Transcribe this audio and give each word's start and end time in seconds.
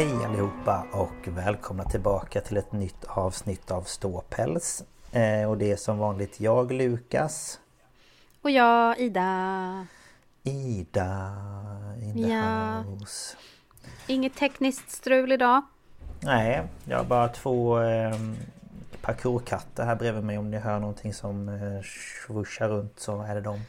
Hej 0.00 0.24
allihopa 0.24 0.86
och 0.92 1.28
välkomna 1.28 1.84
tillbaka 1.84 2.40
till 2.40 2.56
ett 2.56 2.72
nytt 2.72 3.04
avsnitt 3.04 3.70
av 3.70 3.82
Ståpäls. 3.82 4.84
Eh, 5.12 5.50
och 5.50 5.58
det 5.58 5.72
är 5.72 5.76
som 5.76 5.98
vanligt 5.98 6.40
jag 6.40 6.72
Lukas. 6.72 7.60
Och 8.42 8.50
jag 8.50 8.98
Ida. 8.98 9.86
Ida 10.42 11.32
in 12.02 12.14
the 12.14 12.30
Ja. 12.30 12.82
house. 12.82 13.36
Inget 14.06 14.34
tekniskt 14.34 14.90
strul 14.90 15.32
idag. 15.32 15.62
Nej, 16.20 16.62
jag 16.84 16.96
har 16.98 17.04
bara 17.04 17.28
två 17.28 17.80
eh, 17.80 18.14
parkourkatter 19.00 19.84
här 19.84 19.96
bredvid 19.96 20.24
mig. 20.24 20.38
Om 20.38 20.50
ni 20.50 20.58
hör 20.58 20.78
någonting 20.78 21.14
som 21.14 21.48
eh, 21.48 21.82
swooshar 22.26 22.68
runt 22.68 23.00
så 23.00 23.22
är 23.22 23.34
det 23.34 23.40
dem. 23.40 23.60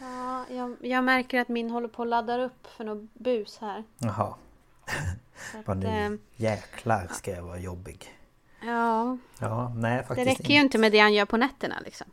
Ja, 0.00 0.44
jag, 0.50 0.76
jag 0.80 1.04
märker 1.04 1.40
att 1.40 1.48
min 1.48 1.70
håller 1.70 1.88
på 1.88 2.02
att 2.02 2.08
ladda 2.08 2.44
upp 2.44 2.66
för 2.76 2.84
något 2.84 3.14
bus 3.14 3.58
här. 3.60 3.84
Jaha. 3.98 4.34
Vad 5.64 5.76
nu 5.76 6.18
jäklar 6.36 7.08
ska 7.12 7.30
jag 7.30 7.42
vara 7.42 7.58
jobbig. 7.58 8.14
ja, 8.62 9.16
Ja, 9.40 9.68
nej 9.76 9.96
det 9.96 10.04
faktiskt 10.04 10.30
räcker 10.40 10.54
ju 10.54 10.60
inte 10.60 10.78
med 10.78 10.92
det 10.92 10.98
han 10.98 11.12
gör 11.14 11.24
på 11.24 11.36
nätterna 11.36 11.76
liksom. 11.84 12.06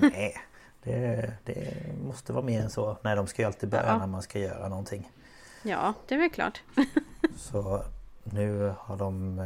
Nej, 0.00 0.36
det, 0.82 1.32
det 1.44 1.74
måste 2.04 2.32
vara 2.32 2.44
mer 2.44 2.62
än 2.62 2.70
så. 2.70 2.96
Nej, 3.02 3.16
de 3.16 3.26
ska 3.26 3.42
ju 3.42 3.46
alltid 3.46 3.68
börja 3.68 3.86
Ja. 3.86 3.98
när 3.98 4.06
man 4.06 4.22
ska 4.22 4.38
göra 4.38 4.68
någonting. 4.68 5.10
Ja, 5.62 5.94
det 6.08 6.14
är 6.14 6.18
väl 6.18 6.30
klart. 6.30 6.62
Så 7.36 7.84
nu 8.24 8.74
har 8.78 8.96
de 8.96 9.40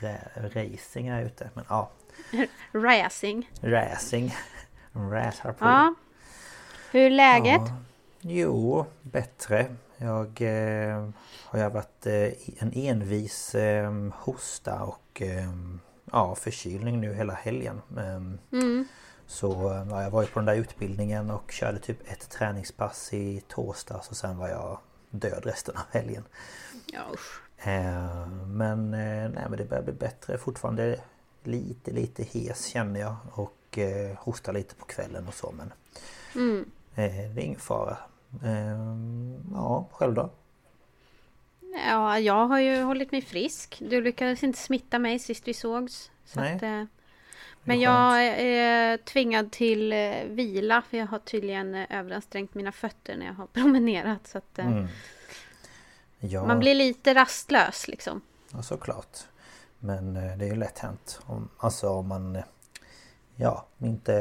ra- 0.00 0.48
racing 0.54 1.10
här 1.10 1.22
ute. 1.22 1.50
Men 1.54 1.64
ja, 1.68 1.90
Racing. 2.72 3.50
racing. 3.60 4.34
De 4.92 5.10
racear 5.10 5.52
på. 5.52 5.64
Ja. 5.64 5.94
Hur 6.90 7.00
är 7.00 7.10
läget? 7.10 7.60
Ja. 7.66 7.76
Jo, 8.20 8.86
bättre. 9.02 9.66
Jag 9.98 10.40
eh, 10.42 11.08
har 11.44 11.58
ju 11.58 11.68
varit 11.68 12.06
eh, 12.06 12.62
en 12.62 12.72
envis 12.74 13.54
eh, 13.54 13.92
hosta 14.14 14.82
och 14.82 15.22
eh, 15.22 15.50
ja, 16.12 16.34
förkylning 16.34 17.00
nu 17.00 17.14
hela 17.14 17.32
helgen. 17.32 17.80
Ehm, 17.98 18.38
Mm. 18.52 18.84
Så 19.26 19.70
eh, 19.72 19.86
ja, 19.90 20.02
jag 20.02 20.10
var 20.10 20.22
ju 20.22 20.28
på 20.28 20.38
den 20.38 20.46
där 20.46 20.54
utbildningen 20.54 21.30
och 21.30 21.50
körde 21.50 21.78
typ 21.78 22.10
ett 22.12 22.30
träningspass 22.30 23.12
i 23.12 23.42
torsdags 23.48 24.08
och 24.10 24.16
sen 24.16 24.38
var 24.38 24.48
jag 24.48 24.78
död 25.10 25.46
resten 25.46 25.76
av 25.76 25.82
helgen. 25.90 26.24
Ja, 26.86 27.00
usch. 27.14 27.40
Eh, 27.68 28.26
Men, 28.46 28.94
eh, 28.94 29.30
nej, 29.30 29.44
men 29.48 29.56
det 29.56 29.64
börjar 29.64 29.82
bli 29.82 29.92
bättre. 29.92 30.38
Fortfarande 30.38 31.00
lite 31.44 31.90
lite 31.90 32.22
hes 32.22 32.64
känner 32.66 33.00
jag 33.00 33.16
och 33.32 33.78
eh, 33.78 34.16
hostar 34.18 34.52
lite 34.52 34.74
på 34.74 34.84
kvällen 34.84 35.28
och 35.28 35.34
så 35.34 35.54
men 35.56 35.72
Mm. 36.34 36.70
det 36.94 37.02
är 37.02 37.38
ingen 37.38 37.60
fara. 37.60 37.96
Eh, 38.44 38.78
Ja, 39.54 39.88
själv 39.92 40.14
då? 40.14 40.30
Ja, 41.86 42.18
jag 42.18 42.46
har 42.46 42.58
ju 42.60 42.82
hållit 42.82 43.12
mig 43.12 43.22
frisk. 43.22 43.76
Du 43.80 44.00
lyckades 44.00 44.42
inte 44.42 44.58
smitta 44.58 44.98
mig 44.98 45.18
sist 45.18 45.48
vi 45.48 45.54
sågs. 45.54 46.10
Så 46.24 46.40
Nej. 46.40 46.56
att, 46.56 46.62
eh, 46.62 46.84
men 47.64 47.80
jag 47.80 48.24
är 48.26 48.96
tvingad 48.96 49.52
till 49.52 49.92
eh, 49.92 50.24
vila 50.26 50.82
för 50.90 50.96
jag 50.96 51.06
har 51.06 51.18
tydligen 51.18 51.74
eh, 51.74 51.86
överansträngt 51.98 52.54
mina 52.54 52.72
fötter 52.72 53.16
när 53.16 53.26
jag 53.26 53.32
har 53.34 53.46
promenerat. 53.52 54.26
Så 54.26 54.38
att, 54.38 54.58
Mm. 54.58 54.86
Ja, 56.20 56.46
Man 56.46 56.58
blir 56.58 56.74
lite 56.74 57.14
rastlös 57.14 57.88
liksom. 57.88 58.20
ja, 58.52 58.62
såklart. 58.62 59.18
Men 59.78 60.14
det 60.14 60.20
är 60.44 60.48
ju 60.48 60.54
lätt 60.54 60.78
hänt. 60.78 61.20
Om, 61.26 61.48
alltså 61.58 61.88
om 61.88 62.08
man 62.08 62.38
Ja, 63.36 63.66
inte 63.78 64.12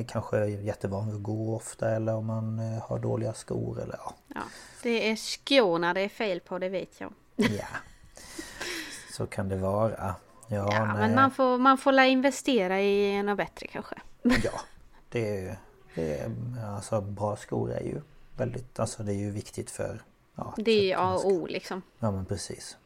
är 0.00 0.04
kanske 0.04 0.46
jättevan 0.46 1.06
vid 1.06 1.16
att 1.16 1.22
gå 1.22 1.56
ofta 1.56 1.90
eller 1.90 2.14
om 2.14 2.26
man 2.26 2.58
eh, 2.58 2.82
har 2.82 2.98
dåliga 2.98 3.32
skor 3.32 3.80
eller 3.82 3.96
ja. 4.04 4.14
Ja, 4.34 4.42
det 4.82 5.10
är 5.10 5.16
skorna 5.16 5.94
det 5.94 6.00
är 6.00 6.08
fel 6.08 6.40
på, 6.40 6.58
det 6.58 6.68
vet 6.68 7.00
jag. 7.00 7.12
Ja. 7.36 7.66
Så 9.16 9.26
kan 9.26 9.48
det 9.48 9.56
vara. 9.56 9.96
Ja, 9.98 10.14
Ja, 10.50 10.94
men 10.94 11.14
man 11.14 11.30
får, 11.30 11.58
man 11.58 11.78
får 11.78 11.92
la 11.92 12.04
investera 12.04 12.80
i 12.80 13.22
något 13.22 13.36
bättre 13.36 13.66
kanske. 13.66 13.94
Ja, 14.22 14.60
det 15.08 15.46
är, 15.46 15.58
det 15.94 16.18
är 16.18 16.30
alltså 16.76 17.00
bra 17.00 17.36
skor 17.36 17.72
är 17.72 17.80
ju 17.82 18.00
väldigt, 18.36 18.78
alltså 18.80 19.02
det 19.02 19.12
är 19.12 19.16
ju 19.16 19.30
viktigt 19.30 19.70
för 19.70 20.02
ja, 20.34 20.54
Det 20.56 20.70
är 20.72 20.82
ju 20.82 20.94
A 20.94 21.14
och 21.14 21.26
O 21.32 21.46
liksom. 21.46 21.82
Ja 21.98 22.10
men 22.10 22.24
precis. 22.24 22.76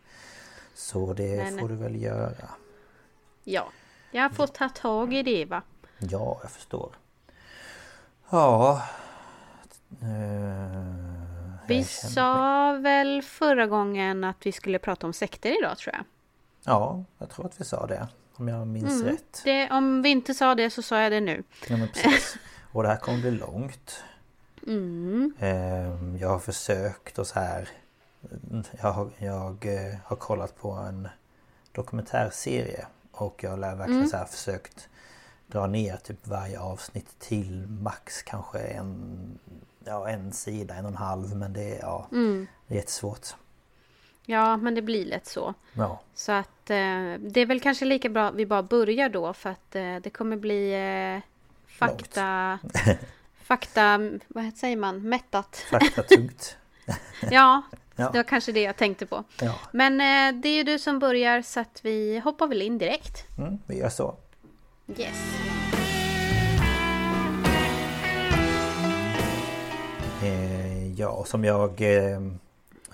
Så 0.75 1.13
det 1.13 1.37
Men- 1.37 1.59
får 1.59 1.69
du 1.69 1.75
väl 1.77 2.03
göra. 2.03 2.49
Ja, 3.45 3.69
jag 4.11 4.33
får 4.33 4.47
ta 4.47 4.69
tag 4.69 5.15
i 5.15 5.23
det 5.23 5.45
va. 5.45 5.63
Ja, 5.99 6.39
jag 6.43 6.51
förstår. 6.51 6.93
Ja. 8.33 8.83
eh, 10.03 11.67
Vi 11.67 11.85
sa 11.85 12.73
väl 12.73 13.23
förra 13.23 13.67
gången 13.67 14.25
att 14.25 14.37
vi 14.47 14.53
skulle 14.53 14.79
prata 14.79 15.07
om 15.07 15.13
sekter 15.13 15.59
idag 15.61 15.79
tror 15.79 15.95
jag. 15.95 16.05
Ja, 16.65 17.05
jag 17.19 17.31
tror 17.31 17.47
att 17.47 17.61
vi 17.61 17.65
sa 17.65 17.87
det. 17.87 18.09
Om 18.35 18.49
jag 18.49 18.67
minns 18.67 18.93
Mm. 19.03 19.07
rätt. 19.15 19.41
Det, 19.45 19.71
om 19.71 20.03
vi 20.03 20.09
inte 20.09 20.35
sa 20.35 20.55
det 20.55 20.71
så 20.71 20.83
sa 20.83 21.01
jag 21.01 21.13
det 21.13 21.21
nu. 21.21 21.43
Ja 21.69 21.77
men 21.77 21.89
precis. 21.89 22.37
Och 22.73 22.83
det 22.83 22.89
här 22.89 22.97
kommer 22.97 23.19
bli 23.19 23.31
långt. 23.31 24.05
Mm. 24.67 25.35
Ehm, 25.39 26.19
Jag 26.19 26.29
har 26.29 26.39
försökt 26.39 27.19
och 27.19 27.27
så 27.27 27.41
här 27.41 27.69
Jag 28.81 28.93
har, 28.93 29.11
jag 29.19 29.67
eh, 29.67 29.95
har 30.05 30.17
kollat 30.17 30.57
på 30.59 30.71
en 30.73 31.09
dokumentärserie 31.73 32.87
Och 33.13 33.41
jag 33.45 33.51
har 33.51 33.59
verkligen 33.59 33.93
Mm. 33.99 34.09
så 34.09 34.17
här 34.17 34.25
försökt 34.25 34.89
Dra 35.53 35.67
ner 35.67 35.97
typ 35.97 36.27
varje 36.27 36.61
avsnitt 36.61 37.19
till 37.19 37.67
max 37.69 38.23
kanske 38.23 38.59
en 38.59 39.39
Ja 39.85 40.09
en 40.09 40.33
sida, 40.33 40.75
en 40.75 40.85
och 40.85 40.91
en 40.91 40.97
halv 40.97 41.37
men 41.37 41.53
det 41.53 41.77
är, 41.77 41.81
ja, 41.81 42.07
Mm. 42.13 42.47
det 42.67 42.75
är 42.75 42.79
jättesvårt 42.79 43.27
Ja, 44.27 44.57
men 44.57 44.75
det 44.75 44.83
blir 44.83 45.05
lätt 45.07 45.27
så. 45.27 45.55
Ja, 45.73 46.01
Så 46.15 46.33
att 46.33 46.71
eh, 46.71 47.15
det 47.21 47.41
är 47.41 47.47
väl 47.47 47.61
kanske 47.61 47.85
lika 47.85 48.09
bra 48.09 48.29
att 48.29 48.35
vi 48.35 48.47
bara 48.47 48.63
börjar 48.63 49.09
då 49.09 49.33
för 49.33 49.51
att 49.51 49.77
eh, 49.77 49.97
det 49.97 50.11
kommer 50.11 50.37
bli 50.37 50.73
eh, 51.17 51.23
fakta... 51.67 52.59
fakta... 53.43 53.99
Vad 54.29 54.53
säger 54.57 54.77
man? 54.77 55.09
Mättat. 55.09 55.57
faktatungt 55.71 56.57
Ja, 57.31 57.63
Ja. 57.97 58.11
det 58.11 58.19
var 58.19 58.25
kanske 58.25 58.53
det 58.53 58.63
jag 58.63 58.77
tänkte 58.77 59.07
på. 59.07 59.25
Ja, 59.41 59.55
Men 59.73 59.93
eh, 60.01 60.41
det 60.43 60.49
är 60.49 60.55
ju 60.57 60.63
du 60.63 60.79
som 60.79 60.99
börjar 60.99 61.43
så 61.43 61.61
att 61.61 61.81
vi 61.85 62.19
hoppar 62.19 62.47
väl 62.47 62.63
in 62.63 62.79
direkt. 62.79 63.39
mm, 63.39 63.59
vi 63.67 63.79
gör 63.79 63.89
så. 63.89 64.17
Yes. 64.99 65.37
Eh, 70.23 70.93
ja, 70.93 71.09
och 71.09 71.29
som 71.29 71.45
jag, 71.45 71.81
eh, 71.81 72.21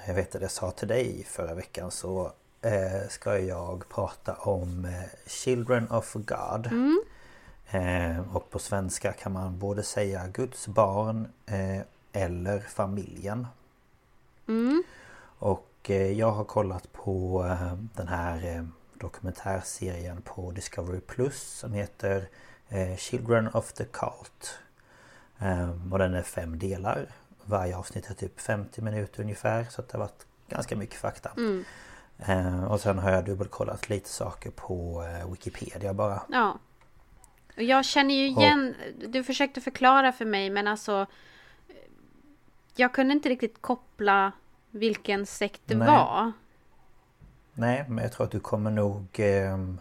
jag 0.06 0.14
vet 0.14 0.34
att 0.34 0.42
jag 0.42 0.50
sa 0.50 0.70
till 0.70 0.88
dig 0.88 1.24
förra 1.28 1.54
veckan 1.54 1.90
så 1.90 2.32
eh, 2.62 3.08
ska 3.08 3.38
jag 3.38 3.88
prata 3.88 4.34
om 4.34 4.84
eh, 4.84 5.30
Children 5.30 5.90
of 5.90 6.14
God. 6.14 6.68
Eh, 7.70 8.36
och 8.36 8.50
på 8.50 8.58
svenska 8.58 9.12
kan 9.12 9.32
man 9.32 9.58
både 9.58 9.82
säga 9.82 10.28
Guds 10.28 10.68
barn 10.68 11.28
eh, 11.46 11.80
eller 12.12 12.60
familjen. 12.60 13.46
Och 15.38 15.70
eh, 15.82 16.12
jag 16.12 16.30
har 16.30 16.44
kollat 16.44 16.92
på 16.92 17.42
den 17.94 18.08
här 18.08 18.56
eh, 18.56 18.64
dokumentärserien 19.00 20.22
på 20.22 20.50
Discovery 20.50 21.00
Plus 21.00 21.42
som 21.42 21.72
heter 21.72 22.28
eh, 22.68 22.96
Children 22.96 23.48
of 23.48 23.72
the 23.72 23.84
Cult. 23.84 24.58
Ehm, 25.38 25.92
och 25.92 25.98
den 25.98 26.14
är 26.14 26.22
fem 26.22 26.58
delar. 26.58 27.06
Varje 27.44 27.76
avsnitt 27.76 28.10
är 28.10 28.14
typ 28.14 28.40
50 28.40 28.82
minuter 28.82 29.22
ungefär 29.22 29.64
så 29.70 29.82
det 29.82 29.92
har 29.92 29.98
varit 29.98 30.26
ganska 30.48 30.76
mycket 30.76 30.96
fakta. 31.00 31.30
Ehm, 32.18 32.64
och 32.64 32.80
sen 32.80 32.98
har 32.98 33.10
jag 33.10 33.24
dubbelkollat 33.24 33.88
lite 33.88 34.08
saker 34.08 34.50
på 34.50 35.04
eh, 35.04 35.30
Wikipedia 35.30 35.94
bara. 35.94 36.22
Ja. 36.28 36.58
Och 37.56 37.62
jag 37.62 37.84
känner 37.84 38.14
ju 38.14 38.26
igen, 38.26 38.74
du 39.08 39.24
försökte 39.24 39.60
förklara 39.60 40.12
för 40.12 40.24
mig 40.24 40.50
men 40.50 40.68
alltså 40.68 41.06
Jag 42.76 42.94
kunde 42.94 43.14
inte 43.14 43.28
riktigt 43.28 43.62
koppla 43.62 44.32
vilken 44.70 45.26
sekt 45.26 45.62
det 45.64 45.76
Nej. 45.76 45.88
var. 45.88 46.32
Nej, 47.58 47.84
men 47.88 48.04
jag 48.04 48.12
tror 48.12 48.26
att 48.26 48.32
du 48.32 48.40
kommer 48.40 48.70
nog 48.70 49.20
ehm, 49.20 49.80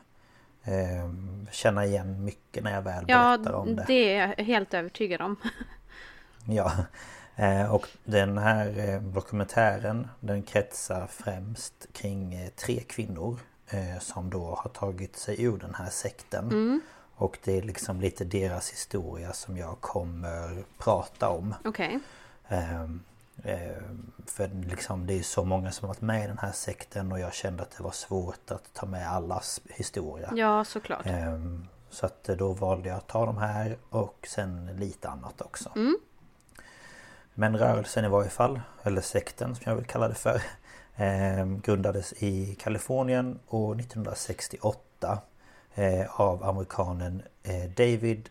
känna 1.51 1.85
igen 1.85 2.23
mycket 2.23 2.63
när 2.63 2.73
jag 2.73 2.81
väl 2.81 3.05
Ja, 3.07 3.37
berättar 3.37 3.53
om 3.53 3.75
det. 3.75 3.83
det 3.87 4.15
är 4.15 4.27
jag 4.37 4.45
helt 4.45 4.73
övertygad 4.73 5.21
om. 5.21 5.35
Ja, 6.49 6.71
eh, 7.35 7.73
och 7.75 7.87
den 8.03 8.37
här 8.37 8.89
eh, 8.89 9.01
dokumentären 9.01 10.07
den 10.19 10.43
kretsar 10.43 11.07
främst 11.07 11.87
kring 11.93 12.33
eh, 12.33 12.49
tre 12.49 12.79
kvinnor 12.79 13.39
eh, 13.69 13.99
som 13.99 14.29
då 14.29 14.55
har 14.55 14.69
tagit 14.69 15.15
sig 15.17 15.43
ur 15.43 15.57
den 15.57 15.75
här 15.75 15.89
sekten. 15.89 16.81
Och 17.15 17.37
det 17.43 17.57
är 17.57 17.61
liksom 17.61 18.01
lite 18.01 18.23
deras 18.25 18.71
historia 18.71 19.33
som 19.33 19.57
jag 19.57 19.81
kommer 19.81 20.63
prata 20.77 21.29
om. 21.29 21.55
Okej. 21.65 21.99
Ehm, 22.47 22.59
ehm, 22.75 23.03
För 24.25 24.47
liksom 24.47 25.07
det 25.07 25.13
är 25.19 25.23
så 25.23 25.45
många 25.45 25.71
som 25.71 25.87
har 25.87 25.95
varit 25.95 26.01
med 26.01 26.23
i 26.23 26.27
den 26.27 26.37
här 26.37 26.51
sekten 26.51 27.11
och 27.11 27.19
jag 27.19 27.33
kände 27.33 27.63
att 27.63 27.71
det 27.77 27.83
var 27.83 27.91
svårt 27.91 28.51
att 28.51 28.73
ta 28.73 28.85
med 28.85 29.11
allas 29.11 29.61
historia. 29.69 30.31
Ja, 30.35 30.63
såklart. 30.65 31.05
Ehm, 31.05 31.67
Så 31.89 32.05
att 32.05 32.23
då 32.23 32.53
valde 32.53 32.89
jag 32.89 32.97
att 32.97 33.07
ta 33.07 33.25
de 33.25 33.37
här 33.37 33.77
och 33.89 34.27
sen 34.29 34.65
lite 34.65 35.09
annat 35.09 35.41
också. 35.41 35.71
Men 37.33 37.57
rörelsen 37.57 38.05
i 38.05 38.07
varje 38.07 38.29
fall, 38.29 38.61
eller 38.83 39.01
sekten 39.01 39.55
som 39.55 39.63
jag 39.65 39.75
vill 39.75 39.85
kalla 39.85 40.07
det 40.07 40.15
för 40.15 40.41
ehm, 40.95 41.61
Grundades 41.61 42.13
i 42.13 42.55
Kalifornien 42.55 43.39
år 43.47 43.79
1968 43.79 45.19
eh, 45.75 46.21
Av 46.21 46.43
amerikanen 46.43 47.21
eh, 47.43 47.69
David 47.69 48.29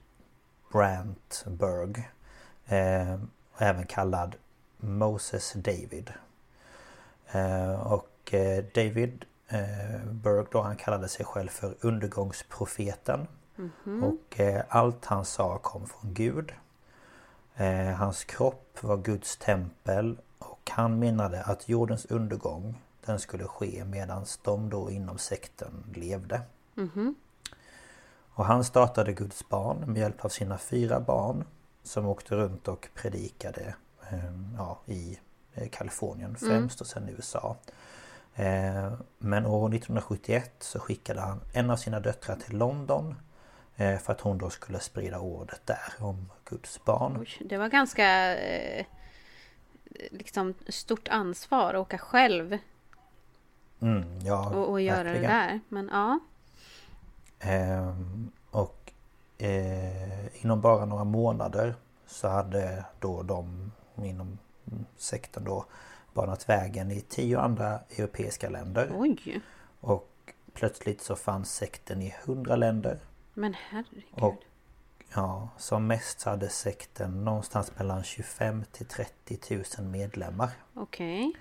Brandt 0.73 1.45
Berg 1.47 2.11
ehm, 2.67 3.31
Även 3.59 3.87
kallad 3.87 4.37
Moses 4.77 5.53
David. 5.53 6.13
Eh, 7.33 7.93
Och 7.93 8.35
eh, 8.35 8.65
David 8.75 9.25
eh, 9.49 10.05
Berg 10.07 10.47
då 10.51 10.61
han 10.63 10.77
kallade 10.77 11.09
sig 11.09 11.27
själv 11.27 11.49
för 11.49 11.75
undergångsprofeten. 11.81 13.27
Och 14.05 14.41
eh, 14.41 14.65
allt 14.69 15.05
han 15.05 15.25
sa 15.25 15.59
kom 15.59 15.87
från 15.87 16.15
Gud. 16.15 16.53
Hans 17.99 18.25
kropp 18.25 18.79
var 18.81 18.97
Guds 18.97 19.37
tempel 19.37 20.19
och 20.39 20.71
han 20.71 20.99
menade 20.99 21.43
att 21.43 21.69
jordens 21.69 22.05
undergång 22.07 22.83
den 23.05 23.19
skulle 23.19 23.45
ske 23.45 23.85
medan 23.85 24.25
de 24.43 24.71
då 24.71 24.91
inom 24.91 25.19
sekten 25.19 25.85
levde. 25.95 26.41
Och 28.35 28.45
han 28.45 28.65
startade 28.65 29.13
Guds 29.13 29.49
barn 29.49 29.79
med 29.87 29.97
hjälp 30.01 30.25
av 30.25 30.29
sina 30.29 30.59
fyra 30.59 31.01
barn 31.01 31.45
som 31.83 32.07
åkte 32.07 32.35
runt 32.37 32.69
och 32.69 32.89
predikade 32.95 33.75
ja, 34.57 34.81
i 34.87 35.19
eh, 35.55 35.69
Kalifornien 35.69 36.37
främst 36.37 36.81
och 36.81 36.87
sen 36.87 37.09
i 37.09 37.13
USA. 37.13 37.57
Eh, 38.35 38.93
Men 39.19 39.47
år 39.47 39.69
1971 39.75 40.53
så 40.61 40.79
skickade 40.81 41.21
han 41.21 41.41
en 41.53 41.71
av 41.71 41.77
sina 41.77 42.01
döttrar 42.01 42.37
till 42.37 42.57
London 42.59 43.15
eh, 43.77 43.99
för 43.99 44.13
att 44.13 44.21
hon 44.21 44.39
då 44.39 44.51
skulle 44.51 44.81
sprida 44.81 45.19
ordet 45.19 45.61
där 45.67 45.93
om 45.99 46.31
Guds 46.45 46.85
barn. 46.85 47.17
Oj, 47.21 47.47
det 47.49 47.57
var 47.59 47.69
ganska 47.69 48.37
liksom 50.11 50.55
stort 50.69 51.09
ansvar 51.09 51.75
att 51.75 51.81
åka 51.81 51.99
själv 51.99 52.59
Mm, 53.81 54.19
ja, 54.21 54.49
och, 54.49 54.71
och 54.71 54.81
göra 54.81 55.03
verkligen. 55.03 55.23
det 55.23 55.29
där. 55.29 55.61
Men 55.69 55.91
ja. 55.93 56.19
Ehm, 57.41 58.31
och 58.51 58.93
eh, 59.39 60.45
inom 60.45 60.61
bara 60.61 60.85
några 60.85 61.05
månader 61.05 61.75
så 62.07 62.29
hade 62.29 62.85
då 63.01 63.23
de 63.23 63.73
inom 64.05 64.39
sekten 64.97 65.45
då 65.45 65.65
banat 66.15 66.49
vägen 66.49 66.91
i 66.91 67.01
tio 67.01 67.41
andra 67.41 67.81
europeiska 67.99 68.49
länder. 68.49 68.91
Oj. 68.95 69.41
Och 69.81 70.33
plötsligt 70.53 71.01
så 71.03 71.17
fanns 71.17 71.55
sekten 71.55 72.03
i 72.03 72.15
hundra 72.25 72.57
länder. 72.57 72.99
Men 73.35 73.55
herregud. 73.55 74.05
Och 74.11 74.37
ja, 75.15 75.49
som 75.59 75.87
mest 75.87 76.21
så 76.21 76.31
hade 76.31 76.49
sekten 76.49 77.25
någonstans 77.25 77.73
mellan 77.79 78.03
25 78.03 78.65
till 78.73 78.87
30 78.87 79.65
000 79.79 79.87
medlemmar. 79.87 80.51
Okej. 80.75 81.33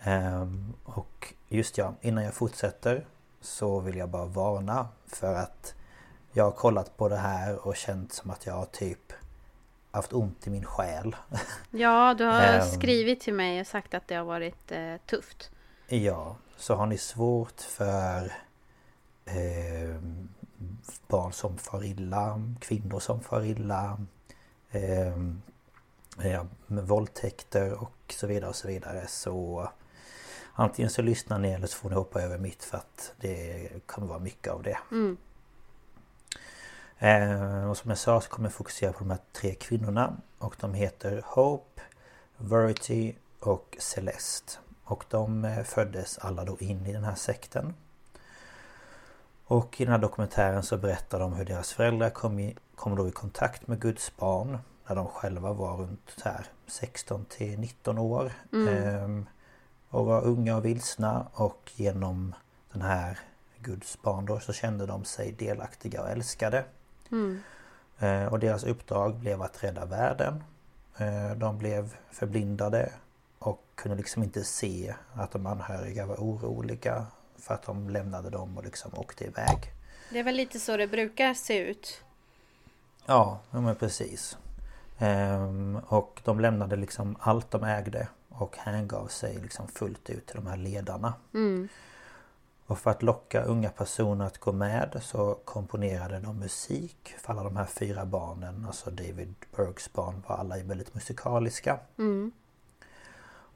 Ehm, 0.00 0.74
och 0.84 1.34
just 1.48 1.78
ja, 1.78 1.94
innan 2.00 2.24
jag 2.24 2.34
fortsätter 2.34 3.06
så 3.40 3.80
vill 3.80 3.96
jag 3.96 4.08
bara 4.08 4.26
varna 4.26 4.88
för 5.06 5.34
att 5.34 5.74
jag 6.32 6.44
har 6.44 6.52
kollat 6.52 6.96
på 6.96 7.08
det 7.08 7.16
här 7.16 7.66
och 7.66 7.76
känt 7.76 8.12
som 8.12 8.30
att 8.30 8.46
jag 8.46 8.54
har 8.54 8.66
typ 8.66 9.12
haft 9.94 10.12
ont 10.12 10.46
i 10.46 10.50
min 10.50 10.64
själ. 10.64 11.16
Ja, 11.70 12.14
du 12.18 12.24
har 12.24 12.40
Ehm. 12.42 12.66
skrivit 12.66 13.20
till 13.20 13.34
mig 13.34 13.60
och 13.60 13.66
sagt 13.66 13.94
att 13.94 14.08
det 14.08 14.14
har 14.14 14.24
varit 14.24 14.72
eh, 14.72 14.96
tufft. 15.06 15.50
ja, 15.88 16.36
så 16.56 16.74
har 16.74 16.86
ni 16.86 16.98
svårt 16.98 17.60
för 17.60 18.32
ehm, 19.24 20.28
barn 21.08 21.32
som 21.32 21.58
far 21.58 21.84
illa, 21.84 22.40
kvinnor 22.60 23.00
som 23.00 23.20
far 23.20 23.44
illa, 23.44 23.98
ehm, 24.70 25.42
ja, 26.22 26.46
våldtäkter 26.66 27.72
och 27.82 28.14
så 28.18 28.26
vidare 28.26 28.48
och 28.50 28.56
så 28.56 28.68
vidare 28.68 29.06
så 29.06 29.68
Antingen 30.56 30.90
så 30.90 31.02
lyssnar 31.02 31.38
ni 31.38 31.48
eller 31.52 31.66
så 31.66 31.76
får 31.76 31.88
ni 31.88 31.94
hoppa 31.94 32.22
över 32.22 32.38
mitt 32.38 32.64
för 32.64 32.78
att 32.78 33.12
det 33.20 33.68
kommer 33.86 34.06
vara 34.08 34.18
mycket 34.18 34.52
av 34.52 34.62
det. 34.62 34.78
Eh, 37.04 37.70
och 37.70 37.76
som 37.76 37.90
jag 37.90 37.98
sa 37.98 38.20
så 38.20 38.30
kommer 38.30 38.48
jag 38.48 38.54
fokusera 38.54 38.92
på 38.92 38.98
de 38.98 39.10
här 39.10 39.18
tre 39.32 39.54
kvinnorna 39.54 40.16
och 40.38 40.56
de 40.60 40.74
heter 40.74 41.22
Hope, 41.24 41.82
Verity 42.36 43.14
och 43.40 43.76
Celeste. 43.78 44.52
Och 44.84 45.04
de 45.08 45.44
eh, 45.44 45.62
föddes 45.62 46.18
alla 46.18 46.44
då 46.44 46.56
in 46.58 46.86
i 46.86 46.92
den 46.92 47.04
här 47.04 47.14
sekten. 47.14 47.74
Och 49.44 49.80
i 49.80 49.84
den 49.84 49.92
här 49.92 49.98
dokumentären 50.00 50.62
så 50.62 50.76
berättar 50.76 51.20
de 51.20 51.32
hur 51.32 51.44
deras 51.44 51.72
föräldrar 51.72 52.10
kom, 52.10 52.38
i, 52.38 52.56
kom 52.74 52.96
då 52.96 53.08
i 53.08 53.10
kontakt 53.10 53.66
med 53.68 53.80
Guds 53.80 54.16
barn 54.16 54.58
när 54.86 54.96
de 54.96 55.06
själva 55.06 55.52
var 55.52 55.76
runt 55.76 56.16
här 56.24 56.46
16 56.66 57.24
till 57.24 57.58
19 57.58 57.98
år. 57.98 58.32
Ehm, 58.52 59.26
och 59.88 60.06
var 60.06 60.24
unga 60.24 60.56
och 60.56 60.64
vilsna 60.64 61.26
och 61.32 61.72
genom 61.74 62.34
den 62.72 62.82
här 62.82 63.18
Guds 63.58 64.02
barn 64.02 64.26
då 64.26 64.40
så 64.40 64.52
kände 64.52 64.86
de 64.86 65.04
sig 65.04 65.32
delaktiga 65.32 66.02
och 66.02 66.10
älskade. 66.10 66.64
Eh, 67.98 68.24
Och 68.32 68.38
deras 68.38 68.64
uppdrag 68.64 69.14
blev 69.16 69.42
att 69.42 69.64
rädda 69.64 69.84
världen. 69.84 70.44
Eh, 70.98 71.36
De 71.36 71.58
blev 71.58 71.96
förblindade 72.10 72.92
och 73.38 73.62
kunde 73.74 73.96
liksom 73.96 74.22
inte 74.22 74.44
se 74.44 74.94
att 75.14 75.30
de 75.30 75.46
anhöriga 75.46 76.06
var 76.06 76.16
oroliga 76.16 77.06
för 77.38 77.54
att 77.54 77.62
de 77.62 77.90
lämnade 77.90 78.30
dem 78.30 78.58
och 78.58 78.64
liksom 78.64 78.90
åkte 78.94 79.24
iväg. 79.24 79.58
Det 80.10 80.18
är 80.18 80.24
väl 80.24 80.34
lite 80.36 80.60
så 80.60 80.76
det 80.76 80.86
brukar 80.86 81.34
se 81.34 81.58
ut. 81.58 82.00
Ja, 83.06 83.40
ja 83.50 83.60
men 83.60 83.76
precis. 83.76 84.38
Ehm, 84.98 85.80
och 85.86 86.20
de 86.24 86.40
lämnade 86.40 86.76
liksom 86.76 87.16
allt 87.20 87.50
de 87.50 87.64
ägde 87.64 88.08
och 88.28 88.56
hängav 88.58 89.06
sig 89.06 89.38
liksom 89.42 89.68
fullt 89.68 90.10
ut 90.10 90.26
till 90.26 90.36
de 90.36 90.46
här 90.46 90.56
ledarna. 90.56 91.14
Och 92.66 92.78
för 92.78 92.90
att 92.90 93.02
locka 93.02 93.42
unga 93.42 93.70
personer 93.70 94.26
att 94.26 94.38
gå 94.38 94.52
med 94.52 95.00
så 95.02 95.38
komponerade 95.44 96.20
de 96.20 96.38
musik 96.38 97.14
för 97.18 97.32
alla 97.32 97.42
de 97.42 97.56
här 97.56 97.66
fyra 97.66 98.04
barnen. 98.04 98.64
Alltså 98.66 98.90
David 98.90 99.34
Burks 99.56 99.92
barn 99.92 100.22
var 100.28 100.36
alla 100.36 100.56
väldigt 100.56 100.94
musikaliska. 100.94 101.78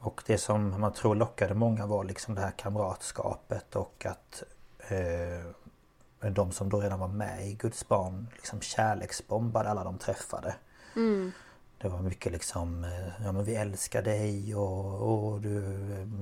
Och 0.01 0.23
det 0.27 0.39
som 0.39 0.81
man 0.81 0.93
tror 0.93 1.15
lockade 1.15 1.55
många 1.55 1.87
var 1.87 2.05
liksom 2.05 2.35
det 2.35 2.41
här 2.41 2.51
kamratskapet 2.51 3.77
och 3.77 4.07
att 4.07 4.43
eh, 4.89 6.31
de 6.31 6.53
som 6.53 6.69
då 6.69 6.81
redan 6.81 6.99
var 6.99 7.09
med 7.09 7.49
i 7.49 7.55
Guds 7.55 7.89
barn 7.89 8.29
liksom 8.35 8.61
kärleksbombade 8.61 9.71
alla 9.71 9.85
de 9.85 9.99
träffade. 9.99 10.55
Mm. 10.97 11.33
Det 11.81 11.89
var 11.89 11.99
mycket 11.99 12.33
liksom, 12.33 12.85
eh, 12.85 13.25
ja 13.25 13.33
men 13.33 13.45
vi 13.45 13.55
älskar 13.55 14.03
dig 14.03 14.55
och, 14.55 14.95
och 15.33 15.41
du 15.41 15.65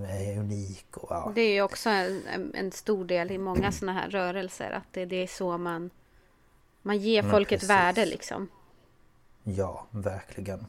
är 0.09 0.39
unik 0.39 0.97
och 0.97 1.07
ja. 1.11 1.33
Det 1.35 1.41
är 1.41 1.53
ju 1.55 1.63
också 1.63 1.91
en, 1.91 2.55
en 2.55 2.73
stor 2.73 3.05
del 3.05 3.31
i 3.31 3.39
många 3.39 3.73
sådana 3.73 4.01
här 4.01 4.11
rörelser 4.11 4.71
att 4.71 4.93
det, 4.93 5.05
det 5.05 5.17
är 5.17 5.27
så 5.27 5.59
man 5.59 5.91
man 6.83 6.99
ger 6.99 7.23
Men 7.23 7.31
folk 7.31 7.53
ett 7.53 7.61
precis. 7.61 7.71
värde 7.71 8.07
liksom. 8.07 8.49
Ja, 9.43 9.87
verkligen. 9.91 10.67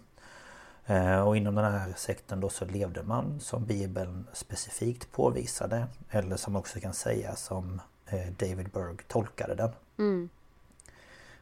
Eh, 0.85 1.27
Och 1.27 1.37
inom 1.37 1.55
den 1.55 1.65
här 1.73 1.93
sekten 1.95 2.39
då 2.39 2.49
så 2.49 2.65
levde 2.65 3.03
man 3.03 3.39
som 3.39 3.65
Bibeln 3.65 4.27
specifikt 4.33 5.11
påvisade. 5.11 5.87
Eller 6.09 6.35
som 6.35 6.55
också 6.55 6.79
kan 6.79 6.93
säga 6.93 7.35
som 7.35 7.81
eh, 8.07 8.31
David 8.39 8.69
Berg 8.69 8.97
tolkade 9.07 9.55
den. 9.55 9.71
Mm. 9.97 10.29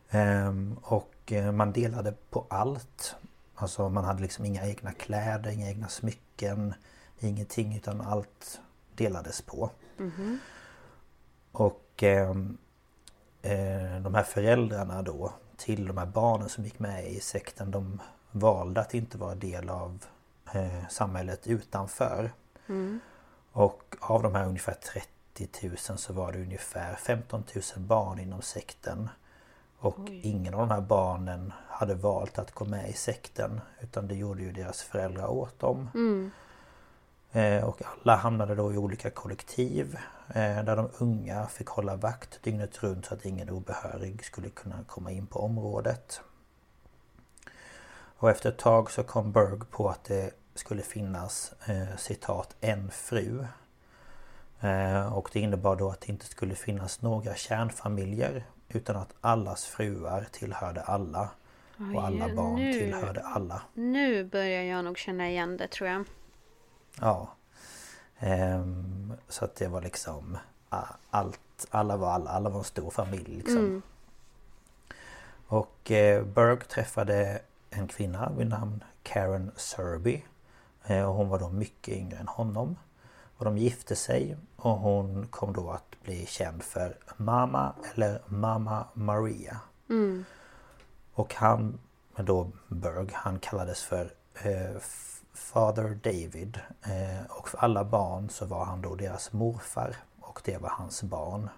Ehm, 0.09 0.77
Och 0.81 1.31
eh, 1.31 1.51
man 1.51 1.71
delade 1.71 2.13
på 2.29 2.45
allt. 2.49 3.15
Alltså 3.55 3.89
man 3.89 4.03
hade 4.03 4.21
liksom 4.21 4.45
inga 4.45 4.67
egna 4.67 4.91
kläder, 4.91 5.51
inga 5.51 5.69
egna 5.69 5.87
smycken. 5.87 6.73
Ingenting 7.19 7.75
utan 7.75 8.01
allt 8.01 8.59
delades 8.95 9.41
på. 9.41 9.69
Mhm. 9.97 10.39
Och 11.51 12.03
ehm, 12.03 12.57
eh, 13.41 14.01
de 14.01 14.15
här 14.15 14.23
föräldrarna 14.23 15.01
då 15.01 15.33
till 15.57 15.87
de 15.87 15.97
här 15.97 16.05
barnen 16.05 16.49
som 16.49 16.63
gick 16.63 16.79
med 16.79 17.07
i 17.07 17.19
sekten 17.19 17.71
de 17.71 18.01
valde 18.31 18.81
att 18.81 18.93
inte 18.93 19.17
vara 19.17 19.35
del 19.35 19.69
av 19.69 20.05
eh, 20.53 20.87
samhället 20.89 21.47
utanför. 21.47 22.31
Mm. 22.67 22.99
Och 23.51 23.95
av 23.99 24.23
de 24.23 24.35
här 24.35 24.45
ungefär 24.45 24.73
30 24.73 25.67
000 25.89 25.97
så 25.97 26.13
var 26.13 26.31
det 26.31 26.41
ungefär 26.41 26.95
15 26.95 27.43
000 27.55 27.63
barn 27.77 28.19
inom 28.19 28.41
sekten. 28.41 29.09
Och 29.79 29.99
ingen 30.09 30.53
av 30.53 30.59
de 30.59 30.71
här 30.71 30.81
barnen 30.81 31.53
hade 31.67 31.95
valt 31.95 32.39
att 32.39 32.51
gå 32.51 32.65
med 32.65 32.89
i 32.89 32.93
sekten 32.93 33.61
utan 33.81 34.07
det 34.07 34.15
gjorde 34.15 34.43
ju 34.43 34.51
deras 34.51 34.81
föräldrar 34.81 35.27
åt 35.27 35.59
dem. 35.59 35.89
Mm. 35.93 36.31
Eh, 37.31 37.63
Och 37.63 37.81
alla 38.01 38.15
hamnade 38.15 38.55
då 38.55 38.73
i 38.73 38.77
olika 38.77 39.09
kollektiv 39.09 39.97
eh, 40.27 40.63
där 40.63 40.75
de 40.75 40.89
unga 40.97 41.47
fick 41.47 41.67
hålla 41.67 41.95
vakt 41.95 42.43
dygnet 42.43 42.83
runt 42.83 43.05
så 43.05 43.13
att 43.13 43.25
ingen 43.25 43.49
obehörig 43.49 44.25
skulle 44.25 44.49
kunna 44.49 44.83
komma 44.87 45.11
in 45.11 45.27
på 45.27 45.39
området. 45.39 46.21
Och 48.17 48.29
efter 48.29 48.49
ett 48.49 48.57
tag 48.57 48.91
så 48.91 49.03
kom 49.03 49.31
Berg 49.31 49.59
på 49.71 49.89
att 49.89 50.03
det 50.03 50.31
skulle 50.55 50.81
finnas 50.81 51.53
eh, 51.65 51.97
citat 51.97 52.55
en 52.61 52.91
fru. 52.91 53.45
Eh, 54.59 55.13
och 55.13 55.29
det 55.33 55.39
innebar 55.39 55.75
då 55.75 55.89
att 55.89 56.01
det 56.01 56.09
inte 56.09 56.25
skulle 56.25 56.55
finnas 56.55 57.01
några 57.01 57.35
kärnfamiljer 57.35 58.45
utan 58.75 58.95
att 58.95 59.13
allas 59.21 59.65
fruar 59.65 60.27
tillhörde 60.31 60.81
alla. 60.81 61.29
Och 61.95 62.03
alla 62.03 62.35
barn 62.35 62.55
nu- 62.55 62.73
tillhörde 62.73 63.21
alla. 63.21 63.61
Nu 63.73 64.23
börjar 64.23 64.63
jag 64.63 64.85
nog 64.85 64.97
känna 64.97 65.29
igen 65.29 65.57
det 65.57 65.67
tror 65.67 65.89
jag. 65.89 66.03
Ja. 67.01 67.33
Ehm, 68.19 69.13
så 69.27 69.45
att 69.45 69.55
det 69.55 69.67
var 69.67 69.81
liksom 69.81 70.37
allt, 71.09 71.67
alla 71.69 71.97
var 71.97 72.11
alla, 72.11 72.29
alla 72.29 72.49
var 72.49 72.57
en 72.57 72.63
stor 72.63 72.89
familj 72.89 73.35
liksom. 73.35 73.57
Mm. 73.57 73.81
Och 75.47 75.91
eh, 75.91 76.23
Berg 76.25 76.59
träffade 76.59 77.41
en 77.69 77.87
kvinna 77.87 78.31
vid 78.37 78.47
namn 78.47 78.83
Karen 79.03 79.51
Serby. 79.55 80.23
Eh, 80.85 81.09
och 81.09 81.15
hon 81.15 81.29
var 81.29 81.39
då 81.39 81.49
mycket 81.49 81.97
yngre 81.97 82.17
än 82.17 82.27
honom. 82.27 82.75
Och 83.37 83.45
de 83.45 83.57
gifte 83.57 83.95
sig 83.95 84.37
och 84.65 84.77
hon 84.77 85.27
kom 85.27 85.53
då 85.53 85.69
att 85.69 86.03
bli 86.03 86.25
känd 86.25 86.63
för 86.63 86.97
Mama 87.17 87.73
eller 87.93 88.21
Mama 88.27 88.87
Maria. 88.93 89.59
Mm. 89.89 90.25
Och 91.13 91.33
han, 91.33 91.79
då 92.15 92.51
Berg, 92.67 93.09
han 93.13 93.39
kallades 93.39 93.83
för 93.83 94.13
eh, 94.43 94.81
Father 95.33 95.99
David. 96.03 96.59
Eh, 96.81 97.31
och 97.31 97.49
för 97.49 97.57
alla 97.57 97.83
barn 97.83 98.29
så 98.29 98.45
var 98.45 98.65
han 98.65 98.81
då 98.81 98.95
deras 98.95 99.33
morfar. 99.33 99.95
Och 100.19 100.41
det 100.45 100.57
var 100.57 100.69
hans 100.69 101.03
barn. 101.03 101.49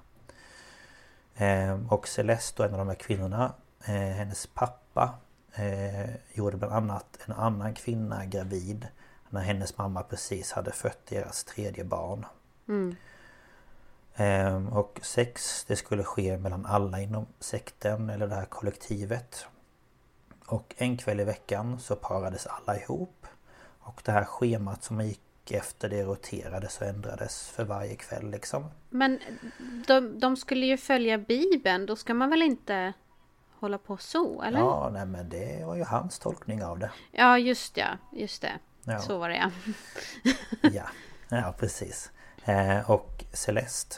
Eh, 1.36 1.94
och 1.94 2.08
Celeste, 2.08 2.66
en 2.66 2.72
av 2.72 2.78
de 2.78 2.88
här 2.88 2.96
kvinnorna, 2.96 3.54
eh, 3.86 3.94
hennes 3.94 4.48
pappa 4.48 5.14
eh, 5.54 6.10
gjorde 6.34 6.58
bland 6.58 6.74
annat 6.74 7.18
en 7.26 7.34
annan 7.34 7.74
kvinna 7.74 8.26
gravid 8.26 8.88
när 9.30 9.42
hennes 9.42 9.78
mamma 9.78 10.04
precis 10.04 10.52
hade 10.52 10.72
fött 10.72 11.06
deras 11.06 11.44
tredje 11.44 11.84
barn. 11.84 12.26
Mm. 12.68 12.96
Ehm, 14.16 14.68
Och 14.68 15.00
sex 15.04 15.66
det 15.68 15.76
skulle 15.76 16.04
ske 16.04 16.38
mellan 16.38 16.66
alla 16.66 17.02
inom 17.02 17.26
sekten 17.40 18.10
eller 18.10 18.28
det 18.28 18.36
här 18.36 18.46
kollektivet. 18.46 19.46
Och 20.48 20.76
en 20.78 20.98
kväll 20.98 21.20
i 21.20 21.24
veckan 21.24 21.80
så 21.80 21.96
parades 21.96 22.48
alla 22.48 22.78
ihop. 22.80 23.28
Och 23.80 24.02
det 24.06 24.12
här 24.12 24.24
schemat 24.24 24.84
som 24.84 24.96
man 24.96 25.08
gick 25.08 25.52
efter 25.52 25.90
det 25.90 26.04
roterades 26.04 26.82
och 26.82 26.88
ändrades 26.88 27.50
för 27.50 27.64
varje 27.66 27.96
kväll 27.96 28.32
liksom. 28.32 28.66
Men 28.90 29.20
de, 29.88 30.20
de 30.20 30.38
skulle 30.38 30.66
ju 30.66 30.78
följa 30.78 31.18
Bibeln. 31.18 31.86
Då 31.86 31.96
ska 31.96 32.14
man 32.14 32.30
väl 32.30 32.42
inte 32.42 32.94
hålla 33.60 33.78
på 33.78 33.98
så, 33.98 34.42
eller? 34.42 34.60
Ja, 34.60 34.66
Ja, 34.66 34.90
nej 34.94 35.06
men 35.06 35.30
det 35.30 35.66
var 35.66 35.76
ju 35.76 35.84
hans 35.84 36.20
tolkning 36.20 36.64
av 36.64 36.80
det. 36.80 36.92
just 37.40 37.78
ja. 37.78 37.88
Just 38.14 38.42
det. 38.42 38.60
Ja. 38.84 39.00
Så 39.00 39.18
var 39.18 39.30
det 39.30 39.36
ja. 39.36 39.52
Ja, 40.62 40.84
ja 41.30 41.54
precis. 41.60 42.12
Eh, 42.48 42.92
och 42.92 43.26
Celeste 43.34 43.96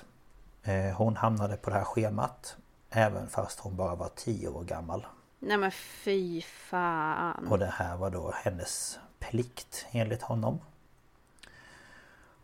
eh, 0.64 0.96
Hon 0.96 1.16
hamnade 1.16 1.58
på 1.58 1.70
det 1.70 1.76
här 1.76 1.84
schemat 1.84 2.58
Även 2.90 3.28
fast 3.28 3.60
hon 3.60 3.76
bara 3.76 3.96
var 3.96 4.10
10 4.16 4.48
år 4.48 4.64
gammal. 4.64 5.08
Nej 5.40 5.58
men 5.58 5.72
fy 5.72 6.42
fan. 6.42 7.48
Och 7.48 7.60
det 7.60 7.74
här 7.76 7.98
var 7.98 8.10
då 8.10 8.34
hennes 8.36 9.00
plikt 9.20 9.86
enligt 9.92 10.22
honom. 10.22 10.60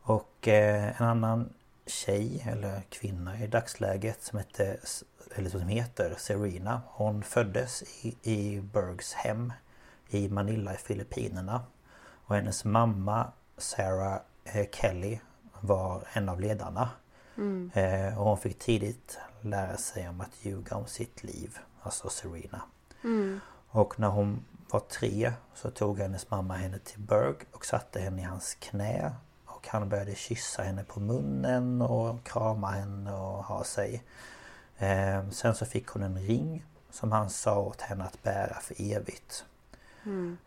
Och 0.02 0.48
eh, 0.48 1.02
en 1.02 1.08
annan 1.08 1.54
tjej 1.86 2.46
eller 2.48 2.82
kvinna 2.90 3.40
i 3.40 3.48
dagsläget 3.48 4.24
som 4.24 4.40
hette 4.40 4.78
eller 5.36 5.50
som 5.50 5.68
heter 5.68 6.16
Serena. 6.18 6.82
Hon 6.88 7.24
föddes 7.24 7.84
i, 8.06 8.16
i 8.24 8.62
Bergs 8.62 9.14
hem 9.14 9.54
i 10.10 10.30
Manila 10.30 10.74
i 10.74 10.78
Filippinerna. 10.78 11.62
Och 12.26 12.36
hennes 12.36 12.66
mamma 12.66 13.32
Sarah 13.58 14.20
Kelly 14.72 15.20
var 15.66 16.04
en 16.14 16.30
av 16.30 16.40
ledarna. 16.40 16.90
Eh, 17.74 18.20
och 18.20 18.26
hon 18.26 18.38
fick 18.38 18.60
tidigt 18.60 19.18
lära 19.42 19.78
sig 19.78 20.10
om 20.10 20.22
att 20.22 20.46
ljuga 20.46 20.76
om 20.76 20.88
sitt 20.88 21.24
liv. 21.24 21.58
Alltså 21.82 22.10
Serena. 22.10 22.62
Och 23.70 24.00
när 24.00 24.08
hon 24.08 24.46
var 24.72 24.80
tre 24.80 25.34
så 25.54 25.72
tog 25.72 26.00
hennes 26.00 26.30
mamma 26.30 26.54
henne 26.54 26.80
till 26.80 27.00
Berg 27.00 27.36
och 27.52 27.66
satte 27.66 28.00
henne 28.00 28.22
i 28.22 28.26
hans 28.26 28.56
knä. 28.60 29.12
Och 29.46 29.68
han 29.68 29.90
började 29.90 30.16
kyssa 30.16 30.64
henne 30.64 30.84
på 30.84 31.00
munnen 31.00 31.82
och 31.82 32.24
krama 32.24 32.72
henne 32.72 33.14
och 33.14 33.44
ha 33.44 33.64
sig. 33.64 34.04
Eh, 34.78 35.30
sen 35.30 35.56
så 35.56 35.66
fick 35.66 35.88
hon 35.88 36.04
en 36.04 36.18
ring 36.18 36.66
som 36.92 37.12
han 37.12 37.30
sa 37.30 37.60
åt 37.60 37.82
henne 37.82 38.04
att 38.04 38.24
bära 38.24 38.60
för 38.62 38.76
evigt. 38.80 39.46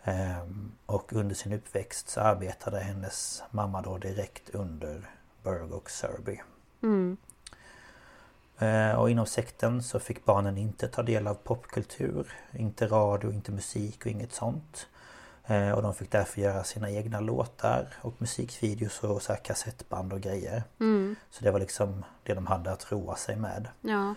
Eh, 0.04 0.38
och 0.86 1.12
under 1.12 1.34
sin 1.34 1.52
uppväxt 1.52 2.08
så 2.08 2.20
arbetade 2.20 2.78
hennes 2.80 3.42
mamma 3.50 3.82
då 3.82 3.98
direkt 3.98 4.50
under 4.50 5.10
Berg 5.42 5.72
och 5.72 5.90
Serby. 5.90 6.40
Eh, 8.58 8.92
Och 9.00 9.10
inom 9.10 9.26
sekten 9.26 9.82
så 9.82 10.00
fick 10.00 10.24
barnen 10.24 10.58
inte 10.58 10.88
ta 10.88 11.02
del 11.02 11.26
av 11.26 11.34
popkultur, 11.34 12.32
inte 12.52 12.86
radio, 12.86 13.32
inte 13.32 13.52
musik 13.52 14.00
och 14.00 14.10
inget 14.10 14.32
sånt. 14.32 14.86
Eh, 15.46 15.70
Och 15.70 15.82
de 15.82 15.94
fick 15.94 16.10
därför 16.10 16.40
göra 16.40 16.64
sina 16.64 16.90
egna 16.90 17.20
låtar 17.20 17.86
och 18.02 18.14
musikvideos 18.18 19.02
och 19.04 19.22
så 19.22 19.34
kassettband 19.34 20.12
och 20.12 20.20
grejer. 20.20 20.62
Så 21.30 21.44
det 21.44 21.50
var 21.50 21.60
liksom 21.60 22.04
det 22.22 22.34
de 22.34 22.46
hade 22.46 22.72
att 22.72 22.92
roa 22.92 23.16
sig 23.16 23.36
med. 23.36 23.68
Ja. 23.80 24.14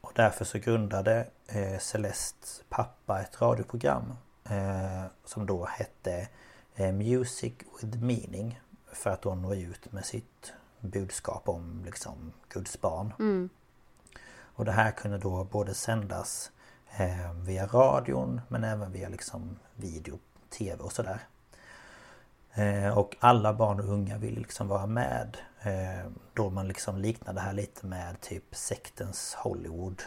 Och 0.00 0.12
därför 0.14 0.44
så 0.44 0.58
grundade 0.58 1.26
eh, 1.48 1.78
Celestes 1.78 2.62
pappa 2.68 3.20
ett 3.20 3.42
radioprogram 3.42 4.14
eh, 4.44 5.04
som 5.24 5.46
då 5.46 5.64
hette 5.64 6.28
eh, 6.74 6.92
Music 6.92 7.52
with 7.80 7.98
Meaning 7.98 8.60
för 8.92 9.10
att 9.10 9.22
då 9.22 9.34
nå 9.34 9.54
ut 9.54 9.92
med 9.92 10.04
sitt 10.04 10.52
budskap 10.80 11.48
om 11.48 11.82
liksom 11.84 12.32
Guds 12.48 12.80
barn. 12.80 13.12
Och 14.58 14.64
det 14.64 14.72
här 14.72 14.90
kunde 14.90 15.18
då 15.18 15.44
både 15.44 15.74
sändas 15.74 16.50
eh, 16.96 17.32
via 17.32 17.66
radion 17.66 18.40
men 18.48 18.64
även 18.64 18.92
via 18.92 19.08
liksom 19.08 19.58
video, 19.76 20.18
tv 20.50 20.82
och 20.82 20.92
sådär. 20.92 21.20
Eh, 22.54 22.98
och 22.98 23.16
alla 23.20 23.54
barn 23.54 23.80
och 23.80 23.88
unga 23.88 24.18
ville 24.18 24.38
liksom 24.40 24.68
vara 24.68 24.86
med. 24.86 25.36
Eh, 25.62 26.10
då 26.34 26.50
man 26.50 26.68
liksom 26.68 26.98
liknade 26.98 27.38
det 27.38 27.40
här 27.40 27.52
lite 27.52 27.86
med 27.86 28.20
typ 28.20 28.54
sektens 28.54 29.34
Hollywood. 29.34 30.02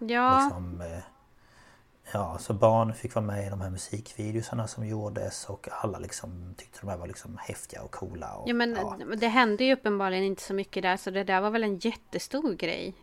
Ja. 0.00 0.40
Liksom, 0.44 0.80
eh, 0.80 0.98
Ja, 2.12 2.38
så 2.38 2.54
barn 2.54 2.94
fick 2.94 3.14
vara 3.14 3.24
med 3.24 3.46
i 3.46 3.50
de 3.50 3.60
här 3.60 3.70
musikvideorna 3.70 4.66
som 4.66 4.86
gjordes 4.86 5.44
och 5.44 5.68
alla 5.70 5.98
liksom 5.98 6.54
tyckte 6.56 6.78
de 6.80 6.88
här 6.90 6.96
var 6.96 7.06
liksom 7.06 7.38
häftiga 7.40 7.82
och 7.82 7.90
coola. 7.90 8.34
Och, 8.34 8.48
Ja 8.48 8.54
men 8.54 8.76
ja. 8.76 8.96
det 9.16 9.28
hände 9.28 9.64
ju 9.64 9.72
uppenbarligen 9.72 10.24
inte 10.24 10.42
så 10.42 10.54
mycket 10.54 10.82
där 10.82 10.96
så 10.96 11.10
det 11.10 11.24
där 11.24 11.40
var 11.40 11.50
väl 11.50 11.64
en 11.64 11.78
jättestor 11.78 12.54
grej. 12.54 12.94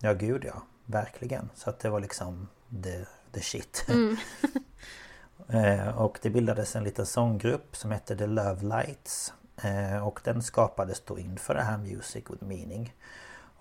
ja, 0.00 0.12
gud 0.12 0.44
ja. 0.44 0.62
Verkligen. 0.84 1.50
Så 1.54 1.70
att 1.70 1.78
det 1.78 1.90
var 1.90 2.00
liksom 2.00 2.48
the, 2.82 3.04
the 3.32 3.40
shit. 3.40 3.86
Eh, 5.48 5.98
och 5.98 6.18
det 6.22 6.30
bildades 6.30 6.76
en 6.76 6.84
liten 6.84 7.06
sånggrupp 7.06 7.76
som 7.76 7.90
hette 7.90 8.16
The 8.16 8.26
Love 8.26 8.62
Lights. 8.62 9.32
Eh, 9.62 10.06
Och 10.06 10.20
den 10.24 10.42
skapades 10.42 11.00
då 11.00 11.18
inför 11.18 11.54
det 11.54 11.62
här 11.62 11.78
Music 11.78 12.24
with 12.30 12.44
Meaning. 12.44 12.94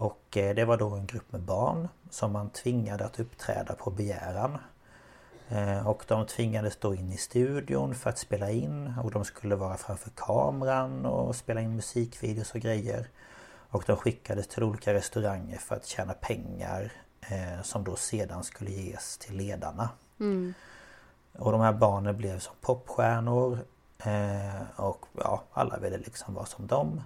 Och 0.01 0.37
eh, 0.37 0.55
det 0.55 0.65
var 0.65 0.77
då 0.77 0.89
en 0.89 1.05
grupp 1.05 1.31
med 1.31 1.41
barn 1.41 1.87
som 2.09 2.31
man 2.31 2.49
tvingade 2.49 3.05
att 3.05 3.19
uppträda 3.19 3.73
på 3.75 3.91
begäran. 3.91 4.57
Eh, 5.49 5.87
Och 5.87 6.03
de 6.07 6.25
tvingades 6.25 6.77
då 6.77 6.95
in 6.95 7.11
i 7.11 7.17
studion 7.17 7.95
för 7.95 8.09
att 8.09 8.17
spela 8.17 8.49
in 8.51 8.93
och 9.03 9.11
de 9.11 9.25
skulle 9.25 9.55
vara 9.55 9.77
framför 9.77 10.11
kameran 10.15 11.05
och 11.05 11.35
spela 11.35 11.61
in 11.61 11.75
musikvideos 11.75 12.53
och 12.53 12.59
grejer. 12.59 13.07
Och 13.69 13.83
de 13.87 13.95
skickades 13.97 14.47
till 14.47 14.63
olika 14.63 14.93
restauranger 14.93 15.57
för 15.57 15.75
att 15.75 15.85
tjäna 15.85 16.13
pengar 16.13 16.91
eh, 17.21 17.61
som 17.63 17.83
då 17.83 17.95
sedan 17.95 18.43
skulle 18.43 18.71
ges 18.71 19.17
till 19.17 19.37
ledarna. 19.37 19.89
Och 21.37 21.51
de 21.51 21.61
här 21.61 21.73
barnen 21.73 22.17
blev 22.17 22.39
som 22.39 22.55
popstjärnor 22.61 23.59
och 24.75 25.05
ja, 25.17 25.43
alla 25.53 25.77
ville 25.77 25.97
liksom 25.97 26.33
vara 26.33 26.45
som 26.45 26.67
dem. 26.67 27.01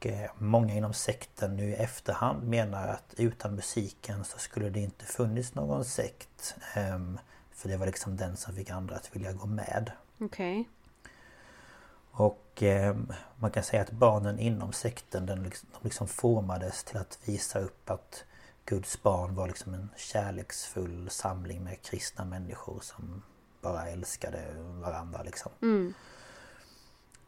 Och 0.00 0.06
eh, 0.06 0.30
många 0.38 0.74
inom 0.74 0.92
sekten 0.92 1.56
nu 1.56 1.70
i 1.70 1.74
efterhand 1.74 2.48
menar 2.48 2.88
att 2.88 3.14
utan 3.16 3.54
musiken 3.54 4.24
så 4.24 4.38
skulle 4.38 4.70
det 4.70 4.80
inte 4.80 5.04
funnits 5.04 5.54
någon 5.54 5.84
sekt. 5.84 6.54
Ehm, 6.74 7.18
för 7.50 7.68
det 7.68 7.76
var 7.76 7.86
liksom 7.86 8.16
den 8.16 8.36
som 8.36 8.54
fick 8.54 8.70
andra 8.70 8.96
att 8.96 9.16
vilja 9.16 9.32
gå 9.32 9.46
med. 9.46 9.92
Okej. 10.18 10.68
Och 12.10 12.62
eh, 12.62 12.96
man 13.36 13.50
kan 13.50 13.62
säga 13.62 13.82
att 13.82 13.90
barnen 13.90 14.38
inom 14.38 14.72
sekten 14.72 15.26
den 15.26 15.42
liksom, 15.42 15.68
de 15.72 15.84
liksom 15.84 16.08
formades 16.08 16.84
till 16.84 16.96
att 16.96 17.18
visa 17.24 17.58
upp 17.58 17.90
att 17.90 18.24
Guds 18.64 19.02
barn 19.02 19.34
var 19.34 19.46
liksom 19.46 19.74
en 19.74 19.88
kärleksfull 19.96 21.10
samling 21.10 21.64
med 21.64 21.82
kristna 21.82 22.24
människor 22.24 22.80
som 22.80 23.22
bara 23.60 23.88
älskade 23.88 24.44
varandra 24.58 25.22
liksom. 25.22 25.52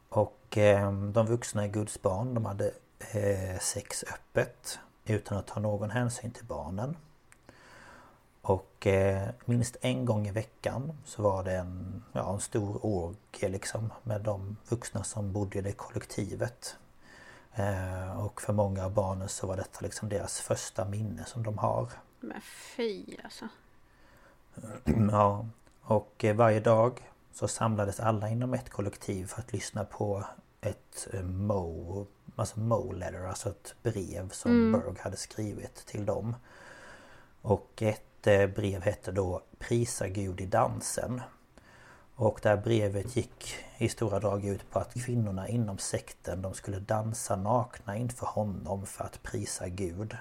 Och 0.09 0.39
eh, 0.59 0.93
de 0.93 1.27
vuxna 1.27 1.67
i 1.67 1.69
Guds 1.69 2.03
barn 2.03 2.35
de 2.35 2.45
hade 2.45 2.73
eh, 3.13 3.59
sex 3.61 4.05
öppet 4.05 4.79
utan 5.05 5.39
att 5.39 5.47
ta 5.47 5.61
någon 5.61 5.91
hänsyn 5.91 6.31
till 6.31 6.45
barnen. 6.45 6.97
Och 8.43 8.87
eh, 8.87 9.29
minst 9.45 9.77
en 9.81 10.05
gång 10.05 10.29
i 10.29 10.31
veckan 10.31 10.93
så 11.05 11.23
var 11.23 11.45
det 11.45 11.57
en, 11.57 12.03
ja, 12.13 12.35
en 12.35 12.41
stor 12.41 12.87
orgie 12.87 13.49
liksom 13.49 13.93
med 14.03 14.21
de 14.21 14.57
vuxna 14.69 15.05
som 15.05 15.33
bodde 15.33 15.59
i 15.59 15.63
det 15.63 15.73
kollektivet. 15.73 16.77
Eh, 17.55 18.25
och 18.25 18.43
för 18.43 18.53
många 18.53 18.85
av 18.85 18.95
barnen 18.95 19.29
så 19.29 19.47
var 19.47 19.57
detta 19.57 19.81
liksom 19.81 20.09
deras 20.09 20.41
första 20.41 20.85
minne 20.85 21.25
som 21.25 21.43
de 21.43 21.59
har. 21.59 21.89
Men 22.21 22.41
fy 22.41 23.17
alltså. 23.25 23.49
Ja, 25.11 25.47
och 25.83 26.25
eh, 26.25 26.37
varje 26.37 26.61
dag 26.61 27.01
så 27.33 27.49
samlades 27.49 28.01
alla 28.01 28.29
inom 28.29 28.55
ett 28.55 28.71
kollektiv 28.71 29.27
för 29.27 29.41
att 29.41 29.53
lyssna 29.53 29.85
på 29.85 30.25
ett 30.63 31.09
eh, 31.13 31.23
Mo, 31.23 32.07
alltså 32.37 32.61
Mo 32.61 32.93
letter, 32.93 33.27
alltså 33.27 33.49
ett 33.49 33.75
brev 33.83 34.29
som 34.31 34.73
Berg 34.73 34.99
hade 34.99 35.17
skrivit 35.17 35.87
till 35.87 36.07
dem. 36.07 36.37
Och 37.43 37.83
ett 37.83 38.27
eh, 38.27 38.47
brev 38.47 38.83
hette 38.83 39.13
då 39.13 39.43
Prisa 39.59 40.09
Gud 40.09 40.41
i 40.41 40.47
dansen. 40.47 41.21
Och 42.15 42.41
det 42.43 42.49
här 42.49 42.57
brevet 42.57 43.17
gick 43.17 43.55
i 43.79 43.89
stora 43.89 44.21
drag 44.21 44.45
ut 44.45 44.71
på 44.71 44.79
att 44.79 44.95
kvinnorna 44.95 45.49
inom 45.49 45.79
sekten 45.79 46.43
de 46.43 46.55
skulle 46.55 46.79
dansa 46.79 47.37
nakna 47.37 47.97
inför 47.97 48.27
honom 48.27 48.87
för 48.87 49.05
att 49.05 49.23
prisa 49.23 49.69
Gud. 49.69 50.17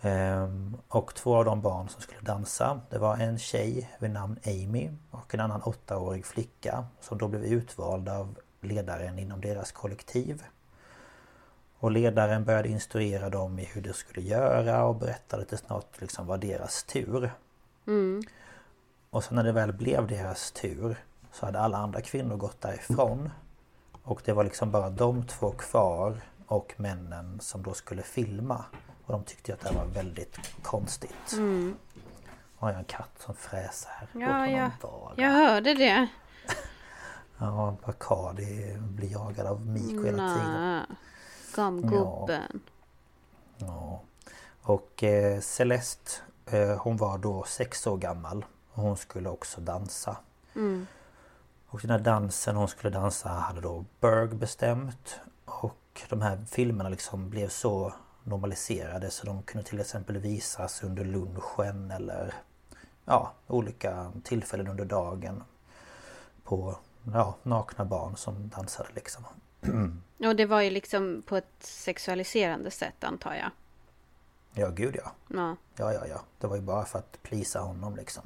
Ehm, 0.00 0.76
Och 0.88 1.14
två 1.14 1.36
av 1.36 1.44
de 1.44 1.60
barn 1.60 1.88
som 1.88 2.02
skulle 2.02 2.20
dansa 2.20 2.80
Det 2.90 2.98
var 2.98 3.16
en 3.16 3.38
tjej 3.38 3.90
vid 3.98 4.10
namn 4.10 4.38
Amy 4.46 4.90
och 5.10 5.34
en 5.34 5.40
annan 5.40 5.62
åttaårig 5.62 6.26
flicka 6.26 6.84
Som 7.00 7.18
då 7.18 7.28
blev 7.28 7.44
utvalda 7.44 8.18
av 8.18 8.38
ledaren 8.60 9.18
inom 9.18 9.40
deras 9.40 9.72
kollektiv 9.72 10.44
Och 11.78 11.90
ledaren 11.90 12.44
började 12.44 12.68
instruera 12.68 13.30
dem 13.30 13.58
i 13.58 13.64
hur 13.64 13.82
de 13.82 13.92
skulle 13.92 14.26
göra 14.26 14.84
och 14.84 14.94
berättade 14.96 15.42
att 15.42 15.48
det 15.48 15.56
snart 15.56 16.00
liksom 16.00 16.26
var 16.26 16.38
deras 16.38 16.82
tur 16.82 17.30
Och 19.10 19.24
sen 19.24 19.34
när 19.36 19.44
det 19.44 19.52
väl 19.52 19.72
blev 19.72 20.06
deras 20.06 20.50
tur 20.52 20.96
Så 21.32 21.46
hade 21.46 21.60
alla 21.60 21.78
andra 21.78 22.00
kvinnor 22.00 22.36
gått 22.36 22.60
därifrån 22.60 23.30
Och 24.02 24.22
det 24.24 24.32
var 24.32 24.44
liksom 24.44 24.70
bara 24.70 24.90
de 24.90 25.26
två 25.26 25.50
kvar 25.50 26.20
och 26.46 26.74
männen 26.76 27.40
som 27.40 27.62
då 27.62 27.74
skulle 27.74 28.02
filma 28.02 28.64
Och 29.06 29.12
de 29.12 29.24
tyckte 29.24 29.54
att 29.54 29.60
det 29.60 29.72
var 29.74 29.86
väldigt 29.86 30.38
konstigt 30.62 31.32
mm. 31.32 31.76
Har 32.56 32.70
jag 32.70 32.78
en 32.78 32.84
katt 32.84 33.10
som 33.18 33.34
fräser 33.34 34.08
Ja, 34.12 34.26
honom 34.26 34.50
ja. 34.50 34.70
vara. 34.82 35.12
Jag 35.16 35.30
hörde 35.30 35.74
det. 35.74 36.08
Ja, 37.38 37.76
Bacardi 37.86 38.76
blir 38.78 39.12
jagad 39.12 39.46
av 39.46 39.66
Miko 39.66 40.04
hela 40.04 40.34
tiden 40.34 40.52
Nej. 40.52 40.96
Gamgubben. 41.56 42.60
Ja. 43.58 44.00
Och 44.62 45.02
eh, 45.02 45.40
Celeste 45.40 46.10
eh, 46.46 46.76
hon 46.76 46.96
var 46.96 47.18
då 47.18 47.44
sex 47.44 47.86
år 47.86 47.96
gammal 47.96 48.44
och 48.72 48.82
hon 48.82 48.96
skulle 48.96 49.28
också 49.28 49.60
dansa. 49.60 50.16
Och 51.68 51.80
den 51.80 51.90
här 51.90 51.98
dansen 51.98 52.56
hon 52.56 52.68
skulle 52.68 52.90
dansa 52.90 53.28
hade 53.28 53.60
då 53.60 53.84
Berg 54.00 54.28
bestämt. 54.28 55.20
Och 55.44 56.02
de 56.08 56.22
här 56.22 56.44
filmerna 56.50 56.88
liksom 56.88 57.30
blev 57.30 57.48
så 57.48 57.92
normaliserade 58.24 59.10
så 59.10 59.26
de 59.26 59.42
kunde 59.42 59.68
till 59.68 59.80
exempel 59.80 60.18
visas 60.18 60.82
under 60.82 61.04
lunchen 61.04 61.90
eller 61.90 62.34
ja, 63.04 63.32
olika 63.46 64.12
tillfällen 64.24 64.68
under 64.68 64.84
dagen. 64.84 65.42
På 66.44 66.78
ja, 67.14 67.36
nakna 67.42 67.84
barn 67.84 68.16
som 68.16 68.48
dansade 68.48 68.88
liksom. 68.94 69.24
Och 70.18 70.36
det 70.36 70.46
var 70.46 70.60
ju 70.60 70.70
liksom 70.70 71.22
på 71.26 71.36
ett 71.36 71.54
sexualiserande 71.60 72.70
sätt 72.70 73.04
antar 73.04 73.34
jag. 73.34 73.50
Ja, 74.52 74.70
gud 74.70 74.96
ja. 74.96 75.12
Ja. 75.28 75.56
Ja, 75.76 75.92
ja, 75.92 76.06
ja. 76.06 76.20
Det 76.38 76.46
var 76.46 76.56
ju 76.56 76.62
bara 76.62 76.84
för 76.84 76.98
att 76.98 77.22
plisa 77.22 77.60
honom 77.60 77.96
liksom. 77.96 78.22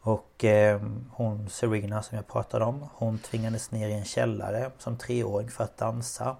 Och 0.00 0.44
eh, 0.44 0.82
hon 1.10 1.48
Serena 1.48 2.02
som 2.02 2.16
jag 2.16 2.26
pratade 2.26 2.64
om 2.64 2.88
Hon 2.94 3.18
tvingades 3.18 3.70
ner 3.70 3.88
i 3.88 3.92
en 3.92 4.04
källare 4.04 4.70
som 4.78 4.96
treåring 4.96 5.50
för 5.50 5.64
att 5.64 5.76
dansa 5.76 6.36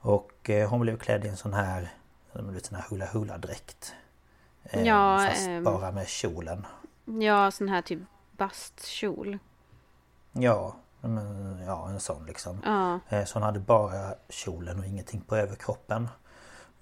Och 0.00 0.50
eh, 0.50 0.70
hon 0.70 0.80
blev 0.80 0.98
klädd 0.98 1.24
i 1.24 1.28
en 1.28 1.36
sån 1.36 1.52
här 1.52 1.92
sån 2.62 2.74
här 2.74 2.84
hula 2.90 3.06
hula 3.06 3.38
dräkt 3.38 3.94
eh, 4.64 4.82
Ja, 4.82 5.26
Fast 5.28 5.46
ehm. 5.46 5.64
bara 5.64 5.92
med 5.92 6.08
kjolen 6.08 6.66
Ja, 7.04 7.50
sån 7.50 7.68
här 7.68 7.82
typ 7.82 8.00
bastkjol. 8.36 9.38
Ja, 10.42 10.76
men, 11.00 11.58
ja 11.66 11.88
en 11.90 12.00
sån 12.00 12.26
liksom 12.26 12.60
Ja. 12.64 13.00
Eh, 13.08 13.24
Så 13.24 13.34
hon 13.34 13.42
hade 13.42 13.60
bara 13.60 14.14
kjolen 14.28 14.78
och 14.78 14.86
ingenting 14.86 15.20
på 15.20 15.36
överkroppen 15.36 16.08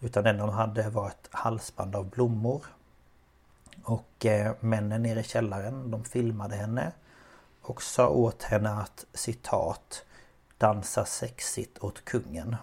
Utan 0.01 0.25
den 0.25 0.41
hon 0.41 0.51
hade 0.51 0.91
var 0.91 1.09
ett 1.09 1.29
halsband 1.31 1.97
av 1.97 2.11
blommor 2.11 2.65
Och 3.85 4.27
eh, 4.27 4.53
männen 4.61 5.03
nere 5.03 5.21
i 5.21 5.25
källaren 5.25 5.91
de 5.91 6.05
filmade 6.05 6.57
henne 6.57 6.93
Och 7.63 7.83
sa 7.83 8.09
åt 8.09 8.43
henne 8.43 8.71
att 8.71 9.07
citat 9.13 10.05
Dansa 10.59 11.05
sexigt 11.05 11.79
åt 11.79 12.05
kungen 12.05 12.57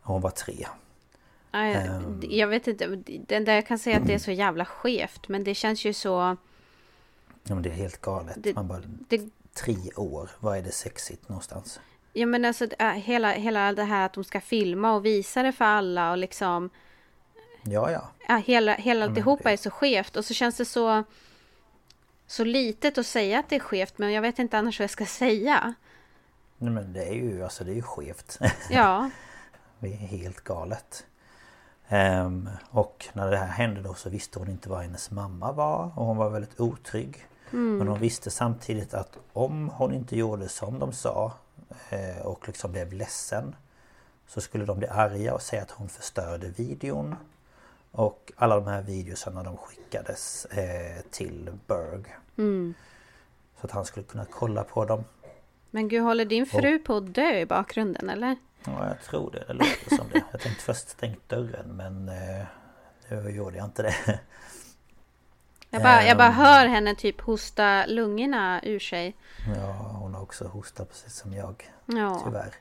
Hon 0.00 0.20
var 0.20 0.30
tre 0.30 0.66
Ehm. 1.56 2.20
Jag 2.22 2.48
vet 2.48 2.66
inte. 2.66 2.86
Där 3.40 3.54
jag 3.54 3.66
kan 3.66 3.78
säga 3.78 3.96
att 3.96 4.06
det 4.06 4.14
är 4.14 4.18
så 4.18 4.30
jävla 4.30 4.64
skevt. 4.64 5.28
Men 5.28 5.44
det 5.44 5.54
känns 5.54 5.84
ju 5.84 5.92
så... 5.92 6.36
ja, 7.48 7.54
men 7.54 7.62
Det 7.62 7.68
är 7.68 7.74
helt 7.74 8.00
galet 8.00 8.36
Det- 8.38 8.54
Man 8.54 8.68
bara 8.68 8.80
Det, 9.08 9.20
Tre 9.54 9.76
år, 9.96 10.30
vad 10.40 10.58
är 10.58 10.62
det 10.62 10.72
sexigt 10.72 11.28
någonstans? 11.28 11.80
ja 12.12 12.26
men 12.26 12.44
alltså 12.44 12.66
hela, 12.94 13.32
hela 13.32 13.72
det 13.72 13.82
här 13.84 14.06
att 14.06 14.12
de 14.12 14.24
ska 14.24 14.40
filma 14.40 14.92
och 14.94 15.04
visa 15.04 15.42
det 15.42 15.52
för 15.52 15.64
alla 15.64 16.10
och 16.10 16.18
liksom... 16.18 16.70
Ja 17.62 17.90
ja 17.90 18.08
Ja, 18.28 18.36
hela 18.36 18.74
hela 18.74 19.00
men 19.00 19.08
alltihopa 19.08 19.42
det- 19.48 19.52
är 19.52 19.56
så 19.56 19.70
skevt 19.70 20.16
och 20.16 20.24
så 20.24 20.34
känns 20.34 20.56
det 20.56 20.64
så... 20.64 21.04
Så 22.26 22.44
litet 22.44 22.98
att 22.98 23.06
säga 23.06 23.38
att 23.38 23.48
det 23.48 23.56
är 23.56 23.60
skevt 23.60 23.98
men 23.98 24.12
jag 24.12 24.22
vet 24.22 24.38
inte 24.38 24.58
annars 24.58 24.78
vad 24.78 24.84
jag 24.84 24.90
ska 24.90 25.06
säga. 25.06 25.74
Nej, 26.58 26.70
men 26.72 26.92
det 26.92 27.04
är 27.08 27.14
ju 27.14 27.44
alltså 27.44 27.64
det 27.64 27.70
är 27.70 27.74
ju 27.74 27.82
skevt 27.82 28.38
Ja. 28.70 29.10
Det 29.78 29.88
är 29.92 29.96
helt 29.96 30.40
galet. 30.44 31.06
Ehm, 31.88 32.48
och 32.70 33.06
när 33.12 33.30
det 33.30 33.36
här 33.36 33.46
hände 33.46 33.82
då 33.82 33.94
så 33.94 34.10
visste 34.10 34.38
hon 34.38 34.50
inte 34.50 34.68
var 34.68 34.82
hennes 34.82 35.10
mamma 35.10 35.52
var 35.52 35.84
och 35.98 36.06
hon 36.06 36.16
var 36.16 36.30
väldigt 36.30 36.60
otrygg. 36.60 37.26
Men 37.50 37.88
hon 37.88 38.00
visste 38.00 38.30
samtidigt 38.30 38.94
att 38.94 39.18
om 39.32 39.68
hon 39.68 39.94
inte 39.94 40.16
gjorde 40.16 40.48
som 40.48 40.78
de 40.78 40.92
sa 40.92 41.32
eh, 41.90 42.26
och 42.26 42.46
liksom 42.46 42.72
blev 42.72 42.92
ledsen 42.92 43.56
så 44.26 44.40
skulle 44.40 44.64
de 44.64 44.78
bli 44.78 44.88
arga 44.88 45.34
och 45.34 45.42
säga 45.42 45.62
att 45.62 45.70
hon 45.70 45.88
förstörde 45.88 46.48
videon. 46.48 47.14
Och 47.90 48.32
alla 48.36 48.56
de 48.56 48.66
här 48.66 48.82
videosarna 48.82 49.42
de 49.42 49.56
skickades 49.56 50.44
eh, 50.44 51.02
till 51.10 51.50
Berg. 51.66 52.04
Mm. 52.38 52.74
Så 53.60 53.66
att 53.66 53.72
han 53.72 53.84
skulle 53.84 54.06
kunna 54.06 54.24
kolla 54.24 54.64
på 54.64 54.84
dem. 54.84 55.04
Men 55.70 55.88
gud, 55.88 56.02
håller 56.02 56.24
din 56.24 56.46
fru 56.46 56.78
på 56.78 56.96
att 56.96 57.14
dö 57.14 57.38
i 57.38 57.46
bakgrunden 57.46 58.10
eller? 58.10 58.36
Ja, 58.64 58.88
jag 58.88 59.02
tror 59.02 59.30
det. 59.30 59.44
Det 59.46 59.52
låter 59.52 59.96
som 59.96 60.06
det. 60.12 60.24
Jag 60.30 60.40
tänkte 60.40 60.62
först 60.62 60.88
stängt 60.88 61.28
dörren 61.28 61.76
men 61.76 62.08
eh, 62.08 62.46
nu 63.08 63.30
gjorde 63.30 63.56
jag 63.56 63.64
inte 63.64 63.82
det. 63.82 63.94
Jag 65.76 65.82
bara, 65.82 66.04
jag 66.04 66.16
bara 66.16 66.28
Ehm. 66.28 66.34
hör 66.34 66.66
henne 66.66 66.94
typ 66.94 67.20
hosta 67.20 67.86
lungorna 67.86 68.60
ur 68.62 68.78
sig. 68.78 69.16
Ja, 69.56 69.72
hon 69.72 70.14
har 70.14 70.22
också 70.22 70.48
hostat 70.48 70.88
precis 70.88 71.14
som 71.14 71.32
jag. 71.34 71.70
Ja. 71.86 72.22
Tyvärr. 72.24 72.54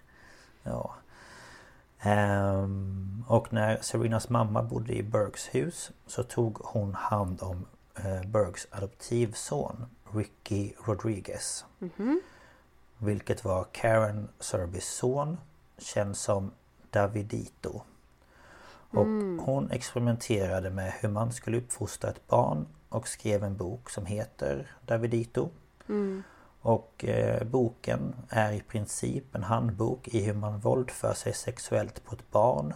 Ja. 0.64 0.96
Ehm, 2.00 3.24
och 3.28 3.54
när 3.54 3.78
Serenas 3.82 4.30
mamma 4.30 4.64
bodde 4.64 4.94
i 4.94 5.04
Bergs 5.04 5.50
hus 5.52 5.92
så 6.08 6.24
tog 6.24 6.58
hon 6.64 6.94
hand 6.96 7.42
om 7.44 7.66
eh, 7.96 8.22
Bergs 8.28 8.68
adoptivson 8.72 9.86
Ricky 10.14 10.72
Rodriguez. 10.86 11.66
Vilket 12.98 13.44
var 13.46 13.66
Karen 13.72 14.28
Serbys 14.40 14.88
son, 14.96 15.38
känd 15.78 16.18
som 16.18 16.52
Davidito. 16.92 17.82
Och 18.92 19.06
hon 19.46 19.72
experimenterade 19.72 20.70
med 20.70 20.94
hur 21.00 21.10
man 21.10 21.32
skulle 21.34 21.58
uppfostra 21.58 22.10
ett 22.10 22.28
barn 22.28 22.66
och 22.90 23.08
skrev 23.08 23.44
en 23.44 23.58
bok 23.58 23.90
som 23.90 24.06
heter 24.06 24.72
Davidito. 24.86 25.50
Och 26.62 27.06
eh, 27.06 27.44
boken 27.44 28.16
är 28.30 28.52
i 28.52 28.62
princip 28.62 29.36
en 29.36 29.44
handbok 29.44 30.08
i 30.08 30.24
hur 30.24 30.34
man 30.34 30.60
våldför 30.60 31.14
sig 31.14 31.34
sexuellt 31.34 32.06
på 32.06 32.16
ett 32.16 32.32
barn. 32.32 32.74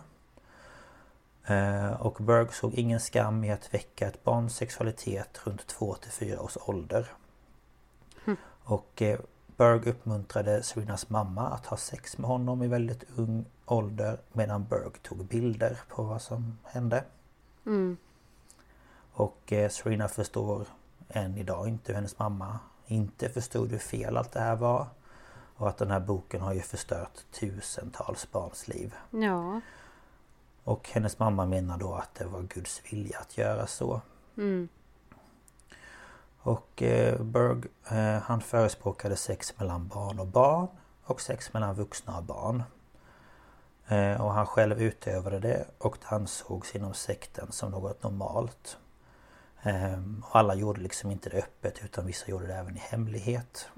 Eh, 1.46 2.02
och 2.02 2.18
Berg 2.20 2.48
såg 2.52 2.74
ingen 2.74 3.00
skam 3.00 3.44
i 3.44 3.52
att 3.52 3.74
väcka 3.74 4.08
ett 4.08 4.24
barns 4.24 4.56
sexualitet 4.56 5.40
runt 5.44 5.68
2 5.68 5.94
till 5.94 6.12
4 6.12 6.42
års 6.42 6.58
ålder. 6.66 7.08
Och 8.64 9.02
eh, 9.02 9.20
Berg 9.58 9.90
uppmuntrade 9.90 10.64
Serenas 10.64 11.10
mamma 11.10 11.50
att 11.50 11.66
ha 11.66 11.78
sex 11.78 12.18
med 12.18 12.28
honom 12.28 12.64
i 12.64 12.68
väldigt 12.68 13.04
ung 13.16 13.46
ålder 13.66 14.20
medan 14.34 14.66
Berg 14.66 14.92
tog 15.02 15.26
bilder 15.26 15.80
på 15.88 16.04
vad 16.04 16.22
som 16.22 16.58
hände. 16.64 17.04
Och 19.20 19.54
eh, 19.54 19.70
Serena 19.70 20.08
förstår 20.08 20.66
än 21.10 21.38
idag 21.38 21.68
inte 21.68 21.92
hur 21.92 21.96
hennes 21.96 22.20
mamma 22.20 22.60
inte 22.88 23.30
förstod 23.30 23.72
hur 23.72 23.78
fel 23.78 24.18
allt 24.18 24.32
det 24.32 24.40
här 24.40 24.56
var. 24.56 24.88
Och 25.56 25.70
att 25.70 25.78
den 25.78 25.92
här 25.92 26.00
boken 26.00 26.42
har 26.42 26.54
ju 26.54 26.62
förstört 26.62 27.26
tusentals 27.32 28.32
barns 28.32 28.68
liv. 28.68 28.96
Ja. 29.10 29.62
Och 30.64 30.90
hennes 30.90 31.20
mamma 31.20 31.46
menar 31.46 31.78
då 31.78 31.94
att 31.94 32.16
det 32.16 32.26
var 32.26 32.42
Guds 32.42 32.82
vilja 32.92 33.20
att 33.20 33.38
göra 33.38 33.68
så. 33.68 34.02
Och 36.40 36.84
eh, 36.84 37.22
Berg 37.22 37.62
eh, 37.90 38.22
han 38.22 38.42
förespråkade 38.42 39.16
sex 39.16 39.60
mellan 39.60 39.88
barn 39.88 40.20
och 40.20 40.28
barn 40.28 40.68
och 41.04 41.22
sex 41.22 41.54
mellan 41.54 41.76
vuxna 41.76 42.18
och 42.18 42.24
barn. 42.24 42.64
Eh, 43.88 44.22
och 44.22 44.34
han 44.34 44.46
själv 44.46 44.82
utövade 44.82 45.40
det 45.40 45.66
och 45.78 45.98
det 46.02 46.16
ansågs 46.16 46.76
inom 46.76 46.94
sekten 46.94 47.52
som 47.52 47.72
något 47.72 48.04
normalt. 48.04 48.78
Eh, 49.64 50.00
och 50.24 50.36
alla 50.36 50.56
gjorde 50.56 50.82
liksom 50.82 51.12
inte 51.12 51.30
det 51.30 51.38
öppet 51.38 51.80
utan 51.84 52.06
vissa 52.06 52.28
gjorde 52.32 52.48
det 52.48 52.54
även 52.56 52.78
i 52.78 52.80
hemlighet. 52.80 53.70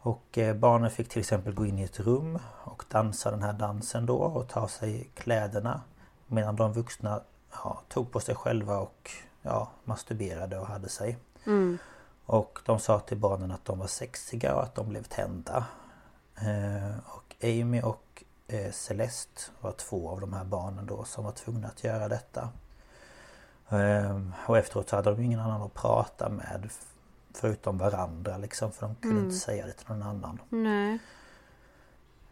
Och 0.00 0.38
eh, 0.38 0.54
barnen 0.56 0.90
fick 0.90 1.08
till 1.08 1.20
exempel 1.20 1.54
gå 1.54 1.66
in 1.66 1.78
i 1.78 1.82
ett 1.82 2.00
rum 2.00 2.38
och 2.64 2.84
dansa 2.88 3.30
den 3.30 3.42
här 3.42 3.52
dansen 3.52 4.06
då 4.06 4.16
och 4.16 4.48
ta 4.48 4.60
av 4.60 4.66
sig 4.66 5.10
kläderna. 5.14 5.80
Medan 6.26 6.56
de 6.56 6.72
vuxna 6.72 7.20
ja, 7.52 7.80
tog 7.88 8.12
på 8.12 8.20
sig 8.20 8.34
själva 8.34 8.78
och 8.78 9.10
ja, 9.42 9.70
masturberade 9.84 10.58
och 10.58 10.66
hade 10.66 10.88
sig. 10.88 11.16
Och 12.26 12.58
de 12.64 12.78
sa 12.78 13.00
till 13.00 13.16
barnen 13.16 13.50
att 13.52 13.64
de 13.64 13.78
var 13.78 13.86
sexiga 13.86 14.54
och 14.54 14.62
att 14.62 14.74
de 14.74 14.88
blev 14.88 15.02
tända. 15.02 15.66
Eh, 16.36 16.98
och 17.06 17.36
Amy 17.42 17.82
och 17.82 18.24
eh, 18.46 18.72
Celeste 18.72 19.40
var 19.60 19.72
två 19.72 20.10
av 20.10 20.20
de 20.20 20.32
här 20.32 20.44
barnen 20.44 20.86
då 20.86 21.04
som 21.04 21.24
var 21.24 21.32
tvungna 21.32 21.68
att 21.68 21.84
göra 21.84 22.08
detta. 22.08 22.48
Eh, 23.68 24.20
och 24.46 24.58
efteråt 24.58 24.88
så 24.88 24.96
hade 24.96 25.10
de 25.10 25.22
ingen 25.22 25.40
annan 25.40 25.62
att 25.62 25.74
prata 25.74 26.28
med 26.28 26.70
förutom 27.34 27.78
varandra 27.78 28.36
liksom 28.36 28.72
för 28.72 28.86
de 28.86 28.94
kunde 28.94 29.20
inte 29.20 29.36
säga 29.36 29.66
det 29.66 29.72
till 29.72 29.88
någon 29.88 30.02
annan. 30.02 30.40
Nej. 30.48 30.98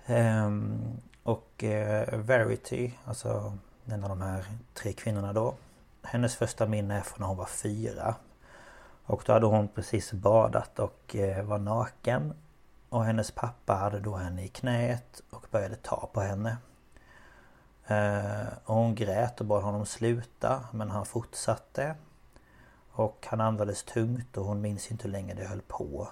Ehm, 0.07 0.81
och 1.23 1.65
eh, 1.65 2.19
Verity, 2.19 2.95
alltså 3.05 3.59
en 3.85 4.03
av 4.03 4.09
de 4.09 4.23
här 4.23 4.45
tre 4.75 4.93
kvinnorna 4.93 5.33
då. 5.33 5.55
Hennes 6.03 6.37
första 6.37 6.67
minne 6.67 6.97
är 6.97 7.01
från 7.01 7.21
när 7.21 7.27
hon 7.27 7.37
var 7.37 7.47
fyra. 7.47 8.15
Och 9.05 9.23
då 9.27 9.33
hade 9.33 9.47
hon 9.47 9.69
precis 9.69 10.13
badat 10.13 10.79
och 10.79 11.17
eh, 11.17 11.45
var 11.45 11.59
naken. 11.59 12.35
Och 12.89 13.05
hennes 13.05 13.31
pappa 13.31 13.75
hade 13.75 14.01
då 14.01 14.17
henne 14.17 14.45
i 14.45 14.49
knät 14.49 15.23
och 15.31 15.47
började 15.51 15.77
ta 15.77 16.11
på 16.13 16.21
henne. 16.21 16.57
Eh, 17.87 18.47
och 18.65 18.75
hon 18.75 18.95
grät 18.95 19.41
och 19.41 19.47
bad 19.47 19.63
honom 19.63 19.87
sluta 19.87 20.65
men 20.73 20.91
han 20.91 21.07
fortsatte. 21.07 21.95
Och 22.91 23.27
han 23.31 23.41
andades 23.41 23.83
tungt 23.83 24.37
och 24.37 24.45
hon 24.45 24.61
minns 24.61 24.91
inte 24.91 25.05
hur 25.05 25.11
länge 25.13 25.35
det 25.35 25.45
höll 25.45 25.63
på. 25.69 26.09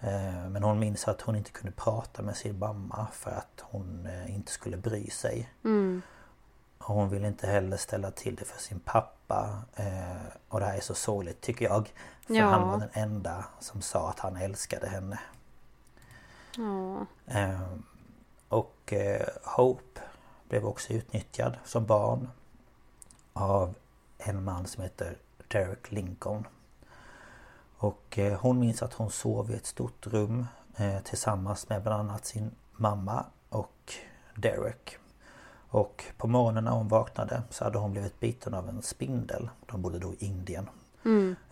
Eh, 0.00 0.48
Men 0.48 0.62
hon 0.62 0.78
minns 0.78 1.08
att 1.08 1.20
hon 1.20 1.36
inte 1.36 1.50
kunde 1.50 1.72
prata 1.72 2.22
med 2.22 2.36
sin 2.36 2.58
mamma 2.58 3.06
för 3.12 3.30
att 3.30 3.60
hon 3.62 4.06
eh, 4.06 4.34
inte 4.34 4.52
skulle 4.52 4.76
bry 4.76 5.10
sig. 5.10 5.52
Och 6.78 6.94
hon 6.94 7.08
ville 7.08 7.26
inte 7.28 7.46
heller 7.46 7.76
ställa 7.76 8.10
till 8.10 8.34
det 8.36 8.44
för 8.44 8.60
sin 8.60 8.80
pappa. 8.80 9.58
Och 10.48 10.60
det 10.60 10.66
här 10.66 10.76
är 10.76 10.80
så 10.80 10.94
sorgligt 10.94 11.40
tycker 11.40 11.64
jag. 11.64 11.92
För 12.26 12.34
Ja. 12.34 12.44
han 12.46 12.68
var 12.68 12.78
den 12.78 12.88
enda 12.92 13.44
som 13.60 13.82
sa 13.82 14.10
att 14.10 14.18
han 14.18 14.36
älskade 14.36 14.88
henne. 14.88 15.18
Ja. 16.56 17.06
Eh, 17.26 17.60
Och 18.48 18.92
Hope 19.42 20.00
blev 20.54 20.66
också 20.66 20.92
utnyttjad 20.92 21.56
som 21.64 21.86
barn 21.86 22.28
av 23.32 23.74
en 24.18 24.44
man 24.44 24.66
som 24.66 24.82
heter 24.82 25.16
Derek 25.48 25.92
Lincoln. 25.92 26.46
Och 27.76 28.18
eh, 28.18 28.40
hon 28.40 28.58
minns 28.60 28.82
att 28.82 28.92
hon 28.94 29.10
sov 29.10 29.50
i 29.50 29.54
ett 29.54 29.66
stort 29.66 30.06
rum 30.06 30.46
eh, 30.76 30.98
tillsammans 31.00 31.68
med 31.68 31.82
bland 31.82 32.00
annat 32.10 32.26
sin 32.26 32.50
mamma 32.72 33.24
och 33.48 33.92
Derek. 34.36 34.96
Och 35.68 36.04
på 36.16 36.26
morgonen 36.26 36.64
när 36.64 36.70
hon 36.72 36.88
vaknade 36.88 37.42
så 37.50 37.64
hade 37.64 37.78
hon 37.78 37.92
blivit 37.92 38.20
biten 38.20 38.54
av 38.54 38.68
en 38.68 38.82
spindel. 38.82 39.48
De 39.66 39.82
bodde 39.82 39.98
då 39.98 40.12
i 40.12 40.24
Indien. 40.24 40.68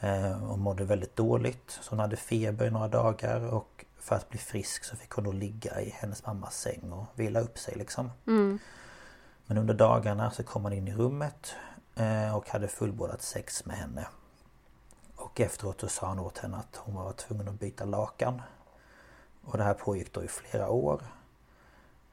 Eh, 0.00 0.32
Hon 0.38 0.60
mådde 0.60 0.84
väldigt 0.84 1.16
dåligt. 1.16 1.78
Så 1.80 1.90
hon 1.90 1.98
hade 1.98 2.16
feber 2.16 2.66
i 2.66 2.70
några 2.70 2.88
dagar 2.88 3.54
och 3.54 3.84
för 3.98 4.16
att 4.16 4.28
bli 4.28 4.38
frisk 4.38 4.84
så 4.84 4.96
fick 4.96 5.10
hon 5.10 5.24
då 5.24 5.32
ligga 5.32 5.80
i 5.80 5.90
hennes 5.90 6.26
mammas 6.26 6.56
säng 6.60 6.92
och 6.92 7.06
vila 7.14 7.40
upp 7.40 7.58
sig 7.58 7.74
liksom. 7.76 8.10
Men 9.52 9.58
under 9.58 9.74
dagarna 9.74 10.30
så 10.30 10.42
kom 10.42 10.64
han 10.64 10.72
in 10.72 10.88
i 10.88 10.94
rummet 10.94 11.54
eh, 11.94 12.36
och 12.36 12.48
hade 12.50 12.68
fullbordat 12.68 13.22
sex 13.22 13.66
med 13.66 13.76
henne. 13.76 14.06
Och 15.16 15.40
efteråt 15.40 15.80
så 15.80 15.88
sa 15.88 16.06
han 16.06 16.18
åt 16.18 16.38
henne 16.38 16.56
att 16.56 16.76
hon 16.76 16.94
var 16.94 17.12
tvungen 17.12 17.48
att 17.48 17.60
byta 17.60 17.84
lakan. 17.84 18.42
Och 19.44 19.58
det 19.58 19.64
här 19.64 19.74
pågick 19.74 20.12
då 20.12 20.24
i 20.24 20.28
flera 20.28 20.68
år. 20.68 21.02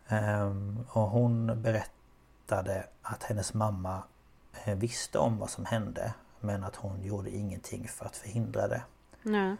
Ehm, 0.07 0.85
Och 0.91 1.01
hon 1.09 1.61
berättade 1.61 2.87
att 3.01 3.23
hennes 3.23 3.53
mamma 3.53 4.03
eh, 4.65 4.75
visste 4.75 5.19
om 5.19 5.37
vad 5.37 5.49
som 5.49 5.65
hände 5.65 6.13
men 6.39 6.63
att 6.63 6.75
hon 6.75 7.01
gjorde 7.01 7.29
ingenting 7.29 7.87
för 7.87 8.05
att 8.05 8.15
förhindra 8.15 8.67
det. 8.67 8.83
Nej. 9.23 9.55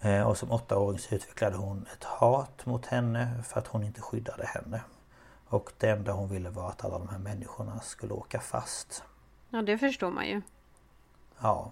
Eh, 0.00 0.28
Och 0.28 0.36
som 0.36 0.52
åttaåring 0.52 0.98
så 0.98 1.14
utvecklade 1.14 1.56
hon 1.56 1.86
ett 1.92 2.04
hat 2.04 2.66
mot 2.66 2.86
henne 2.86 3.42
för 3.46 3.60
att 3.60 3.66
hon 3.66 3.82
inte 3.82 4.00
skyddade 4.00 4.46
henne. 4.46 4.80
Och 5.48 5.72
det 5.78 5.90
enda 5.90 6.12
hon 6.12 6.28
ville 6.28 6.50
var 6.50 6.68
att 6.68 6.84
alla 6.84 6.98
de 6.98 7.08
här 7.08 7.18
människorna 7.18 7.80
skulle 7.80 8.12
åka 8.12 8.40
fast. 8.40 9.02
Ja, 9.50 9.62
det 9.62 9.78
förstår 9.78 10.10
man 10.10 10.26
ju. 10.28 10.42
Ja. 11.38 11.70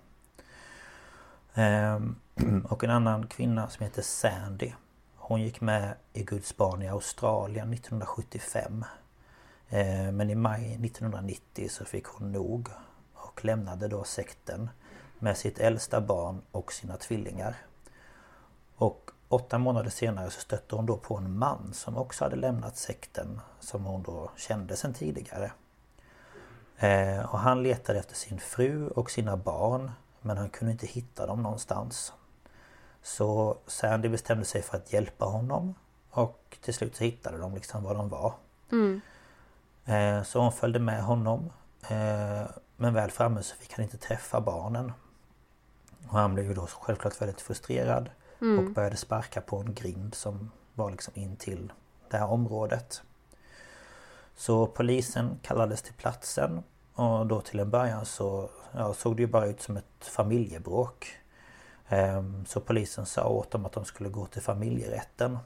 Ehm, 1.54 2.16
Och 2.68 2.84
en 2.84 2.90
annan 2.90 3.26
kvinna 3.26 3.68
som 3.68 3.84
heter 3.84 4.02
Sandy. 4.02 4.72
Hon 5.16 5.42
gick 5.42 5.60
med 5.60 5.94
i 6.12 6.22
Guds 6.22 6.56
barn 6.56 6.82
i 6.82 6.88
Australien 6.88 7.72
1975. 7.72 8.84
Eh, 9.68 10.12
Men 10.12 10.30
i 10.30 10.34
maj 10.34 10.74
1990 10.74 11.68
så 11.70 11.84
fick 11.84 12.06
hon 12.06 12.32
nog 12.32 12.68
och 13.14 13.44
lämnade 13.44 13.88
då 13.88 14.04
sekten 14.04 14.70
med 15.18 15.36
sitt 15.36 15.58
äldsta 15.58 16.00
barn 16.00 16.42
och 16.50 16.72
sina 16.72 16.96
tvillingar. 16.96 17.56
Och 18.76 19.10
åtta 19.28 19.58
månader 19.58 19.90
senare 19.90 20.30
så 20.30 20.40
stötte 20.40 20.76
hon 20.76 20.86
då 20.86 20.96
på 20.96 21.16
en 21.16 21.38
man 21.38 21.70
som 21.72 21.96
också 21.96 22.24
hade 22.24 22.36
lämnat 22.36 22.76
sekten 22.76 23.40
som 23.60 23.84
hon 23.84 24.02
då 24.02 24.30
kände 24.36 24.76
sedan 24.76 24.94
tidigare. 24.94 25.52
Eh, 26.76 27.32
och 27.32 27.38
han 27.38 27.62
letade 27.62 27.98
efter 27.98 28.14
sin 28.14 28.40
fru 28.40 28.88
och 28.88 29.10
sina 29.10 29.36
barn 29.36 29.90
men 30.20 30.36
han 30.36 30.50
kunde 30.50 30.72
inte 30.72 30.86
hitta 30.86 31.26
dem 31.26 31.42
någonstans. 31.42 32.12
Så 33.02 33.58
Sandy 33.66 34.08
bestämde 34.08 34.44
sig 34.44 34.62
för 34.62 34.76
att 34.76 34.92
hjälpa 34.92 35.24
honom 35.24 35.74
och 36.10 36.56
till 36.60 36.74
slut 36.74 36.96
så 36.96 37.04
hittade 37.04 37.38
de 37.38 37.54
liksom 37.54 37.84
var 37.84 37.94
de 37.94 38.08
var. 38.08 38.34
Eh, 39.84 40.22
så 40.22 40.40
hon 40.40 40.52
följde 40.52 40.78
med 40.78 41.02
honom. 41.02 41.52
Eh, 41.88 42.42
men 42.76 42.94
väl 42.94 43.10
framme 43.10 43.42
så 43.42 43.56
fick 43.56 43.72
han 43.72 43.82
inte 43.82 43.96
träffa 43.96 44.40
barnen. 44.40 44.92
Och 46.08 46.18
han 46.18 46.34
blev 46.34 46.46
ju 46.46 46.54
då 46.54 46.66
självklart 46.66 47.20
väldigt 47.20 47.40
frustrerad. 47.40 48.10
Mm. 48.40 48.59
Och 48.59 48.72
började 48.72 48.96
sparka 48.96 49.40
på 49.40 49.57
en 49.57 49.75
grind 49.75 50.14
som 50.14 50.51
var 50.75 50.90
liksom 50.90 51.12
in 51.16 51.37
till 51.37 51.72
det 52.11 52.16
här 52.16 52.31
området. 52.31 53.03
Så 54.37 54.66
polisen 54.66 55.38
kallades 55.42 55.83
till 55.83 55.94
platsen 55.94 56.62
och 56.94 57.27
då 57.27 57.40
till 57.40 57.61
en 57.61 57.70
början 57.70 58.07
så 58.07 58.51
ja, 58.72 58.94
såg 58.94 59.16
det 59.16 59.22
ju 59.22 59.27
bara 59.27 59.46
ut 59.46 59.62
som 59.62 59.77
ett 59.77 59.85
familjebråk. 60.01 61.07
Ehm, 61.88 62.46
Så 62.46 62.61
polisen 62.61 63.07
sa 63.07 63.29
åt 63.29 63.51
dem 63.51 63.66
att 63.66 63.72
de 63.72 63.85
skulle 63.85 64.09
gå 64.09 64.27
till 64.27 64.42
familjerätten. 64.42 65.38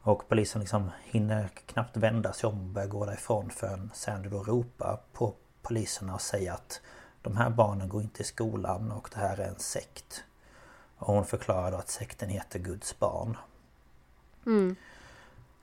Och 0.00 0.28
polisen 0.28 0.60
liksom 0.60 0.90
hinner 1.04 1.48
knappt 1.66 1.96
vända 1.96 2.32
sig 2.32 2.48
om 2.48 2.60
och 2.60 2.66
börja 2.66 2.86
gå 2.86 3.06
därifrån 3.06 3.50
förrän 3.50 3.90
Sandy 3.94 4.28
då 4.28 4.42
ropar 4.42 5.00
på 5.12 5.34
poliserna 5.62 6.14
och 6.14 6.20
säger 6.20 6.52
att 6.52 6.80
de 7.22 7.36
här 7.36 7.50
barnen 7.50 7.88
går 7.88 8.02
inte 8.02 8.22
i 8.22 8.24
skolan 8.24 8.92
och 8.92 9.08
det 9.14 9.20
här 9.20 9.40
är 9.40 9.48
en 9.48 9.58
sekt. 9.58 10.24
Och 10.98 11.14
hon 11.14 11.24
förklarar 11.24 11.70
då 11.70 11.76
att 11.76 11.88
sekten 11.88 12.28
heter 12.28 12.58
Guds 12.58 12.98
barn. 12.98 13.36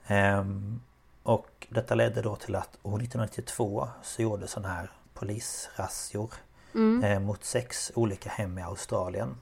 Ehm, 0.06 0.80
och 1.22 1.66
detta 1.70 1.94
ledde 1.94 2.22
då 2.22 2.36
till 2.36 2.54
att 2.54 2.78
år 2.82 3.02
1992 3.02 3.88
så 4.02 4.22
gjordes 4.22 4.50
sådana 4.50 4.74
här 4.74 4.90
polisrazzior 5.14 6.34
eh, 7.04 7.20
mot 7.20 7.44
sex 7.44 7.92
olika 7.94 8.30
hem 8.30 8.58
i 8.58 8.62
Australien. 8.62 9.36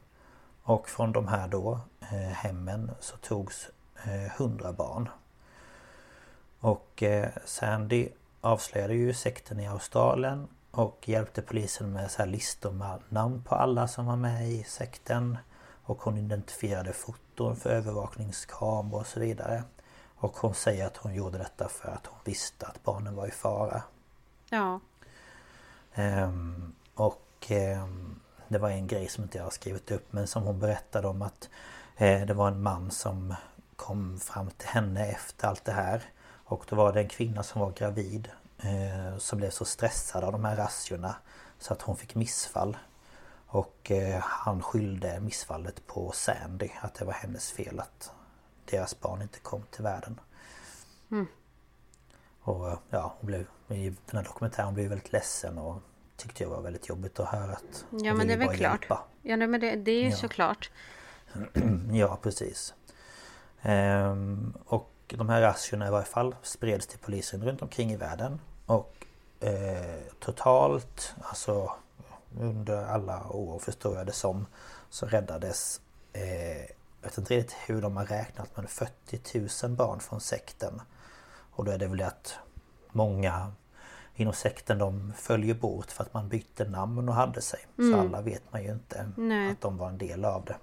Och 0.62 0.88
från 0.88 1.12
de 1.12 1.28
här 1.28 1.48
då 1.48 1.80
eh, 2.00 2.16
hemmen 2.16 2.90
så 3.00 3.16
togs 3.16 3.68
eh, 4.04 4.24
100 4.40 4.72
barn. 4.72 5.08
Och 6.60 7.02
eh, 7.02 7.28
Sandy 7.44 8.08
avslöjade 8.40 8.94
ju 8.94 9.14
sekten 9.14 9.60
i 9.60 9.68
Australien 9.68 10.48
och 10.70 11.08
hjälpte 11.08 11.42
polisen 11.42 11.92
med 11.92 12.10
så 12.10 12.24
listor 12.24 12.70
med 12.70 12.98
namn 13.08 13.42
på 13.42 13.54
alla 13.54 13.88
som 13.88 14.06
var 14.06 14.16
med 14.16 14.48
i 14.50 14.64
sekten. 14.64 15.38
Och 15.90 16.02
hon 16.02 16.18
identifierade 16.18 16.92
foton 16.92 17.56
för 17.56 17.70
övervakningskameror 17.70 19.00
och 19.00 19.06
så 19.06 19.20
vidare. 19.20 19.62
Och 20.16 20.36
hon 20.36 20.54
säger 20.54 20.86
att 20.86 20.96
hon 20.96 21.14
gjorde 21.14 21.38
detta 21.38 21.68
för 21.68 21.88
att 21.88 22.06
hon 22.06 22.18
visste 22.24 22.66
att 22.66 22.82
barnen 22.84 23.16
var 23.16 23.26
i 23.26 23.30
fara. 23.30 23.82
Ja. 24.50 24.80
Ehm, 25.94 26.72
och 26.94 27.46
ehm, 27.48 28.20
det 28.48 28.58
var 28.58 28.70
en 28.70 28.86
grej 28.86 29.08
som 29.08 29.24
inte 29.24 29.38
jag 29.38 29.44
har 29.44 29.50
skrivit 29.50 29.90
upp 29.90 30.12
men 30.12 30.26
som 30.26 30.42
hon 30.42 30.58
berättade 30.58 31.08
om 31.08 31.22
att 31.22 31.48
eh, 31.96 32.26
det 32.26 32.34
var 32.34 32.48
en 32.48 32.62
man 32.62 32.90
som 32.90 33.34
kom 33.76 34.20
fram 34.20 34.50
till 34.50 34.68
henne 34.68 35.06
efter 35.06 35.48
allt 35.48 35.64
det 35.64 35.72
här. 35.72 36.02
Och 36.44 36.64
då 36.68 36.76
var 36.76 36.92
det 36.92 37.00
en 37.00 37.08
kvinna 37.08 37.42
som 37.42 37.60
var 37.60 37.70
gravid 37.72 38.28
eh, 38.58 39.18
som 39.18 39.38
blev 39.38 39.50
så 39.50 39.64
stressad 39.64 40.24
av 40.24 40.32
de 40.32 40.44
här 40.44 40.56
razziorna 40.56 41.14
så 41.58 41.72
att 41.72 41.82
hon 41.82 41.96
fick 41.96 42.14
missfall. 42.14 42.76
Och 43.52 43.90
eh, 43.90 44.20
han 44.20 44.62
skyllde 44.62 45.20
missfallet 45.20 45.86
på 45.86 46.12
Sandy, 46.12 46.68
att 46.80 46.94
det 46.94 47.04
var 47.04 47.12
hennes 47.12 47.52
fel 47.52 47.80
att 47.80 48.12
deras 48.70 49.00
barn 49.00 49.22
inte 49.22 49.38
kom 49.40 49.62
till 49.70 49.82
världen. 49.84 50.20
Och 52.42 52.78
ja, 52.90 53.14
hon 53.20 53.26
blev, 53.26 53.46
i 53.68 53.88
den 53.88 54.16
här 54.16 54.24
dokumentären 54.24 54.74
blev 54.74 54.88
väldigt 54.88 55.12
ledsen 55.12 55.58
och 55.58 55.82
tyckte 56.16 56.42
jag 56.42 56.50
var 56.50 56.60
väldigt 56.60 56.88
jobbigt 56.88 57.20
att 57.20 57.28
höra 57.28 57.52
att 57.52 57.84
hon 57.90 58.04
Ja 58.04 58.14
men 58.14 58.26
det 58.26 58.32
är 58.32 58.38
väl 58.38 58.56
klart. 58.56 58.80
hjälpa. 58.82 59.04
Ja 59.22 59.36
nej, 59.36 59.48
men 59.48 59.60
det, 59.60 59.76
det 59.76 59.90
är 59.92 60.02
ju 60.02 60.08
Ja. 60.10 60.16
såklart. 60.16 60.70
Ja, 61.92 62.18
precis. 62.22 62.74
Ehm, 63.62 64.54
och 64.64 64.90
de 65.08 65.28
här 65.28 65.40
razziorna 65.40 65.86
i 65.86 65.90
varje 65.90 66.04
fall 66.06 66.34
spreds 66.42 66.86
till 66.86 66.98
polisen 66.98 67.44
runt 67.44 67.62
omkring 67.62 67.90
i 67.92 67.96
världen. 67.96 68.40
Och 68.66 69.06
eh, 69.40 70.00
totalt, 70.20 71.14
alltså 71.22 71.72
under 72.38 72.84
alla 72.84 73.30
år 73.30 73.58
förstår 73.58 73.96
jag 73.96 74.06
det 74.06 74.12
som, 74.12 74.46
så 74.90 75.06
räddades 75.06 75.80
eh, 76.12 76.60
jag 77.02 77.08
vet 77.08 77.18
inte 77.18 77.36
riktigt 77.36 77.56
hur 77.66 77.82
de 77.82 77.96
har 77.96 78.04
räknat 78.04 78.56
men 78.56 78.66
40 78.66 79.66
000 79.66 79.76
barn 79.76 80.00
från 80.00 80.20
sekten. 80.20 80.80
Och 81.50 81.64
då 81.64 81.70
är 81.70 81.78
det 81.78 81.86
väl 81.86 82.02
att 82.02 82.38
många 82.92 83.52
inom 84.14 84.32
sekten 84.32 84.78
de 84.78 85.12
följer 85.16 85.54
bort 85.54 85.90
för 85.90 86.04
att 86.04 86.14
man 86.14 86.28
bytte 86.28 86.64
namn 86.64 87.08
och 87.08 87.14
hade 87.14 87.40
sig. 87.40 87.60
Så 87.76 88.00
alla 88.00 88.20
vet 88.20 88.52
man 88.52 88.62
ju 88.62 88.72
inte 88.72 89.12
Nej. 89.16 89.52
att 89.52 89.60
de 89.60 89.76
var 89.76 89.88
en 89.88 89.98
del 89.98 90.24
av 90.24 90.44
det. 90.44 90.56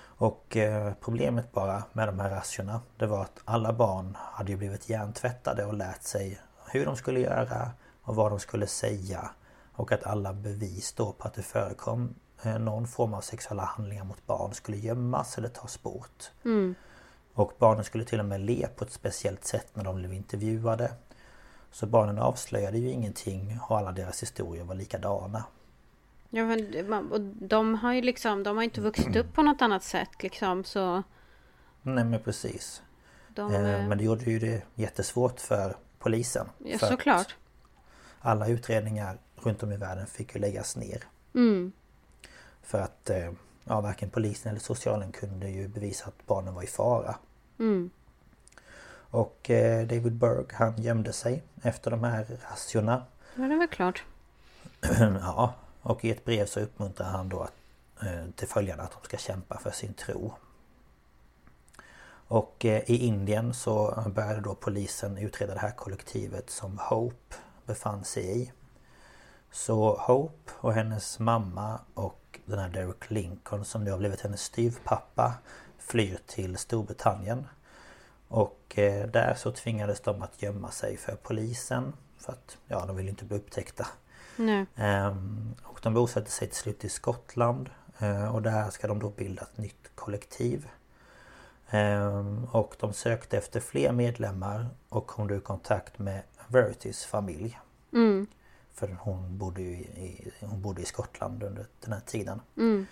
Och 0.00 0.56
eh, 0.56 0.92
problemet 1.00 1.52
bara 1.52 1.82
med 1.92 2.08
de 2.08 2.20
här 2.20 2.30
razziorna 2.30 2.80
det 2.96 3.06
var 3.06 3.22
att 3.22 3.40
alla 3.44 3.72
barn 3.72 4.16
hade 4.20 4.50
ju 4.50 4.58
blivit 4.58 4.88
hjärntvättade 4.88 5.64
och 5.64 5.74
lärt 5.74 6.02
sig 6.02 6.40
hur 6.66 6.86
de 6.86 6.96
skulle 6.96 7.20
göra 7.20 7.70
och 8.02 8.14
vad 8.16 8.32
de 8.32 8.40
skulle 8.40 8.66
säga. 8.66 9.30
Och 9.78 9.92
att 9.92 10.06
alla 10.06 10.32
bevis 10.32 10.92
då 10.92 11.12
på 11.12 11.28
att 11.28 11.34
det 11.34 11.42
förekom 11.42 12.14
eh, 12.42 12.58
någon 12.58 12.86
form 12.86 13.14
av 13.14 13.20
sexuella 13.20 13.64
handlingar 13.64 14.04
mot 14.04 14.26
barn 14.26 14.54
skulle 14.54 14.76
gömmas 14.76 15.38
eller 15.38 15.48
tas 15.48 15.82
bort. 15.82 16.30
Och 17.34 17.52
barnen 17.58 17.84
skulle 17.84 18.04
till 18.04 18.20
och 18.20 18.26
med 18.26 18.40
le 18.40 18.66
på 18.76 18.84
ett 18.84 18.92
speciellt 18.92 19.44
sätt 19.44 19.66
när 19.74 19.84
de 19.84 19.96
blev 19.96 20.12
intervjuade. 20.12 20.92
Så 21.70 21.86
barnen 21.86 22.18
avslöjade 22.18 22.78
ju 22.78 22.90
ingenting 22.90 23.58
och 23.68 23.78
alla 23.78 23.92
deras 23.92 24.22
historier 24.22 24.64
var 24.64 24.74
likadana. 24.74 25.44
Ja, 26.30 26.44
men, 26.44 27.12
och 27.12 27.20
de 27.20 27.74
har 27.74 27.92
ju 27.92 28.02
liksom, 28.02 28.42
de 28.42 28.56
har 28.56 28.64
inte 28.64 28.80
vuxit 28.80 29.16
upp 29.16 29.34
på 29.34 29.42
något 29.42 29.62
annat 29.62 29.82
sätt 29.82 30.22
liksom 30.22 30.64
så 30.64 31.02
Nej 31.82 32.04
men 32.04 32.22
precis. 32.22 32.82
de... 33.28 33.54
Eh, 33.54 33.74
eh, 33.74 33.88
Men 33.88 33.98
det 33.98 34.04
gjorde 34.04 34.24
ju 34.24 34.38
det 34.38 34.62
jättesvårt 34.74 35.40
för 35.40 35.76
polisen. 35.98 36.48
ja, 36.58 36.78
för 36.78 36.86
såklart. 36.86 37.36
Alla 38.20 38.48
utredningar 38.48 39.18
runt 39.42 39.62
om 39.62 39.72
i 39.72 39.76
världen 39.76 40.06
fick 40.06 40.34
ju 40.34 40.40
läggas 40.40 40.76
ner. 40.76 41.04
Mm. 41.34 41.72
För 42.62 42.80
att 42.80 43.10
eh, 43.10 43.32
ja, 43.64 43.80
varken 43.80 44.10
polisen 44.10 44.50
eller 44.50 44.60
socialen 44.60 45.12
kunde 45.12 45.50
ju 45.50 45.68
bevisa 45.68 46.06
att 46.06 46.26
barnen 46.26 46.54
var 46.54 46.62
i 46.62 46.66
fara. 46.66 47.16
Mm. 47.58 47.90
Och 49.10 49.50
eh, 49.50 49.86
David 49.86 50.12
Berg 50.12 50.44
han 50.52 50.82
gömde 50.82 51.12
sig 51.12 51.42
efter 51.62 51.90
de 51.90 52.04
här 52.04 52.26
razziorna. 52.50 53.04
Ja, 53.34 53.42
det 53.42 53.56
väl 53.56 53.68
klart. 53.68 54.04
ja, 55.20 55.54
och 55.82 56.04
i 56.04 56.10
ett 56.10 56.24
brev 56.24 56.46
så 56.46 56.60
uppmuntrar 56.60 57.06
han 57.06 57.28
då 57.28 57.40
att, 57.40 57.52
eh, 58.02 58.30
till 58.36 58.48
följarna 58.48 58.82
att 58.82 58.92
de 58.92 59.04
ska 59.04 59.16
kämpa 59.16 59.58
för 59.58 59.70
sin 59.70 59.94
tro. 59.94 60.34
Och 62.28 62.64
eh, 62.64 62.90
i 62.90 62.96
Indien 62.96 63.54
så 63.54 64.04
började 64.14 64.40
då 64.40 64.54
polisen 64.54 65.18
utreda 65.18 65.54
det 65.54 65.60
här 65.60 65.70
kollektivet 65.70 66.50
som 66.50 66.78
Hope 66.78 67.34
befann 67.66 68.04
sig 68.04 68.42
i. 68.42 68.52
Så 69.50 69.96
Hope 69.96 70.52
och 70.54 70.72
hennes 70.72 71.18
mamma 71.18 71.80
och 71.94 72.38
den 72.44 72.58
här 72.58 72.68
Derek 72.68 73.10
Lincoln 73.10 73.64
som 73.64 73.84
nu 73.84 73.90
har 73.90 73.98
blivit 73.98 74.20
hennes 74.20 74.42
styvpappa 74.42 75.34
flyr 75.78 76.18
till 76.26 76.56
Storbritannien. 76.56 77.46
Och 78.28 78.78
eh, 78.78 79.06
där 79.06 79.34
så 79.34 79.52
tvingades 79.52 80.00
de 80.00 80.22
att 80.22 80.42
gömma 80.42 80.70
sig 80.70 80.96
för 80.96 81.16
polisen. 81.16 81.92
För 82.18 82.32
att 82.32 82.58
ja, 82.66 82.84
de 82.86 82.96
ville 82.96 83.10
inte 83.10 83.24
bli 83.24 83.36
upptäckta. 83.36 83.86
Nej. 84.36 84.66
Ehm, 84.76 85.54
och 85.62 85.80
de 85.82 85.94
bosatte 85.94 86.30
sig 86.30 86.48
till 86.48 86.56
slut 86.56 86.84
i 86.84 86.88
Skottland. 86.88 87.70
Eh, 87.98 88.34
och 88.34 88.42
där 88.42 88.70
ska 88.70 88.86
de 88.86 88.98
då 88.98 89.10
bilda 89.10 89.42
ett 89.42 89.58
nytt 89.58 89.90
kollektiv. 89.94 90.68
Ehm, 91.70 92.44
och 92.44 92.76
de 92.80 92.92
sökte 92.92 93.38
efter 93.38 93.60
fler 93.60 93.92
medlemmar 93.92 94.66
och 94.88 95.06
kom 95.06 95.28
då 95.28 95.34
i 95.34 95.40
kontakt 95.40 95.98
med 95.98 96.22
Verities 96.48 97.04
familj. 97.04 97.58
Mm. 97.92 98.26
För 98.78 98.96
hon 99.00 99.38
bodde 99.38 99.62
ju 99.62 99.72
i, 99.72 100.32
hon 100.40 100.62
bodde 100.62 100.82
i 100.82 100.84
Skottland 100.84 101.42
under 101.42 101.66
den 101.80 101.92
här 101.92 102.00
tiden. 102.00 102.40
Mm. 102.56 102.86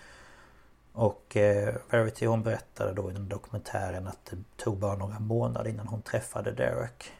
Och 0.93 1.37
eh, 1.37 1.75
Verity 1.89 2.25
hon 2.25 2.43
berättade 2.43 2.93
då 2.93 3.11
i 3.11 3.13
den 3.13 3.29
dokumentären 3.29 4.07
att 4.07 4.25
det 4.25 4.37
tog 4.57 4.77
bara 4.77 4.95
några 4.95 5.19
månader 5.19 5.69
innan 5.69 5.87
hon 5.87 6.01
träffade 6.01 6.51
Derek. 6.51 7.11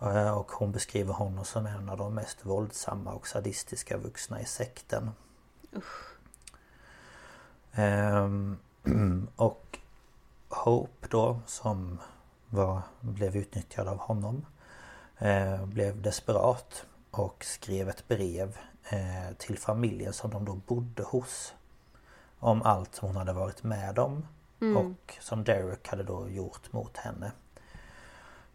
Eh, 0.00 0.38
och 0.38 0.52
hon 0.52 0.72
beskriver 0.72 1.12
honom 1.12 1.44
som 1.44 1.66
en 1.66 1.88
av 1.88 1.96
de 1.96 2.14
mest 2.14 2.46
våldsamma 2.46 3.12
och 3.12 3.28
sadistiska 3.28 3.96
vuxna 3.96 4.40
i 4.40 4.44
sekten. 4.44 5.10
Ehm, 7.72 8.58
och 9.36 9.78
Hope 10.48 11.08
då 11.10 11.40
som 11.46 11.98
var, 12.48 12.82
blev 13.00 13.36
utnyttjad 13.36 13.88
av 13.88 13.98
honom 13.98 14.46
eh, 15.18 15.66
blev 15.66 16.02
desperat 16.02 16.86
och 17.12 17.44
skrev 17.44 17.88
ett 17.88 18.08
brev 18.08 18.58
eh, 18.90 19.36
till 19.38 19.58
familjen 19.58 20.12
som 20.12 20.30
de 20.30 20.44
då 20.44 20.54
bodde 20.54 21.02
hos 21.02 21.54
om 22.38 22.62
allt 22.62 22.94
som 22.94 23.08
hon 23.08 23.16
hade 23.16 23.32
varit 23.32 23.62
med 23.62 23.98
om 23.98 24.26
och 24.76 25.16
som 25.20 25.44
Derek 25.44 25.88
hade 25.88 26.02
då 26.02 26.28
gjort 26.28 26.72
mot 26.72 26.96
henne. 26.96 27.32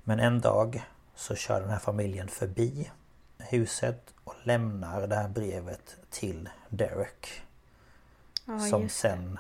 Men 0.04 0.20
en 0.20 0.42
dag 0.42 0.84
så 1.16 1.36
kör 1.36 1.62
den 1.62 1.70
här 1.70 1.80
familjen 1.80 2.28
förbi 2.28 2.92
huset 3.38 4.14
och 4.24 4.34
lämnar 4.44 5.08
det 5.08 5.16
här 5.16 5.30
brevet 5.30 5.96
till 6.10 6.50
Derek. 6.70 7.42
Ja, 8.46 8.60
som 8.60 8.90
sen 8.90 9.40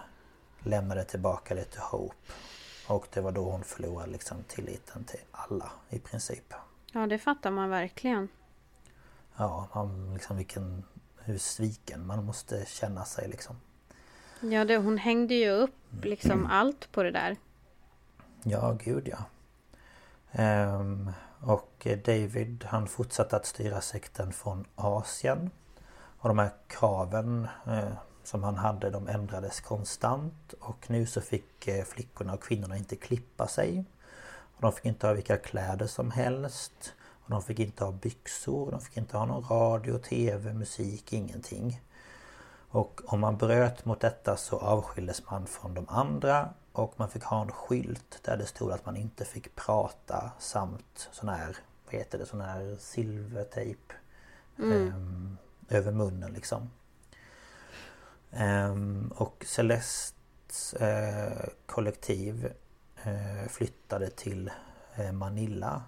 lämnade 0.60 1.04
tillbaka 1.04 1.56
det 1.56 1.64
till 1.64 1.82
Hope. 1.82 2.34
Och 2.88 3.08
det 3.14 3.22
var 3.22 3.32
då 3.32 3.52
hon 3.52 3.64
förlorade 3.64 4.12
liksom 4.12 4.38
tilliten 4.48 5.04
till 5.04 5.20
alla 5.32 5.72
i 5.90 6.00
princip. 6.00 6.54
Ja, 6.92 7.08
det 7.08 7.20
fattar 7.20 7.52
man 7.52 7.70
verkligen. 7.70 8.28
Ja, 9.38 9.68
man, 9.74 10.14
liksom 10.14 10.38
vilken... 10.38 10.84
Hur 11.20 11.38
sviken 11.38 12.08
man 12.08 12.26
måste 12.26 12.66
känna 12.66 13.06
sig 13.06 13.28
liksom. 13.28 13.56
Ja, 14.40 14.66
det, 14.66 14.78
hon 14.78 14.98
hängde 14.98 15.34
ju 15.34 15.50
upp 15.50 16.04
liksom 16.04 16.46
allt 16.46 16.92
på 16.92 17.04
det 17.04 17.12
där. 17.12 17.38
Ja, 18.44 18.78
gud 18.84 19.08
ja. 19.08 19.18
Ehm, 20.32 21.12
och 21.42 21.88
David 22.06 22.66
han 22.68 22.88
fortsatte 22.88 23.36
att 23.36 23.46
styra 23.46 23.82
sekten 23.82 24.34
från 24.34 24.66
Asien. 24.76 25.50
Och 26.20 26.30
de 26.30 26.40
här 26.40 26.52
kraven 26.68 27.48
eh, 27.68 27.92
som 28.24 28.44
han 28.44 28.56
hade 28.56 28.90
de 28.90 29.08
ändrades 29.08 29.62
konstant. 29.62 30.54
Och 30.60 30.90
nu 30.90 31.06
så 31.06 31.22
fick 31.22 31.68
eh, 31.68 31.84
flickorna 31.84 32.34
och 32.34 32.44
kvinnorna 32.44 32.78
inte 32.78 32.96
klippa 32.96 33.48
sig. 33.48 33.86
Och 34.56 34.62
de 34.62 34.72
fick 34.72 34.86
inte 34.86 35.08
ha 35.08 35.14
vilka 35.14 35.38
kläder 35.38 35.88
som 35.88 36.12
helst. 36.12 36.94
Och 37.28 37.34
de 37.34 37.42
fick 37.42 37.60
inte 37.60 37.84
ha 37.84 37.92
byxor, 37.92 38.72
de 38.72 38.82
fick 38.82 38.98
inte 38.98 39.18
ha 39.18 39.26
någon 39.26 39.44
radio, 39.44 39.98
tv, 39.98 40.54
musik, 40.54 41.14
ingenting. 41.14 41.82
Och 42.70 43.02
om 43.06 43.20
man 43.20 43.38
bröt 43.38 43.86
mot 43.86 44.00
detta 44.00 44.38
så 44.38 44.58
avskildes 44.60 45.30
man 45.30 45.48
från 45.48 45.74
de 45.74 45.86
andra 45.90 46.50
och 46.72 46.94
man 46.98 47.10
fick 47.10 47.24
ha 47.24 47.42
en 47.42 47.52
skylt 47.52 48.20
där 48.24 48.38
det 48.38 48.46
stod 48.46 48.72
att 48.72 48.86
man 48.86 48.96
inte 48.96 49.26
fick 49.26 49.56
prata 49.56 50.32
samt 50.40 51.10
sån 51.12 51.30
här, 51.30 51.58
vad 51.86 51.94
heter 51.94 52.18
det, 52.18 52.26
sån 52.26 52.42
här 52.42 52.78
silvertejp 52.80 53.94
mm. 54.60 54.88
eh, 55.70 55.78
över 55.78 55.92
munnen 55.92 56.34
liksom. 56.34 56.70
Eh, 58.32 58.76
och 59.16 59.46
Celestes 59.48 60.74
eh, 60.74 61.50
kollektiv 61.66 62.54
eh, 63.04 63.48
flyttade 63.50 64.10
till 64.10 64.52
eh, 64.96 65.12
Manila. 65.12 65.84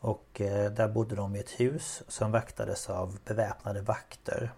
Och 0.00 0.40
eh, 0.40 0.72
där 0.72 0.88
bodde 0.88 1.14
de 1.14 1.36
i 1.36 1.38
ett 1.38 1.60
hus 1.60 2.02
som 2.08 2.32
vaktades 2.32 2.90
av 2.90 3.18
beväpnade 3.24 3.80
vakter. 3.80 4.52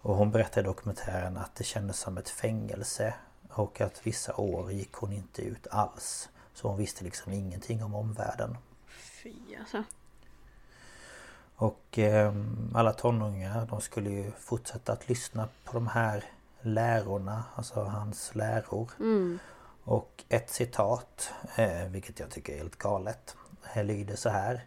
Och 0.00 0.16
hon 0.16 0.30
berättar 0.30 0.60
i 0.60 0.64
dokumentären 0.64 1.36
att 1.36 1.54
det 1.54 1.64
kändes 1.64 1.98
som 1.98 2.18
ett 2.18 2.28
fängelse 2.28 3.14
och 3.48 3.80
att 3.80 4.06
vissa 4.06 4.36
år 4.36 4.72
gick 4.72 4.92
hon 4.92 5.12
inte 5.12 5.42
ut 5.42 5.66
alls. 5.70 6.28
Så 6.54 6.68
hon 6.68 6.76
visste 6.76 7.04
liksom 7.04 7.32
ingenting 7.32 7.84
om 7.84 7.94
omvärlden. 7.94 8.56
Fy 8.88 9.34
alltså. 9.60 9.82
Och 11.56 11.98
eh, 11.98 12.34
alla 12.74 12.92
tonåringar 12.92 13.66
de 13.66 13.80
skulle 13.80 14.10
ju 14.10 14.32
fortsätta 14.38 14.92
att 14.92 15.08
lyssna 15.08 15.48
på 15.64 15.72
de 15.72 15.86
här 15.86 16.24
lärorna, 16.60 17.44
alltså 17.54 17.82
hans 17.84 18.34
läror. 18.34 18.90
Mm. 19.00 19.38
Och 19.84 20.24
ett 20.28 20.50
citat, 20.50 21.32
eh, 21.56 21.84
vilket 21.88 22.20
jag 22.20 22.30
tycker 22.30 22.52
är 22.52 22.56
helt 22.56 22.78
galet, 22.78 23.36
lyder 23.74 24.16
så 24.16 24.28
här. 24.28 24.64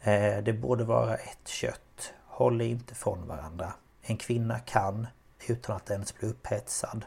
Eh, 0.00 0.42
det 0.42 0.52
borde 0.52 0.84
vara 0.84 1.16
ett 1.16 1.48
kött. 1.48 2.12
Håll 2.26 2.60
inte 2.60 2.94
från 2.94 3.28
varandra. 3.28 3.72
En 4.02 4.16
kvinna 4.16 4.58
kan, 4.58 5.06
utan 5.46 5.76
att 5.76 5.90
ens 5.90 6.18
bli 6.18 6.28
upphetsad. 6.28 7.04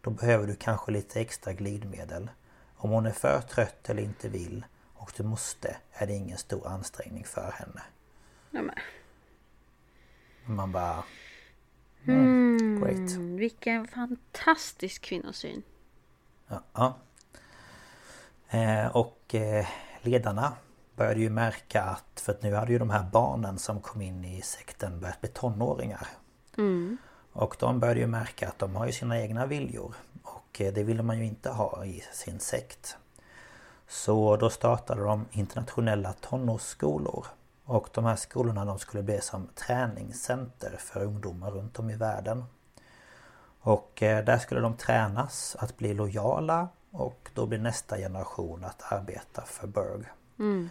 Då 0.00 0.10
behöver 0.10 0.46
du 0.46 0.54
kanske 0.54 0.92
lite 0.92 1.20
extra 1.20 1.52
glidmedel. 1.52 2.30
Om 2.76 2.90
hon 2.90 3.06
är 3.06 3.12
för 3.12 3.40
trött 3.40 3.90
eller 3.90 4.02
inte 4.02 4.28
vill 4.28 4.64
och 4.94 5.12
du 5.16 5.22
måste 5.22 5.76
är 5.92 6.06
det 6.06 6.12
ingen 6.12 6.38
stor 6.38 6.66
ansträngning 6.66 7.24
för 7.24 7.50
henne. 7.50 7.82
Ja, 8.50 8.62
Man 10.46 10.72
bara... 10.72 11.04
Mm, 12.04 12.56
mm, 12.56 12.80
great. 12.80 13.10
Vilken 13.40 13.88
fantastisk 13.88 15.02
kvinnosyn. 15.02 15.62
Ja. 16.48 16.62
ja. 16.72 16.98
Eh, 18.48 18.96
och 18.96 19.34
eh, 19.34 19.66
ledarna 20.02 20.52
började 20.96 21.20
ju 21.20 21.30
märka 21.30 21.82
att, 21.82 22.20
för 22.20 22.32
att 22.32 22.42
nu 22.42 22.54
hade 22.54 22.72
ju 22.72 22.78
de 22.78 22.90
här 22.90 23.06
barnen 23.12 23.58
som 23.58 23.80
kom 23.80 24.02
in 24.02 24.24
i 24.24 24.42
sekten 24.42 25.00
börjat 25.00 25.20
bli 25.20 25.30
tonåringar. 25.30 26.08
Mm. 26.58 26.98
Och 27.32 27.56
de 27.60 27.80
började 27.80 28.00
ju 28.00 28.06
märka 28.06 28.48
att 28.48 28.58
de 28.58 28.76
har 28.76 28.86
ju 28.86 28.92
sina 28.92 29.20
egna 29.20 29.46
viljor. 29.46 29.94
Och 30.22 30.60
eh, 30.60 30.72
det 30.72 30.82
ville 30.82 31.02
man 31.02 31.18
ju 31.18 31.24
inte 31.24 31.50
ha 31.50 31.84
i 31.84 32.04
sin 32.12 32.40
sekt. 32.40 32.96
Så 33.88 34.36
då 34.36 34.50
startade 34.50 35.02
de 35.02 35.26
internationella 35.32 36.12
tonårsskolor. 36.12 37.26
Och 37.64 37.88
de 37.94 38.04
här 38.04 38.16
skolorna 38.16 38.64
de 38.64 38.78
skulle 38.78 39.02
bli 39.02 39.20
som 39.20 39.46
träningscenter 39.46 40.76
för 40.78 41.04
ungdomar 41.04 41.50
runt 41.50 41.78
om 41.78 41.90
i 41.90 41.96
världen. 41.96 42.44
Och 43.60 44.02
eh, 44.02 44.24
där 44.24 44.38
skulle 44.38 44.60
de 44.60 44.76
tränas 44.76 45.56
att 45.58 45.76
bli 45.76 45.94
lojala 45.94 46.68
och 46.90 47.30
då 47.34 47.46
blir 47.46 47.58
nästa 47.58 47.96
generation 47.96 48.64
att 48.64 48.92
arbeta 48.92 49.42
för 49.42 49.66
Berg. 49.66 50.04
Mm. 50.38 50.70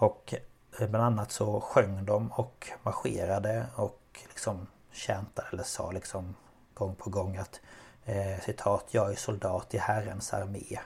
Och 0.00 0.34
eh, 0.78 0.88
bland 0.88 1.04
annat 1.04 1.32
så 1.32 1.60
sjöng 1.60 2.04
de 2.04 2.32
och 2.32 2.68
marscherade 2.82 3.66
och 3.76 4.20
liksom 4.28 4.66
käntade 4.92 5.48
eller 5.52 5.62
sa 5.62 5.90
liksom 5.90 6.34
gång 6.74 6.94
på 6.94 7.10
gång 7.10 7.36
att 7.36 7.60
eh, 8.04 8.40
citat 8.40 8.86
Jag 8.90 9.10
är 9.12 9.16
soldat 9.16 9.74
i 9.74 9.78
Herrens 9.78 10.34
armé. 10.34 10.78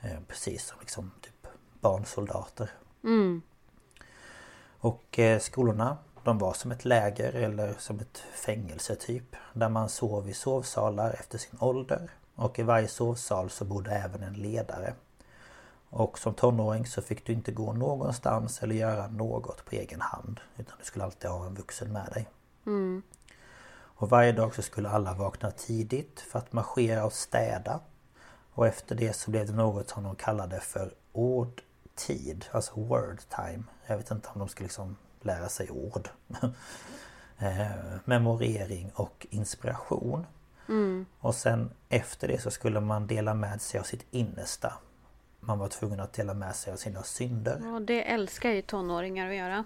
Eh, 0.00 0.20
precis 0.28 0.66
som 0.66 0.80
liksom 0.80 1.10
typ 1.20 1.46
barnsoldater. 1.80 2.70
Mm. 3.04 3.42
Och 4.78 5.18
eh, 5.18 5.38
skolorna 5.38 5.98
de 6.24 6.38
var 6.38 6.52
som 6.52 6.72
ett 6.72 6.84
läger 6.84 7.32
eller 7.32 7.74
som 7.78 8.00
ett 8.00 8.18
fängelse 8.18 8.96
typ. 8.96 9.36
Där 9.52 9.68
man 9.68 9.88
sov 9.88 10.28
i 10.28 10.34
sovsalar 10.34 11.10
efter 11.10 11.38
sin 11.38 11.58
ålder. 11.60 12.10
Och 12.34 12.58
i 12.58 12.62
varje 12.62 12.88
sovsal 12.88 13.50
så 13.50 13.64
bodde 13.64 13.90
även 13.90 14.22
en 14.22 14.34
ledare. 14.34 14.94
Och 15.94 16.18
som 16.18 16.34
tonåring 16.34 16.86
så 16.86 17.02
fick 17.02 17.26
du 17.26 17.32
inte 17.32 17.52
gå 17.52 17.72
någonstans 17.72 18.62
eller 18.62 18.74
göra 18.74 19.06
något 19.06 19.64
på 19.64 19.76
egen 19.76 20.00
hand. 20.00 20.40
Utan 20.56 20.74
du 20.78 20.84
skulle 20.84 21.04
alltid 21.04 21.30
ha 21.30 21.46
en 21.46 21.54
vuxen 21.54 21.92
med 21.92 22.08
dig. 22.12 22.28
Mm. 22.66 23.02
Och 23.72 24.10
varje 24.10 24.32
dag 24.32 24.54
så 24.54 24.62
skulle 24.62 24.88
alla 24.88 25.14
vakna 25.14 25.50
tidigt 25.50 26.20
för 26.20 26.38
att 26.38 26.52
marschera 26.52 27.04
och 27.04 27.12
städa. 27.12 27.80
Och 28.54 28.66
efter 28.66 28.94
det 28.94 29.12
så 29.12 29.30
blev 29.30 29.46
det 29.46 29.52
något 29.52 29.88
som 29.88 30.02
de 30.02 30.16
kallade 30.16 30.60
för 30.60 30.94
ordtid, 31.12 32.44
alltså 32.52 32.80
word 32.80 33.20
time. 33.28 33.64
Jag 33.86 33.96
vet 33.96 34.10
inte 34.10 34.28
om 34.28 34.38
de 34.38 34.48
skulle 34.48 34.66
liksom 34.66 34.96
lära 35.20 35.48
sig 35.48 35.70
ord. 35.70 36.08
eh, 37.38 37.66
memorering 38.04 38.90
och 38.94 39.26
inspiration. 39.30 40.26
Mm. 40.68 41.06
Och 41.18 41.34
sen 41.34 41.70
efter 41.88 42.28
det 42.28 42.42
så 42.42 42.50
skulle 42.50 42.80
man 42.80 43.06
dela 43.06 43.34
med 43.34 43.60
sig 43.60 43.80
av 43.80 43.84
sitt 43.84 44.06
innersta. 44.10 44.72
Man 45.44 45.58
var 45.58 45.68
tvungen 45.68 46.00
att 46.00 46.12
dela 46.12 46.34
med 46.34 46.56
sig 46.56 46.72
av 46.72 46.76
sina 46.76 47.02
synder. 47.02 47.60
Ja, 47.64 47.80
det 47.80 48.02
älskar 48.02 48.50
ju 48.50 48.62
tonåringar 48.62 49.28
att 49.30 49.34
göra. 49.36 49.64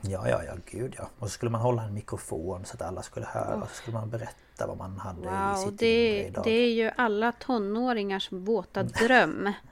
Ja, 0.00 0.28
ja, 0.28 0.44
ja, 0.44 0.52
gud 0.66 0.94
ja. 0.98 1.08
Och 1.18 1.26
så 1.28 1.32
skulle 1.32 1.50
man 1.50 1.60
hålla 1.60 1.82
en 1.82 1.94
mikrofon 1.94 2.64
så 2.64 2.74
att 2.74 2.82
alla 2.82 3.02
skulle 3.02 3.26
höra. 3.26 3.62
Och 3.62 3.68
så 3.68 3.74
skulle 3.74 3.96
man 3.96 4.10
berätta 4.10 4.66
vad 4.66 4.76
man 4.76 4.98
hade 4.98 5.20
i 5.20 5.24
Wow, 5.24 5.54
sitt 5.70 5.78
det, 5.78 6.22
idag. 6.26 6.44
det 6.44 6.50
är 6.50 6.72
ju 6.72 6.90
alla 6.96 7.32
tonåringars 7.32 8.32
våta 8.32 8.82
dröm. 8.82 9.52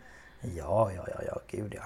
Ja, 0.41 0.93
ja, 0.93 1.05
ja, 1.09 1.23
ja, 1.27 1.39
gud 1.51 1.75
ja. 1.75 1.83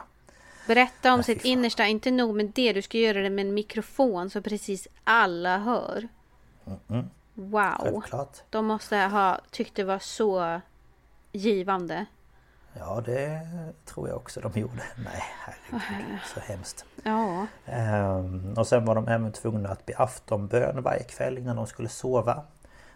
Berätta 0.67 1.13
om 1.13 1.19
Ja, 1.19 1.23
sitt 1.23 1.45
innersta, 1.45 1.87
inte 1.87 2.11
nog 2.11 2.35
med 2.37 2.47
det, 2.55 2.73
du 2.73 2.83
ska 2.83 2.99
göra 2.99 3.21
det 3.23 3.31
med 3.31 3.47
en 3.47 3.55
mikrofon 3.55 4.31
så 4.31 4.43
precis 4.43 4.89
alla 5.05 5.59
hör. 5.59 6.09
Mm, 6.89 7.05
Wow! 7.35 7.73
självklart. 7.81 8.43
De 8.51 8.67
måste 8.67 8.97
ha 8.97 9.41
tyckt 9.51 9.75
det 9.77 9.85
var 9.85 9.99
så 9.99 10.61
givande. 11.33 12.07
Ja, 12.81 13.03
det 13.05 13.41
tror 13.85 14.09
jag 14.09 14.17
också 14.17 14.41
de 14.41 14.53
gjorde. 14.61 14.83
Nej, 15.05 15.23
herregud. 15.39 16.19
Så 16.35 16.41
hemskt. 16.41 16.85
Ja. 17.05 17.47
Ehm, 17.67 18.55
och 18.57 18.67
sen 18.67 18.85
var 18.85 18.95
de 18.95 19.09
även 19.09 19.33
tvungna 19.33 19.69
att 19.69 19.87
be 19.87 19.97
aftonbön 19.97 20.83
varje 20.83 21.03
kväll 21.03 21.39
innan 21.39 21.57
de 21.57 21.67
skulle 21.67 21.89
sova. 21.89 22.43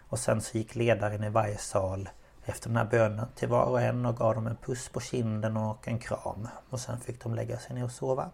Och 0.09 0.19
sen 0.19 0.41
så 0.41 0.57
gick 0.57 0.75
ledaren 0.75 1.23
i 1.23 1.29
varje 1.29 1.57
sal 1.57 2.09
efter 2.45 2.69
den 2.69 2.77
här 2.77 2.85
bönen 2.85 3.27
till 3.35 3.47
var 3.47 3.63
och 3.63 3.81
en 3.81 4.05
och 4.05 4.17
gav 4.17 4.35
dem 4.35 4.47
en 4.47 4.55
puss 4.55 4.89
på 4.89 4.99
kinden 4.99 5.57
och 5.57 5.87
en 5.87 5.99
kram. 5.99 6.47
Och 6.69 6.79
sen 6.79 6.99
fick 6.99 7.23
de 7.23 7.35
lägga 7.35 7.57
sig 7.57 7.75
ner 7.75 7.83
och 7.83 7.91
sova. 7.91 8.29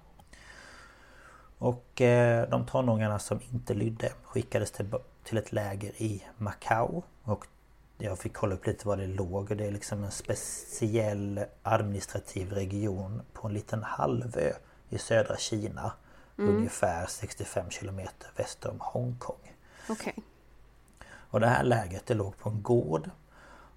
Och 1.58 2.02
eh, 2.02 2.50
de 2.50 2.66
tonåringarna 2.66 3.20
som 3.20 3.40
inte 3.52 3.74
lydde 3.74 4.12
skickades 4.24 4.72
till, 4.72 4.94
till 5.24 5.38
ett 5.38 5.52
läger 5.52 6.02
i 6.02 6.24
Macau. 6.38 7.02
Och 7.24 7.46
jag 8.04 8.20
fick 8.20 8.34
kolla 8.34 8.56
upp 8.56 8.68
lite 8.68 8.88
var 8.88 8.98
det 8.98 9.08
låg 9.08 9.52
och 9.52 9.58
det 9.58 9.66
är 9.66 9.72
liksom 9.72 10.04
en 10.04 10.12
speciell 10.12 11.46
administrativ 11.64 12.52
region 12.52 13.22
på 13.34 13.48
en 13.48 13.54
liten 13.54 13.84
halvö 13.84 14.54
i 14.90 14.98
södra 14.98 15.38
Kina. 15.38 15.92
Ungefär 16.36 17.06
65 17.06 17.70
kilometer 17.70 18.32
väster 18.36 18.70
om 18.70 18.80
Hongkong. 18.80 19.56
Okej. 19.90 20.16
Och 21.32 21.40
det 21.40 21.48
här 21.48 21.64
lägret 21.64 22.06
det 22.06 22.14
låg 22.14 22.38
på 22.38 22.50
en 22.50 22.62
gård. 22.62 23.10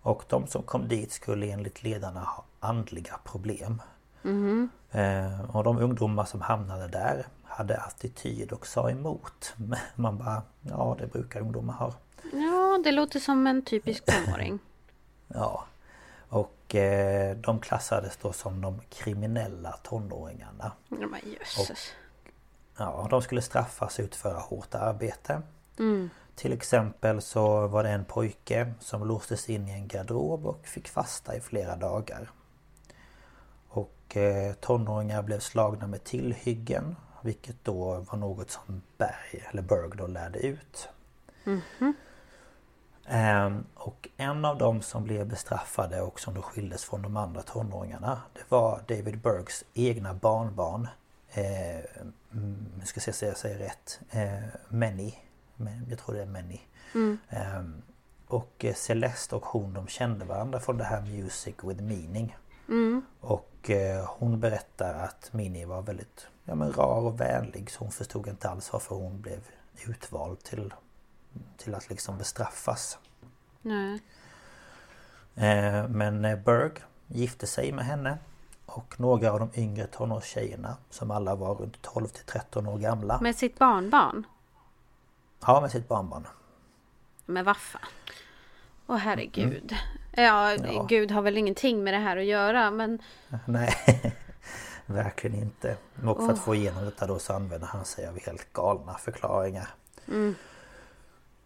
Och 0.02 0.24
de 0.28 0.46
som 0.46 0.62
kom 0.62 0.88
dit 0.88 1.12
skulle 1.12 1.46
enligt 1.46 1.82
ledarna 1.82 2.20
ha 2.20 2.44
andliga 2.60 3.18
problem. 3.24 3.82
Eh, 4.90 5.56
och 5.56 5.64
de 5.64 5.78
ungdomar 5.78 6.24
som 6.24 6.40
hamnade 6.40 6.88
där 6.88 7.26
hade 7.44 7.76
attityd 7.80 8.52
och 8.52 8.66
sa 8.66 8.90
emot. 8.90 9.54
Men 9.56 9.78
man 9.94 10.18
bara, 10.18 10.42
ja 10.60 10.96
det 10.98 11.06
brukar 11.06 11.40
ungdomar 11.40 11.74
ha. 11.74 11.94
Ja, 12.32 12.80
det 12.84 12.92
låter 12.92 13.20
som 13.20 13.46
en 13.46 13.62
typisk 13.62 14.04
tonåring. 14.04 14.58
Ja. 15.28 15.64
Och 16.28 16.74
eh, 16.74 17.36
de 17.36 17.60
klassades 17.60 18.16
då 18.16 18.32
som 18.32 18.60
de 18.60 18.80
kriminella 18.90 19.72
tonåringarna. 19.72 20.72
Ja, 20.88 21.06
men 21.06 21.20
jösses. 21.24 21.92
Ja, 22.76 23.06
de 23.10 23.22
skulle 23.22 23.42
straffas 23.42 23.98
och 23.98 24.04
utföra 24.04 24.38
hårt 24.38 24.74
arbete. 24.74 25.42
Mm. 25.78 26.10
Till 26.34 26.52
exempel 26.52 27.22
så 27.22 27.66
var 27.66 27.84
det 27.84 27.90
en 27.90 28.04
pojke 28.04 28.72
som 28.80 29.06
låstes 29.06 29.48
in 29.48 29.68
i 29.68 29.72
en 29.72 29.88
garderob 29.88 30.46
och 30.46 30.66
fick 30.66 30.88
fasta 30.88 31.36
i 31.36 31.40
flera 31.40 31.76
dagar. 31.76 32.30
Och 33.68 34.16
eh, 34.16 34.52
tonåringar 34.54 35.22
blev 35.22 35.38
slagna 35.38 35.86
med 35.86 36.04
tillhyggen 36.04 36.96
vilket 37.24 37.64
då 37.64 38.04
var 38.10 38.18
något 38.18 38.50
som 38.50 38.82
Berg, 38.96 39.44
eller 39.50 39.62
Berg 39.62 39.90
då 39.94 40.06
lärde 40.06 40.38
ut. 40.38 40.88
Ehm, 41.44 41.60
och 43.74 44.08
en 44.16 44.44
av 44.44 44.58
dem 44.58 44.82
som 44.82 45.04
blev 45.04 45.26
bestraffade 45.28 46.00
och 46.00 46.20
som 46.20 46.34
då 46.34 46.42
skildes 46.42 46.84
från 46.84 47.02
de 47.02 47.16
andra 47.16 47.42
tonåringarna 47.42 48.22
Det 48.34 48.42
var 48.48 48.80
David 48.88 49.18
Bergs 49.20 49.64
egna 49.74 50.14
barnbarn. 50.14 50.88
Eh, 51.30 51.76
mm, 52.32 52.66
Nu 52.78 52.84
ska 52.84 53.00
se 53.00 53.12
så 53.12 53.24
jag 53.24 53.36
säger 53.36 53.58
rätt. 53.58 54.00
Eh, 54.10 54.48
Manny. 54.68 55.14
Jag 55.90 55.98
tror 55.98 56.14
det 56.14 56.22
är 56.22 56.26
Manny. 56.26 56.60
Ehm, 57.28 57.82
Och 58.28 58.64
Celeste 58.74 59.36
och 59.36 59.44
hon 59.46 59.72
de 59.74 59.86
kände 59.86 60.24
varandra 60.24 60.60
från 60.60 60.78
det 60.78 60.84
här 60.84 61.00
Music 61.00 61.54
with 61.62 61.82
meaning. 61.82 62.36
Och 63.20 63.70
eh, 63.70 64.04
hon 64.18 64.40
berättar 64.40 64.94
att 64.94 65.32
Minnie 65.32 65.64
var 65.64 65.82
väldigt 65.82 66.26
ja, 66.44 66.54
men 66.54 66.72
rar 66.72 67.00
och 67.00 67.20
vänlig 67.20 67.70
så 67.70 67.78
hon 67.84 67.90
förstod 67.92 68.26
inte 68.28 68.48
alls 68.48 68.72
varför 68.72 68.94
hon 68.94 69.20
blev 69.20 69.40
utvald 69.88 70.42
till, 70.42 70.74
till 71.56 71.74
att 71.74 71.90
liksom 71.90 72.18
bestraffas. 72.18 72.98
Nej. 73.62 74.02
Eh, 75.34 75.88
Men 75.88 76.24
eh, 76.24 76.38
Berg 76.38 76.72
gifte 77.06 77.46
sig 77.46 77.72
med 77.72 77.84
henne 77.84 78.18
och 78.66 79.00
några 79.00 79.32
av 79.32 79.38
de 79.38 79.50
yngre 79.60 79.86
tonårstjejerna 79.86 80.76
som 80.90 81.10
alla 81.10 81.34
var 81.34 81.54
runt 81.54 81.82
12 81.82 82.06
till 82.08 82.24
13 82.24 82.66
år 82.66 82.78
gamla. 82.78 83.20
Med 83.20 83.36
sitt 83.36 83.58
barnbarn? 83.58 84.26
Ja, 85.46 85.60
med 85.60 85.70
sitt 85.70 85.88
barnbarn. 85.88 86.26
Men 87.26 87.44
vad 87.44 87.56
fan. 87.56 87.82
Åh 88.86 88.96
herregud. 88.96 89.74
Ja, 90.12 90.52
Ja. 90.54 90.82
Gud 90.88 91.10
har 91.10 91.22
väl 91.22 91.36
ingenting 91.38 91.84
med 91.84 91.94
det 91.94 91.98
här 91.98 92.16
att 92.16 92.24
göra 92.24 92.70
men 92.70 92.98
Nej, 93.46 93.74
verkligen 94.86 95.36
inte. 95.42 95.76
Och 96.06 96.16
för 96.16 96.32
att 96.32 96.38
få 96.38 96.54
igenom 96.54 96.84
detta 96.84 97.06
då 97.06 97.18
så 97.18 97.32
använde 97.32 97.66
han 97.66 97.84
sig 97.84 98.06
av 98.08 98.18
helt 98.20 98.52
galna 98.52 98.94
förklaringar. 98.94 99.68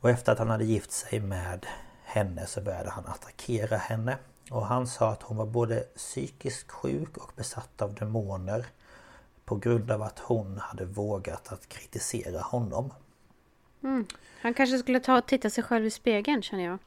Och 0.01 0.11
efter 0.11 0.32
att 0.32 0.38
han 0.38 0.51
hade 0.51 0.64
gift 0.64 0.92
sig 0.92 1.20
med 1.20 1.66
henne 2.05 2.46
så 2.46 2.61
började 2.61 2.90
han 2.90 3.07
attackera 3.07 3.76
henne. 3.76 4.16
Och 4.51 4.66
han 4.66 4.86
sa 4.86 5.11
att 5.11 5.22
hon 5.22 5.36
var 5.36 5.46
både 5.46 5.80
psykiskt 5.80 6.70
sjuk 6.70 7.16
och 7.16 7.32
besatt 7.36 7.82
av 7.82 7.94
demoner. 7.94 8.66
På 9.44 9.57
grund 9.57 9.90
av 9.90 10.03
att 10.03 10.18
hon 10.18 10.59
hade 10.59 10.84
vågat 10.84 11.53
att 11.53 11.68
kritisera 11.68 12.40
honom. 12.40 12.92
han 14.40 14.55
kanske 14.55 14.78
skulle 14.78 15.01
ta 15.01 15.18
och 15.18 15.26
titta 15.26 15.51
sig 15.51 15.64
själv 15.64 15.86
i 15.86 15.90
spegeln 15.90 16.42
känner 16.42 16.64
jag. 16.64 16.78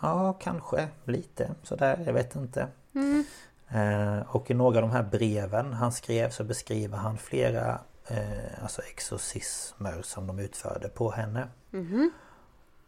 Ja, 0.00 0.32
kanske 0.32 0.88
lite 1.04 1.54
sådär, 1.62 2.02
jag 2.06 2.12
vet 2.12 2.36
inte. 2.36 2.68
Eh, 3.68 4.18
och 4.28 4.50
i 4.50 4.54
några 4.54 4.78
av 4.78 4.82
de 4.82 4.90
här 4.90 5.02
breven 5.02 5.72
han 5.72 5.92
skrev 5.92 6.30
så 6.30 6.44
beskriver 6.44 6.96
han 6.96 7.18
flera 7.18 7.80
eh, 8.10 8.62
alltså 8.62 8.82
exorcismer 8.82 10.02
som 10.02 10.26
de 10.26 10.38
utförde 10.38 10.88
på 10.88 11.10
henne. 11.10 11.48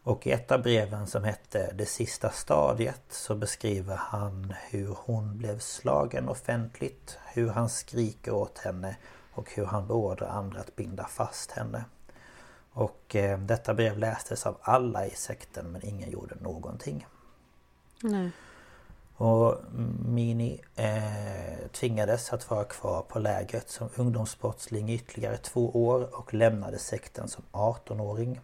Och 0.03 0.27
i 0.27 0.31
ett 0.31 0.51
av 0.51 0.61
breven 0.61 1.07
som 1.07 1.23
hette 1.23 1.73
Det 1.73 1.85
sista 1.85 2.29
stadiet 2.29 3.01
så 3.09 3.35
beskriver 3.35 3.95
han 3.95 4.53
hur 4.69 4.97
hon 4.99 5.37
blev 5.37 5.59
slagen 5.59 6.29
offentligt, 6.29 7.17
hur 7.33 7.49
han 7.49 7.69
skriker 7.69 8.33
åt 8.33 8.57
henne 8.57 8.95
och 9.33 9.51
hur 9.53 9.65
han 9.65 9.87
beordrar 9.87 10.27
andra 10.27 10.59
att 10.59 10.75
binda 10.75 11.07
fast 11.07 11.51
henne. 11.51 11.85
Och 12.71 13.15
eh, 13.15 13.39
detta 13.39 13.73
brev 13.73 13.97
lästes 13.97 14.45
av 14.45 14.57
alla 14.61 15.05
i 15.05 15.11
sekten 15.11 15.71
men 15.71 15.85
ingen 15.85 16.11
gjorde 16.11 16.35
någonting. 16.35 17.07
Nej. 18.01 18.31
Och 19.23 19.57
Mini 20.05 20.61
eh, 20.75 21.67
tvingades 21.71 22.33
att 22.33 22.49
vara 22.49 22.63
kvar 22.63 23.01
på 23.01 23.19
lägret 23.19 23.69
som 23.69 23.89
ungdomsbrottsling 23.95 24.89
i 24.89 24.95
ytterligare 24.95 25.37
två 25.37 25.85
år 25.85 26.19
och 26.19 26.33
lämnade 26.33 26.79
sekten 26.79 27.27
som 27.27 27.43
18-åring. 27.51 28.39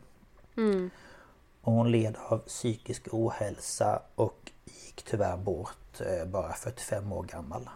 Och 1.61 1.73
hon 1.73 1.91
led 1.91 2.15
av 2.27 2.37
psykisk 2.37 3.07
ohälsa 3.11 4.01
och 4.15 4.51
gick 4.65 5.03
tyvärr 5.03 5.37
bort 5.37 6.01
eh, 6.01 6.25
bara 6.25 6.53
45 6.53 7.11
år 7.11 7.23
gammal. 7.23 7.69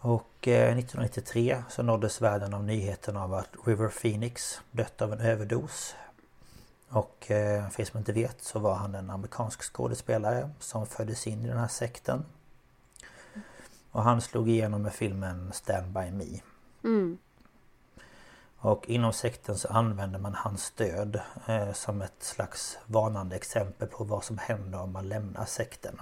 Och 0.00 0.48
eh, 0.48 0.78
1993 0.78 1.62
så 1.68 1.82
nåddes 1.82 2.20
världen 2.20 2.54
av 2.54 2.64
nyheten 2.64 3.16
av 3.16 3.34
att 3.34 3.50
River 3.64 3.88
Phoenix 3.88 4.60
dött 4.70 5.02
av 5.02 5.12
en 5.12 5.20
överdos. 5.20 5.94
Och 6.88 7.30
eh, 7.30 7.68
för 7.68 7.80
er 7.82 7.86
som 7.86 7.98
inte 7.98 8.12
vet 8.12 8.42
så 8.42 8.58
var 8.58 8.74
han 8.74 8.94
en 8.94 9.10
amerikansk 9.10 9.62
skådespelare 9.62 10.50
som 10.58 10.86
föddes 10.86 11.26
in 11.26 11.44
i 11.44 11.48
den 11.48 11.58
här 11.58 11.68
sekten. 11.68 12.24
Och 13.90 14.02
han 14.02 14.20
slog 14.20 14.48
igenom 14.48 14.82
med 14.82 14.92
filmen 14.92 15.52
Stand 15.52 15.92
By 15.92 16.10
Me. 16.10 16.40
Och 18.60 18.88
inom 18.88 19.12
sekten 19.12 19.58
så 19.58 19.68
använder 19.68 20.18
man 20.18 20.34
hans 20.34 20.70
död 20.70 21.20
eh, 21.46 21.72
som 21.72 22.02
ett 22.02 22.22
slags 22.22 22.78
varnande 22.86 23.36
exempel 23.36 23.88
på 23.88 24.04
vad 24.04 24.24
som 24.24 24.38
händer 24.38 24.80
om 24.80 24.92
man 24.92 25.08
lämnar 25.08 25.44
sekten. 25.44 26.00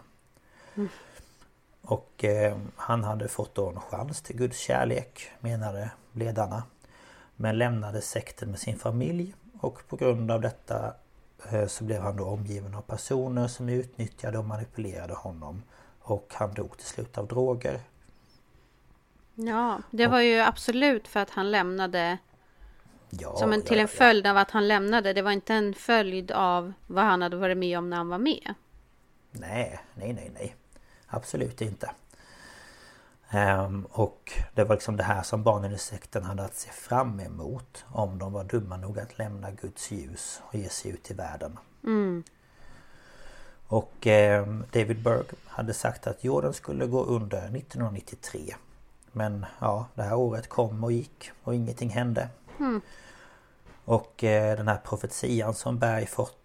Och 1.83 2.25
eh, 2.25 2.59
han 2.77 3.05
hade 3.05 3.29
fått 3.29 3.55
då 3.55 3.69
en 3.69 3.81
chans 3.81 4.23
till 4.23 4.37
Guds 4.37 4.59
kärlek 4.59 5.31
menade 5.41 5.91
ledarna. 6.13 6.63
Men 7.37 7.59
lämnade 7.59 8.01
sekten 8.01 8.51
med 8.51 8.59
sin 8.59 8.79
familj 8.79 9.35
och 9.61 9.89
på 9.89 9.97
grund 9.97 10.31
av 10.31 10.41
detta 10.41 10.95
eh, 11.53 11.67
så 11.67 11.85
blev 11.85 12.03
han 12.03 12.17
då 12.17 12.25
omgiven 12.25 12.75
av 12.75 12.81
personer 12.81 13.49
som 13.49 13.69
utnyttjade 13.69 14.39
och 14.39 14.45
manipulerade 14.45 15.15
honom. 15.15 15.63
Och 16.01 16.33
han 16.35 16.55
dog 16.55 16.79
till 16.79 16.87
slut 16.87 17.19
av 17.19 17.27
droger. 17.27 17.81
Ja, 19.35 19.81
det 19.91 20.07
var 20.07 20.21
ju 20.21 20.41
absolut 20.41 21.09
för 21.09 21.21
att 21.21 21.31
han 21.31 21.51
lämnade 21.51 22.19
Ja, 23.11 23.37
som 23.37 23.53
en, 23.53 23.61
ja, 23.61 23.67
till 23.67 23.79
en 23.79 23.81
ja, 23.87 23.89
ja. 23.93 23.99
följd 23.99 24.27
av 24.27 24.37
att 24.37 24.51
han 24.51 24.69
lämnade. 24.69 25.13
Det 25.13 25.23
var 25.23 25.31
inte 25.31 25.55
en 25.55 25.75
följd 25.75 26.31
av 26.31 26.73
vad 26.87 27.05
han 27.05 27.23
hade 27.23 27.37
varit 27.37 27.59
med 27.59 27.79
om 27.79 27.91
när 27.91 27.97
han 27.97 28.09
var 28.09 28.19
med. 28.19 28.55
Nej, 29.31 29.81
nej, 29.95 30.13
nej, 30.13 30.31
nej. 30.35 30.57
Absolut 31.07 31.61
inte. 31.61 31.91
Ehm, 33.31 33.87
och 33.91 34.33
det 34.55 34.65
var 34.65 34.75
liksom 34.75 34.97
det 34.97 35.03
här 35.03 35.23
som 35.23 35.43
barnen 35.43 35.73
i 35.73 35.79
sekten 35.79 36.25
hade 36.25 36.45
att 36.45 36.55
se 36.55 36.71
fram 36.71 37.21
emot 37.21 37.85
om 37.89 38.19
de 38.19 38.33
var 38.33 38.45
dumma 38.45 38.77
nog 38.77 38.99
att 38.99 39.19
lämna 39.19 39.51
Guds 39.51 39.91
ljus 39.91 40.41
och 40.43 40.55
ge 40.55 40.69
sig 40.69 40.91
ut 40.91 41.11
i 41.11 41.15
världen. 41.15 41.59
Och 43.69 44.07
ehm, 44.07 44.65
David 44.73 45.03
Berg 45.03 45.25
hade 45.47 45.75
sagt 45.75 46.07
att 46.07 46.25
jorden 46.25 46.53
skulle 46.55 46.87
gå 46.87 47.05
under 47.05 47.39
1993. 47.39 48.55
Men 49.13 49.47
ja, 49.59 49.87
det 49.95 50.03
här 50.03 50.15
året 50.15 50.49
kom 50.49 50.85
och 50.85 50.93
gick 50.93 51.31
och 51.45 51.55
ingenting 51.55 51.91
hände. 51.91 52.29
Och 53.85 54.25
eh, 54.25 54.57
den 54.57 54.69
här 54.69 54.81
profetian 54.85 55.55
som 55.55 55.79
Berg 55.79 56.07
fått 56.07 56.39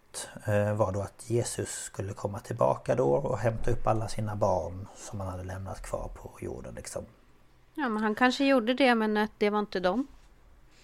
eh, 0.45 0.73
var 0.73 0.91
då 0.91 1.01
att 1.01 1.29
Jesus 1.29 1.69
skulle 1.69 2.13
komma 2.13 2.39
tillbaka 2.39 2.95
då 2.95 3.13
och 3.13 3.37
hämta 3.37 3.71
upp 3.71 3.87
alla 3.87 4.07
sina 4.07 4.35
barn 4.35 4.87
som 4.95 5.19
han 5.19 5.29
hade 5.29 5.43
lämnat 5.43 5.81
kvar 5.81 6.09
på 6.13 6.31
jorden 6.39 6.73
liksom. 6.75 7.05
Ja, 7.75 7.89
men 7.89 8.03
han 8.03 8.15
kanske 8.15 8.45
gjorde 8.45 8.73
det, 8.73 8.95
men 8.95 9.27
det 9.37 9.49
var 9.49 9.59
inte 9.59 9.79
dem. 9.79 10.07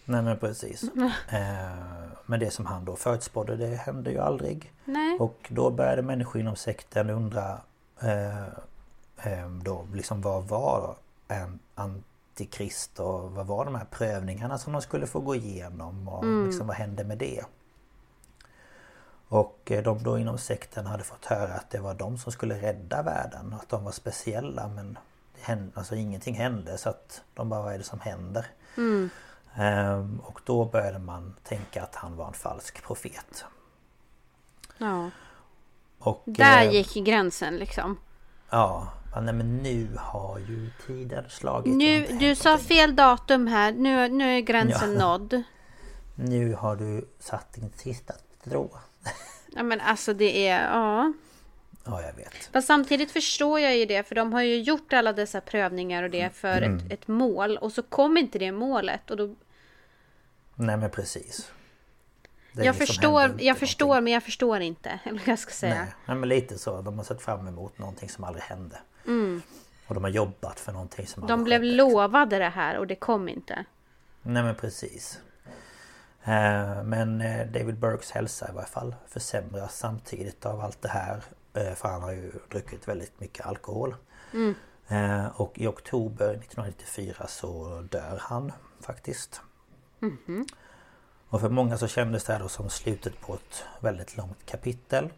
Nej 0.05 0.21
men 0.21 0.37
precis. 0.37 0.83
Eh, 1.29 1.97
men 2.25 2.39
det 2.39 2.51
som 2.51 2.65
han 2.65 2.85
då 2.85 2.95
förutspådde 2.95 3.55
det 3.55 3.75
hände 3.75 4.11
ju 4.11 4.19
aldrig. 4.19 4.71
Nej. 4.85 5.17
Och 5.19 5.47
då 5.49 5.69
började 5.69 6.01
människor 6.01 6.41
inom 6.41 6.55
sekten 6.55 7.09
undra 7.09 7.61
eh, 8.01 9.47
då 9.63 9.87
liksom 9.93 10.21
vad 10.21 10.43
var 10.43 10.95
en 11.27 11.59
antikrist 11.75 12.99
och 12.99 13.31
vad 13.31 13.47
var 13.47 13.65
de 13.65 13.75
här 13.75 13.85
prövningarna 13.91 14.57
som 14.57 14.73
de 14.73 14.81
skulle 14.81 15.07
få 15.07 15.19
gå 15.19 15.35
igenom 15.35 16.07
och 16.07 16.25
liksom 16.45 16.67
vad 16.67 16.75
hände 16.75 17.03
med 17.03 17.17
det? 17.17 17.43
Och 19.29 19.71
eh, 19.71 19.83
de 19.83 20.03
då 20.03 20.17
inom 20.19 20.37
sekten 20.37 20.85
hade 20.85 21.03
fått 21.03 21.25
höra 21.25 21.53
att 21.53 21.69
det 21.69 21.79
var 21.79 21.93
de 21.93 22.17
som 22.17 22.31
skulle 22.31 22.61
rädda 22.61 23.03
världen, 23.03 23.53
att 23.61 23.69
de 23.69 23.83
var 23.83 23.91
speciella 23.91 24.67
men 24.67 24.97
det 25.35 25.41
hände, 25.41 25.71
alltså 25.75 25.95
ingenting 25.95 26.35
hände 26.35 26.77
så 26.77 26.89
att 26.89 27.21
de 27.33 27.49
bara 27.49 27.61
vad 27.61 27.73
är 27.73 27.77
det 27.77 27.83
som 27.83 27.99
händer? 27.99 28.45
Ehm, 29.55 30.19
och 30.23 30.41
då 30.45 30.65
började 30.65 30.99
man 30.99 31.35
tänka 31.43 31.83
att 31.83 31.95
han 31.95 32.15
var 32.15 32.27
en 32.27 32.33
falsk 32.33 32.83
profet. 32.83 33.45
Ja. 34.77 35.09
Och, 35.99 36.23
Där 36.25 36.65
eh, 36.65 36.71
gick 36.71 36.93
gränsen 36.93 37.57
liksom. 37.57 37.97
Ja, 38.49 38.87
nej, 39.21 39.33
men 39.33 39.57
nu 39.57 39.89
har 39.99 40.39
ju 40.39 40.69
tiden 40.87 41.29
slagit. 41.29 41.75
Nu, 41.75 42.07
du 42.07 42.35
sa 42.35 42.57
fel 42.57 42.95
datum 42.95 43.47
här. 43.47 43.71
Nu, 43.71 44.07
nu 44.09 44.37
är 44.37 44.39
gränsen 44.41 44.93
Ja. 44.93 44.99
nådd. 44.99 45.43
Nu 46.15 46.53
har 46.53 46.75
du 46.75 47.07
satt 47.19 47.53
din 47.53 47.71
sista 47.75 48.13
strå. 48.41 48.69
Ja 49.47 49.63
men 49.63 49.81
alltså 49.81 50.13
det 50.13 50.47
är, 50.47 50.63
ja. 50.71 51.13
Ja, 51.85 52.01
jag 52.01 52.13
vet. 52.13 52.49
Fast 52.53 52.67
samtidigt 52.67 53.11
förstår 53.11 53.59
jag 53.59 53.77
ju 53.77 53.85
det, 53.85 54.03
för 54.07 54.15
de 54.15 54.33
har 54.33 54.41
ju 54.41 54.61
gjort 54.61 54.93
alla 54.93 55.13
dessa 55.13 55.41
prövningar 55.41 56.03
och 56.03 56.09
det 56.09 56.29
för 56.35 56.61
Mm. 56.61 56.77
ett, 56.77 56.91
ett 56.91 57.07
mål. 57.07 57.57
Och 57.57 57.71
så 57.71 57.83
kom 57.83 58.17
inte 58.17 58.39
det 58.39 58.51
målet. 58.51 59.11
Och 59.11 59.17
då, 59.17 59.35
Nej 60.55 60.77
men 60.77 60.89
precis. 60.89 61.51
Jag 62.51 62.75
förstår, 62.75 63.35
jag 63.39 63.57
förstår 63.57 64.01
men 64.01 64.13
jag 64.13 64.23
förstår 64.23 64.59
inte. 64.59 64.99
Eller 65.03 65.21
jag 65.25 65.39
ska 65.39 65.51
säga. 65.51 65.75
Nej, 65.75 65.93
nej 66.05 66.17
men 66.17 66.29
lite 66.29 66.57
så. 66.57 66.81
De 66.81 66.97
har 66.97 67.05
sett 67.05 67.21
fram 67.21 67.47
emot 67.47 67.77
någonting 67.77 68.09
som 68.09 68.23
aldrig 68.23 68.43
hände. 68.43 68.77
Och 69.87 69.93
de 69.95 70.03
har 70.03 70.11
jobbat 70.11 70.59
för 70.59 70.71
någonting 70.71 71.07
som 71.07 71.23
Mm. 71.23 71.27
De 71.27 71.33
aldrig 71.33 71.59
blev 71.61 71.71
skedde. 71.71 71.77
lovade 71.83 72.37
det 72.39 72.49
här 72.49 72.77
och 72.77 72.87
det 72.87 72.95
kom 72.95 73.29
inte. 73.29 73.65
Nej 74.21 74.43
men 74.43 74.55
precis. 74.55 75.19
Eh, 76.27 76.83
Men 76.83 77.21
eh, 77.21 77.47
David 77.47 77.79
Burkes 77.79 78.11
hälsa 78.11 78.49
i 78.49 78.53
varje 78.53 78.67
fall 78.67 78.95
försämras 79.07 79.77
samtidigt 79.77 80.45
av 80.45 80.59
allt 80.61 80.81
det 80.81 80.89
här. 80.89 81.23
eh, 81.53 81.73
För 81.73 81.89
han 81.89 82.01
har 82.03 82.11
ju 82.11 82.31
druckit 82.51 82.87
väldigt 82.87 83.19
mycket 83.19 83.45
alkohol. 83.45 83.95
Eh, 84.87 85.25
Och 85.41 85.59
i 85.59 85.67
oktober 85.67 86.29
1994 86.29 87.25
så 87.27 87.81
dör 87.91 88.17
han 88.21 88.51
faktiskt. 88.81 89.41
Och 91.29 91.41
för 91.41 91.49
många 91.49 91.77
så 91.77 91.87
kändes 91.87 92.23
det 92.23 92.33
här 92.33 92.39
då 92.39 92.47
som 92.49 92.69
slutet 92.69 93.21
på 93.21 93.33
ett 93.33 93.63
väldigt 93.81 94.17
långt 94.17 94.45
kapitel. 94.45 95.09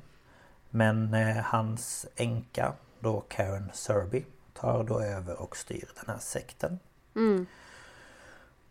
Men 0.70 1.14
hans 1.44 2.06
änka, 2.16 2.74
då 3.00 3.24
Karen 3.28 3.72
Serby, 3.74 4.26
tar 4.54 4.84
då 4.84 5.00
över 5.02 5.42
och 5.42 5.58
styr 5.58 5.90
den 5.96 6.06
här 6.08 6.20
sekten. 6.20 6.80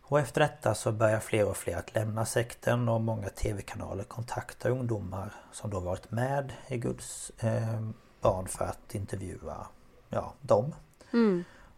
Och 0.09 0.19
efter 0.19 0.41
detta 0.41 0.75
så 0.75 0.91
börjar 0.91 1.19
fler 1.19 1.45
och 1.45 1.57
fler 1.57 1.77
att 1.77 1.95
lämna 1.95 2.25
sekten 2.25 2.89
och 2.89 3.01
många 3.01 3.29
tv-kanaler 3.29 4.03
kontaktar 4.03 4.69
ungdomar 4.69 5.33
som 5.51 5.69
då 5.69 5.79
varit 5.79 6.11
med 6.11 6.53
i 6.67 6.77
Guds 6.77 7.31
eh, 7.39 7.89
barn 8.21 8.47
för 8.47 8.65
att 8.65 8.95
intervjua 8.95 9.67
ja, 10.09 10.33
dem. 10.41 10.75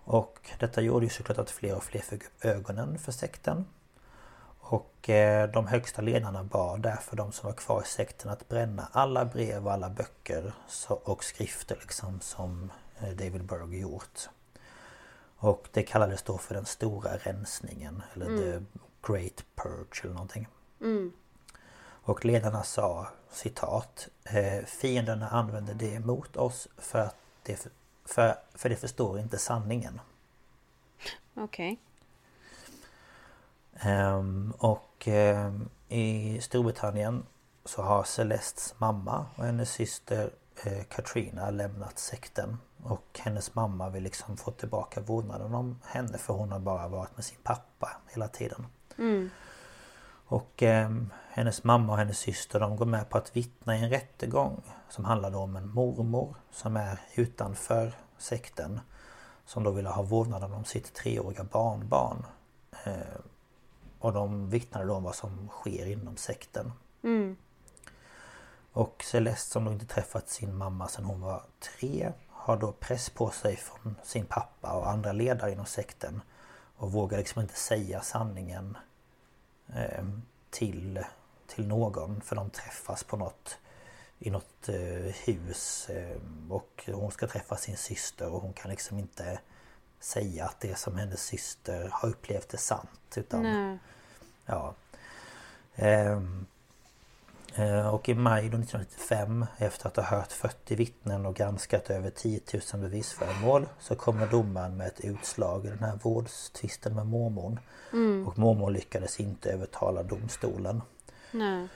Och 0.03 0.49
detta 0.59 0.81
gjorde 0.81 1.05
ju 1.05 1.09
såklart 1.09 1.37
att 1.37 1.49
fler 1.49 1.75
och 1.75 1.83
fler 1.83 2.01
fick 2.01 2.23
upp 2.23 2.45
ögonen 2.45 2.97
för 2.99 3.11
sekten. 3.11 3.65
Och 4.59 5.09
eh, 5.09 5.51
de 5.51 5.67
högsta 5.67 6.01
ledarna 6.01 6.43
bad 6.43 6.81
därför 6.81 7.17
de 7.17 7.31
som 7.31 7.49
var 7.49 7.55
kvar 7.55 7.81
i 7.81 7.85
sekten 7.85 8.31
att 8.31 8.49
bränna 8.49 8.87
alla 8.91 9.25
brev 9.25 9.65
och 9.65 9.73
alla 9.73 9.89
böcker 9.89 10.53
och 10.87 11.23
skrifter 11.23 11.77
liksom 11.81 12.19
som 12.21 12.71
eh, 12.99 13.09
David 13.09 13.45
Berg 13.45 13.79
gjort. 13.79 14.29
Och 15.43 15.69
det 15.71 15.83
kallades 15.83 16.23
då 16.23 16.37
för 16.37 16.53
den 16.53 16.65
stora 16.65 17.17
rensningen 17.17 18.03
eller 18.13 18.25
the 18.25 18.65
Great 19.07 19.45
Purge 19.55 20.01
eller 20.03 20.13
någonting. 20.13 20.47
Och 22.03 22.25
ledarna 22.25 22.63
sa 22.63 23.07
citat 23.31 24.07
eh, 24.23 24.65
Fienderna 24.65 25.29
använder 25.29 25.73
det 25.73 25.99
mot 25.99 26.37
oss 26.37 26.67
för 26.77 26.99
att 26.99 27.15
det, 27.43 27.67
för, 28.05 28.35
för 28.53 28.69
det 28.69 28.75
förstår 28.75 29.19
inte 29.19 29.37
sanningen. 29.37 30.01
Okej. 31.35 31.79
Ehm, 33.73 34.53
och 34.57 35.07
ehm, 35.07 35.69
i 35.89 36.39
Storbritannien 36.41 37.25
så 37.65 37.81
har 37.81 38.03
Celestes 38.03 38.75
mamma 38.77 39.25
och 39.35 39.45
hennes 39.45 39.71
syster 39.71 40.31
eh, 40.65 40.83
Katrina 40.83 41.49
lämnat 41.49 41.99
sekten. 41.99 42.57
Och 42.83 43.19
hennes 43.19 43.55
mamma 43.55 43.89
vill 43.89 44.03
liksom 44.03 44.37
få 44.37 44.51
tillbaka 44.51 45.01
vårdnaden 45.01 45.53
om 45.53 45.79
henne 45.85 46.17
för 46.17 46.33
hon 46.33 46.51
har 46.51 46.59
bara 46.59 46.87
varit 46.87 47.15
med 47.15 47.25
sin 47.25 47.37
pappa 47.43 47.91
hela 48.07 48.27
tiden. 48.27 48.65
Och 50.25 50.63
ehm, 50.63 51.09
hennes 51.29 51.63
mamma 51.63 51.93
och 51.93 51.99
hennes 51.99 52.17
syster 52.19 52.59
de 52.59 52.75
går 52.75 52.85
med 52.85 53.09
på 53.09 53.17
att 53.17 53.35
vittna 53.35 53.77
i 53.77 53.83
en 53.83 53.89
rättegång 53.89 54.61
som 54.89 55.05
handlade 55.05 55.37
om 55.37 55.55
en 55.55 55.69
mormor 55.69 56.35
som 56.51 56.77
är 56.77 56.99
utanför 57.15 57.93
sekten. 58.17 58.79
Som 59.45 59.63
då 59.63 59.71
ville 59.71 59.89
ha 59.89 60.01
vårdnaden 60.01 60.53
om 60.53 60.65
sitt 60.65 60.93
treåriga 60.93 61.43
barnbarn. 61.43 62.25
Eh, 62.83 63.19
och 63.99 64.13
de 64.13 64.49
vittnade 64.49 64.85
då 64.85 64.93
om 64.93 65.03
vad 65.03 65.15
som 65.15 65.47
sker 65.47 65.85
inom 65.85 66.17
sekten. 66.17 66.71
Och 68.73 69.03
Celeste 69.03 69.51
som 69.51 69.65
då 69.65 69.71
inte 69.71 69.85
träffat 69.85 70.29
sin 70.29 70.55
mamma 70.57 70.87
sedan 70.87 71.05
hon 71.05 71.21
var 71.21 71.43
tre 71.79 72.11
har 72.41 72.57
då 72.57 72.71
press 72.71 73.09
på 73.09 73.29
sig 73.29 73.55
från 73.55 73.95
sin 74.03 74.25
pappa 74.25 74.73
och 74.73 74.89
andra 74.89 75.11
ledare 75.11 75.51
inom 75.51 75.65
sekten. 75.65 76.21
Och 76.75 76.91
vågar 76.91 77.17
liksom 77.17 77.41
inte 77.41 77.55
säga 77.55 78.01
sanningen 78.01 78.77
eh, 79.75 80.05
till, 80.49 81.03
till 81.47 81.67
någon 81.67 82.21
för 82.21 82.35
de 82.35 82.49
träffas 82.49 83.03
på 83.03 83.17
något 83.17 83.57
i 84.19 84.29
något 84.29 84.69
eh, 84.69 85.15
hus 85.25 85.89
eh, 85.89 86.17
och 86.49 86.89
hon 86.93 87.11
ska 87.11 87.27
träffa 87.27 87.57
sin 87.57 87.77
syster 87.77 88.29
och 88.29 88.41
hon 88.41 88.53
kan 88.53 88.71
liksom 88.71 88.99
inte 88.99 89.39
säga 89.99 90.45
att 90.45 90.59
det 90.59 90.77
som 90.77 90.97
hennes 90.97 91.23
syster 91.23 91.89
har 91.91 92.09
upplevt 92.09 92.53
är 92.53 92.57
sant 92.57 93.15
utan 93.15 93.43
Nej. 93.43 93.77
Ja. 94.45 94.73
Eh, 97.55 97.93
och 97.93 98.09
i 98.09 98.13
maj 98.13 98.41
då 98.41 98.57
1995 98.57 99.45
efter 99.57 99.87
att 99.87 99.95
ha 99.95 100.03
hört 100.03 100.31
40 100.31 100.75
vittnen 100.75 101.25
och 101.25 101.35
granskat 101.35 101.89
över 101.89 102.09
10 102.09 102.39
000 102.73 102.81
bevisföremål 102.81 103.67
så 103.79 103.95
kommer 103.95 104.27
domaren 104.27 104.77
med 104.77 104.87
ett 104.87 104.99
utslag 104.99 105.65
i 105.65 105.69
den 105.69 105.83
här 105.83 105.99
vårdstvisten 106.03 106.95
med 106.95 107.07
mormon. 107.07 107.59
Och 108.27 108.37
mormon 108.37 108.73
lyckades 108.73 109.19
inte 109.19 109.51
övertala 109.51 110.03
domstolen. 110.03 110.81
Nej. 111.31 111.67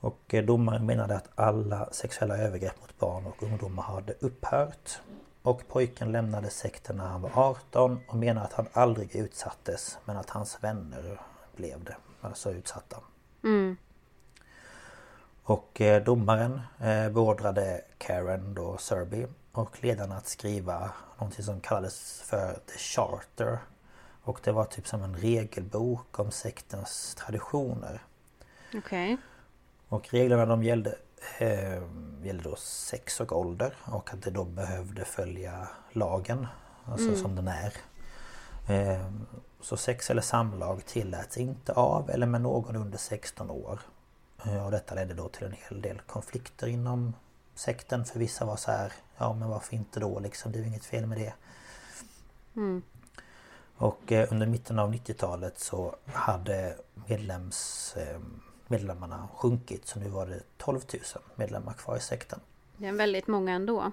Och 0.00 0.34
eh, 0.34 0.44
domaren 0.44 0.86
menade 0.86 1.16
att 1.16 1.28
alla 1.34 1.88
sexuella 1.92 2.36
övergrepp 2.36 2.80
mot 2.80 2.98
barn 2.98 3.26
och 3.26 3.42
ungdomar 3.42 3.82
hade 3.82 4.14
upphört. 4.20 5.00
Och 5.42 5.68
pojken 5.68 6.12
lämnade 6.12 6.50
sekten 6.50 6.96
när 6.96 7.06
han 7.06 7.22
var 7.22 7.30
18 7.34 8.00
och 8.08 8.16
menade 8.16 8.46
att 8.46 8.52
han 8.52 8.66
aldrig 8.72 9.16
utsattes 9.16 9.98
men 10.04 10.16
att 10.16 10.30
hans 10.30 10.58
vänner 10.60 11.20
blev 11.56 11.84
det. 11.84 11.96
Alltså 12.20 12.52
utsatta. 12.52 12.96
Och 15.50 15.80
eh, 15.80 16.04
domaren 16.04 16.60
eh, 16.80 17.08
beordrade 17.08 17.80
Karen 17.98 18.54
då 18.54 18.76
Serby 18.76 19.26
och 19.52 19.84
ledarna 19.84 20.16
att 20.16 20.26
skriva 20.26 20.90
någonting 21.18 21.44
som 21.44 21.60
kallades 21.60 22.22
för 22.22 22.52
The 22.52 22.78
Charter. 22.78 23.58
Och 24.22 24.40
det 24.44 24.52
var 24.52 24.64
typ 24.64 24.86
som 24.86 25.02
en 25.02 25.16
regelbok 25.16 26.18
om 26.18 26.30
sektens 26.30 27.14
traditioner. 27.14 28.02
Okej. 28.74 29.16
Och 29.88 30.08
reglerna 30.10 30.46
de 30.46 30.62
gällde, 30.62 30.94
eh, 31.38 31.82
gällde 32.22 32.42
då 32.42 32.56
sex 32.56 33.20
och 33.20 33.32
ålder 33.32 33.74
och 33.84 34.14
att 34.14 34.22
det 34.22 34.30
då 34.30 34.44
behövde 34.44 35.04
följa 35.04 35.68
lagen. 35.92 36.46
Alltså 36.84 37.16
som 37.16 37.36
den 37.36 37.48
är. 37.48 37.72
Eh, 38.68 39.10
så 39.60 39.76
sex 39.76 40.10
eller 40.10 40.22
samlag 40.22 40.84
tilläts 40.86 41.38
inte 41.38 41.72
av 41.72 42.10
eller 42.10 42.26
med 42.26 42.40
någon 42.40 42.76
under 42.76 42.98
16 42.98 43.50
år. 43.50 43.80
Eh, 44.44 44.64
och 44.64 44.70
detta 44.70 44.94
ledde 44.94 45.14
då 45.14 45.28
till 45.28 45.46
en 45.46 45.54
hel 45.68 45.82
del 45.82 46.00
konflikter 46.00 46.66
inom 46.66 47.14
sekten. 47.54 48.04
För 48.04 48.18
vissa 48.18 48.44
var 48.44 48.56
så 48.56 48.70
här, 48.70 48.92
ja 49.18 49.32
men 49.32 49.48
varför 49.48 49.74
inte 49.76 50.00
då 50.00 50.18
liksom, 50.18 50.52
det 50.52 50.58
är 50.58 50.62
inget 50.62 50.84
fel 50.84 51.06
med 51.06 51.18
det. 51.18 51.32
Och 53.76 54.12
eh, 54.12 54.32
under 54.32 54.46
mitten 54.46 54.78
av 54.78 54.94
90-talet 54.94 55.58
så 55.58 55.96
hade 56.06 56.76
medlems, 57.08 57.94
eh, 57.96 58.20
medlemmarna 58.66 59.28
sjunkit 59.34 59.86
så 59.86 59.98
nu 59.98 60.08
var 60.08 60.26
det 60.26 60.40
12 60.56 60.80
000 60.92 61.02
medlemmar 61.34 61.72
kvar 61.72 61.96
i 61.96 62.00
sekten. 62.00 62.40
Det 62.76 62.86
är 62.86 62.92
väldigt 62.92 63.26
många 63.26 63.52
ändå. 63.52 63.92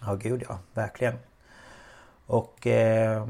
Ja 0.00 0.14
gud 0.14 0.44
ja, 0.48 0.58
verkligen. 0.74 1.18
Och 2.26 2.66
eh, 2.66 3.26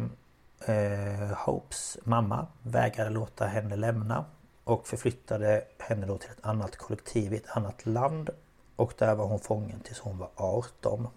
Hopes 1.36 1.98
mamma 2.04 2.46
vägrade 2.62 3.10
låta 3.10 3.46
henne 3.46 3.76
lämna 3.76 4.24
och 4.68 4.88
förflyttade 4.88 5.64
henne 5.78 6.06
då 6.06 6.18
till 6.18 6.30
ett 6.30 6.44
annat 6.46 6.76
kollektiv 6.76 7.32
i 7.32 7.36
ett 7.36 7.56
annat 7.56 7.86
land. 7.86 8.30
Och 8.76 8.94
där 8.98 9.14
var 9.14 9.26
hon 9.26 9.40
fången 9.40 9.80
tills 9.80 9.98
hon 9.98 10.18
var 10.18 10.30
18. 10.36 11.08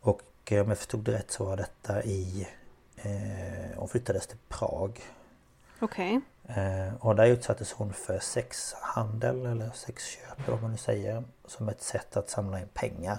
Och 0.00 0.22
eh, 0.44 0.62
om 0.62 0.68
jag 0.68 0.78
förstod 0.78 1.04
det 1.04 1.12
rätt 1.12 1.30
så 1.30 1.44
var 1.44 1.56
detta 1.56 2.02
i... 2.02 2.48
Eh, 2.96 3.76
hon 3.76 3.88
flyttades 3.88 4.26
till 4.26 4.38
Prag. 4.48 5.00
Okej. 5.80 6.20
Eh, 6.46 6.94
och 7.00 7.16
där 7.16 7.26
utsattes 7.26 7.72
hon 7.72 7.92
för 7.92 8.18
sexhandel 8.18 9.46
eller 9.46 9.70
sexköp 9.70 10.38
eller 10.38 10.52
vad 10.52 10.62
man 10.62 10.70
nu 10.70 10.76
säger. 10.76 11.24
Som 11.46 11.68
ett 11.68 11.82
sätt 11.82 12.16
att 12.16 12.30
samla 12.30 12.60
in 12.60 12.68
pengar. 12.74 13.18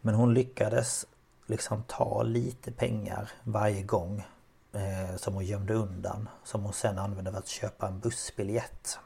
Men 0.00 0.14
hon 0.14 0.34
lyckades 0.34 1.06
liksom 1.46 1.82
ta 1.86 2.22
lite 2.22 2.72
pengar 2.72 3.30
varje 3.42 3.82
gång 3.82 4.24
eh, 4.72 5.16
som 5.16 5.34
hon 5.34 5.44
gömde 5.44 5.74
undan. 5.74 6.28
Som 6.44 6.62
hon 6.62 6.72
sen 6.72 6.98
använde 6.98 7.32
för 7.32 7.38
att 7.38 7.48
köpa 7.48 7.88
en 7.88 8.00
bussbiljett. 8.00 8.98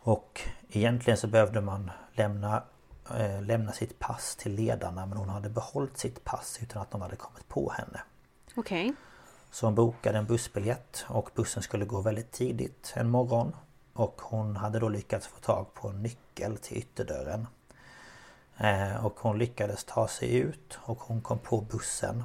Och 0.00 0.40
egentligen 0.68 1.16
så 1.16 1.26
behövde 1.26 1.60
man 1.60 1.90
lämna, 2.12 2.62
eh, 3.16 3.42
lämna 3.42 3.72
sitt 3.72 3.98
pass 3.98 4.36
till 4.36 4.54
ledarna 4.54 5.06
men 5.06 5.18
hon 5.18 5.28
hade 5.28 5.48
behållit 5.48 5.98
sitt 5.98 6.24
pass 6.24 6.58
utan 6.62 6.82
att 6.82 6.90
de 6.90 7.00
hade 7.00 7.16
kommit 7.16 7.48
på 7.48 7.70
henne. 7.70 8.00
Okej. 8.54 8.94
Så 9.50 9.66
hon 9.66 9.74
bokade 9.74 10.18
en 10.18 10.26
bussbiljett 10.26 11.04
och 11.08 11.30
bussen 11.34 11.62
skulle 11.62 11.84
gå 11.84 12.00
väldigt 12.00 12.32
tidigt 12.32 12.92
en 12.96 13.10
morgon. 13.10 13.56
Och 13.92 14.20
hon 14.22 14.56
hade 14.56 14.78
då 14.78 14.88
lyckats 14.88 15.26
få 15.26 15.40
tag 15.40 15.74
på 15.74 15.88
en 15.88 16.02
nyckel 16.02 16.56
till 16.56 16.78
ytterdörren. 16.78 17.46
Eh, 18.56 19.06
och 19.06 19.20
hon 19.20 19.38
lyckades 19.38 19.84
ta 19.84 20.08
sig 20.08 20.36
ut 20.36 20.78
och 20.82 20.98
hon 20.98 21.20
kom 21.20 21.38
på 21.38 21.60
bussen. 21.60 22.24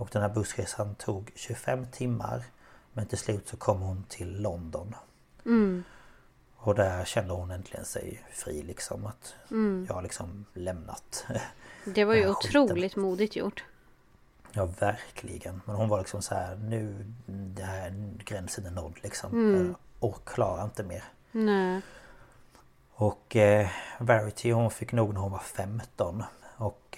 Och 0.00 0.08
den 0.12 0.22
här 0.22 0.28
bussresan 0.28 0.94
tog 0.94 1.30
25 1.34 1.86
timmar. 1.92 2.44
Men 2.92 3.06
till 3.06 3.18
slut 3.18 3.48
så 3.48 3.56
kom 3.56 3.80
hon 3.80 4.04
till 4.08 4.42
London. 4.42 4.94
Mm. 5.46 5.84
Och 6.56 6.74
där 6.74 7.04
kände 7.04 7.32
hon 7.34 7.50
äntligen 7.50 7.84
sig 7.84 8.24
fri 8.32 8.62
liksom. 8.62 9.06
Att 9.06 9.34
Mm. 9.50 9.86
jag 9.88 9.94
har 9.94 10.02
liksom 10.02 10.44
lämnat. 10.54 11.26
Det 11.84 12.04
var 12.04 12.14
ju 12.14 12.34
skiten. 12.34 12.60
otroligt 12.62 12.96
modigt 12.96 13.36
gjort. 13.36 13.64
Ja 14.52 14.64
verkligen. 14.80 15.60
Men 15.64 15.76
hon 15.76 15.88
var 15.88 15.98
liksom 15.98 16.22
så 16.22 16.34
här 16.34 16.56
nu 16.56 17.12
det 17.26 17.62
här 17.62 18.12
gränsen 18.24 18.66
är 18.66 18.70
nådd 18.70 18.98
liksom. 19.02 19.32
Mm. 19.32 19.74
Och 19.98 20.24
klarar 20.28 20.64
inte 20.64 20.82
mer. 20.82 21.04
Nej. 21.32 21.80
Och 22.92 23.36
eh, 23.36 23.68
Verity 23.98 24.50
hon 24.50 24.70
fick 24.70 24.92
nog 24.92 25.14
när 25.14 25.20
hon 25.20 25.32
var 25.32 25.38
15. 25.38 26.22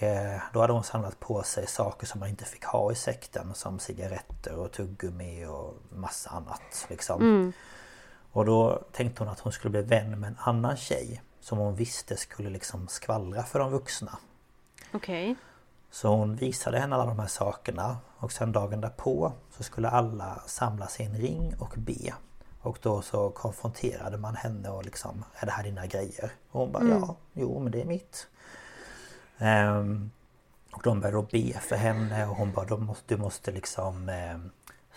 Eh, 0.02 0.40
då 0.52 0.60
hade 0.60 0.72
hon 0.72 0.84
samlat 0.84 1.20
på 1.20 1.42
sig 1.42 1.66
saker 1.66 2.06
som 2.06 2.20
man 2.20 2.28
inte 2.28 2.44
fick 2.44 2.64
ha 2.64 2.92
i 2.92 2.94
sekten. 2.94 3.54
Som 3.54 3.78
cigaretter 3.78 4.56
och 4.56 4.72
tuggummi 4.72 5.46
och 5.46 5.74
massa 5.90 6.30
annat 6.30 6.86
liksom. 6.88 7.20
Mm. 7.20 7.52
Och 8.32 8.44
då 8.44 8.82
tänkte 8.92 9.22
hon 9.22 9.32
att 9.32 9.40
hon 9.40 9.52
skulle 9.52 9.70
bli 9.70 9.82
vän 9.82 10.20
med 10.20 10.28
en 10.28 10.38
annan 10.40 10.76
tjej. 10.76 11.22
Som 11.40 11.58
hon 11.58 11.74
visste 11.74 12.16
skulle 12.16 12.50
liksom 12.50 12.88
skvallra 12.88 13.42
för 13.42 13.58
de 13.58 13.70
vuxna. 13.70 14.18
Okej. 14.92 15.36
Så 15.90 16.08
hon 16.08 16.36
visade 16.36 16.78
henne 16.78 16.94
alla 16.94 17.06
de 17.06 17.18
här 17.18 17.26
sakerna 17.26 17.96
och 18.18 18.32
sen 18.32 18.52
dagen 18.52 18.80
därpå 18.80 19.32
så 19.50 19.62
skulle 19.62 19.88
alla 19.88 20.42
samlas 20.46 21.00
i 21.00 21.04
en 21.04 21.16
ring 21.16 21.54
och 21.58 21.74
be. 21.76 22.14
Och 22.60 22.78
då 22.82 23.02
så 23.02 23.30
konfronterade 23.30 24.18
man 24.18 24.36
henne 24.36 24.68
och 24.68 24.84
liksom 24.84 25.24
Är 25.34 25.46
det 25.46 25.52
här 25.52 25.64
dina 25.64 25.86
grejer? 25.86 26.32
Och 26.50 26.60
hon 26.60 26.72
bara 26.72 26.84
ja, 26.88 27.16
jo 27.32 27.58
men 27.58 27.72
det 27.72 27.80
är 27.80 27.84
mitt. 27.84 28.26
Ehm, 29.42 30.10
och 30.70 30.82
de 30.84 31.00
började 31.00 31.26
be 31.30 31.60
för 31.60 31.76
henne 31.76 32.26
och 32.26 32.36
hon 32.36 32.52
bara 32.52 32.66
du 32.66 32.76
måste, 32.76 33.14
du 33.14 33.20
måste 33.20 33.50
liksom 33.50 34.08
ehm, 34.08 34.50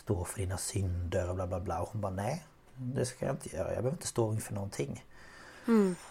Stå 0.05 0.25
för 0.25 0.39
dina 0.39 0.57
synder 0.57 1.29
och 1.29 1.35
bla 1.35 1.47
bla 1.47 1.59
bla. 1.59 1.81
Och 1.81 1.89
hon 1.91 2.01
bara 2.01 2.11
nej 2.11 2.45
Det 2.75 3.05
ska 3.05 3.25
jag 3.25 3.35
inte 3.35 3.55
göra, 3.55 3.67
jag 3.67 3.77
behöver 3.77 3.91
inte 3.91 4.07
stå 4.07 4.33
inför 4.33 4.53
någonting. 4.53 5.05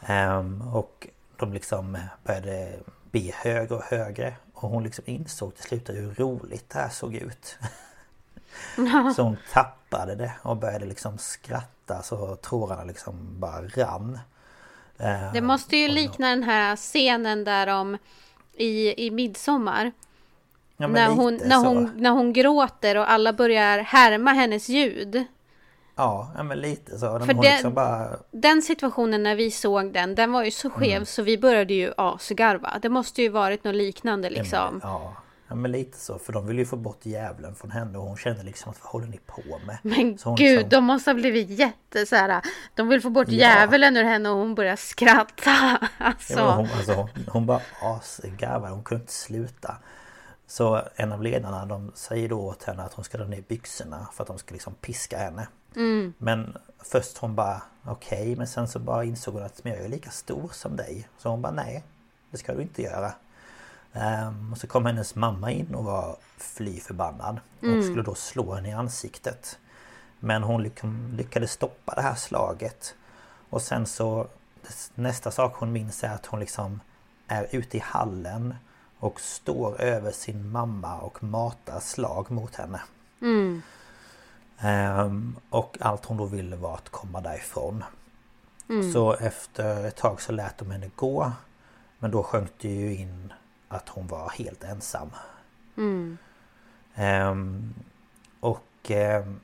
Ehm, 0.06 0.62
och 0.62 1.08
de 1.36 1.52
liksom 1.52 1.98
började 2.24 2.78
be 3.10 3.32
högre 3.34 3.74
och 3.74 3.82
högre. 3.82 4.36
Och 4.54 4.68
hon 4.68 4.82
liksom 4.82 5.04
insåg 5.06 5.54
till 5.54 5.64
slut 5.64 5.88
hur 5.88 6.14
roligt 6.14 6.70
det 6.70 6.78
här 6.78 6.88
såg 6.88 7.14
ut. 7.14 7.58
så 9.16 9.22
hon 9.22 9.36
tappade 9.52 10.14
det 10.14 10.32
och 10.42 10.56
började 10.56 10.86
liksom 10.86 11.18
skratta 11.18 12.02
så 12.02 12.36
tårarna 12.36 12.84
liksom 12.84 13.40
bara 13.40 13.62
rann. 13.62 14.18
Det 15.32 15.40
måste 15.40 15.76
ju 15.76 15.88
likna 15.88 16.30
den 16.30 16.42
här 16.42 16.76
scenen 16.76 17.44
där 17.44 17.66
de 17.66 17.98
i, 18.56 19.06
i 19.06 19.10
midsommar. 19.10 19.92
ja, 20.76 20.86
när, 20.86 21.08
hon, 21.08 21.34
när, 21.44 21.60
så. 21.60 21.66
hon, 21.68 21.90
när 21.96 22.10
hon 22.10 22.32
gråter 22.32 22.96
och 22.96 23.10
alla 23.10 23.32
börjar 23.32 23.78
härma 23.78 24.32
hennes 24.32 24.68
ljud. 24.68 25.24
Ja, 25.96 26.30
men 26.44 26.60
lite 26.60 26.98
så. 26.98 27.06
För 27.06 27.18
hon 27.18 27.26
det- 27.28 27.50
liksom 27.52 27.74
bara... 27.74 28.08
Den 28.30 28.62
situationen 28.62 29.22
när 29.22 29.34
vi 29.34 29.50
såg 29.50 29.92
den, 29.92 30.14
den 30.14 30.32
var 30.32 30.44
ju 30.44 30.50
så 30.50 30.70
skev 30.70 30.92
Mm. 30.92 31.06
så 31.06 31.22
vi 31.22 31.38
började 31.38 31.74
ju 31.74 31.92
asgarva. 31.96 32.78
Det 32.82 32.88
måste 32.88 33.22
ju 33.22 33.28
varit 33.28 33.64
något 33.64 33.74
liknande 33.74 34.30
liksom. 34.30 34.80
ja, 34.82 35.14
ja 35.54 35.58
men 35.60 35.72
lite 35.72 35.98
så. 35.98 36.18
För 36.18 36.32
de 36.32 36.46
ville 36.46 36.60
ju 36.60 36.66
få 36.66 36.76
bort 36.76 37.06
djävulen 37.06 37.54
från 37.54 37.70
henne 37.70 37.98
och 37.98 38.04
hon 38.04 38.16
kände 38.16 38.42
liksom 38.42 38.70
att 38.70 38.78
vad 38.82 38.90
håller 38.92 39.06
ni 39.06 39.20
på 39.26 39.42
med? 39.66 39.78
Men 39.82 40.18
Så 40.18 40.34
gud, 40.34 40.50
liksom- 40.56 40.68
de 40.68 40.84
måste 40.84 41.10
ha 41.10 41.14
blivit 41.14 41.50
jätte 41.50 42.06
så 42.06 42.16
här. 42.16 42.42
De 42.74 42.88
vill 42.88 43.00
få 43.00 43.10
bort 43.10 43.28
Ja. 43.28 43.34
djävulen 43.34 43.96
ur 43.96 44.04
henne 44.04 44.28
och 44.28 44.36
hon 44.36 44.54
börjar 44.54 44.76
skratta. 44.76 45.78
Alltså. 45.98 46.32
Ja, 46.32 46.54
hon, 46.54 46.68
alltså, 46.76 46.92
hon, 46.92 47.08
hon 47.28 47.46
bara 47.46 47.60
asgarvade, 47.82 48.74
hon 48.74 48.84
kunde 48.84 49.02
inte 49.02 49.12
sluta. 49.12 49.76
Så 50.46 50.82
en 50.96 51.12
av 51.12 51.22
ledarna 51.22 51.66
de 51.66 51.92
säger 51.94 52.28
då 52.28 52.40
åt 52.40 52.62
henne 52.64 52.82
att 52.82 52.92
hon 52.94 53.04
ska 53.04 53.18
dra 53.18 53.26
ner 53.26 53.44
byxorna 53.48 54.08
för 54.12 54.22
att 54.24 54.28
de 54.28 54.38
ska 54.38 54.52
liksom 54.52 54.74
piska 54.74 55.18
henne. 55.18 55.48
Men 56.18 56.56
först 56.84 57.18
hon 57.18 57.34
bara 57.34 57.62
okej 57.86 58.36
men 58.36 58.46
sen 58.46 58.68
så 58.68 58.78
bara 58.78 59.04
insåg 59.04 59.34
hon 59.34 59.42
att 59.42 59.64
men 59.64 59.72
jag 59.72 59.84
är 59.84 59.88
lika 59.88 60.10
stor 60.10 60.48
som 60.52 60.76
dig. 60.76 61.08
Så 61.18 61.28
hon 61.28 61.42
bara 61.42 61.52
nej 61.52 61.84
det 62.30 62.36
ska 62.38 62.54
du 62.54 62.62
inte 62.62 62.82
göra. 62.82 63.12
Ehm, 63.96 64.52
och 64.52 64.58
så 64.58 64.66
kom 64.66 64.86
hennes 64.86 65.14
mamma 65.14 65.50
in 65.50 65.74
och 65.74 65.84
var 65.84 66.16
fly 66.36 66.80
förbannad. 66.80 67.40
Och 67.78 67.84
skulle 67.84 68.02
då 68.02 68.14
slå 68.14 68.54
henne 68.54 68.68
i 68.68 68.72
ansiktet. 68.72 69.58
Men 70.20 70.42
hon 70.42 70.62
lyck- 70.62 71.12
lyckades 71.16 71.52
stoppa 71.52 71.94
det 71.94 72.02
här 72.02 72.14
slaget. 72.14 72.94
Och 73.50 73.62
sen 73.62 73.86
så 73.86 74.26
Nästa 74.94 75.30
sak 75.30 75.54
hon 75.56 75.72
minns 75.72 76.04
är 76.04 76.08
att 76.14 76.26
hon 76.26 76.40
liksom 76.40 76.80
är 77.28 77.46
ute 77.52 77.76
i 77.76 77.80
hallen 77.80 78.54
och 78.98 79.20
står 79.20 79.80
över 79.80 80.10
sin 80.12 80.50
mamma 80.50 80.98
och 81.00 81.22
matar 81.22 81.80
slag 81.80 82.30
mot 82.30 82.54
henne. 82.54 82.80
Mm. 83.22 83.62
Ehm, 84.58 85.36
och 85.50 85.76
allt 85.80 86.04
hon 86.04 86.16
då 86.16 86.24
ville 86.24 86.56
var 86.56 86.74
att 86.74 86.88
komma 86.88 87.20
därifrån. 87.20 87.84
Mm. 88.68 88.92
Så 88.92 89.12
efter 89.14 89.84
ett 89.84 89.96
tag 89.96 90.20
så 90.20 90.32
lät 90.32 90.58
de 90.58 90.70
henne 90.70 90.90
gå. 90.96 91.32
Men 91.98 92.10
då 92.10 92.22
sjönk 92.22 92.50
det 92.60 92.68
ju 92.68 92.94
in 92.96 93.32
att 93.74 93.88
hon 93.88 94.06
var 94.06 94.30
helt 94.30 94.64
ensam. 94.64 95.10
Mm. 95.76 96.18
Ehm, 96.94 97.74
och 98.40 98.90
ehm, 98.90 99.40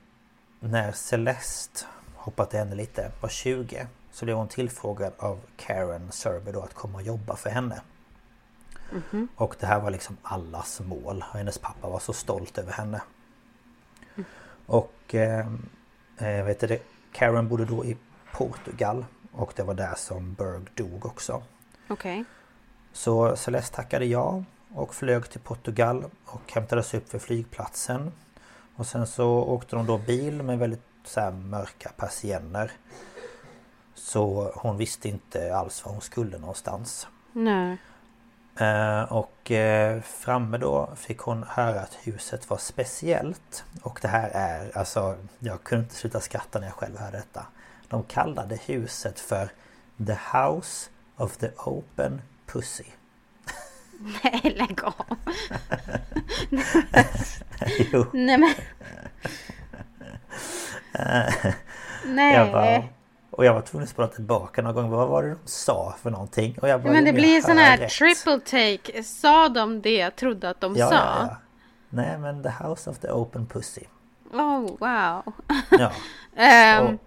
när 0.59 0.91
Celeste, 0.91 1.85
hoppat 2.15 2.53
henne 2.53 2.75
lite, 2.75 3.11
var 3.21 3.29
20 3.29 3.87
så 4.11 4.25
blev 4.25 4.37
hon 4.37 4.47
tillfrågad 4.47 5.13
av 5.17 5.39
Karen 5.57 6.11
Serber 6.11 6.53
då 6.53 6.61
att 6.61 6.73
komma 6.73 6.97
och 6.97 7.03
jobba 7.03 7.35
för 7.35 7.49
henne. 7.49 7.81
Och 9.35 9.55
det 9.59 9.65
här 9.65 9.79
var 9.79 9.91
liksom 9.91 10.17
allas 10.21 10.79
mål. 10.79 11.25
Och 11.31 11.37
hennes 11.37 11.57
pappa 11.57 11.89
var 11.89 11.99
så 11.99 12.13
stolt 12.13 12.57
över 12.57 12.71
henne. 12.71 13.01
Och 14.65 14.93
ehm, 15.11 15.69
eh, 16.17 16.43
vet 16.45 16.59
du 16.59 16.79
Karen 17.11 17.47
bodde 17.47 17.65
då 17.65 17.85
i 17.85 17.97
Portugal 18.33 19.05
och 19.31 19.53
det 19.55 19.63
var 19.63 19.73
där 19.73 19.95
som 19.97 20.33
Berg 20.33 20.61
dog 20.75 21.05
också. 21.05 21.43
Okej. 21.87 22.25
Så 22.93 23.35
Celeste 23.35 23.75
tackade 23.75 24.05
ja 24.05 24.43
och 24.73 24.95
flög 24.95 25.29
till 25.29 25.39
Portugal 25.39 26.05
och 26.25 26.53
hämtades 26.53 26.93
upp 26.93 27.13
vid 27.13 27.21
flygplatsen. 27.21 28.11
Och 28.75 28.87
sen 28.87 29.07
så 29.07 29.27
åkte 29.29 29.75
de 29.75 29.85
då 29.85 29.97
bil 29.97 30.43
med 30.43 30.59
väldigt 30.59 30.83
så 31.03 31.31
mörka 31.31 31.91
persienner. 31.97 32.71
Så 33.95 34.51
hon 34.55 34.77
visste 34.77 35.09
inte 35.09 35.55
alls 35.55 35.85
var 35.85 35.91
hon 35.91 36.01
skulle 36.01 36.37
någonstans. 36.37 37.07
Nej. 37.31 37.77
Eh, 38.55 39.03
och 39.03 39.51
eh, 39.51 40.01
framme 40.01 40.57
då 40.57 40.89
fick 40.95 41.19
hon 41.19 41.43
höra 41.43 41.81
att 41.81 41.97
huset 42.03 42.49
var 42.49 42.57
speciellt. 42.57 43.63
Och 43.81 43.99
det 44.01 44.07
här 44.07 44.29
är, 44.33 44.77
alltså 44.77 45.15
jag 45.39 45.63
kunde 45.63 45.83
inte 45.83 45.95
sluta 45.95 46.19
skratta 46.19 46.59
när 46.59 46.67
jag 46.67 46.75
själv 46.75 46.97
hörde 46.97 47.17
detta. 47.17 47.45
De 47.87 48.03
kallade 48.03 48.55
huset 48.55 49.19
för 49.19 49.49
The 50.07 50.17
House 50.37 50.89
of 51.17 51.37
the 51.37 51.49
Open 51.57 52.21
Pussy. 52.51 52.83
Nej, 54.23 54.55
lägg 54.57 54.83
av. 54.83 54.93
jo, 57.91 58.05
Nej 58.13 58.37
men. 58.37 58.53
Nej. 62.05 62.35
jag 62.35 62.51
bara, 62.51 62.83
och 63.31 63.45
jag 63.45 63.53
var 63.53 63.61
tvungen 63.61 63.83
att 63.83 63.89
spola 63.89 64.07
tillbaka 64.07 64.61
någon 64.61 64.73
gång. 64.75 64.89
Vad 64.89 65.07
var 65.07 65.23
det 65.23 65.29
de 65.29 65.37
sa 65.45 65.95
för 66.01 66.09
någonting? 66.11 66.57
Och 66.61 66.67
jag 66.69 66.81
bara, 66.83 66.93
men 66.93 67.05
det 67.05 67.13
blir 67.13 67.41
sån 67.41 67.57
hör 67.57 67.63
här 67.65 67.77
rätt. 67.77 67.89
triple 67.91 68.39
take. 68.39 69.03
Sa 69.03 69.49
de 69.49 69.81
det 69.81 69.95
jag 69.97 70.15
trodde 70.15 70.49
att 70.49 70.61
de 70.61 70.75
Ja, 70.75 70.87
sa? 70.89 70.95
ja, 70.95 71.27
ja. 71.29 71.37
Nej 71.89 72.17
men 72.17 72.43
The 72.43 72.49
House 72.49 72.89
of 72.89 72.99
the 72.99 73.11
Open 73.11 73.45
Pussy. 73.47 73.81
Oh 74.33 74.59
wow. 74.79 75.33
Ja. 75.69 75.91
Ehm, 76.35 76.97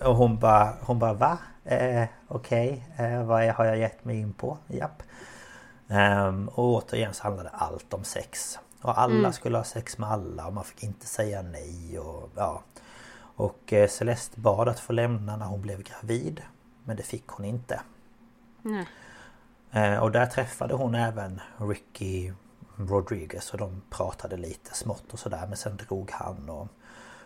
Och, 0.00 0.06
och 0.08 0.16
hon 0.16 0.38
bara, 0.38 0.72
hon 0.80 0.98
bara 0.98 1.12
va? 1.12 1.38
Eh, 1.64 2.04
Okej, 2.28 2.88
eh, 2.96 3.24
vad 3.24 3.48
har 3.48 3.64
jag 3.64 3.78
gett 3.78 4.04
mig 4.04 4.20
in 4.20 4.32
på? 4.32 4.58
Japp. 4.66 5.02
Ehm, 5.88 6.48
och 6.48 6.64
återigen 6.64 7.14
så 7.14 7.22
handlade 7.22 7.48
allt 7.48 7.94
om 7.94 8.04
sex. 8.04 8.58
Och 8.82 9.00
alla 9.00 9.32
skulle 9.32 9.56
ha 9.56 9.64
sex 9.64 9.98
med 9.98 10.10
alla 10.10 10.46
och 10.46 10.52
man 10.52 10.64
fick 10.64 10.82
inte 10.82 11.06
säga 11.06 11.42
nej 11.42 11.98
och 11.98 12.30
ja. 12.36 12.62
Och 13.36 13.72
eh, 13.72 13.88
Celeste 13.88 14.40
bad 14.40 14.68
att 14.68 14.80
få 14.80 14.92
lämna 14.92 15.36
när 15.36 15.46
hon 15.46 15.62
blev 15.62 15.82
gravid. 15.82 16.42
Men 16.84 16.96
det 16.96 17.02
fick 17.02 17.26
hon 17.26 17.44
inte. 17.44 17.80
nej. 18.62 18.86
Eh, 19.70 19.98
och 19.98 20.10
där 20.10 20.26
träffade 20.26 20.74
hon 20.74 20.94
även 20.94 21.40
Ricky 21.56 22.32
Rodriguez 22.76 23.50
och 23.52 23.58
de 23.58 23.82
pratade 23.90 24.36
lite 24.36 24.74
smått 24.74 25.12
och 25.12 25.18
sådär 25.18 25.46
men 25.48 25.56
sen 25.56 25.76
drog 25.76 26.10
han 26.10 26.48
och 26.48 26.68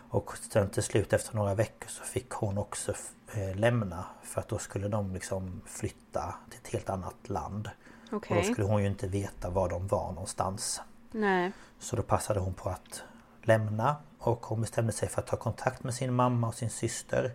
och 0.09 0.37
sen 0.37 0.69
till 0.69 0.83
slut 0.83 1.13
efter 1.13 1.35
några 1.35 1.55
veckor 1.55 1.87
så 1.87 2.03
fick 2.03 2.29
hon 2.29 2.57
också 2.57 2.93
eh, 3.33 3.55
lämna 3.55 4.05
för 4.23 4.41
att 4.41 4.47
då 4.47 4.57
skulle 4.57 4.87
de 4.87 5.13
liksom 5.13 5.61
flytta 5.65 6.35
till 6.49 6.59
ett 6.63 6.73
helt 6.73 6.89
annat 6.89 7.29
land. 7.29 7.69
Okej. 8.11 8.37
Och 8.37 8.43
då 8.43 8.53
skulle 8.53 8.67
hon 8.67 8.81
ju 8.81 8.87
inte 8.87 9.07
veta 9.07 9.49
var 9.49 9.69
de 9.69 9.87
var 9.87 10.11
någonstans. 10.11 10.81
Nej. 11.11 11.51
Så 11.79 11.95
då 11.95 12.01
passade 12.01 12.39
hon 12.39 12.53
på 12.53 12.69
att 12.69 13.03
lämna 13.43 13.95
och 14.19 14.45
hon 14.45 14.61
bestämde 14.61 14.91
sig 14.91 15.09
för 15.09 15.21
att 15.21 15.27
ta 15.27 15.37
kontakt 15.37 15.83
med 15.83 15.93
sin 15.93 16.13
mamma 16.13 16.47
och 16.47 16.55
sin 16.55 16.69
syster 16.69 17.33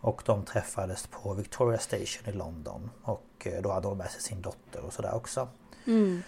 Och 0.00 0.22
de 0.26 0.44
träffades 0.44 1.06
på 1.06 1.34
Victoria 1.34 1.78
Station 1.78 2.28
i 2.28 2.32
London. 2.32 2.90
Och 3.02 3.46
eh, 3.46 3.62
då 3.62 3.72
hade 3.72 3.88
hon 3.88 3.98
med 3.98 4.10
sig 4.10 4.20
sin 4.20 4.42
dotter 4.42 4.80
och 4.80 4.92
sådär 4.92 5.14
också. 5.14 5.48
Mm. 5.86 6.22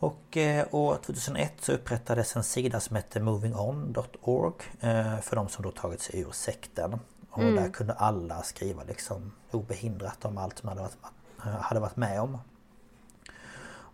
Och 0.00 0.36
eh, 0.36 0.66
år 0.70 0.96
2001 0.96 1.52
så 1.60 1.72
upprättades 1.72 2.36
en 2.36 2.44
sida 2.44 2.80
som 2.80 2.96
hette 2.96 3.20
movingon.org 3.20 4.54
eh, 4.80 5.20
för 5.20 5.36
de 5.36 5.48
som 5.48 5.62
då 5.62 5.70
tagit 5.70 6.00
sig 6.00 6.20
ur 6.20 6.30
sekten. 6.30 7.00
Och 7.30 7.42
mm. 7.42 7.54
där 7.54 7.70
kunde 7.70 7.92
alla 7.92 8.42
skriva 8.42 8.82
liksom 8.84 9.32
obehindrat 9.50 10.24
om 10.24 10.38
allt 10.38 10.62
man 10.62 10.78
hade 10.78 10.90
varit, 10.90 11.62
hade 11.62 11.80
varit 11.80 11.96
med 11.96 12.20
om. 12.20 12.38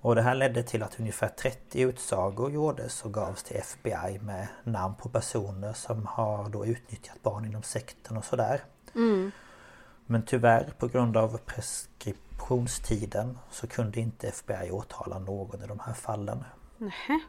Och 0.05 0.15
det 0.15 0.23
här 0.23 0.35
ledde 0.35 0.63
till 0.63 0.83
att 0.83 1.01
ungefär 1.01 1.29
30 1.29 1.81
utsagor 1.81 2.51
gjordes 2.51 3.03
och 3.03 3.15
gavs 3.15 3.43
till 3.43 3.57
FBI 3.57 4.19
med 4.23 4.47
namn 4.65 4.95
på 4.95 5.09
personer 5.09 5.73
som 5.73 6.07
har 6.07 6.49
då 6.49 6.67
utnyttjat 6.67 7.23
barn 7.23 7.45
inom 7.45 7.63
sekten 7.63 8.17
och 8.17 8.25
sådär. 8.25 8.61
Mm. 8.95 9.31
Men 10.07 10.23
tyvärr 10.23 10.73
på 10.79 10.89
grund 10.89 11.17
av 11.17 11.39
preskriptionstiden 12.37 13.39
så 13.51 13.67
kunde 13.67 14.01
inte 14.01 14.29
FBI 14.29 14.71
åtala 14.71 15.19
någon 15.19 15.63
i 15.63 15.67
de 15.67 15.81
här 15.81 15.95
fallen. 15.95 16.45
Nähä. 16.79 17.21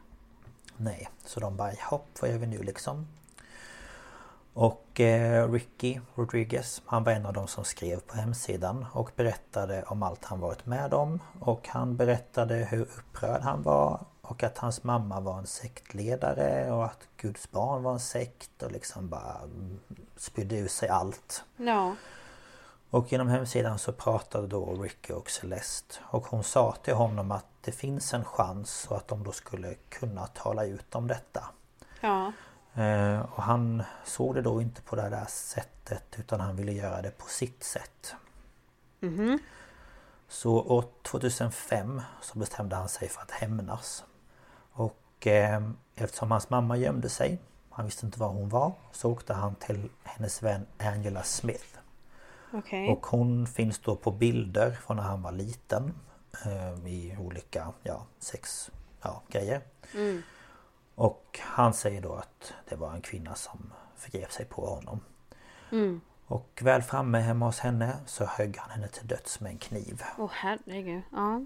Nej, 0.78 1.10
så 1.26 1.40
de 1.40 1.58
bara 1.58 1.72
hopp 1.90 2.08
vad 2.22 2.32
gör 2.32 2.38
vi 2.38 2.48
nu 2.48 2.64
liksom? 2.64 3.08
Och 4.54 5.00
eh, 5.00 5.52
Ricky 5.52 6.00
Rodriguez, 6.16 6.82
han 6.86 7.04
var 7.04 7.12
en 7.12 7.26
av 7.26 7.34
de 7.34 7.48
som 7.48 7.64
skrev 7.64 8.00
på 8.00 8.16
hemsidan 8.16 8.86
och 8.94 9.12
berättade 9.16 9.84
om 9.84 10.04
allt 10.04 10.26
han 10.26 10.40
varit 10.40 10.66
med 10.66 10.94
om. 10.94 11.20
Och 11.40 11.68
han 11.68 11.98
berättade 11.98 12.56
hur 12.56 12.82
upprörd 12.82 13.42
han 13.42 13.64
var 13.64 14.06
och 14.22 14.44
att 14.44 14.58
hans 14.58 14.84
mamma 14.84 15.20
var 15.20 15.40
en 15.40 15.48
sektledare 15.48 16.72
och 16.72 16.86
att 16.86 17.08
Guds 17.18 17.52
barn 17.52 17.84
var 17.84 17.94
en 17.94 18.00
sekt 18.00 18.64
och 18.64 18.72
liksom 18.72 19.10
bara 19.10 19.38
spydde 20.18 20.58
ur 20.58 20.68
sig 20.68 20.90
allt. 20.90 21.44
Ja. 21.58 21.96
Och 22.96 23.12
genom 23.12 23.28
hemsidan 23.28 23.80
så 23.80 23.92
pratade 23.92 24.48
då 24.48 24.74
Ricky 24.74 25.14
och 25.14 25.30
Celeste 25.30 25.96
och 26.04 26.26
hon 26.26 26.44
sa 26.44 26.76
till 26.84 26.94
honom 26.94 27.32
att 27.32 27.46
det 27.62 27.72
finns 27.72 28.14
en 28.14 28.26
chans 28.26 28.88
och 28.90 28.98
att 28.98 29.08
de 29.08 29.24
då 29.24 29.32
skulle 29.32 29.76
kunna 29.90 30.28
tala 30.28 30.66
ut 30.66 30.96
om 30.96 31.08
detta. 31.08 31.46
Ja. 32.02 32.32
Eh, 32.74 33.20
och 33.20 33.44
han 33.44 33.84
såg 34.06 34.36
det 34.36 34.42
då 34.42 34.62
inte 34.62 34.82
på 34.82 34.96
det 34.96 35.10
där 35.10 35.26
sättet 35.28 36.04
utan 36.18 36.40
han 36.40 36.56
ville 36.56 36.72
göra 36.72 37.02
det 37.02 37.18
på 37.18 37.26
sitt 37.26 37.64
sätt. 37.64 38.16
Mm 39.02 39.16
-hmm. 39.20 39.40
Så 40.28 40.54
år 40.54 40.86
2005 41.02 42.02
så 42.22 42.40
bestämde 42.40 42.76
han 42.76 42.90
sig 42.90 43.10
för 43.10 43.22
att 43.22 43.32
hämnas. 43.32 44.04
Och 44.72 45.28
eh, 45.28 45.62
eftersom 45.96 46.32
hans 46.32 46.50
mamma 46.50 46.78
gömde 46.78 47.10
sig, 47.10 47.40
han 47.70 47.86
visste 47.86 48.06
inte 48.06 48.20
var 48.20 48.30
hon 48.30 48.50
var, 48.50 48.74
så 48.92 49.12
åkte 49.12 49.34
han 49.34 49.56
till 49.56 49.90
hennes 50.04 50.44
vän 50.44 50.66
Angela 50.78 51.24
Smith. 51.24 51.75
Okay. 52.52 52.88
Och 52.88 53.06
hon 53.06 53.48
finns 53.48 53.80
då 53.80 53.96
på 53.96 54.12
bilder 54.12 54.72
från 54.72 54.98
när 54.98 55.04
han 55.04 55.22
var 55.22 55.32
liten. 55.32 55.94
Eh, 56.46 56.88
I 56.88 57.18
olika, 57.20 57.74
ja, 57.84 58.06
sex 58.20 58.72
ja, 59.02 59.22
grejer. 59.28 59.62
Mm. 59.96 60.22
Och 60.96 61.40
han 61.42 61.74
säger 61.74 62.02
då 62.02 62.14
att 62.14 62.54
det 62.70 62.76
var 62.76 62.94
en 62.94 63.02
kvinna 63.02 63.36
som 63.36 63.74
förgrep 63.96 64.32
sig 64.32 64.46
på 64.46 64.66
honom. 64.66 65.00
Mm. 65.72 66.02
Och 66.28 66.60
väl 66.64 66.82
framme 66.82 67.20
hemma 67.20 67.46
hos 67.46 67.60
henne 67.60 67.98
så 68.06 68.26
högg 68.26 68.58
han 68.58 68.70
henne 68.70 68.88
till 68.88 69.08
döds 69.08 69.40
med 69.40 69.50
en 69.50 69.58
kniv. 69.58 70.04
Åh 70.18 70.26
oh, 70.26 70.30
herregud, 70.34 71.02
ja. 71.12 71.46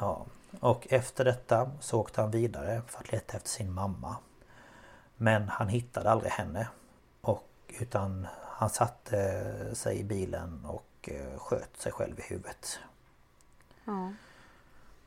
Ja. 0.00 0.26
Och 0.60 0.86
efter 0.90 1.24
detta 1.24 1.70
så 1.80 2.00
åkte 2.00 2.20
han 2.20 2.30
vidare 2.30 2.82
för 2.86 2.98
att 2.98 3.12
leta 3.12 3.36
efter 3.36 3.50
sin 3.50 3.72
mamma. 3.72 4.16
Men 5.16 5.48
han 5.48 5.68
hittade 5.68 6.10
aldrig 6.10 6.32
henne. 6.32 6.68
Och, 7.20 7.50
utan 7.80 8.26
han 8.58 8.70
satte 8.70 9.74
sig 9.74 9.98
i 9.98 10.04
bilen 10.04 10.64
och 10.64 11.08
eh, 11.12 11.38
sköt 11.38 11.76
sig 11.76 11.92
själv 11.92 12.18
i 12.18 12.22
huvudet. 12.22 12.78
Ja. 13.84 14.12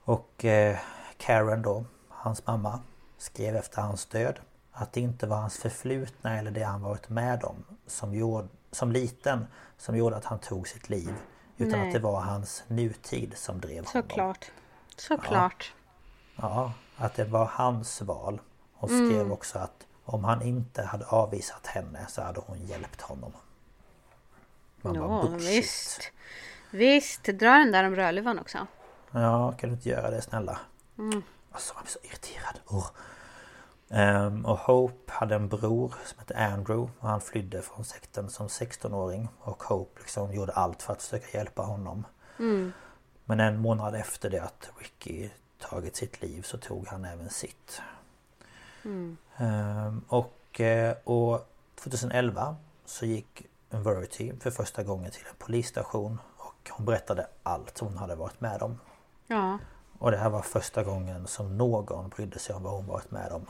Och 0.03 0.45
eh, 0.45 0.77
Karen 1.17 1.61
då, 1.61 1.85
hans 2.09 2.47
mamma, 2.47 2.79
skrev 3.17 3.55
efter 3.55 3.81
hans 3.81 4.05
död 4.05 4.39
att 4.71 4.93
det 4.93 5.01
inte 5.01 5.27
var 5.27 5.37
hans 5.37 5.57
förflutna 5.57 6.37
eller 6.39 6.51
det 6.51 6.63
han 6.63 6.81
varit 6.81 7.09
med 7.09 7.43
om 7.43 7.63
som, 7.87 8.15
gjorde, 8.15 8.47
som 8.71 8.91
liten 8.91 9.47
som 9.77 9.97
gjorde 9.97 10.15
att 10.15 10.25
han 10.25 10.39
tog 10.39 10.67
sitt 10.67 10.89
liv. 10.89 11.13
Utan 11.57 11.79
Nej. 11.79 11.87
att 11.87 11.93
det 11.93 11.99
var 11.99 12.21
hans 12.21 12.63
nutid 12.67 13.37
som 13.37 13.61
drev 13.61 13.85
honom. 13.85 13.91
Såklart. 14.09 14.51
Såklart. 14.97 15.73
Ja. 16.35 16.73
ja, 16.97 17.05
att 17.05 17.13
det 17.13 17.25
var 17.25 17.45
hans 17.45 18.01
val. 18.01 18.41
Hon 18.73 18.89
skrev 18.89 19.21
mm. 19.21 19.31
också 19.31 19.59
att 19.59 19.87
om 20.05 20.23
han 20.23 20.41
inte 20.41 20.83
hade 20.83 21.05
avvisat 21.05 21.67
henne 21.67 22.05
så 22.09 22.21
hade 22.21 22.39
hon 22.39 22.65
hjälpt 22.65 23.01
honom. 23.01 23.31
Man 24.81 24.95
ja, 24.95 25.01
bara, 25.01 25.37
visst. 25.37 26.11
Visst, 26.71 27.23
dra 27.23 27.51
den 27.51 27.71
där 27.71 27.83
om 27.83 27.95
Rödluvan 27.95 28.39
också. 28.39 28.67
Ja, 29.11 29.51
kan 29.51 29.69
du 29.69 29.75
inte 29.75 29.89
göra 29.89 30.09
det 30.09 30.21
snälla? 30.21 30.59
Mm. 30.97 31.23
Alltså 31.51 31.73
man 31.73 31.83
blir 31.83 31.91
så 31.91 31.99
irriterad. 32.03 32.59
Oh. 32.67 32.87
Um, 33.93 34.45
och 34.45 34.57
Hope 34.57 35.11
hade 35.11 35.35
en 35.35 35.47
bror 35.47 35.95
som 36.05 36.19
hette 36.19 36.37
Andrew 36.37 36.91
och 36.99 37.09
han 37.09 37.21
flydde 37.21 37.61
från 37.61 37.85
sekten 37.85 38.29
som 38.29 38.47
16-åring 38.47 39.27
och 39.39 39.63
Hope 39.63 39.99
liksom 39.99 40.33
gjorde 40.33 40.53
allt 40.53 40.81
för 40.81 40.93
att 40.93 41.03
försöka 41.03 41.37
hjälpa 41.37 41.61
honom. 41.61 42.05
Mm. 42.39 42.73
Men 43.25 43.39
en 43.39 43.59
månad 43.59 43.95
efter 43.95 44.29
det 44.29 44.43
att 44.43 44.69
Ricky 44.77 45.29
tagit 45.59 45.95
sitt 45.95 46.21
liv 46.21 46.41
så 46.41 46.57
tog 46.57 46.87
han 46.87 47.05
även 47.05 47.29
sitt. 47.29 47.81
Mm. 48.85 49.17
Um, 49.37 50.03
och 50.07 50.61
eh, 50.61 50.97
år 51.05 51.41
2011 51.75 52.55
så 52.85 53.05
gick 53.05 53.45
Verity 53.69 54.33
för 54.39 54.51
första 54.51 54.83
gången 54.83 55.11
till 55.11 55.25
en 55.29 55.35
polisstation 55.37 56.17
och 56.37 56.69
hon 56.69 56.85
berättade 56.85 57.27
allt 57.43 57.79
hon 57.79 57.97
hade 57.97 58.15
varit 58.15 58.41
med 58.41 58.61
om. 58.61 58.79
Ja. 59.27 59.59
Och 59.99 60.11
det 60.11 60.17
här 60.17 60.29
var 60.29 60.41
första 60.41 60.83
gången 60.83 61.27
som 61.27 61.57
någon 61.57 62.09
brydde 62.09 62.39
sig 62.39 62.55
om 62.55 62.63
vad 62.63 62.73
hon 62.73 62.85
varit 62.85 63.11
med 63.11 63.31
om. 63.31 63.45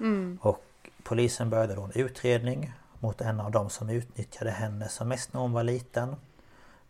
Mm. 0.00 0.38
Och 0.42 0.64
polisen 1.02 1.50
började 1.50 1.74
då 1.74 1.82
en 1.82 1.92
utredning 1.94 2.72
mot 2.98 3.20
en 3.20 3.40
av 3.40 3.50
dem 3.50 3.70
som 3.70 3.90
utnyttjade 3.90 4.50
henne 4.50 4.88
som 4.88 5.08
mest 5.08 5.32
när 5.32 5.40
hon 5.40 5.52
var 5.52 5.62
liten. 5.62 6.16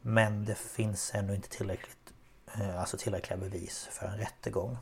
Men 0.03 0.45
det 0.45 0.55
finns 0.55 1.15
ännu 1.15 1.35
inte 1.35 1.49
tillräckligt, 1.49 2.13
eh, 2.55 2.81
alltså 2.81 2.97
tillräckliga 2.97 3.39
bevis 3.39 3.89
för 3.93 4.07
en 4.07 4.19
rättegång. 4.19 4.79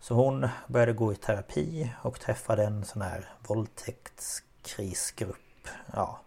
Så 0.00 0.14
hon 0.14 0.48
började 0.66 0.92
gå 0.92 1.12
i 1.12 1.16
terapi 1.16 1.92
och 2.02 2.20
träffade 2.20 2.64
en 2.64 2.84
sån 2.84 3.02
här 3.02 3.24
våldtäktskrisgrupp. 3.46 5.68
Ja. 5.92 6.20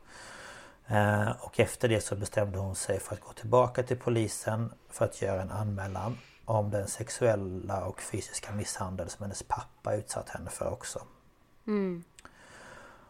Eh, 0.88 1.32
och 1.40 1.60
efter 1.60 1.90
det 1.90 2.02
så 2.02 2.16
bestämde 2.16 2.60
hon 2.60 2.76
sig 2.76 3.00
för 3.00 3.16
att 3.16 3.22
gå 3.22 3.34
tillbaka 3.34 3.84
till 3.84 3.98
polisen 3.98 4.74
för 4.90 5.06
att 5.06 5.22
göra 5.22 5.42
en 5.42 5.52
anmälan 5.52 6.18
om 6.46 6.70
den 6.70 6.88
sexuella 6.88 7.86
och 7.86 8.02
fysiska 8.02 8.52
misshandel 8.52 9.10
som 9.10 9.24
hennes 9.24 9.44
pappa 9.44 9.96
utsatt 9.96 10.30
henne 10.30 10.50
för 10.50 10.72
också. 10.72 11.02
Mm. 11.68 12.04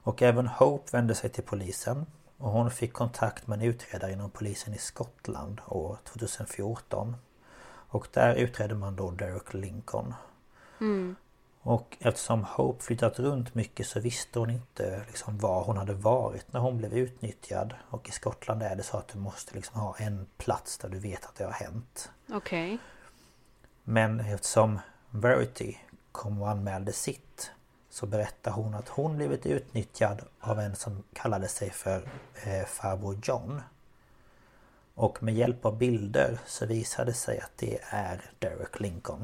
Och 0.03 0.22
även 0.22 0.47
Hope 0.47 0.89
vände 0.91 1.16
sig 1.16 1.30
till 1.30 1.43
polisen 1.43 2.05
och 2.38 2.51
hon 2.51 2.72
fick 2.72 2.93
kontakt 2.93 3.47
med 3.47 3.59
en 3.59 3.66
utredare 3.66 4.12
inom 4.12 4.30
polisen 4.30 4.74
i 4.74 4.78
Skottland 4.78 5.62
år 5.68 5.97
2014. 6.03 7.16
Och 7.93 8.07
där 8.12 8.36
utredde 8.36 8.76
man 8.76 8.95
då 8.95 9.12
Derek 9.12 9.53
Lincoln. 9.53 10.14
Mm. 10.82 11.16
Och 11.64 11.98
eftersom 12.00 12.44
Hope 12.44 12.84
flyttat 12.84 13.20
runt 13.20 13.56
mycket 13.56 13.88
så 13.88 14.00
visste 14.00 14.40
hon 14.40 14.50
inte 14.50 15.04
liksom 15.08 15.38
var 15.38 15.64
hon 15.64 15.78
hade 15.78 15.94
varit 15.94 16.54
när 16.54 16.60
hon 16.60 16.78
blev 16.78 16.94
utnyttjad. 16.94 17.74
Och 17.90 18.10
i 18.10 18.12
Skottland 18.12 18.64
är 18.64 18.76
det 18.76 18.84
så 18.84 18.98
att 18.98 19.08
du 19.08 19.20
måste 19.20 19.56
liksom 19.56 19.80
ha 19.80 19.96
en 19.98 20.28
plats 20.38 20.78
där 20.78 20.90
du 20.90 21.00
vet 21.00 21.26
att 21.26 21.36
det 21.36 21.44
har 21.44 21.52
hänt. 21.52 22.12
Okej. 22.30 22.66
Okay. 22.66 22.78
Men 23.84 24.20
eftersom 24.20 24.80
Verity 25.10 25.78
kom 26.12 26.42
och 26.42 26.50
anmälde 26.50 26.94
sitt 26.94 27.52
så 27.90 28.06
berättar 28.06 28.52
hon 28.52 28.74
att 28.74 28.88
hon 28.88 29.18
blivit 29.18 29.46
utnyttjad 29.46 30.22
av 30.40 30.60
en 30.60 30.76
som 30.76 31.04
kallade 31.14 31.48
sig 31.48 31.70
för 31.70 32.10
eh, 32.44 32.66
farbror 32.66 33.20
John. 33.24 33.62
Och 34.94 35.24
med 35.24 35.34
hjälp 35.34 35.66
av 35.66 35.78
bilder 35.78 36.40
så 36.46 36.66
visade 36.66 37.12
det 37.12 37.16
sig 37.16 37.40
att 37.40 37.52
det 37.56 37.80
är 37.82 38.32
Derek 38.40 38.80
Lincoln. 38.80 39.24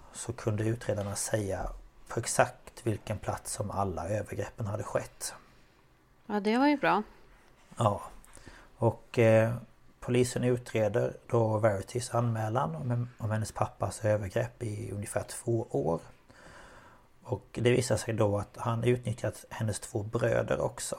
så 0.13 0.33
kunde 0.33 0.63
utredarna 0.63 1.15
säga 1.15 1.69
på 2.07 2.19
exakt 2.19 2.87
vilken 2.87 3.17
plats 3.17 3.53
som 3.53 3.71
alla 3.71 4.09
övergreppen 4.09 4.65
hade 4.65 4.83
skett. 4.83 5.33
Ja, 6.25 6.39
det 6.39 6.57
var 6.57 6.67
ju 6.67 6.77
bra. 6.77 7.03
Ja. 7.77 8.01
Och 8.77 9.19
eh, 9.19 9.53
polisen 9.99 10.43
utreder 10.43 11.13
då 11.27 11.57
Verities 11.57 12.15
anmälan 12.15 12.75
om, 12.75 13.09
om 13.17 13.31
hennes 13.31 13.51
pappas 13.51 14.05
övergrepp 14.05 14.63
i 14.63 14.91
ungefär 14.91 15.23
två 15.23 15.67
år. 15.69 15.99
Och 17.23 17.59
det 17.61 17.71
visar 17.71 17.97
sig 17.97 18.13
då 18.13 18.37
att 18.37 18.57
han 18.57 18.83
utnyttjat 18.83 19.45
hennes 19.49 19.79
två 19.79 20.03
bröder 20.03 20.61
också. 20.61 20.95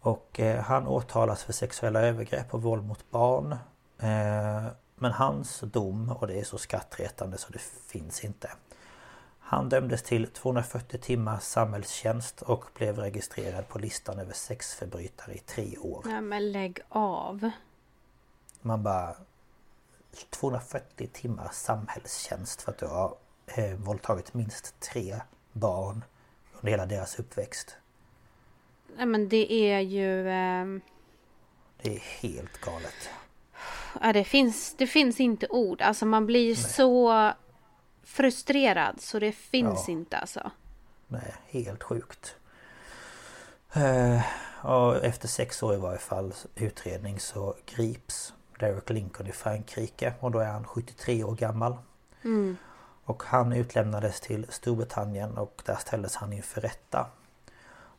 Och 0.00 0.40
eh, 0.40 0.62
han 0.62 0.86
åtalas 0.86 1.44
för 1.44 1.52
sexuella 1.52 2.00
övergrepp 2.00 2.54
och 2.54 2.62
våld 2.62 2.84
mot 2.84 3.10
barn. 3.10 3.52
Eh, 3.98 4.66
men 4.96 5.12
hans 5.12 5.60
dom, 5.60 6.10
och 6.10 6.26
det 6.26 6.40
är 6.40 6.44
så 6.44 6.58
skrattretande 6.58 7.38
så 7.38 7.52
det 7.52 7.62
finns 7.86 8.24
inte. 8.24 8.50
Han 9.38 9.68
dömdes 9.68 10.02
till 10.02 10.26
240 10.26 10.98
timmars 10.98 11.42
samhällstjänst 11.42 12.42
och 12.42 12.64
blev 12.74 12.98
registrerad 12.98 13.68
på 13.68 13.78
listan 13.78 14.18
över 14.18 14.32
sexförbrytare 14.32 15.34
i 15.34 15.38
tre 15.38 15.78
år. 15.78 16.02
Ja, 16.08 16.20
men 16.20 16.52
lägg 16.52 16.80
av. 16.88 17.50
Man 18.62 18.82
bara... 18.82 19.14
240 20.30 21.08
timmars 21.12 21.54
samhällstjänst 21.54 22.62
för 22.62 22.72
att 22.72 22.78
du 22.78 22.86
har 22.86 23.16
eh, 23.46 23.74
våldtagit 23.74 24.34
minst 24.34 24.80
tre 24.80 25.20
barn 25.52 26.04
under 26.52 26.70
hela 26.70 26.86
deras 26.86 27.18
uppväxt. 27.18 27.76
Ja, 28.98 29.06
men 29.06 29.28
det 29.28 29.52
är 29.52 29.80
ju... 29.80 30.28
ehm, 30.30 30.80
Det 31.82 31.94
är 31.96 32.00
helt 32.00 32.60
galet. 32.60 33.08
Ja, 34.02 34.12
det 34.12 34.24
finns, 34.24 34.74
det 34.78 34.86
finns 34.86 35.20
inte 35.20 35.46
ord. 35.50 35.82
Alltså 35.82 36.06
man 36.06 36.26
blir 36.26 36.54
så 36.54 37.32
frustrerad 38.04 39.00
så 39.00 39.18
det 39.18 39.32
finns 39.32 39.84
Ja. 39.88 39.92
inte 39.92 40.16
alltså. 40.18 40.50
Nej, 41.06 41.34
helt 41.46 41.82
sjukt. 41.82 42.36
Eh, 43.72 44.20
och 44.66 45.04
efter 45.04 45.28
sex 45.28 45.62
år 45.62 45.74
i 45.74 45.76
varje 45.76 45.98
fall 45.98 46.32
utredning 46.54 47.20
så 47.20 47.54
grips 47.66 48.34
Derek 48.60 48.90
Lincoln 48.90 49.26
i 49.28 49.32
Frankrike 49.32 50.14
och 50.20 50.30
då 50.30 50.38
är 50.38 50.46
han 50.46 50.64
73 50.64 51.24
år 51.24 51.34
gammal. 51.34 51.76
Och 53.04 53.22
han 53.22 53.52
utlämnades 53.52 54.20
till 54.20 54.46
Storbritannien 54.48 55.38
och 55.38 55.62
där 55.66 55.74
ställdes 55.76 56.16
han 56.16 56.32
inför 56.32 56.60
rätta. 56.60 57.06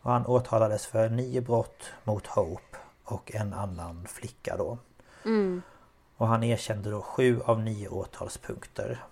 Och 0.02 0.12
han 0.12 0.26
åtalades 0.26 0.86
för 0.86 1.10
nio 1.10 1.42
brott 1.42 1.92
mot 2.04 2.28
Hope 2.28 2.78
och 3.04 3.36
en 3.36 3.54
annan 3.54 4.08
flicka 4.08 4.58
då. 4.58 4.78
Och 6.18 6.28
han 6.28 6.44
erkände 6.44 6.90
då 6.92 7.02
sju 7.02 7.42
av 7.46 7.60
nio 7.60 7.88
åtalspunkter. 7.90 9.04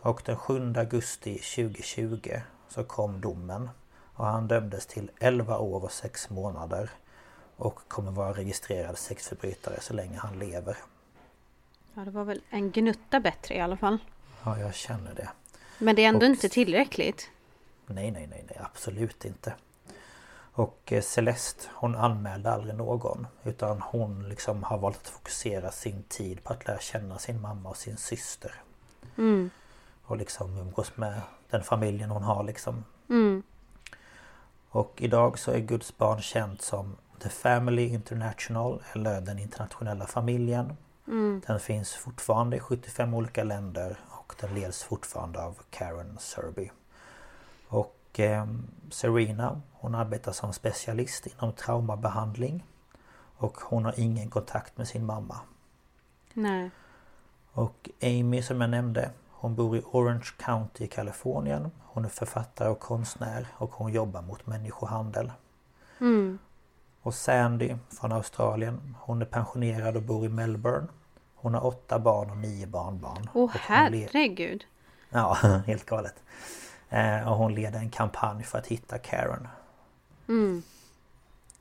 Och 0.00 0.22
den 0.24 0.36
7 0.36 0.72
augusti 0.76 1.34
2020 1.38 2.30
så 2.68 2.84
kom 2.84 3.20
domen. 3.20 3.70
Och 4.14 4.26
han 4.26 4.48
dömdes 4.48 4.86
till 4.86 5.10
11 5.18 5.58
år 5.58 5.84
och 5.84 5.92
6 5.92 6.30
månader. 6.30 6.90
Och 7.56 7.80
kommer 7.88 8.10
vara 8.12 8.32
registrerad 8.32 8.98
sexförbrytare 8.98 9.80
så 9.80 9.94
länge 9.94 10.18
han 10.18 10.38
lever. 10.38 10.76
Ja, 11.94 12.02
det 12.04 12.10
var 12.10 12.24
väl 12.24 12.40
en 12.50 12.70
gnutta 12.70 13.20
bättre 13.20 13.54
i 13.54 13.60
alla 13.60 13.76
fall. 13.76 13.98
Ja, 14.44 14.58
jag 14.58 14.74
känner 14.74 15.14
det. 15.14 15.28
Men 15.78 15.96
det 15.96 16.04
är 16.04 16.08
ändå 16.08 16.26
Och- 16.26 16.30
inte 16.30 16.48
tillräckligt. 16.48 17.30
Nej, 17.86 18.10
nej, 18.10 18.26
nej, 18.26 18.44
nej, 18.48 18.60
absolut 18.72 19.24
inte. 19.24 19.54
Och 20.56 20.92
eh, 20.92 21.02
Celeste, 21.02 21.68
hon 21.74 21.94
anmälde 21.94 22.50
aldrig 22.50 22.74
någon. 22.74 23.26
Utan 23.44 23.80
hon 23.82 24.28
liksom 24.28 24.62
har 24.62 24.78
valt 24.78 24.96
att 24.96 25.08
fokusera 25.08 25.70
sin 25.70 26.02
tid 26.02 26.44
på 26.44 26.52
att 26.52 26.66
lära 26.66 26.78
känna 26.78 27.18
sin 27.18 27.40
mamma 27.40 27.68
och 27.68 27.76
sin 27.76 27.96
syster. 27.96 28.54
Och 30.04 30.16
liksom 30.16 30.58
umgås 30.58 30.96
med 30.96 31.20
den 31.50 31.62
familjen 31.62 32.10
hon 32.10 32.22
har 32.22 32.42
liksom. 32.44 32.84
Och 34.68 34.92
idag 34.96 35.38
så 35.38 35.50
är 35.50 35.58
Guds 35.58 35.96
barn 35.96 36.20
känt 36.20 36.62
som 36.62 36.96
The 37.22 37.28
Family 37.28 37.86
International 37.88 38.82
eller 38.92 39.20
den 39.20 39.38
internationella 39.38 40.06
familjen. 40.06 40.76
Den 41.46 41.60
finns 41.60 41.94
fortfarande 41.94 42.56
i 42.56 42.60
75 42.60 43.14
olika 43.14 43.44
länder 43.44 43.96
och 44.08 44.34
den 44.40 44.54
leds 44.54 44.82
fortfarande 44.82 45.42
av 45.42 45.58
Karen 45.70 46.16
Serby. 46.18 46.70
Och 47.68 48.20
eh, 48.20 48.46
Serena 48.94 49.60
hon 49.72 49.94
arbetar 49.94 50.32
som 50.32 50.52
specialist 50.52 51.26
inom 51.26 51.52
traumabehandling. 51.52 52.64
Och 53.36 53.58
hon 53.60 53.84
har 53.84 54.00
ingen 54.00 54.30
kontakt 54.30 54.76
med 54.78 54.88
sin 54.88 55.06
mamma. 55.06 55.40
Nej. 56.34 56.70
Och 57.52 57.90
Amy 58.02 58.42
som 58.42 58.60
jag 58.60 58.70
nämnde 58.70 59.10
Hon 59.30 59.54
bor 59.54 59.76
i 59.76 59.82
Orange 59.92 60.30
County 60.38 60.84
i 60.84 60.86
Kalifornien. 60.86 61.70
Hon 61.82 62.04
är 62.04 62.08
författare 62.08 62.68
och 62.68 62.80
konstnär 62.80 63.46
och 63.52 63.70
hon 63.72 63.92
jobbar 63.92 64.22
mot 64.22 64.46
människohandel. 64.46 65.32
Och 67.02 67.14
Sandy 67.14 67.76
från 67.90 68.12
Australien. 68.12 68.96
Hon 69.00 69.22
är 69.22 69.26
pensionerad 69.26 69.96
och 69.96 70.02
bor 70.02 70.24
i 70.26 70.28
Melbourne. 70.28 70.86
Hon 71.34 71.54
har 71.54 71.66
åtta 71.66 71.98
barn 71.98 72.30
och 72.30 72.36
nio 72.36 72.66
barnbarn. 72.66 73.28
Åh 73.34 73.50
le- 73.54 73.60
herregud. 73.62 74.64
Ja, 75.10 75.34
helt 75.66 75.86
galet. 75.86 76.14
Eh, 76.94 77.28
och 77.28 77.36
hon 77.36 77.54
leder 77.54 77.78
en 77.78 77.90
kampanj 77.90 78.42
för 78.44 78.58
att 78.58 78.66
hitta 78.66 78.98
Karen. 78.98 79.48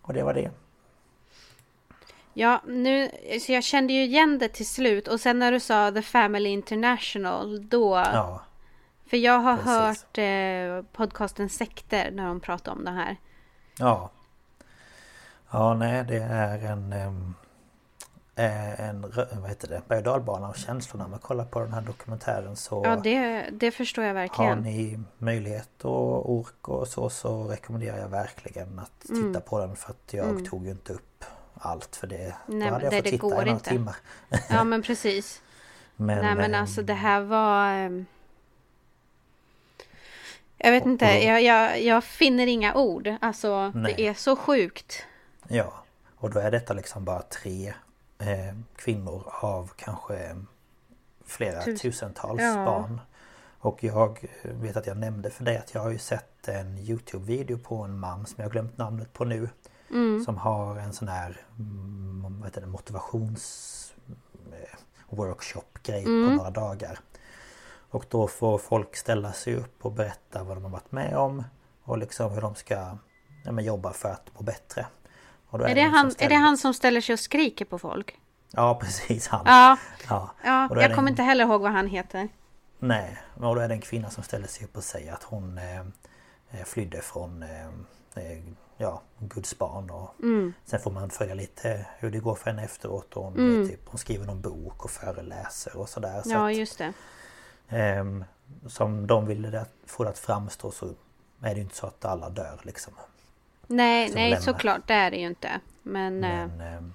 Och 0.01 0.13
det 0.13 0.23
var 0.23 0.33
det. 0.33 0.51
Ja, 2.33 2.61
nu, 2.67 3.09
så 3.41 3.51
jag 3.51 3.63
kände 3.63 3.93
ju 3.93 4.03
igen 4.03 4.39
det 4.39 4.47
till 4.49 4.67
slut 4.69 5.07
och 5.07 5.19
sen 5.19 5.39
när 5.39 5.51
du 5.51 5.59
sa 5.59 5.91
The 5.91 6.01
Family 6.01 6.49
International 6.49 7.69
då. 7.69 7.95
Ja, 7.95 8.41
För 9.05 9.17
jag 9.17 9.39
har 9.39 9.57
precis. 9.57 10.03
hört 10.05 10.17
eh, 10.17 10.91
podcasten 10.97 11.49
Sekter 11.49 12.11
när 12.11 12.27
de 12.27 12.39
pratar 12.39 12.71
om 12.71 12.85
det 12.85 12.91
här. 12.91 13.17
ja. 13.77 14.09
Ja, 15.51 15.73
nej 15.73 16.03
det 16.07 16.17
är 16.23 16.59
en... 16.65 16.93
eh, 16.93 17.11
En, 18.35 19.05
rö- 19.05 19.39
vad 19.41 19.49
heter 19.49 19.67
det? 19.67 19.81
Berg 19.87 19.97
och 19.97 20.03
dalbana 20.03 20.47
av 20.49 20.53
känslor 20.53 21.01
när 21.01 21.07
man 21.07 21.19
kollar 21.19 21.45
på 21.45 21.59
den 21.59 21.73
här 21.73 21.81
dokumentären 21.81 22.55
så 22.55 22.81
Ja, 22.85 22.95
det, 22.95 23.49
det 23.51 23.71
förstår 23.71 24.03
jag 24.03 24.09
Har 24.13 24.21
verkligen. 24.21 24.59
ni 24.61 24.99
möjlighet 25.17 25.85
och 25.85 26.31
ork 26.33 26.67
och 26.67 26.87
så 26.87 27.09
så 27.09 27.43
rekommenderar 27.43 27.97
jag 27.97 28.07
verkligen 28.09 28.79
att 28.79 28.99
titta 28.99 29.15
Mm. 29.15 29.41
på 29.41 29.59
den 29.59 29.75
för 29.75 29.91
att 29.91 30.13
jag 30.13 30.45
tog 30.45 30.65
ju 30.65 30.71
inte 30.71 30.93
upp 30.93 31.23
allt 31.53 31.95
för 31.95 32.07
det. 32.07 32.35
Nej, 32.45 32.69
hade 32.69 32.83
jag 32.83 32.93
det- 32.93 32.97
fått 32.97 33.05
titta 33.05 33.17
går 33.21 33.33
i 33.33 33.35
några 33.35 33.49
inte. 33.51 33.69
timmar. 33.69 33.95
Ja, 34.49 34.63
men 34.63 34.81
precis. 34.81 35.41
Men, 35.95 36.17
Nej, 36.25 36.35
men 36.35 36.53
ehm, 36.53 36.61
alltså 36.61 36.81
det 36.81 36.93
här 36.93 37.21
var... 37.21 37.67
ehm, 37.69 38.05
Jag 40.57 40.71
vet 40.71 40.85
inte, 40.85 41.05
och 41.17 41.23
jag, 41.23 41.41
jag, 41.43 41.81
jag 41.83 42.03
finner 42.03 42.47
inga 42.47 42.75
ord. 42.75 43.09
Alltså, 43.21 43.71
Nej. 43.75 43.93
det 43.97 44.07
är 44.07 44.13
så 44.13 44.35
sjukt. 44.35 45.05
Ja, 45.47 45.73
och 46.15 46.29
då 46.29 46.39
är 46.39 46.51
detta 46.51 46.73
liksom 46.73 47.05
bara 47.05 47.21
tre 47.21 47.73
eh, 48.27 48.55
kvinnor 48.75 49.23
av 49.41 49.71
kanske 49.75 50.35
flera 51.25 51.61
Tus- 51.61 51.81
tusentals 51.81 52.41
Ja. 52.41 52.65
barn. 52.65 53.01
Och 53.59 53.83
jag 53.83 54.25
vet 54.43 54.77
att 54.77 54.87
jag 54.87 54.97
nämnde 54.97 55.29
för 55.29 55.43
dig 55.43 55.57
att 55.57 55.73
jag 55.73 55.81
har 55.81 55.89
ju 55.89 55.97
sett 55.97 56.47
en 56.47 56.77
Youtube-video 56.77 57.57
på 57.57 57.75
en 57.83 57.99
man 57.99 58.25
som 58.25 58.35
jag 58.37 58.45
har 58.45 58.51
glömt 58.51 58.77
namnet 58.77 59.13
på 59.13 59.25
nu. 59.25 59.49
Mm. 59.91 60.23
Som 60.23 60.37
har 60.37 60.75
en 60.77 60.93
sån 60.93 61.07
här 61.07 61.41
mm, 61.59 62.39
vad 62.39 62.45
heter 62.49 62.61
det, 62.61 62.67
motivations 62.67 63.93
eh, 64.51 64.77
workshop-grej 65.09 66.03
Mm. 66.05 66.29
på 66.29 66.35
några 66.35 66.49
dagar. 66.51 66.99
Och 67.89 68.05
då 68.09 68.27
får 68.27 68.57
folk 68.57 68.95
ställa 68.95 69.33
sig 69.33 69.55
upp 69.55 69.85
och 69.85 69.91
berätta 69.91 70.43
vad 70.43 70.57
de 70.57 70.63
har 70.63 70.71
varit 70.71 70.91
med 70.91 71.17
om. 71.17 71.43
Och 71.83 71.97
liksom 71.97 72.31
hur 72.31 72.41
de 72.41 72.55
ska 72.55 72.97
ja, 73.45 73.51
men 73.51 73.65
jobba 73.65 73.93
för 73.93 74.09
att 74.09 74.29
må 74.35 74.41
bättre. 74.41 74.85
Är 75.61 75.75
det 75.75 75.81
en 75.81 75.91
han, 75.93 76.11
är 76.17 76.29
det 76.29 76.35
han 76.35 76.57
som 76.57 76.73
ställer 76.73 77.01
sig 77.01 77.13
och 77.13 77.19
skriker 77.19 77.65
på 77.65 77.79
folk? 77.79 78.19
Ja 78.51 78.75
precis 78.81 79.27
han. 79.27 79.41
Ja, 79.45 79.77
Ja. 80.09 80.29
ja 80.43 80.67
jag 80.69 80.77
det 80.89 80.95
kommer 80.95 81.07
en- 81.07 81.13
inte 81.13 81.23
heller 81.23 81.45
ihåg 81.45 81.61
vad 81.61 81.71
han 81.71 81.87
heter. 81.87 82.29
Nej, 82.79 83.17
och 83.35 83.55
då 83.55 83.61
är 83.61 83.67
det 83.67 83.73
en 83.73 83.81
kvinna 83.81 84.09
som 84.09 84.23
ställer 84.23 84.47
sig 84.47 84.65
upp 84.65 84.77
och 84.77 84.83
säger 84.83 85.13
att 85.13 85.23
hon 85.23 85.57
eh, 85.57 85.79
eh, 86.51 86.63
flydde 86.65 87.01
från 87.01 87.43
eh, 87.43 87.65
eh, 88.15 88.43
ja, 88.77 89.01
Guds 89.19 89.57
barn 89.57 89.89
och 89.89 90.15
Mm. 90.23 90.53
sen 90.65 90.79
får 90.79 90.91
man 90.91 91.09
följa 91.09 91.33
lite 91.35 91.85
hur 91.99 92.11
det 92.11 92.19
går 92.19 92.35
för 92.35 92.49
henne 92.49 92.63
efteråt 92.63 93.13
och 93.13 93.23
hon, 93.23 93.33
Mm. 93.33 93.67
typ, 93.69 93.79
hon 93.89 93.97
skriver 93.97 94.25
någon 94.25 94.41
bok 94.41 94.85
och 94.85 94.91
föreläser 94.91 95.77
och 95.77 95.89
sådär. 95.89 96.21
Så 96.21 96.29
Ja, 96.29 96.49
att, 96.49 96.55
just 96.57 96.77
det. 96.77 96.93
ehm, 97.69 98.25
som 98.67 99.07
de 99.07 99.25
ville 99.25 99.49
det, 99.49 99.65
få 99.85 100.03
det 100.03 100.09
att 100.09 100.19
framstå 100.19 100.71
så 100.71 100.85
är 101.41 101.55
det 101.55 101.61
inte 101.61 101.75
så 101.75 101.87
att 101.87 102.05
alla 102.05 102.29
dör 102.29 102.59
liksom. 102.63 102.93
Nej, 103.67 104.11
nej 104.13 104.29
lämnar. 104.29 104.45
såklart. 104.45 104.87
Det 104.87 104.93
är 104.93 105.11
det 105.11 105.17
ju 105.17 105.27
inte. 105.27 105.59
Men... 105.83 106.23
eh, 106.23 106.29
Men 106.29 106.61
ehm, 106.61 106.93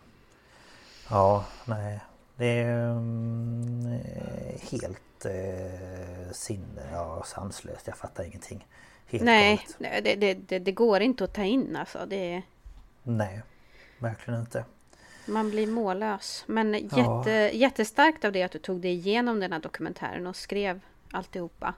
ja, 1.10 1.44
nej. 1.64 2.00
Det 2.36 2.46
är 2.46 2.90
eh, 2.90 4.70
helt 4.70 5.24
eh, 5.24 6.32
sinne, 6.32 6.82
ja, 6.92 7.22
sanslöst. 7.26 7.86
Jag 7.86 7.96
fattar 7.96 8.24
ingenting. 8.24 8.66
Helt 9.06 9.24
nej, 9.24 9.66
nej, 9.78 10.00
det, 10.02 10.34
det, 10.34 10.58
det, 10.58 10.72
går 10.72 11.00
inte 11.00 11.24
att 11.24 11.34
ta 11.34 11.42
in 11.44 11.76
alltså. 11.76 12.06
Det, 12.06 12.42
Nej, 13.02 13.42
verkligen 13.98 14.40
inte. 14.40 14.64
man 15.26 15.50
blir 15.50 15.66
mållös. 15.66 16.44
Men 16.46 16.74
Ja. 16.74 16.78
jätte, 17.26 17.56
jättestarkt 17.56 18.24
av 18.24 18.32
det 18.32 18.42
att 18.42 18.52
du 18.52 18.58
tog 18.58 18.80
dig 18.80 18.90
igenom 18.92 19.40
den 19.40 19.52
här 19.52 19.60
dokumentären 19.60 20.26
och 20.26 20.36
skrev 20.36 20.80
alltihopa. 21.10 21.74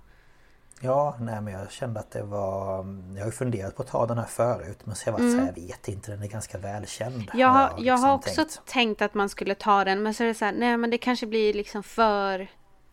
Ja, 0.82 1.16
nej 1.20 1.40
men 1.40 1.52
jag 1.54 1.70
kände 1.70 2.00
att 2.00 2.10
det 2.10 2.22
var... 2.22 2.76
Jag 3.14 3.20
har 3.20 3.26
ju 3.26 3.32
funderat 3.32 3.76
på 3.76 3.82
att 3.82 3.88
ta 3.88 4.06
den 4.06 4.18
här 4.18 4.26
förut 4.26 4.78
men 4.84 4.96
så 4.96 5.08
jag 5.08 5.12
var 5.12 5.18
så 5.18 5.36
här, 5.36 5.46
jag 5.46 5.54
vet 5.62 5.88
inte, 5.88 6.10
den 6.10 6.22
är 6.22 6.26
ganska 6.26 6.58
välkänd. 6.58 7.14
Mm. 7.14 7.28
Jag 7.34 7.48
har, 7.48 7.62
jag 7.70 7.78
liksom 7.80 8.02
har 8.04 8.14
också 8.14 8.34
tänkt. 8.34 8.60
tänkt. 8.66 9.02
att 9.02 9.14
man 9.14 9.28
skulle 9.28 9.54
ta 9.54 9.84
den 9.84 10.02
men 10.02 10.14
så 10.14 10.22
är 10.22 10.28
det 10.28 10.34
så 10.34 10.44
här, 10.44 10.52
nej 10.52 10.76
men 10.76 10.90
det 10.90 10.98
kanske 10.98 11.26
blir 11.26 11.54
liksom 11.54 11.82
för 11.82 12.48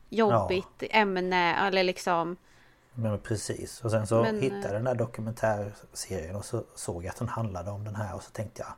jobbigt 0.09 0.83
ämne 0.89 1.67
eller 1.67 1.83
liksom 1.83 2.35
Men 2.93 3.19
precis. 3.19 3.81
Och 3.83 3.91
sen 3.91 4.07
så 4.07 4.21
Men, 4.23 4.41
hittade 4.41 4.61
jag 4.61 4.65
eh, 4.71 4.73
den 4.73 4.83
där 4.83 4.95
dokumentärserien 4.95 6.35
och 6.35 6.45
så 6.45 6.63
såg 6.75 7.03
jag 7.05 7.09
att 7.09 7.17
den 7.17 7.27
handlade 7.29 7.71
om 7.71 7.83
den 7.83 7.95
här 7.95 8.15
och 8.15 8.23
så 8.23 8.31
tänkte 8.31 8.61
jag 8.61 8.69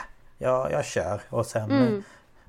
äh, 0.00 0.06
ja, 0.38 0.70
jag 0.70 0.84
kör. 0.84 1.20
Och 1.30 1.46
sen 1.46 1.70
Mm. 1.70 1.96
eh, 1.96 2.02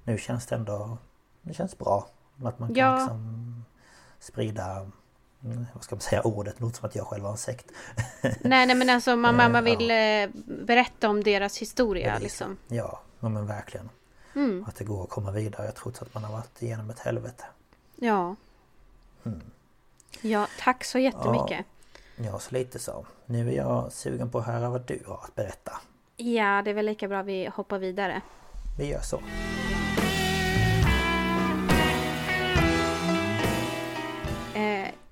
nu 0.03 0.17
känns 0.17 0.45
det 0.45 0.55
ändå... 0.55 0.97
Det 1.41 1.53
känns 1.53 1.77
bra. 1.77 2.07
Att 2.43 2.59
man 2.59 2.69
kan 2.69 2.77
Ja. 2.77 2.95
liksom 2.95 3.65
sprida... 4.19 4.91
mm, 5.43 5.65
Vad 5.73 5.83
ska 5.83 5.95
man 5.95 6.01
säga? 6.01 6.21
Ordet. 6.21 6.55
Det 6.57 6.63
låter 6.63 6.77
som 6.77 6.89
att 6.89 6.95
jag 6.95 7.07
själv 7.07 7.23
har 7.23 7.31
en 7.31 7.37
sekt. 7.37 7.65
Nej 8.41 8.65
nej 8.65 8.75
men 8.75 8.89
alltså 8.89 9.15
man, 9.15 9.39
Eh, 9.39 9.49
man 9.49 9.55
ja. 9.67 9.75
vill 9.77 9.91
eh, 9.91 10.29
berätta 10.65 11.09
om 11.09 11.23
deras 11.23 11.57
historia 11.57 12.05
Bevisa. 12.07 12.23
liksom. 12.23 12.57
Ja, 12.67 13.01
ja, 13.19 13.29
men 13.29 13.45
verkligen. 13.47 13.89
Mm. 14.35 14.65
Att 14.67 14.75
det 14.75 14.83
går 14.83 15.03
att 15.03 15.09
komma 15.09 15.31
vidare 15.31 15.71
trots 15.71 16.01
att 16.01 16.13
man 16.13 16.23
har 16.23 16.31
varit 16.31 16.61
igenom 16.61 16.89
ett 16.89 16.99
helvete. 16.99 17.43
Ja. 17.95 18.35
Ja, 20.21 20.47
tack 20.59 20.83
så 20.83 20.99
jättemycket. 20.99 21.65
Ja, 22.15 22.39
så 22.39 22.53
lite 22.55 22.79
så. 22.79 23.05
Nu 23.25 23.49
är 23.49 23.57
jag 23.57 23.93
sugen 23.93 24.29
på 24.29 24.39
att 24.39 24.45
höra 24.45 24.69
vad 24.69 24.81
du 24.81 25.03
har 25.07 25.19
att 25.23 25.35
berätta. 25.35 25.71
Ja, 26.17 26.61
det 26.61 26.69
är 26.69 26.73
väl 26.73 26.85
lika 26.85 27.07
bra 27.07 27.23
vi 27.23 27.49
hoppar 27.55 27.79
vidare. 27.79 28.21
Vi 28.77 28.85
gör 28.87 29.01
så. 29.01 29.19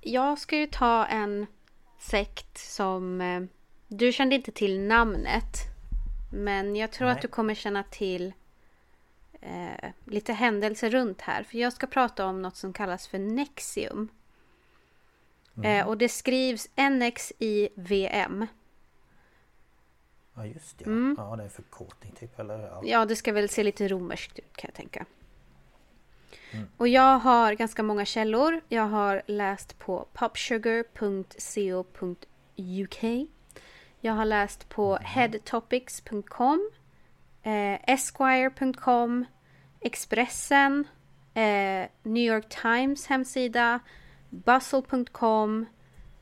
Jag 0.07 0.39
ska 0.39 0.57
ju 0.57 0.67
ta 0.67 1.05
en 1.05 1.47
sekt 1.99 2.57
som 2.57 3.21
eh, 3.21 3.41
du 3.87 4.11
kände 4.11 4.35
inte 4.35 4.51
till 4.51 4.79
namnet. 4.79 5.57
Men 6.33 6.75
jag 6.75 6.91
tror 6.91 7.07
Nej. 7.07 7.15
att 7.15 7.21
du 7.21 7.27
kommer 7.27 7.53
känna 7.53 7.83
till 7.83 8.33
eh, 9.41 9.91
lite 10.05 10.33
händelser 10.33 10.89
runt 10.89 11.21
här. 11.21 11.43
För 11.43 11.57
jag 11.57 11.73
ska 11.73 11.87
prata 11.87 12.25
om 12.25 12.41
något 12.41 12.55
som 12.55 12.73
kallas 12.73 13.07
för 13.07 13.19
Nexium. 13.19 14.09
Eh, 15.63 15.87
och 15.87 15.97
det 15.97 16.09
skrivs 16.09 16.69
NXIVM. 16.75 18.47
Ja, 20.33 20.45
just 20.45 20.79
det. 20.79 20.85
Mm. 20.85 21.15
Ja, 21.17 21.35
det 21.35 21.41
är 21.41 21.45
en 21.45 21.49
förkortning 21.49 22.11
typ. 22.11 22.39
Eller, 22.39 22.59
ja. 22.59 22.81
Ja, 22.83 23.05
det 23.05 23.15
ska 23.15 23.33
väl 23.33 23.49
se 23.49 23.63
lite 23.63 23.87
romerskt 23.87 24.39
ut 24.39 24.57
kan 24.57 24.67
jag 24.67 24.75
tänka. 24.75 25.05
Och 26.77 26.87
jag 26.87 27.19
har 27.19 27.53
ganska 27.53 27.83
många 27.83 28.05
källor. 28.05 28.61
Jag 28.69 28.87
har 28.87 29.21
läst 29.25 29.79
på 29.79 30.07
popsugar.co.uk. 30.13 30.97
Jag 34.01 34.13
har 34.13 34.25
läst 34.25 34.69
på 34.69 34.95
headtopics.com, 34.95 36.71
eh, 37.43 37.89
esquire.com, 37.89 39.25
Expressen, 39.81 40.87
eh, 41.33 41.87
New 42.03 42.23
York 42.23 42.49
Times 42.49 43.07
hemsida, 43.07 43.79
bustle.com, 44.29 45.65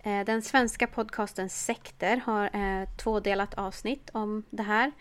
eh, 0.04 0.26
den 0.26 0.42
svenska 0.42 0.88
podcasten 0.88 1.50
Sekter 1.50 2.18
har 2.18 2.46
eh, 2.56 2.90
tvådelat 2.98 3.54
avsnitt 3.54 4.10
om 4.14 4.44
det 4.50 4.64
här 4.64 4.92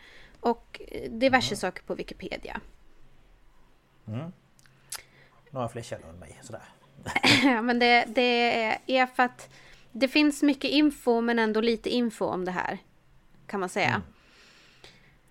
och 0.40 0.80
eh, 0.88 1.10
diverse 1.10 1.56
saker 1.56 1.82
på 1.82 1.94
Wikipedia. 1.94 2.60
Några 5.54 5.68
fler 5.68 5.82
källor 5.82 6.08
än 6.08 6.18
mig. 6.18 6.38
Sådär. 6.42 6.62
Men 7.62 7.78
det, 7.78 8.04
det 8.08 8.78
är 8.86 9.06
för 9.06 9.22
att 9.22 9.48
det 9.92 10.08
finns 10.08 10.42
mycket 10.42 10.70
info 10.70 11.20
men 11.20 11.38
ändå 11.38 11.60
lite 11.60 11.90
info 11.90 12.24
om 12.24 12.44
det 12.44 12.50
här. 12.50 12.78
Kan 13.46 13.60
man 13.60 13.68
säga. 13.68 14.02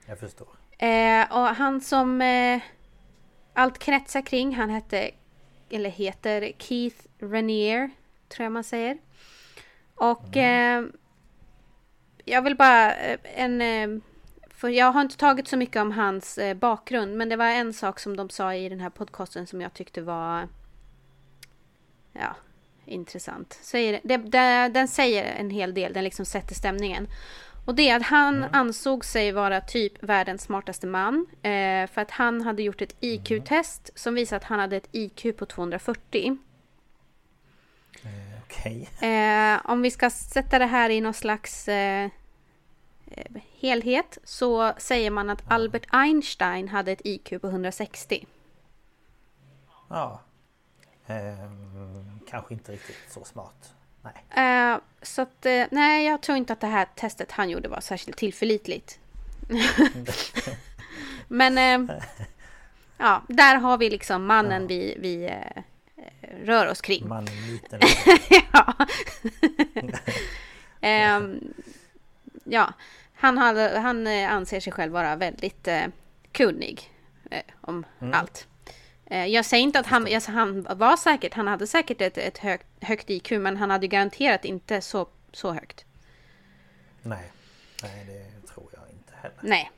Jag 0.06 0.20
förstår. 0.20 0.48
Eh, 0.78 1.32
och 1.32 1.48
han 1.48 1.82
som 1.82 2.22
eh, 2.22 2.62
allt 3.54 3.80
kretsar 3.80 4.22
kring, 4.22 4.56
han 4.56 4.70
hette, 4.70 5.12
eller 5.70 5.90
heter 5.90 6.52
Keith 6.58 6.98
Renier, 7.20 7.90
tror 8.28 8.44
jag 8.44 8.52
man 8.52 8.64
säger. 8.64 8.98
Och 9.96 10.38
eh, 10.38 10.86
jag 12.26 12.42
vill 12.42 12.56
bara 12.56 12.96
eh, 12.96 13.20
en... 13.36 14.02
För 14.64 14.70
jag 14.70 14.92
har 14.92 15.02
inte 15.02 15.18
tagit 15.18 15.48
så 15.48 15.58
mycket 15.58 15.82
om 15.82 15.92
hans 15.92 16.38
eh, 16.38 16.54
bakgrund, 16.54 17.18
men 17.18 17.30
det 17.30 17.36
var 17.36 17.46
en 17.46 17.74
sak 17.74 18.00
som 18.00 18.18
de 18.18 18.30
sa 18.30 18.56
i 18.56 18.70
den 18.70 18.80
här 18.80 18.90
podcasten 18.90 19.48
som 19.48 19.62
jag 19.62 19.74
tyckte 19.74 20.02
var... 20.02 20.48
Ja, 22.14 22.36
intressant. 22.86 23.60
Säger, 23.62 24.00
det, 24.04 24.18
det, 24.18 24.70
den 24.74 24.88
säger 24.88 25.24
en 25.24 25.50
hel 25.50 25.74
del, 25.74 25.94
den 25.94 26.04
liksom 26.04 26.26
sätter 26.26 26.56
stämningen. 26.56 27.08
Och 27.66 27.76
det 27.76 27.90
är 27.90 27.96
att 27.96 28.04
han 28.04 28.44
ansåg 28.44 29.06
sig 29.06 29.32
vara 29.32 29.62
typ 29.62 30.04
världens 30.04 30.42
smartaste 30.42 30.88
man. 30.88 31.26
Eh, 31.42 31.88
för 31.88 32.02
att 32.02 32.12
han 32.12 32.42
hade 32.42 32.64
gjort 32.64 32.82
ett 32.82 32.96
IQ-test 33.00 33.90
som 33.96 34.16
visade 34.16 34.38
att 34.38 34.44
han 34.44 34.60
hade 34.60 34.78
ett 34.78 34.90
IQ 34.92 35.38
på 35.38 35.46
240. 35.46 36.38
Eh, 38.04 38.10
Okej. 38.44 38.90
Eh, 39.10 39.62
om 39.64 39.82
vi 39.82 39.92
ska 39.92 40.10
sätta 40.10 40.60
det 40.60 40.66
här 40.66 40.90
i 40.90 41.02
någon 41.02 41.14
slags 41.14 41.68
eh, 41.68 42.10
helhet 43.60 44.18
så 44.24 44.74
säger 44.78 45.12
man 45.12 45.30
att 45.30 45.44
Albert 45.48 45.88
Einstein 45.90 46.68
hade 46.68 46.92
ett 46.92 47.02
IQ 47.04 47.42
på 47.42 47.48
160. 47.48 48.26
Ja. 49.90 50.22
Ehm, 51.08 52.20
kanske 52.30 52.54
inte 52.54 52.72
riktigt 52.72 53.12
så 53.12 53.24
smart. 53.24 53.74
Nej. 54.02 54.46
Eh, 54.46 54.78
så 55.02 55.22
att, 55.22 55.46
eh, 55.46 55.66
nej, 55.72 56.06
jag 56.06 56.22
tror 56.22 56.38
inte 56.38 56.54
att 56.54 56.60
det 56.60 56.68
här 56.68 56.88
testet 56.96 57.32
han 57.32 57.50
gjorde 57.50 57.70
var 57.70 57.80
särskilt 57.80 58.18
tillförlitligt. 58.18 59.00
Men 61.28 61.58
eh, 61.58 61.96
ja, 62.98 63.22
där 63.28 63.56
har 63.56 63.78
vi 63.78 63.90
liksom 63.90 64.26
mannen 64.26 64.68
vi, 64.68 64.98
vi 65.00 65.26
eh, 65.26 65.64
rör 66.46 66.68
oss 66.68 66.82
kring. 66.82 67.08
Man 67.08 67.28
är 67.28 67.52
liten. 67.52 67.80
ja. 68.54 68.74
Ehm, 70.82 71.54
ja, 72.44 72.74
han, 73.24 73.38
hade, 73.38 73.80
han 73.80 74.08
eh, 74.08 74.32
anser 74.32 74.60
sig 74.60 74.74
själv 74.74 74.94
vara 74.94 75.16
väldigt 75.16 75.68
eh, 75.68 75.86
kunnig 76.32 76.92
eh, 77.32 77.42
om 77.62 77.86
allt. 78.14 78.48
Eh, 79.06 79.26
jag 79.26 79.46
säger 79.46 79.64
inte 79.64 79.80
att 79.80 79.86
han, 79.86 80.08
alltså, 80.14 80.32
han 80.32 80.68
var 80.70 80.98
säkert, 80.98 81.34
han 81.34 81.48
hade 81.48 81.68
säkert 81.68 82.02
ett, 82.02 82.18
ett 82.18 82.38
högt, 82.38 82.68
högt 82.82 83.10
IQ, 83.10 83.32
men 83.32 83.58
han 83.58 83.70
hade 83.70 83.88
garanterat 83.88 84.46
inte 84.46 84.82
så, 84.82 85.08
så 85.32 85.52
högt. 85.52 85.86
Nej. 87.02 87.32
Nej, 87.84 88.06
det 88.06 88.48
tror 88.48 88.68
jag 88.74 88.84
inte 88.90 89.14
heller. 89.22 89.38
Nej. 89.42 89.72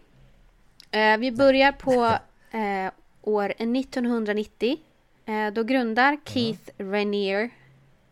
Eh, 0.91 1.17
vi 1.17 1.31
börjar 1.31 1.71
på 1.71 2.17
eh, 2.57 2.91
år 3.21 3.53
1990. 3.57 4.77
Eh, 5.25 5.47
då 5.53 5.63
grundar 5.63 6.17
Keith 6.25 6.71
Rainier. 6.77 7.49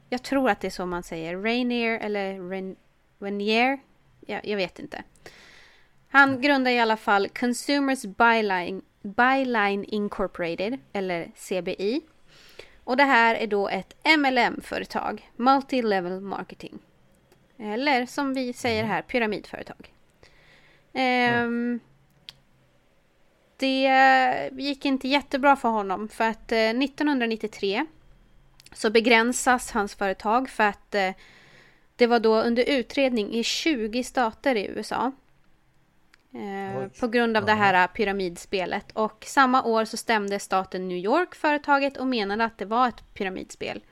Jag 0.10 0.24
tror 0.24 0.50
att 0.50 0.62
det 0.62 0.68
är 0.68 0.72
så 0.72 0.86
man 0.86 1.04
säger. 1.04 1.38
Rainier 1.38 2.00
eller 2.00 2.50
Ren, 2.50 2.76
Rainier. 3.20 3.80
Jag, 4.28 4.48
jag 4.48 4.58
vet 4.58 4.80
inte. 4.80 5.04
Han 6.10 6.42
grundar 6.42 6.72
i 6.72 6.80
alla 6.80 6.98
fall 6.98 7.30
Consumers 7.30 8.06
Byline, 8.06 8.82
Byline 9.02 9.84
Incorporated, 9.84 10.80
eller 10.94 11.32
CBI. 11.36 12.02
Och 12.84 12.98
det 12.98 13.04
här 13.04 13.36
är 13.36 13.48
då 13.48 13.70
ett 13.70 13.96
MLM-företag, 14.18 15.30
Multi-Level 15.38 16.22
Marketing. 16.22 16.80
Eller 17.58 18.06
som 18.06 18.34
vi 18.34 18.54
säger 18.54 18.84
här, 18.84 19.02
pyramidföretag. 19.02 19.94
Ehm, 20.94 21.80
det 23.58 24.50
gick 24.52 24.86
inte 24.86 25.08
jättebra 25.08 25.56
för 25.56 25.70
honom 25.70 26.10
för 26.10 26.24
att 26.24 26.52
eh, 26.52 26.58
1993 26.58 27.86
så 28.74 28.90
begränsas 28.90 29.72
hans 29.72 29.96
företag 29.96 30.50
för 30.50 30.64
att 30.64 30.96
eh, 30.96 31.12
Det 31.96 32.08
var 32.08 32.20
då 32.20 32.42
under 32.42 32.70
utredning 32.70 33.34
i 33.34 33.44
20 33.44 34.04
stater 34.04 34.56
i 34.56 34.68
USA. 34.68 35.12
Eh, 36.34 36.88
på 37.00 37.08
grund 37.08 37.38
av 37.38 37.46
det 37.46 37.54
här 37.54 37.88
pyramidspelet. 37.88 38.92
Och 38.94 39.24
samma 39.28 39.64
år 39.64 39.86
så 39.86 39.98
stämde 39.98 40.40
staten 40.40 40.88
New 40.88 40.98
York 40.98 41.36
företaget 41.36 41.98
och 41.98 42.08
menade 42.08 42.46
att 42.46 42.58
det 42.58 42.66
var 42.66 42.88
ett 42.88 43.14
pyramidspel. 43.14 43.84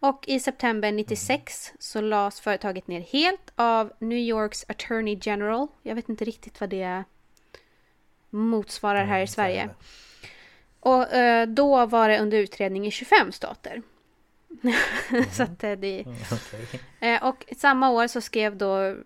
Och 0.00 0.24
i 0.28 0.40
september 0.40 0.92
96 0.92 1.72
så 1.78 2.00
lades 2.00 2.40
företaget 2.40 2.86
ner 2.86 3.00
helt 3.00 3.52
av 3.54 3.92
New 3.98 4.18
Yorks 4.18 4.64
Attorney 4.68 5.18
General. 5.22 5.68
Jag 5.82 5.94
vet 5.94 6.08
inte 6.08 6.24
riktigt 6.24 6.60
vad 6.60 6.70
det 6.70 7.04
motsvarar 8.30 9.04
här 9.04 9.20
i 9.20 9.26
Sverige. 9.26 9.68
Och 10.80 11.12
eh, 11.12 11.46
då 11.46 11.86
var 11.86 12.08
det 12.08 12.18
under 12.18 12.38
utredning 12.38 12.86
i 12.86 12.90
25 12.90 13.32
stater. 13.32 13.82
så 15.32 15.42
att 15.42 15.64
eh, 15.64 15.72
det... 15.72 16.04
Okej. 16.32 16.80
Eh, 17.00 17.24
och 17.24 17.44
samma 17.56 17.90
år 17.90 18.06
så 18.06 18.20
skrev 18.20 18.56
då 18.56 18.96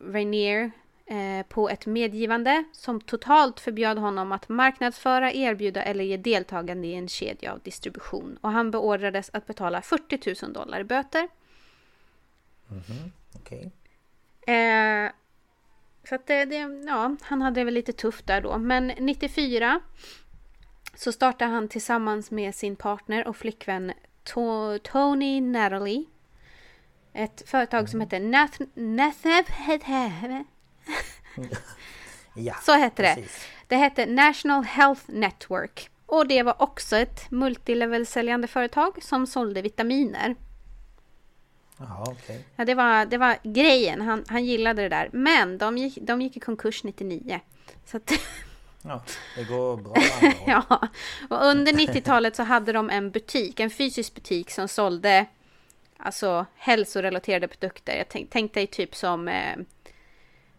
Rainier 0.00 0.70
eh, 1.06 1.46
på 1.48 1.68
ett 1.68 1.86
medgivande 1.86 2.64
som 2.72 3.00
totalt 3.00 3.60
förbjöd 3.60 3.98
honom 3.98 4.32
att 4.32 4.48
marknadsföra, 4.48 5.32
erbjuda 5.32 5.82
eller 5.82 6.04
ge 6.04 6.16
deltagande 6.16 6.86
i 6.86 6.94
en 6.94 7.08
kedja 7.08 7.52
av 7.52 7.60
distribution. 7.60 8.38
Och 8.40 8.50
han 8.50 8.70
beordrades 8.70 9.30
att 9.32 9.46
betala 9.46 9.82
40 9.82 10.44
000 10.44 10.52
dollar 10.52 10.80
i 10.80 10.84
böter. 10.84 11.28
Okej. 13.34 13.70
Eh, 14.54 15.10
så 16.08 16.14
att 16.14 16.26
det, 16.26 16.44
det, 16.44 16.84
ja, 16.86 17.16
han 17.22 17.42
hade 17.42 17.60
det 17.60 17.64
väl 17.64 17.74
lite 17.74 17.92
tufft 17.92 18.26
där 18.26 18.40
då. 18.40 18.58
Men 18.58 18.86
94 18.86 19.80
så 20.94 21.12
startade 21.12 21.50
han 21.50 21.68
tillsammans 21.68 22.30
med 22.30 22.54
sin 22.54 22.76
partner 22.76 23.28
och 23.28 23.36
flickvän 23.36 23.92
to, 24.24 24.78
Tony 24.78 25.40
Natalie 25.40 26.04
ett 27.12 27.42
företag 27.46 27.88
som 27.88 28.00
heter 28.00 28.20
Nath, 28.20 28.60
Nath, 28.74 29.26
Ja, 32.34 32.54
Så 32.62 32.72
hette 32.72 33.02
det. 33.02 33.24
Det 33.66 33.76
hette 33.76 34.06
National 34.06 34.64
Health 34.64 35.02
Network. 35.06 35.90
Och 36.06 36.28
det 36.28 36.42
var 36.42 36.62
också 36.62 36.96
ett 36.96 37.30
multilevel-säljande 37.30 38.48
företag 38.48 39.02
som 39.02 39.26
sålde 39.26 39.62
vitaminer. 39.62 40.34
Jaha, 41.78 42.04
okej. 42.08 42.44
Ja, 42.56 42.64
det 42.64 42.74
var, 42.74 43.06
det 43.06 43.18
var 43.18 43.38
grejen. 43.42 44.00
Han, 44.00 44.24
han 44.28 44.44
gillade 44.44 44.82
det 44.82 44.88
där. 44.88 45.08
Men 45.12 45.58
de 45.58 45.78
gick, 45.78 45.98
de 46.02 46.22
gick 46.22 46.36
i 46.36 46.40
konkurs 46.40 46.84
99. 46.84 47.40
Så 47.84 47.96
att, 47.96 48.12
Ja, 48.82 49.02
det 49.36 49.44
går 49.44 49.76
bra 49.76 49.94
ja. 50.46 50.88
Och 51.30 51.44
under 51.46 51.72
90-talet 51.72 52.36
så 52.36 52.42
hade 52.42 52.72
de 52.72 52.90
en 52.90 53.10
butik, 53.10 53.60
en 53.60 53.70
fysisk 53.70 54.14
butik 54.14 54.50
som 54.50 54.68
sålde 54.68 55.26
alltså 55.96 56.46
hälsorelaterade 56.56 57.48
produkter. 57.48 57.96
Jag 57.96 58.08
tänk, 58.08 58.30
tänk 58.30 58.54
dig 58.54 58.66
typ 58.66 58.94
som 58.96 59.28
eh, 59.28 59.56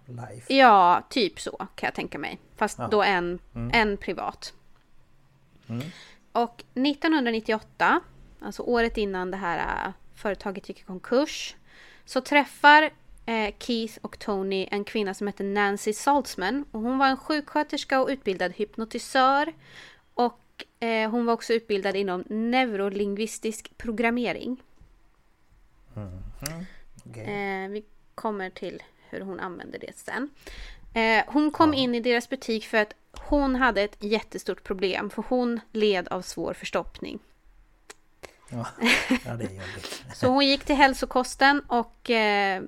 Life. 0.05 0.53
Ja, 0.53 1.03
typ 1.09 1.39
så 1.41 1.51
kan 1.75 1.87
jag 1.87 1.93
tänka 1.93 2.17
mig. 2.17 2.39
Fast 2.55 2.79
Ja. 2.79 2.87
då 2.91 3.03
en, 3.03 3.39
en 3.73 3.97
privat. 3.97 4.53
Och 6.31 6.63
1998, 6.73 7.99
alltså 8.41 8.61
året 8.63 8.97
innan 8.97 9.31
det 9.31 9.37
här 9.37 9.85
äh, 9.85 9.91
företaget 10.15 10.69
gick 10.69 10.79
i 10.79 10.83
konkurs, 10.83 11.55
så 12.05 12.21
träffar 12.21 12.89
eh, 13.29 13.53
Keith 13.59 13.97
och 14.01 14.19
Tony 14.19 14.67
en 14.71 14.83
kvinna 14.83 15.13
som 15.13 15.27
heter 15.27 15.43
Nancy 15.43 15.93
Saltzman. 15.93 16.65
Och 16.71 16.81
hon 16.81 16.97
var 16.97 17.07
en 17.07 17.17
sjuksköterska 17.17 18.01
och 18.01 18.09
utbildad 18.09 18.53
hypnotisör. 18.55 19.53
Och 20.13 20.65
eh, 20.79 21.09
hon 21.09 21.25
var 21.25 21.33
också 21.33 21.53
utbildad 21.53 21.95
inom 21.95 22.23
neurolingvistisk 22.27 23.77
programmering. 23.77 24.63
Okej. 27.05 27.23
Eh, 27.23 27.69
vi 27.69 27.85
kommer 28.15 28.49
till 28.49 28.83
hur 29.09 29.21
hon 29.21 29.39
använder 29.39 29.79
det 29.79 29.97
sen. 29.97 30.29
Eh, 30.93 31.23
hon 31.27 31.51
kom 31.51 31.73
in 31.73 31.95
i 31.95 31.99
deras 31.99 32.29
butik 32.29 32.65
för 32.65 32.77
att 32.77 32.93
hon 33.11 33.55
hade 33.55 33.81
ett 33.81 33.97
jättestort 33.99 34.63
problem. 34.63 35.09
För 35.09 35.23
hon 35.27 35.59
led 35.71 36.07
av 36.07 36.21
svår 36.21 36.53
förstoppning. 36.53 37.19
Ja. 38.49 38.67
ja, 39.25 39.33
det 39.35 39.43
är 39.43 39.49
jobbigt. 39.49 40.03
Så 40.15 40.27
hon 40.27 40.47
gick 40.47 40.65
till 40.65 40.75
hälsokosten 40.75 41.59
och 41.67 42.09
eh, 42.09 42.63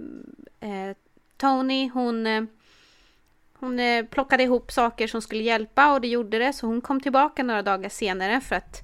eh, 0.61 0.95
Tony 1.37 1.89
hon, 1.89 2.27
eh, 2.27 2.43
hon 3.53 3.79
eh, 3.79 4.05
plockade 4.05 4.43
ihop 4.43 4.71
saker 4.71 5.07
som 5.07 5.21
skulle 5.21 5.43
hjälpa 5.43 5.93
och 5.93 6.01
det 6.01 6.07
gjorde 6.07 6.39
det. 6.39 6.53
Så 6.53 6.67
hon 6.67 6.81
kom 6.81 7.01
tillbaka 7.01 7.43
några 7.43 7.61
dagar 7.61 7.89
senare 7.89 8.41
för 8.41 8.55
att 8.55 8.81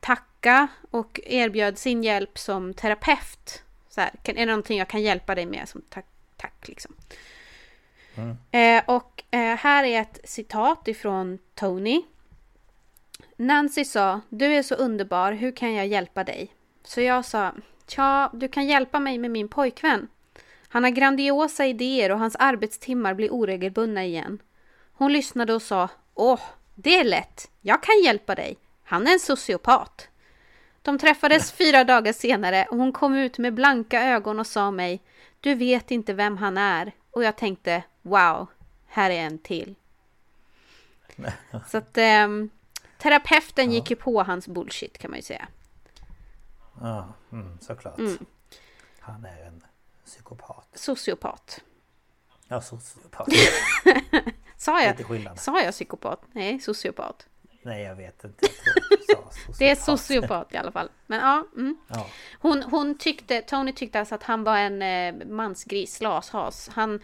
tacka 0.00 0.68
och 0.90 1.20
erbjöd 1.24 1.78
sin 1.78 2.02
hjälp 2.02 2.38
som 2.38 2.74
terapeut. 2.74 3.62
Så 3.88 4.00
här, 4.00 4.10
är 4.24 4.34
det 4.34 4.46
någonting 4.46 4.78
jag 4.78 4.88
kan 4.88 5.02
hjälpa 5.02 5.34
dig 5.34 5.46
med 5.46 5.68
som 5.68 5.82
tack, 5.88 6.06
tack 6.36 6.68
liksom. 6.68 6.94
Eh, 8.50 8.82
och 8.86 9.24
eh, 9.30 9.56
här 9.56 9.84
är 9.84 10.00
ett 10.00 10.20
citat 10.24 10.88
ifrån 10.88 11.38
Tony. 11.54 12.02
Nancy 13.36 13.84
sa, 13.84 14.20
du 14.28 14.46
är 14.46 14.62
så 14.62 14.74
underbar, 14.74 15.32
hur 15.32 15.52
kan 15.52 15.74
jag 15.74 15.86
hjälpa 15.86 16.24
dig? 16.24 16.48
Så 16.84 17.00
jag 17.00 17.24
sa, 17.24 17.52
tja, 17.86 18.30
du 18.32 18.48
kan 18.48 18.66
hjälpa 18.66 19.00
mig 19.00 19.18
med 19.18 19.30
min 19.30 19.48
pojkvän. 19.48 20.08
Han 20.74 20.84
har 20.84 20.90
grandiosa 20.90 21.66
idéer 21.66 22.12
och 22.12 22.18
hans 22.18 22.36
arbetstimmar 22.38 23.14
blir 23.14 23.30
oregelbundna 23.32 24.04
igen. 24.04 24.42
Hon 24.92 25.12
lyssnade 25.12 25.54
och 25.54 25.62
sa, 25.62 25.88
åh, 26.14 26.40
det 26.74 26.98
är 26.98 27.04
lätt, 27.04 27.50
jag 27.60 27.82
kan 27.82 28.02
hjälpa 28.04 28.34
dig. 28.34 28.56
Han 28.84 29.06
är 29.06 29.12
en 29.12 29.20
sociopat. 29.20 30.08
De 30.82 30.98
träffades 30.98 31.52
fyra 31.52 31.84
dagar 31.84 32.12
senare 32.12 32.66
och 32.70 32.76
hon 32.76 32.92
kom 32.92 33.14
ut 33.14 33.38
med 33.38 33.54
blanka 33.54 34.02
ögon 34.02 34.40
och 34.40 34.46
sa 34.46 34.70
mig, 34.70 35.02
du 35.40 35.54
vet 35.54 35.90
inte 35.90 36.12
vem 36.12 36.36
han 36.36 36.58
är. 36.58 36.92
Och 37.10 37.24
jag 37.24 37.36
tänkte, 37.36 37.82
wow, 38.02 38.46
här 38.86 39.10
är 39.10 39.20
en 39.20 39.38
till. 39.38 39.74
Så 41.70 41.78
att 41.78 41.98
ehm, 41.98 42.50
terapeuten 42.98 43.72
gick 43.72 43.90
ju 43.90 43.96
på 43.96 44.22
hans 44.22 44.48
bullshit 44.48 44.98
kan 44.98 45.10
man 45.10 45.18
ju 45.18 45.22
säga. 45.22 45.48
Ja, 46.80 47.08
mm, 47.32 47.58
såklart. 47.60 48.00
Han 49.00 49.24
är 49.24 49.46
en 49.46 49.62
psykopat. 50.04 50.68
Sociopat. 50.74 51.60
Ja, 52.48 52.60
sociopat. 52.60 53.28
Sa 54.56 54.82
jag, 54.82 54.96
sa 55.38 55.60
jag 55.62 55.72
psykopat? 55.74 56.20
Nej, 56.32 56.60
sociopat. 56.60 57.26
Nej, 57.62 57.82
jag 57.82 57.94
vet 57.96 58.24
inte. 58.24 58.46
Jag. 59.08 59.24
Det 59.58 59.70
är 59.70 59.74
sociopat 59.74 60.54
i 60.54 60.56
alla 60.56 60.72
fall. 60.72 60.88
Men 61.06 61.20
ja, 61.20 61.46
mm. 61.56 61.76
Ja. 61.88 62.06
hon, 62.40 62.62
hon 62.62 62.98
tyckte, 62.98 63.40
Tony 63.42 63.72
tyckte 63.72 63.98
alltså 64.00 64.14
att 64.14 64.22
han 64.22 64.44
var 64.44 64.58
en 64.58 64.82
eh, 64.82 65.26
mansgris, 65.26 65.94
slashas. 65.94 66.68
Han 66.68 67.00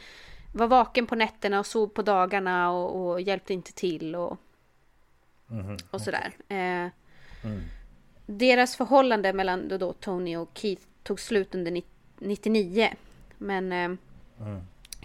var 0.55 0.67
vaken 0.67 1.07
på 1.07 1.15
nätterna 1.15 1.59
och 1.59 1.67
sov 1.67 1.89
på 1.89 2.03
dagarna 2.03 2.71
och, 2.71 3.11
och 3.11 3.21
hjälpte 3.21 3.53
inte 3.55 3.73
till 3.73 4.17
och, 4.17 4.39
och 5.91 6.01
sådär. 6.01 6.33
Eh, 6.49 6.89
Deras 8.27 8.77
förhållande 8.77 9.33
mellan 9.33 9.69
då, 9.69 9.77
då 9.79 9.93
Tony 9.93 10.37
och 10.37 10.51
Keith 10.55 10.83
tog 11.03 11.21
slut 11.21 11.55
under 11.55 11.71
ni- 11.71 11.85
99. 12.21 12.95
Men 13.39 13.73
eh, 13.73 13.91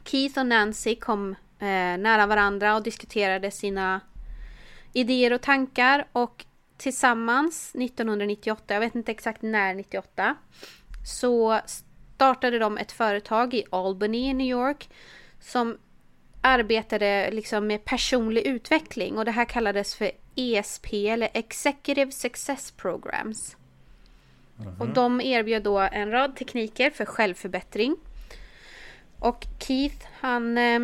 Keith 0.04 0.40
och 0.40 0.46
Nancy 0.46 0.96
kom 0.96 1.36
eh, 1.60 1.98
nära 1.98 2.26
varandra 2.26 2.76
och 2.76 2.84
diskuterade 2.84 3.52
sina 3.52 4.02
idéer 4.94 5.34
och 5.34 5.42
tankar 5.42 6.08
och 6.12 6.46
tillsammans 6.78 7.76
1998, 7.76 8.74
jag 8.74 8.82
vet 8.82 8.96
inte 8.96 9.12
exakt 9.12 9.42
när 9.42 9.74
98, 9.74 10.36
så 11.06 11.60
startade 12.16 12.60
de 12.60 12.78
ett 12.78 12.92
företag 12.92 13.54
i 13.54 13.64
Albany 13.70 14.30
i 14.30 14.34
New 14.34 14.48
York 14.48 14.90
som 15.40 15.78
arbetade 16.42 17.32
liksom 17.32 17.68
med 17.68 17.86
personlig 17.86 18.46
utveckling 18.46 19.18
och 19.18 19.26
det 19.26 19.32
här 19.32 19.46
kallades 19.46 19.96
för 19.96 20.12
ESP 20.36 20.94
eller 20.94 21.30
Executive 21.34 22.12
Success 22.12 22.72
Programs. 22.72 23.58
Och 24.80 24.88
de 24.88 25.22
erbjöd 25.22 25.64
då 25.64 25.80
en 25.80 26.12
rad 26.12 26.36
tekniker 26.36 26.90
för 26.90 27.06
självförbättring. 27.06 27.96
Och 29.20 29.46
Keith 29.60 30.08
han 30.20 30.58
eh, 30.58 30.80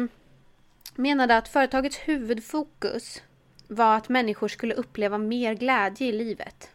menade 0.96 1.38
att 1.38 1.48
företagets 1.48 1.98
huvudfokus 1.98 3.22
var 3.68 3.98
att 3.98 4.10
människor 4.10 4.48
skulle 4.48 4.74
uppleva 4.74 5.18
mer 5.18 5.54
glädje 5.54 6.08
i 6.08 6.12
livet. 6.12 6.70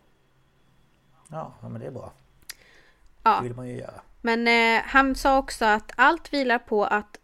ja, 1.62 1.68
men 1.68 1.80
det 1.80 1.86
är 1.86 1.90
bra. 1.90 2.12
Ja. 3.22 3.36
Det 3.36 3.42
vill 3.42 3.56
man 3.56 3.68
ju 3.68 3.76
göra. 3.78 4.00
Men 4.20 4.48
eh, 4.48 4.82
han 4.84 5.14
sa 5.14 5.38
också 5.38 5.64
att 5.64 5.92
allt 5.96 6.32
vilar 6.32 6.58
på 6.58 6.84
att 6.84 7.18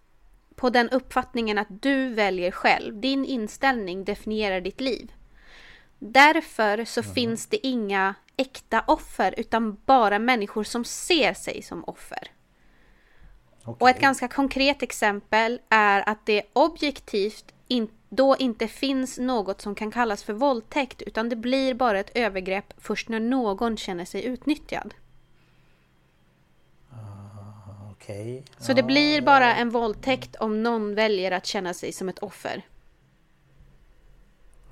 på 0.55 0.71
den 0.71 0.91
uppfattningen 0.91 1.59
att 1.59 1.83
du 1.83 2.09
väljer 2.09 2.51
själv. 2.51 3.01
Din 3.01 3.25
inställning 3.25 4.05
definierar 4.05 4.61
ditt 4.61 4.81
liv. 4.81 5.13
Därför 5.99 6.85
så 6.85 7.03
finns 7.03 7.47
det 7.47 7.67
inga 7.67 8.15
äkta 8.37 8.85
offer 8.87 9.35
utan 9.37 9.77
bara 9.87 10.19
människor 10.19 10.65
som 10.65 10.85
ser 10.85 11.35
sig 11.35 11.63
som 11.63 11.85
offer. 11.85 12.31
Och 13.65 13.91
ett 13.91 14.01
ganska 14.01 14.29
konkret 14.29 14.83
exempel 14.83 15.61
är 15.69 16.09
att 16.09 16.27
det 16.27 16.43
objektivt 16.53 17.55
in, 17.69 17.89
då 18.09 18.37
inte 18.39 18.69
finns 18.69 19.19
något 19.19 19.61
som 19.61 19.75
kan 19.75 19.91
kallas 19.91 20.25
för 20.25 20.33
våldtäkt 20.33 21.03
utan 21.03 21.29
det 21.29 21.37
blir 21.37 21.75
bara 21.75 22.01
ett 22.01 22.17
övergrepp 22.17 22.75
först 22.79 23.09
när 23.09 23.21
någon 23.21 23.77
känner 23.77 24.05
sig 24.05 24.25
utnyttjad. 24.25 24.95
Okej. 27.93 28.45
Så 28.59 28.73
det 28.73 28.83
blir 28.83 29.21
bara 29.21 29.57
en 29.57 29.71
våldtäkt 29.71 30.37
om 30.37 30.63
någon 30.63 30.95
väljer 30.95 31.31
att 31.31 31.47
känna 31.47 31.75
sig 31.75 31.93
som 31.93 32.09
ett 32.09 32.19
offer. 32.19 32.63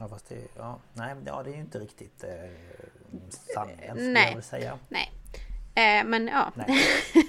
Ja, 0.01 0.09
fast 0.09 0.28
det, 0.28 0.48
ja, 0.56 0.78
nej, 0.93 1.14
ja, 1.27 1.43
det 1.43 1.51
är 1.51 1.55
ju 1.55 1.60
inte 1.60 1.78
riktigt 1.78 2.24
eh, 2.24 2.31
sanningen 3.55 3.97
skulle 3.97 4.12
Nej. 4.12 4.22
jag 4.22 4.28
vilja 4.28 4.43
säga. 4.43 4.78
Nej. 4.89 5.12
Eh, 5.74 6.05
men 6.05 6.28
ja. 6.28 6.52
Nej. 6.55 6.66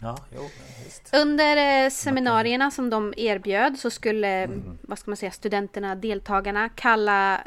Ja, 0.00 0.16
jo, 0.34 0.42
visst. 0.84 1.14
Under 1.14 1.84
eh, 1.84 1.90
seminarierna 1.90 2.70
som 2.70 2.90
de 2.90 3.14
erbjöd 3.16 3.78
så 3.78 3.90
skulle, 3.90 4.48
vad 4.80 4.98
ska 4.98 5.10
man 5.10 5.16
säga, 5.16 5.30
studenterna, 5.30 5.94
deltagarna 5.94 6.68
kalla 6.68 7.40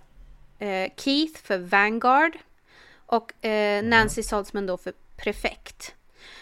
eh, 0.59 0.91
Keith 0.95 1.41
för 1.41 1.57
Vanguard 1.57 2.37
och 3.05 3.45
eh, 3.45 3.83
Nancy 3.83 4.23
Saltzman 4.23 4.65
då 4.65 4.77
för 4.77 4.93
prefekt. 5.17 5.95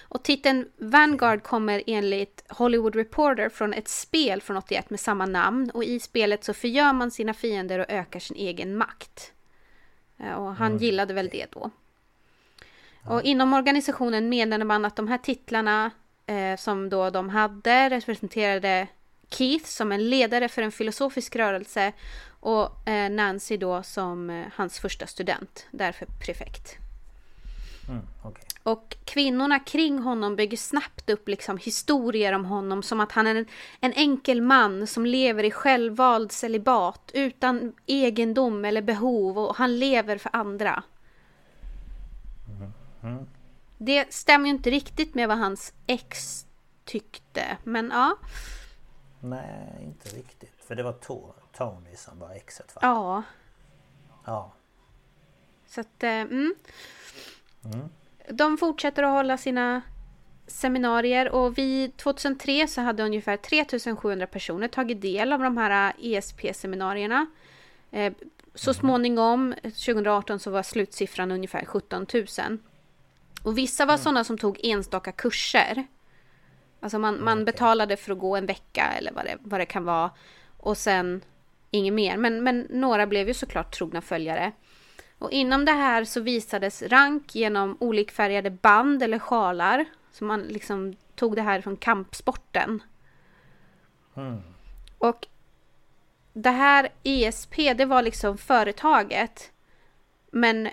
Och 0.10 0.24
titeln 0.24 0.70
Vanguard 0.78 1.44
kommer 1.44 1.84
enligt 1.88 2.44
Hollywood 2.50 2.96
Reporter 2.96 3.50
från 3.50 3.74
ett 3.74 3.88
spel 3.88 4.42
från 4.42 4.58
81 4.58 4.90
med 4.90 5.00
samma 5.00 5.26
namn 5.26 5.70
och 5.70 5.84
i 5.84 6.00
spelet 6.00 6.44
så 6.44 6.54
förgör 6.54 6.94
man 6.94 7.12
sina 7.12 7.34
fiender 7.34 7.80
och 7.80 7.86
ökar 7.90 8.20
sin 8.20 8.38
egen 8.38 8.78
makt. 8.78 9.32
Eh, 10.20 10.32
Och 10.32 10.56
han 10.56 10.78
gillade 10.78 11.14
väl 11.14 11.30
det 11.30 11.52
då. 11.52 11.72
Och 13.06 13.22
inom 13.24 13.54
organisationen 13.54 14.30
menade 14.30 14.66
man 14.66 14.86
att 14.86 14.96
de 14.96 15.08
här 15.08 15.18
titlarna 15.18 15.92
eh, 16.26 16.58
som 16.58 16.90
då 16.90 17.10
de 17.10 17.30
hade 17.30 17.90
representerade 17.90 18.88
Keith 19.30 19.66
som 19.66 19.92
en 19.92 20.10
ledare 20.10 20.50
för 20.50 20.62
en 20.62 20.72
filosofisk 20.72 21.36
rörelse 21.36 21.94
och 22.40 22.88
eh, 22.88 23.10
Nancy 23.10 23.58
då 23.58 23.84
som 23.84 24.30
eh, 24.30 24.46
hans 24.56 24.80
första 24.80 25.08
student, 25.08 25.68
därför 25.72 26.06
prefekt. 26.26 26.78
Mm, 27.90 28.02
okej. 28.24 28.47
Och 28.68 28.98
kvinnorna 29.06 29.60
kring 29.60 30.00
honom 30.00 30.36
bygger 30.36 30.58
snabbt 30.58 31.10
upp 31.10 31.28
liksom 31.28 31.58
historier 31.58 32.34
om 32.34 32.46
honom 32.46 32.84
som 32.84 33.00
att 33.00 33.12
han 33.12 33.28
är 33.28 33.36
en, 33.36 33.46
en 33.80 33.94
enkel 33.94 34.42
man 34.42 34.88
som 34.88 35.06
lever 35.06 35.44
i 35.44 35.52
självvald 35.52 36.32
celibat 36.32 37.12
utan 37.14 37.74
egendom 37.86 38.66
eller 38.66 38.82
behov 38.82 39.38
och 39.40 39.56
han 39.56 39.80
lever 39.80 40.18
för 40.18 40.30
andra. 40.36 40.84
Det 43.78 44.14
stämmer 44.14 44.46
ju 44.46 44.52
inte 44.52 44.70
riktigt 44.70 45.16
med 45.16 45.28
vad 45.28 45.38
hans 45.38 45.74
ex 45.88 46.46
tyckte, 46.86 47.58
men 47.64 47.90
ja. 47.94 48.18
Nej, 49.20 49.80
inte 49.84 50.10
riktigt. 50.10 50.54
För 50.68 50.76
det 50.76 50.84
var 50.84 50.94
To- 50.94 51.34
Tony 51.58 51.96
som 51.96 52.20
var 52.20 52.30
exet 52.32 52.76
va? 52.76 52.82
Ja, 52.84 53.24
Ja. 54.26 54.54
så 55.68 55.82
att... 55.82 56.04
eh, 56.04 56.10
Mm. 56.12 56.54
De 58.30 58.58
fortsätter 58.58 59.04
att 59.04 59.12
hålla 59.12 59.38
sina 59.38 59.82
seminarier 60.48 61.30
och 61.30 61.58
vid 61.58 61.98
2003 61.98 62.68
så 62.68 62.82
hade 62.82 63.04
ungefär 63.04 63.38
3700 63.38 64.28
personer 64.28 64.68
tagit 64.68 65.02
del 65.02 65.34
av 65.34 65.40
de 65.40 65.58
här 65.58 65.94
ESP-seminarierna. 66.00 67.26
Eh, 67.92 68.14
Så 68.54 68.74
småningom, 68.74 69.54
2018, 69.64 70.40
så 70.40 70.52
var 70.52 70.64
slutsiffran 70.64 71.32
ungefär 71.32 71.66
17 71.66 72.06
000. 72.14 72.58
Och 73.44 73.58
vissa 73.58 73.86
var 73.86 73.98
sådana 73.98 74.24
som 74.24 74.38
tog 74.38 74.60
enstaka 74.64 75.12
kurser. 75.12 75.88
Alltså 76.80 77.00
man, 77.00 77.24
man 77.24 77.46
betalade 77.46 77.98
för 77.98 78.12
att 78.12 78.20
gå 78.20 78.36
en 78.36 78.46
vecka 78.46 78.94
eller 78.98 79.12
vad 79.12 79.26
det, 79.26 79.38
vad 79.42 79.60
det 79.60 79.66
kan 79.66 79.86
vara. 79.86 80.12
Och 80.58 80.78
sen 80.78 81.22
inget 81.72 81.94
mer. 81.94 82.18
Men, 82.18 82.44
men 82.44 82.68
några 82.70 83.08
blev 83.08 83.28
ju 83.28 83.34
såklart 83.34 83.76
trogna 83.76 84.02
följare. 84.02 84.52
Och 85.20 85.32
inom 85.32 85.66
det 85.66 85.72
här 85.72 86.04
så 86.04 86.22
visades 86.22 86.82
rank 86.82 87.36
genom 87.36 87.78
olikfärgade 87.80 88.50
band 88.50 89.04
eller 89.04 89.20
sjalar. 89.20 89.86
Så 90.12 90.26
man 90.26 90.42
liksom 90.42 90.96
tog 91.16 91.36
det 91.36 91.42
här 91.42 91.62
från 91.62 91.78
kampsporten. 91.78 92.84
Och 94.98 95.28
det 96.34 96.50
här 96.50 96.90
ESP, 97.04 97.56
det 97.56 97.86
var 97.86 98.02
liksom 98.02 98.38
företaget. 98.38 99.52
Men 100.32 100.70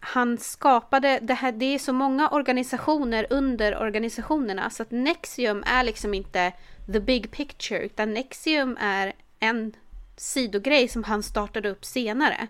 han 0.00 0.38
skapade, 0.38 1.18
det, 1.22 1.34
här, 1.34 1.52
det 1.52 1.74
är 1.74 1.78
så 1.78 1.92
många 1.92 2.28
organisationer 2.28 3.26
under 3.30 3.78
organisationerna 3.78 4.70
så 4.70 4.82
att 4.82 4.90
Nexium 4.90 5.64
är 5.66 5.82
liksom 5.82 6.14
inte 6.14 6.52
the 6.92 7.00
big 7.00 7.30
picture 7.30 7.80
utan 7.80 8.14
Nexium 8.14 8.76
är 8.80 9.12
en 9.40 9.72
sidogrej 10.16 10.88
som 10.88 11.04
han 11.04 11.22
startade 11.22 11.70
upp 11.70 11.84
senare. 11.84 12.46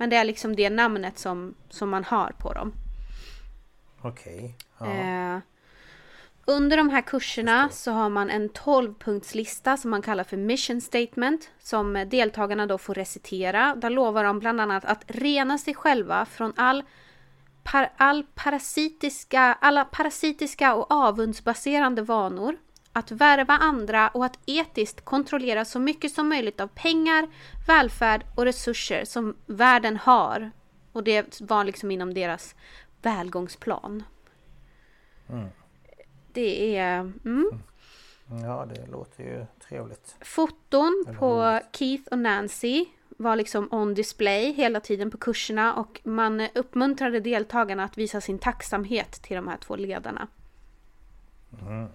Men 0.00 0.10
det 0.10 0.16
är 0.16 0.24
liksom 0.24 0.56
det 0.56 0.70
namnet 0.70 1.18
som, 1.18 1.54
som 1.68 1.90
man 1.90 2.04
har 2.04 2.32
på 2.38 2.52
dem. 2.52 2.72
Okej. 4.02 4.56
Ja. 4.78 4.86
Eh, 4.86 5.38
under 6.44 6.76
de 6.76 6.90
här 6.90 7.00
kurserna 7.00 7.68
så 7.68 7.90
har 7.90 8.08
man 8.08 8.30
en 8.30 8.50
12-punktslista 8.50 9.76
som 9.76 9.90
man 9.90 10.02
kallar 10.02 10.24
för 10.24 10.36
mission 10.36 10.80
statement 10.80 11.50
som 11.58 12.06
deltagarna 12.10 12.66
då 12.66 12.78
får 12.78 12.94
recitera. 12.94 13.74
Där 13.74 13.90
lovar 13.90 14.24
de 14.24 14.38
bland 14.38 14.60
annat 14.60 14.84
att 14.84 15.04
rena 15.06 15.58
sig 15.58 15.74
själva 15.74 16.24
från 16.24 16.52
all, 16.56 16.84
par, 17.62 17.92
all 17.96 18.24
parasitiska, 18.34 19.58
alla 19.60 19.84
parasitiska 19.84 20.74
och 20.74 20.90
avundsbaserande 20.90 22.02
vanor. 22.02 22.56
Att 22.92 23.10
värva 23.10 23.54
andra 23.54 24.08
och 24.08 24.24
att 24.24 24.38
etiskt 24.46 25.04
kontrollera 25.04 25.64
så 25.64 25.78
mycket 25.78 26.12
som 26.12 26.28
möjligt 26.28 26.60
av 26.60 26.66
pengar, 26.66 27.28
välfärd 27.66 28.24
och 28.36 28.44
resurser 28.44 29.04
som 29.04 29.36
världen 29.46 29.96
har. 29.96 30.50
Och 30.92 31.04
det 31.04 31.40
var 31.40 31.64
liksom 31.64 31.90
inom 31.90 32.14
deras 32.14 32.54
välgångsplan. 33.02 34.02
Det 36.32 36.76
är 36.76 36.98
mm, 37.00 37.62
ja, 38.42 38.66
det 38.74 38.86
låter 38.86 39.24
ju 39.24 39.46
trevligt. 39.68 40.16
foton 40.20 41.04
på. 41.18 41.60
Keith 41.72 42.08
och 42.10 42.18
Nancy 42.18 42.86
var 43.08 43.36
liksom 43.36 43.68
on 43.70 43.94
display 43.94 44.52
hela 44.52 44.80
tiden 44.80 45.10
på 45.10 45.18
kurserna 45.18 45.74
och 45.74 46.00
man 46.04 46.40
uppmuntrade 46.54 47.20
deltagarna 47.20 47.84
att 47.84 47.98
visa 47.98 48.20
sin 48.20 48.38
tacksamhet 48.38 49.12
till 49.12 49.36
de 49.36 49.48
här 49.48 49.56
två 49.56 49.76
ledarna. 49.76 50.28
Eh, 51.52 51.86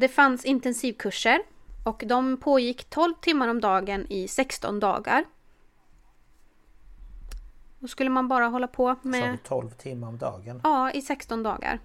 Det 0.00 0.12
fanns 0.14 0.44
intensivkurser 0.44 1.42
och 1.84 2.02
de 2.06 2.36
pågick 2.36 2.84
12 2.90 3.14
timmar 3.14 3.48
om 3.48 3.60
dagen 3.60 4.06
i 4.10 4.28
16 4.28 4.80
dagar. 4.80 5.24
Då 7.78 7.88
skulle 7.88 8.10
man 8.10 8.28
bara 8.28 8.46
hålla 8.46 8.66
på 8.66 8.96
med... 9.02 9.32
du 9.32 9.36
12 9.36 9.70
timmar 9.70 10.08
om 10.08 10.18
dagen? 10.18 10.60
Ja, 10.64 10.92
i 10.92 11.02
16 11.02 11.42
dagar. 11.42 11.78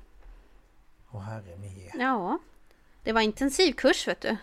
Åh 1.11 1.21
herre 1.21 1.57
mie. 1.57 1.91
Ja. 1.99 2.39
Det 3.03 3.11
var 3.11 3.21
intensivkurs 3.21 4.07
vet 4.07 4.21
du. 4.21 4.37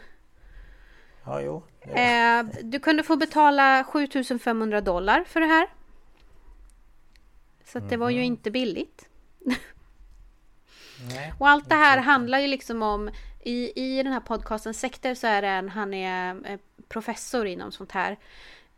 Ja, 1.25 1.41
jo. 1.41 1.63
Eh, 1.81 2.45
du 2.63 2.79
kunde 2.79 3.03
få 3.03 3.17
betala 3.17 3.85
7500 3.85 4.81
dollar 4.81 5.25
för 5.25 5.41
det 5.41 5.47
här. 5.47 5.69
Så 7.65 7.79
att 7.79 7.89
det 7.89 7.97
var 7.97 8.11
ju 8.11 8.25
inte 8.25 8.51
billigt. 8.51 9.09
nej. 11.09 11.35
Och 11.39 11.49
allt 11.49 11.69
det 11.69 11.75
här 11.75 11.99
handlar 11.99 12.39
ju 12.39 12.47
liksom 12.47 12.83
om 12.83 13.11
i, 13.43 13.73
i 13.75 14.03
den 14.03 14.13
här 14.13 14.21
podcasten 14.21 14.75
Sekter 14.75 15.15
så 15.15 15.27
är 15.27 15.43
det 15.43 15.49
en, 15.49 15.69
han 15.69 15.95
är 15.95 16.51
eh, 16.51 16.59
professor 16.89 17.47
inom 17.47 17.73
sånt 17.73 17.93
här. 17.93 18.13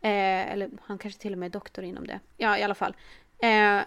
Eh, 0.01 0.51
eller 0.51 0.69
han 0.81 0.97
kanske 0.97 1.21
till 1.21 1.33
och 1.33 1.39
med 1.39 1.47
är 1.47 1.51
doktor 1.51 1.83
inom 1.83 2.07
det. 2.07 2.19
Ja, 2.37 2.57
i 2.57 2.63
alla 2.63 2.75
fall. 2.75 2.95
Eh, 3.39 3.81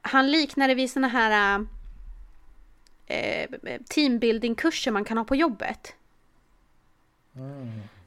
han 0.00 0.30
liknar 0.30 0.68
det 0.68 0.74
vid 0.74 0.90
såna 0.90 1.08
här 1.08 1.66
eh, 3.06 3.50
teambuilding-kurser 3.88 4.90
man 4.90 5.04
kan 5.04 5.18
ha 5.18 5.24
på 5.24 5.36
jobbet. 5.36 5.94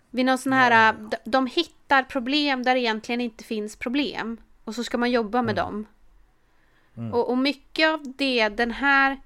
Vid 0.09 0.25
någon 0.25 0.37
sån 0.37 0.53
här, 0.53 0.93
de, 0.93 1.17
de 1.23 1.47
hittar 1.47 2.03
problem 2.03 2.63
där 2.63 2.73
det 2.73 2.79
egentligen 2.79 3.21
inte 3.21 3.43
finns 3.43 3.75
problem. 3.75 4.37
Och 4.63 4.75
så 4.75 4.83
ska 4.83 4.97
man 4.97 5.11
jobba 5.11 5.41
med 5.41 5.55
dem. 5.55 5.85
Och, 7.13 7.29
och 7.29 7.37
mycket 7.37 7.89
av 7.89 8.13
det 8.17 8.49
den 8.49 8.71
här 8.71 9.19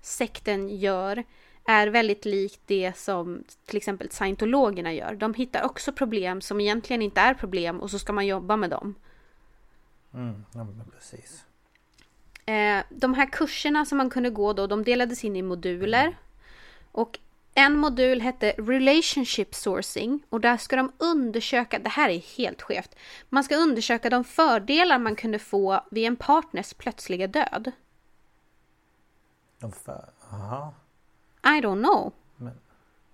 sekten 0.00 0.68
gör 0.68 1.24
är 1.64 1.86
väldigt 1.86 2.24
likt 2.24 2.60
det 2.66 2.96
som 2.96 3.44
till 3.66 3.76
exempel 3.76 4.10
scientologerna 4.10 4.92
gör. 4.92 5.14
De 5.14 5.34
hittar 5.34 5.62
också 5.62 5.92
problem 5.92 6.40
som 6.40 6.60
egentligen 6.60 7.02
inte 7.02 7.20
är 7.20 7.34
problem 7.34 7.80
och 7.80 7.90
så 7.90 7.98
ska 7.98 8.12
man 8.12 8.26
jobba 8.26 8.56
med 8.56 8.70
dem. 8.70 8.94
Mm, 10.14 10.44
ja, 10.54 10.66
precis. 10.94 11.44
Eh, 12.46 12.82
de 12.90 13.14
här 13.14 13.26
kurserna 13.26 13.84
som 13.84 13.98
man 13.98 14.10
kunde 14.10 14.30
gå 14.30 14.52
då, 14.52 14.66
de 14.66 14.84
delades 14.84 15.24
in 15.24 15.36
i 15.36 15.42
moduler. 15.42 16.16
Och 16.92 17.18
en 17.54 17.78
modul 17.78 18.20
hette 18.20 18.50
Relationship 18.58 19.54
Sourcing 19.54 20.20
och 20.28 20.40
där 20.40 20.56
ska 20.56 20.76
de 20.76 20.92
undersöka, 20.98 21.78
det 21.78 21.88
här 21.88 22.08
är 22.08 22.36
helt 22.36 22.62
skevt, 22.62 22.96
man 23.28 23.44
ska 23.44 23.56
undersöka 23.56 24.10
de 24.10 24.24
fördelar 24.24 24.98
man 24.98 25.16
kunde 25.16 25.38
få 25.38 25.80
vid 25.90 26.06
en 26.06 26.16
partners 26.16 26.74
plötsliga 26.74 27.26
död. 27.26 27.72
De 29.58 29.72
för, 29.72 30.08
aha. 30.30 30.74
I 31.44 31.60
don't 31.60 31.82
know. 31.82 32.12
Men 32.36 32.54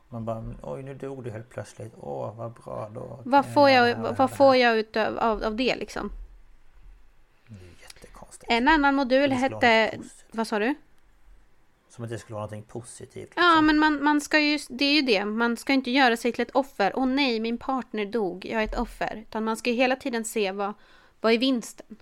man 0.09 0.25
bara, 0.25 0.55
oj 0.63 0.83
nu 0.83 0.95
dog 0.95 1.25
du 1.25 1.31
helt 1.31 1.51
plötsligt. 1.51 1.93
Åh 1.97 2.35
vad 2.35 2.53
bra 2.53 2.91
då. 2.95 3.21
Vad 3.25 3.53
får 3.55 3.71
jag, 3.71 4.15
vad 4.19 4.37
får 4.37 4.57
jag 4.57 4.79
ut 4.79 4.97
av, 4.97 5.19
av, 5.19 5.45
av 5.45 5.57
det 5.57 5.77
liksom? 5.77 6.11
Det 7.47 7.55
är 7.55 7.83
jättekonstigt. 7.83 8.53
En 8.53 8.69
annan 8.69 8.95
modul 8.95 9.33
hette... 9.33 9.99
Vad 10.31 10.47
sa 10.47 10.59
du? 10.59 10.75
Som 11.89 12.05
att 12.05 12.11
det 12.11 12.19
skulle 12.19 12.35
vara 12.35 12.47
någonting 12.47 12.63
positivt. 12.63 13.33
Ja, 13.37 13.43
liksom. 13.43 13.67
men 13.67 13.79
man, 13.79 14.05
man 14.05 14.21
ska 14.21 14.39
ju, 14.39 14.59
det 14.69 14.85
är 14.85 14.95
ju 14.95 15.03
det. 15.03 15.25
Man 15.25 15.57
ska 15.57 15.73
inte 15.73 15.91
göra 15.91 16.17
sig 16.17 16.33
till 16.33 16.43
ett 16.43 16.51
offer. 16.51 16.93
Åh 16.95 17.07
nej, 17.07 17.41
min 17.41 17.59
partner 17.59 18.07
dog. 18.07 18.45
Jag 18.45 18.63
är 18.63 18.65
ett 18.65 18.79
offer. 18.79 19.25
Utan 19.29 19.45
man 19.45 19.57
ska 19.57 19.71
ju 19.71 19.77
hela 19.77 19.97
tiden 19.97 20.25
se 20.25 20.53
vad, 20.53 20.75
vad 21.21 21.33
är 21.33 21.39
vinsten? 21.39 21.97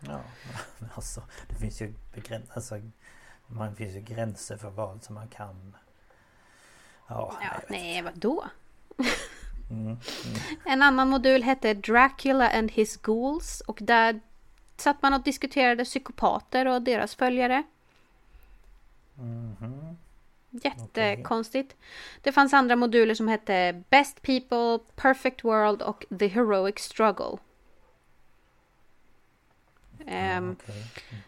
Ja, 0.00 0.20
men 0.78 0.90
alltså 0.94 1.22
det 1.48 1.54
finns 1.54 1.80
ju 1.80 1.94
begräns, 2.14 2.50
alltså, 2.50 2.80
man 3.46 3.76
finns 3.76 3.94
ju 3.94 4.00
gränser 4.00 4.56
för 4.56 4.70
vad 4.70 5.02
som 5.02 5.14
man 5.14 5.28
kan... 5.28 5.76
Ja, 7.08 7.34
Ja, 7.42 7.60
nej, 7.68 8.02
vadå? 8.02 8.44
Mm, 9.70 9.96
En 10.64 10.82
annan 10.82 11.08
modul 11.08 11.42
hette 11.42 11.74
Dracula 11.74 12.50
and 12.50 12.70
his 12.70 12.96
ghouls. 12.96 13.60
Och 13.60 13.78
där 13.82 14.20
satt 14.76 15.02
man 15.02 15.14
och 15.14 15.22
diskuterade 15.22 15.84
psykopater 15.84 16.66
och 16.66 16.82
deras 16.82 17.14
följare. 17.14 17.62
Mhm. 19.14 19.96
Jättekonstigt. 20.50 21.76
Det 22.22 22.32
fanns 22.32 22.54
andra 22.54 22.76
moduler 22.76 23.14
som 23.14 23.28
hette 23.28 23.82
Best 23.90 24.22
People, 24.22 24.78
Perfect 24.96 25.44
World 25.44 25.82
och 25.82 26.04
The 26.18 26.26
Heroic 26.26 26.78
Struggle. 26.78 27.38
Ehm, 30.06 30.56
Okej. 30.62 30.84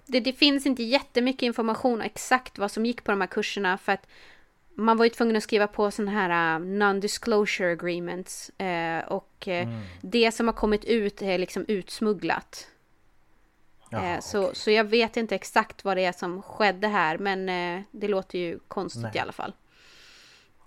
det, 0.07 0.21
det 0.21 0.33
finns 0.33 0.67
inte 0.67 0.83
jättemycket 0.83 1.43
information 1.43 2.01
exakt 2.03 2.59
vad 2.59 2.71
som 2.71 2.87
gick 2.87 3.05
på 3.05 3.11
de 3.11 3.21
här 3.21 3.29
kurserna 3.29 3.79
för 3.79 3.93
att 3.93 4.07
man 4.75 4.97
var 4.97 5.05
ju 5.05 5.11
tvungen 5.11 5.37
att 5.37 5.43
skriva 5.43 5.67
på 5.67 5.91
sådana 5.91 6.13
här 6.13 6.59
uh, 6.61 6.67
non-disclosure 6.67 7.73
agreements 7.73 8.49
eh, 8.51 9.05
och 9.07 9.49
eh, 9.49 9.69
Mm. 9.69 9.81
det 10.01 10.33
som 10.33 10.47
har 10.49 10.55
kommit 10.55 10.85
ut 10.85 11.23
är 11.23 11.39
liksom 11.39 11.65
utsmugglat. 11.69 12.67
Jaha, 13.91 14.15
Eh, 14.15 14.21
så, 14.21 14.43
okej. 14.43 14.57
så 14.57 14.71
jag 14.71 14.85
vet 14.85 15.17
inte 15.17 15.35
exakt 15.35 15.85
vad 15.85 15.97
det 15.97 16.05
är 16.05 16.13
som 16.13 16.43
skedde 16.43 16.89
här 16.89 17.19
men 17.19 17.47
det 17.91 18.09
låter 18.09 18.39
ju 18.39 18.59
konstigt 18.69 19.03
Nej. 19.03 19.13
i 19.15 19.19
alla 19.19 19.33
fall. 19.33 19.53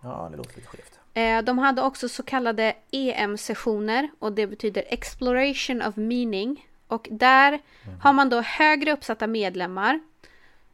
Ja, 0.04 0.28
det 0.32 0.38
låter 0.38 0.56
lite 0.56 0.68
skevt. 0.68 1.46
De 1.46 1.58
hade 1.58 1.82
också 1.82 2.10
så 2.10 2.24
kallade 2.24 2.76
EM-sessioner 2.92 4.10
och 4.20 4.32
det 4.34 4.48
betyder 4.48 4.84
Exploration 4.88 5.82
of 5.82 5.96
Meaning. 5.96 6.69
Och 6.90 7.08
där 7.12 7.60
har 8.02 8.14
man 8.14 8.30
då 8.30 8.42
högre 8.42 8.94
uppsatta 8.94 9.28
medlemmar 9.28 10.00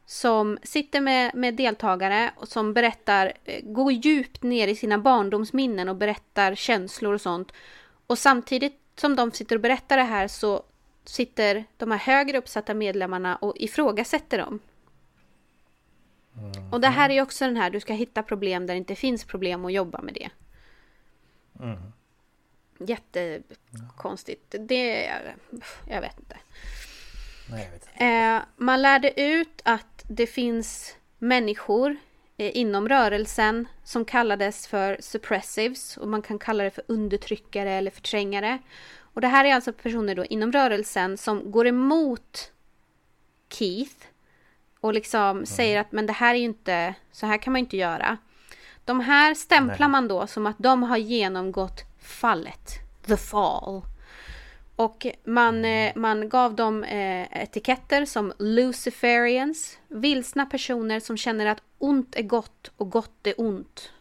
som 0.06 0.58
sitter 0.62 1.00
med, 1.00 1.34
med 1.34 1.54
deltagare 1.54 2.30
och 2.36 2.48
som 2.48 2.74
berättar, 2.74 3.32
eh, 3.44 3.64
går 3.64 3.92
djupt 3.92 4.42
ner 4.42 4.68
i 4.68 4.76
sina 4.76 4.98
barndomsminnen 4.98 5.88
och 5.88 5.96
berättar 5.96 6.54
känslor 6.54 7.14
och 7.14 7.20
sånt. 7.20 7.52
Och 8.06 8.18
samtidigt 8.18 8.80
som 8.96 9.16
de 9.16 9.32
sitter 9.32 9.56
och 9.56 9.62
berättar 9.62 9.96
det 9.96 10.02
här 10.02 10.28
så 10.28 10.62
sitter 11.04 11.64
de 11.76 11.90
här 11.90 11.98
högre 11.98 12.38
uppsatta 12.38 12.74
medlemmarna 12.74 13.36
och 13.36 13.52
ifrågasätter 13.56 14.38
dem. 14.38 14.58
Och 16.72 16.80
det 16.80 16.88
här 16.88 17.10
är 17.10 17.22
också 17.22 17.44
den 17.44 17.56
här, 17.56 17.70
du 17.70 17.80
ska 17.80 17.92
hitta 17.92 18.22
problem 18.22 18.66
där 18.66 18.74
det 18.74 18.78
inte 18.78 18.94
finns 18.94 19.24
problem 19.24 19.64
och 19.64 19.70
jobba 19.70 20.02
med 20.02 20.14
det. 20.14 20.28
Mm. 21.60 21.92
Jättekonstigt. 22.78 24.54
Det, 24.60 25.10
jag 25.88 26.00
vet 26.00 26.18
inte. 26.18 26.36
Nej, 27.50 27.64
jag 27.64 27.70
vet 27.70 27.88
inte. 27.92 28.04
Eh, 28.04 28.42
man 28.56 28.82
lärde 28.82 29.20
ut 29.20 29.60
att 29.64 30.04
det 30.08 30.26
finns 30.26 30.96
människor 31.18 31.96
eh, 32.36 32.56
inom 32.56 32.88
rörelsen 32.88 33.68
som 33.84 34.04
kallades 34.04 34.66
för 34.66 34.96
suppressives 35.00 35.96
och 35.96 36.08
man 36.08 36.22
kan 36.22 36.38
kalla 36.38 36.64
det 36.64 36.70
för 36.70 36.84
undertryckare 36.86 37.70
eller 37.72 37.90
förträngare. 37.90 38.58
Och 38.98 39.20
det 39.20 39.28
här 39.28 39.44
är 39.44 39.54
alltså 39.54 39.72
personer 39.72 40.14
då 40.14 40.24
inom 40.24 40.52
rörelsen 40.52 41.18
som 41.18 41.50
går 41.50 41.66
emot 41.66 42.52
Keith 43.48 44.06
och 44.80 44.94
liksom 44.94 45.46
säger 45.46 45.80
att 45.80 45.92
men 45.92 46.06
det 46.06 46.12
här 46.12 46.34
är 46.34 46.38
ju 46.38 46.44
inte, 46.44 46.94
så 47.12 47.26
här 47.26 47.38
kan 47.38 47.52
man 47.52 47.60
inte 47.60 47.76
göra. 47.76 48.16
De 48.84 49.00
här 49.00 49.34
stämplar 49.34 49.88
Nej. 49.88 49.88
man 49.88 50.08
då 50.08 50.26
som 50.26 50.46
att 50.46 50.58
de 50.58 50.82
har 50.82 50.96
genomgått 50.96 51.80
fallet, 52.06 52.72
the 53.06 53.16
fall. 53.16 53.82
Och 54.76 55.06
man, 55.24 55.64
eh, 55.64 55.92
man 55.96 56.28
gav 56.28 56.54
dem 56.54 56.84
eh, 56.84 57.42
etiketter 57.42 58.04
som 58.04 58.32
Luciferians, 58.38 59.78
vilsna 59.88 60.46
personer 60.46 61.00
som 61.00 61.16
känner 61.16 61.46
att 61.46 61.62
ont 61.78 62.16
är 62.16 62.22
gott 62.22 62.70
och 62.76 62.90
gott 62.90 63.26
är 63.26 63.34
ont. 63.40 63.92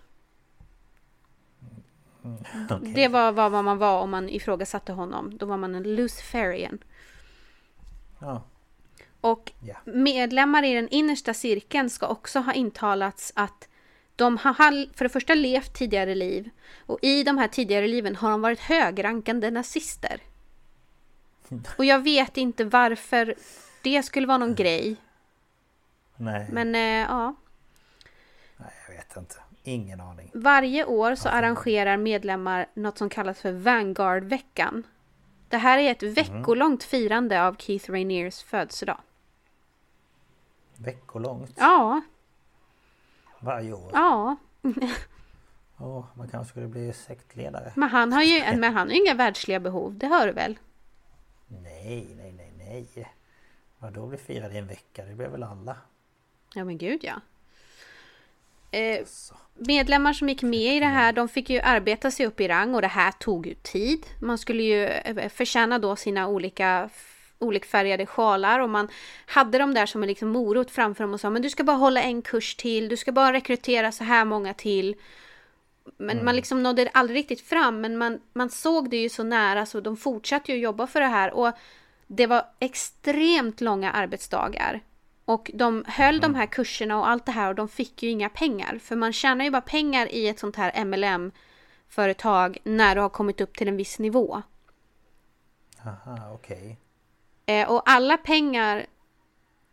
Okej. 2.69 2.93
Det 2.95 3.07
var 3.07 3.31
vad 3.31 3.63
man 3.63 3.77
var 3.77 4.01
om 4.01 4.09
man 4.09 4.29
ifrågasatte 4.29 4.91
honom. 4.93 5.37
Då 5.37 5.45
var 5.45 5.57
man 5.57 5.75
en 5.75 5.95
Luciferian. 5.95 6.77
Ja. 8.19 8.43
Och 9.21 9.51
Ja. 9.61 9.75
medlemmar 9.85 10.63
i 10.63 10.73
den 10.73 10.89
innersta 10.89 11.33
cirkeln 11.33 11.89
ska 11.89 12.07
också 12.07 12.39
ha 12.39 12.53
intalats 12.53 13.31
att 13.35 13.67
de 14.15 14.37
har 14.37 14.53
för 14.97 15.05
det 15.05 15.09
första 15.09 15.33
levt 15.33 15.73
tidigare 15.73 16.15
liv 16.15 16.49
och 16.85 16.99
i 17.01 17.23
de 17.23 17.37
här 17.37 17.47
tidigare 17.47 17.87
liven 17.87 18.15
har 18.15 18.31
de 18.31 18.41
varit 18.41 18.59
högrankande 18.59 19.51
nazister. 19.51 20.21
Och 21.77 21.85
jag 21.85 21.99
vet 22.03 22.37
inte 22.37 22.65
varför 22.65 23.35
det 23.81 24.03
skulle 24.03 24.27
vara 24.27 24.37
någon 24.37 24.55
grej. 24.55 24.95
Nej, 26.17 26.47
Men 26.51 26.75
eh, 26.75 26.81
ja, 26.81 27.35
nej, 28.57 28.69
jag 28.87 28.95
vet 28.95 29.17
inte. 29.17 29.35
Ingen 29.63 30.01
aning. 30.01 30.31
varje 30.33 30.85
år 30.85 31.15
så 31.15 31.29
arrangerar 31.29 31.97
medlemmar 31.97 32.65
något 32.73 32.97
som 32.97 33.09
kallas 33.09 33.41
för 33.41 33.51
Vanguard-veckan. 33.51 34.83
Det 35.49 35.57
här 35.57 35.77
är 35.77 35.91
ett 35.91 36.03
veckolångt 36.03 36.83
firande 36.83 37.43
av 37.43 37.55
Keith 37.55 37.91
Rainiers 37.91 38.43
födelsedag. 38.43 38.97
Veckolångt. 40.77 41.51
Ja, 41.55 42.01
Varje 43.45 43.73
år. 43.73 43.91
ja. 43.93 44.35
Åh, 45.77 46.05
man 46.13 46.27
kanske 46.27 46.49
skulle 46.49 46.67
bli 46.67 46.93
sektledare. 46.93 47.71
Men 47.75 47.89
han 47.89 48.13
har 48.13 48.23
ju 48.23 48.57
men 48.57 48.63
han 48.73 48.87
har 48.87 48.95
ju 48.95 49.01
inga 49.01 49.13
världsliga 49.13 49.59
behov, 49.59 49.97
det 49.97 50.07
hör 50.07 50.27
du 50.27 50.33
väl? 50.33 50.59
Nej, 51.47 52.07
nej, 52.17 52.31
nej, 52.31 52.53
nej. 52.57 53.07
Vadå 53.79 54.07
blir 54.07 54.19
firad 54.19 54.53
i 54.53 54.57
en 54.57 54.67
vecka? 54.67 55.05
Det 55.05 55.15
blir 55.15 55.27
väl 55.27 55.43
alla? 55.43 55.77
Ja 56.53 56.65
men 56.65 56.77
gud 56.77 57.03
ja. 57.03 57.21
Eh, 58.71 59.05
medlemmar 59.53 60.13
som 60.13 60.29
gick 60.29 60.41
med 60.43 60.75
i 60.75 60.79
det 60.79 60.85
här, 60.85 61.13
de 61.13 61.29
fick 61.29 61.49
ju 61.49 61.59
arbeta 61.59 62.11
sig 62.11 62.25
upp 62.25 62.41
i 62.41 62.47
rang 62.47 62.75
och 62.75 62.81
det 62.81 62.87
här 62.87 63.11
tog 63.11 63.47
ju 63.47 63.53
tid. 63.53 64.05
Man 64.21 64.37
skulle 64.37 64.63
ju 64.63 64.85
eh, 64.85 65.29
förtjäna 65.29 65.79
då 65.79 65.95
sina 65.95 66.27
olika 66.27 66.89
olikfärgade 67.45 68.05
sjalar 68.05 68.59
och 68.59 68.69
man 68.69 68.87
hade 69.25 69.57
dem 69.57 69.73
där 69.73 69.85
som 69.85 70.03
en 70.03 70.07
liksom 70.07 70.29
morot 70.29 70.71
framför 70.71 71.03
dem 71.03 71.13
och 71.13 71.19
sa 71.19 71.29
men 71.29 71.41
du 71.41 71.49
ska 71.49 71.63
bara 71.63 71.77
hålla 71.77 72.01
en 72.01 72.21
kurs 72.21 72.55
till, 72.55 72.89
du 72.89 72.97
ska 72.97 73.11
bara 73.11 73.33
rekrytera 73.33 73.91
så 73.91 74.03
här 74.03 74.25
många 74.25 74.53
till. 74.53 74.95
Men 75.97 76.25
man 76.25 76.35
liksom 76.35 76.63
nådde 76.63 76.89
aldrig 76.93 77.17
riktigt 77.17 77.41
fram 77.41 77.81
men 77.81 77.97
man, 77.97 78.19
man 78.33 78.49
såg 78.49 78.89
det 78.89 78.97
ju 78.97 79.09
så 79.09 79.23
nära 79.23 79.65
så 79.65 79.79
de 79.79 79.97
fortsatte 79.97 80.51
ju 80.51 80.57
jobba 80.57 80.87
för 80.87 80.99
det 80.99 81.07
här 81.07 81.33
och 81.33 81.51
det 82.07 82.27
var 82.27 82.45
extremt 82.59 83.61
långa 83.61 83.91
arbetsdagar. 83.91 84.81
Och 85.25 85.51
de 85.53 85.83
höll 85.87 86.19
de 86.19 86.35
här 86.35 86.45
kurserna 86.45 86.99
och 86.99 87.09
allt 87.09 87.25
det 87.25 87.31
här 87.31 87.49
och 87.49 87.55
de 87.55 87.67
fick 87.67 88.03
ju 88.03 88.09
inga 88.09 88.29
pengar. 88.29 88.79
För 88.81 88.95
man 88.95 89.13
tjänar 89.13 89.45
ju 89.45 89.51
bara 89.51 89.61
pengar 89.61 90.07
i 90.11 90.27
ett 90.27 90.39
sånt 90.39 90.55
här 90.55 90.85
MLM-företag 90.85 92.57
när 92.63 92.95
du 92.95 93.01
har 93.01 93.09
kommit 93.09 93.41
upp 93.41 93.57
till 93.57 93.67
en 93.67 93.77
viss 93.77 93.99
nivå. 93.99 94.41
Aha, 95.85 96.31
okej. 96.33 96.77
Eh, 97.45 97.69
och 97.71 97.89
alla 97.89 98.17
pengar 98.17 98.85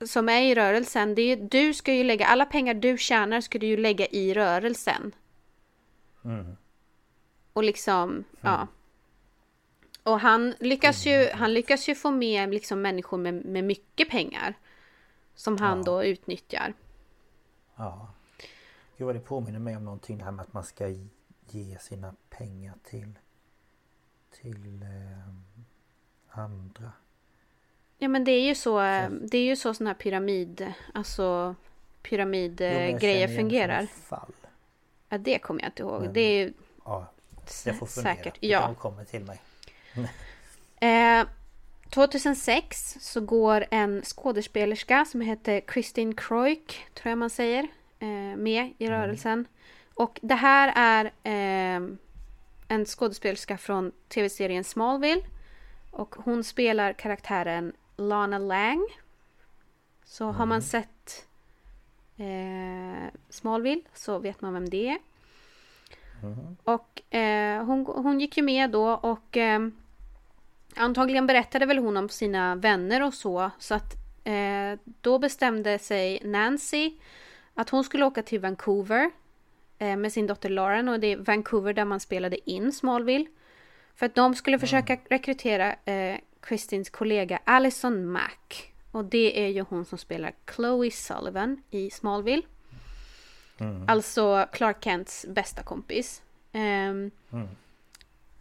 som 0.07 0.29
är 0.29 0.41
i 0.43 0.55
rörelsen, 0.55 1.15
det 1.15 1.23
är, 1.23 1.37
du 1.37 1.75
ska 1.75 1.95
ju 1.95 2.05
lägga, 2.05 2.27
alla 2.27 2.47
pengar 2.47 2.75
du 2.75 2.99
tjänar 2.99 3.41
ska 3.41 3.59
du 3.59 3.67
ju 3.67 3.77
lägga 3.77 4.07
i 4.07 4.35
rörelsen. 4.35 5.15
Mm. 6.25 6.57
Och 7.53 7.65
liksom, 7.65 8.25
ja. 8.41 8.67
Och 10.03 10.21
han 10.21 10.55
lyckas 10.61 11.07
ju, 11.07 11.31
han 11.35 11.55
lyckas 11.55 11.89
ju 11.89 11.95
få 11.95 12.11
med 12.11 12.51
liksom 12.51 12.83
människor 12.83 13.19
med, 13.19 13.35
med 13.35 13.65
mycket 13.65 14.09
pengar. 14.09 14.55
Som 15.35 15.59
han 15.59 15.79
Ja. 15.79 15.85
då 15.85 16.05
utnyttjar. 16.05 16.75
Ja. 17.77 18.09
Gud 18.97 19.07
vad 19.07 19.15
det 19.17 19.21
påminner 19.21 19.59
mig 19.59 19.77
om 19.77 19.85
någonting 19.85 20.19
det 20.19 20.25
här 20.25 20.33
med 20.33 20.43
att 20.43 20.53
man 20.53 20.65
ska 20.65 20.89
ge 21.49 21.79
sina 21.79 22.15
pengar 22.31 22.75
till 22.83 23.19
till 24.31 24.83
eh, 24.83 25.29
andra. 26.29 26.93
Ja 28.03 28.09
men 28.09 28.25
det 28.25 28.33
är 28.33 28.41
ju 28.49 28.55
så, 28.55 28.81
eh, 28.81 29.11
det 29.11 29.39
är 29.39 29.45
ju 29.45 29.57
så 29.57 29.75
sån 29.75 29.87
här 29.87 29.95
pyramid, 29.95 30.73
alltså 30.95 31.55
pyramidgrejer 32.03 33.29
fungerar. 33.37 33.75
sådana 33.77 33.89
Fall. 34.09 34.33
Ja 35.09 35.19
det 35.19 35.39
kommer 35.39 35.61
jag 35.61 35.69
inte 35.69 35.83
ihåg. 35.83 36.03
Men- 36.03 36.13
Det 36.13 36.21
är 36.21 36.45
ju 36.45 36.53
Ja, 36.85 37.13
jag 37.67 37.79
får 37.79 37.87
fundera. 37.87 38.15
säkert. 38.17 38.35
Det 38.41 38.47
Ja. 38.47 38.61
kanske 38.61 38.81
kommer 38.83 39.05
till 39.05 39.25
mig. 39.25 39.41
Eh, 40.81 41.27
2006 41.91 42.97
så 43.01 43.21
går 43.21 43.65
en 43.71 44.03
skådespelerska 44.03 45.05
som 45.05 45.21
heter 45.21 45.61
Christine 45.73 46.15
Kroik, 46.15 46.81
tror 46.95 47.11
jag 47.11 47.19
man 47.19 47.31
säger, 47.31 47.69
eh, 47.99 48.37
med 48.37 48.73
i 48.79 48.87
rörelsen. 48.91 49.47
Och 49.95 50.19
det 50.23 50.35
här 50.35 50.73
är 50.77 51.05
eh, 51.23 51.83
en 52.69 52.85
skådespelerska 52.85 53.59
från 53.59 53.93
tv-serien 54.09 54.65
Smallville. 54.65 55.23
Och 55.91 56.15
hon 56.25 56.45
spelar 56.45 56.93
karaktären 56.93 57.73
Lana 58.09 58.39
Lang. 58.39 58.89
Så 60.05 60.25
har 60.25 60.47
man 60.47 60.63
sett 60.63 61.27
eh, 62.17 63.13
Smallville 63.29 63.83
så 63.95 64.19
vet 64.19 64.41
man 64.41 64.53
vem 64.53 64.71
det 64.71 64.89
är. 64.89 64.99
Och 66.65 67.15
eh, 67.15 67.65
hon, 67.65 67.87
hon 67.87 68.21
gick 68.21 68.37
ju 68.37 68.43
med 68.43 68.71
då 68.71 68.91
och 68.91 69.37
eh, 69.37 69.61
antagligen 70.77 71.27
berättade 71.27 71.67
väl 71.67 71.79
hon 71.79 71.97
om 71.97 72.09
sina 72.09 72.55
vänner 72.55 73.03
och 73.03 73.15
så. 73.15 73.51
Så 73.59 73.75
att 73.75 73.95
eh, 74.25 74.79
då 75.01 75.19
bestämde 75.19 75.79
sig 75.79 76.21
Nancy 76.25 76.93
att 77.55 77.71
hon 77.71 77.85
skulle 77.85 78.05
åka 78.05 78.23
till 78.23 78.41
Vancouver 78.41 79.11
eh, 79.79 79.97
med 79.97 80.13
sin 80.13 80.27
dotter 80.27 80.49
Lauren 80.49 80.89
och 80.89 81.01
det 81.01 81.13
är 81.13 81.17
Vancouver 81.17 81.73
där 81.73 81.85
man 81.85 82.01
spelade 82.01 82.51
in 82.51 82.73
Smallville. 82.73 83.27
För 83.95 84.07
att 84.07 84.15
de 84.15 84.35
skulle 84.35 84.59
försöka 84.59 84.99
rekrytera 85.11 85.75
eh, 85.85 86.19
Christins 86.49 86.91
kollega 86.91 87.39
Allison 87.45 88.07
Mack. 88.07 88.73
Och 88.91 89.05
det 89.05 89.45
är 89.45 89.49
ju 89.49 89.61
hon 89.69 89.85
som 89.85 89.99
spelar 89.99 90.33
Chloe 90.55 90.91
Sullivan 90.91 91.63
i 91.71 91.91
Smallville. 91.91 92.43
Alltså 93.89 94.47
Clark 94.53 94.85
Kents 94.85 95.27
bästa 95.29 95.63
kompis. 95.63 96.23
Ehm, 96.53 97.11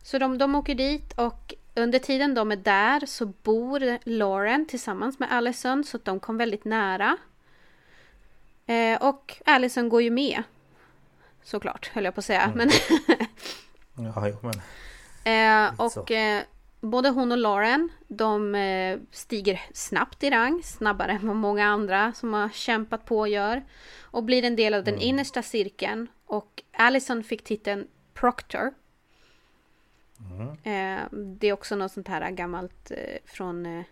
Så 0.03 0.17
de, 0.19 0.37
de 0.37 0.55
åker 0.55 0.75
dit 0.75 1.13
och 1.13 1.53
under 1.75 1.99
tiden 1.99 2.33
de 2.33 2.51
är 2.51 2.55
där 2.55 3.05
så 3.05 3.25
bor 3.25 3.97
Lauren 4.09 4.65
tillsammans 4.65 5.19
med 5.19 5.31
Allison 5.31 5.83
så 5.83 5.97
att 5.97 6.05
de 6.05 6.19
kom 6.19 6.37
väldigt 6.37 6.65
nära. 6.65 7.17
Eh, 8.65 9.01
och 9.01 9.37
Allison 9.45 9.89
går 9.89 10.01
ju 10.01 10.09
med. 10.11 10.43
Såklart, 11.43 11.87
höll 11.93 12.05
jag 12.05 12.15
på 12.15 12.19
att 12.19 12.25
säga. 12.25 12.51
Men 12.55 12.69
Ja, 13.95 14.27
jo 14.27 14.37
men. 14.41 14.53
Eh, 15.23 15.73
och 15.79 16.11
eh, 16.11 16.43
både 16.81 17.09
hon 17.09 17.31
och 17.31 17.37
Lauren, 17.37 17.89
de 18.07 18.55
eh, 18.55 18.99
stiger 19.11 19.61
snabbt 19.73 20.23
i 20.23 20.29
rang, 20.29 20.63
snabbare 20.63 21.11
än 21.21 21.27
vad 21.27 21.35
många 21.35 21.65
andra 21.65 22.13
som 22.13 22.33
har 22.33 22.49
kämpat 22.49 23.05
på 23.05 23.27
gör. 23.27 23.63
Och 24.01 24.23
blir 24.23 24.43
en 24.43 24.55
del 24.55 24.73
av 24.73 24.83
den 24.83 24.99
innersta 24.99 25.43
cirkeln. 25.43 26.07
Och 26.25 26.63
Allison 26.71 27.23
fick 27.23 27.43
titeln 27.43 27.87
Proctor. 28.13 28.73
Eh, 30.63 30.99
det 31.11 31.47
är 31.47 31.53
också 31.53 31.75
något 31.75 31.91
sånt 31.91 32.07
här 32.07 32.31
gammalt 32.31 32.91
eh, 32.91 33.17
från... 33.25 33.83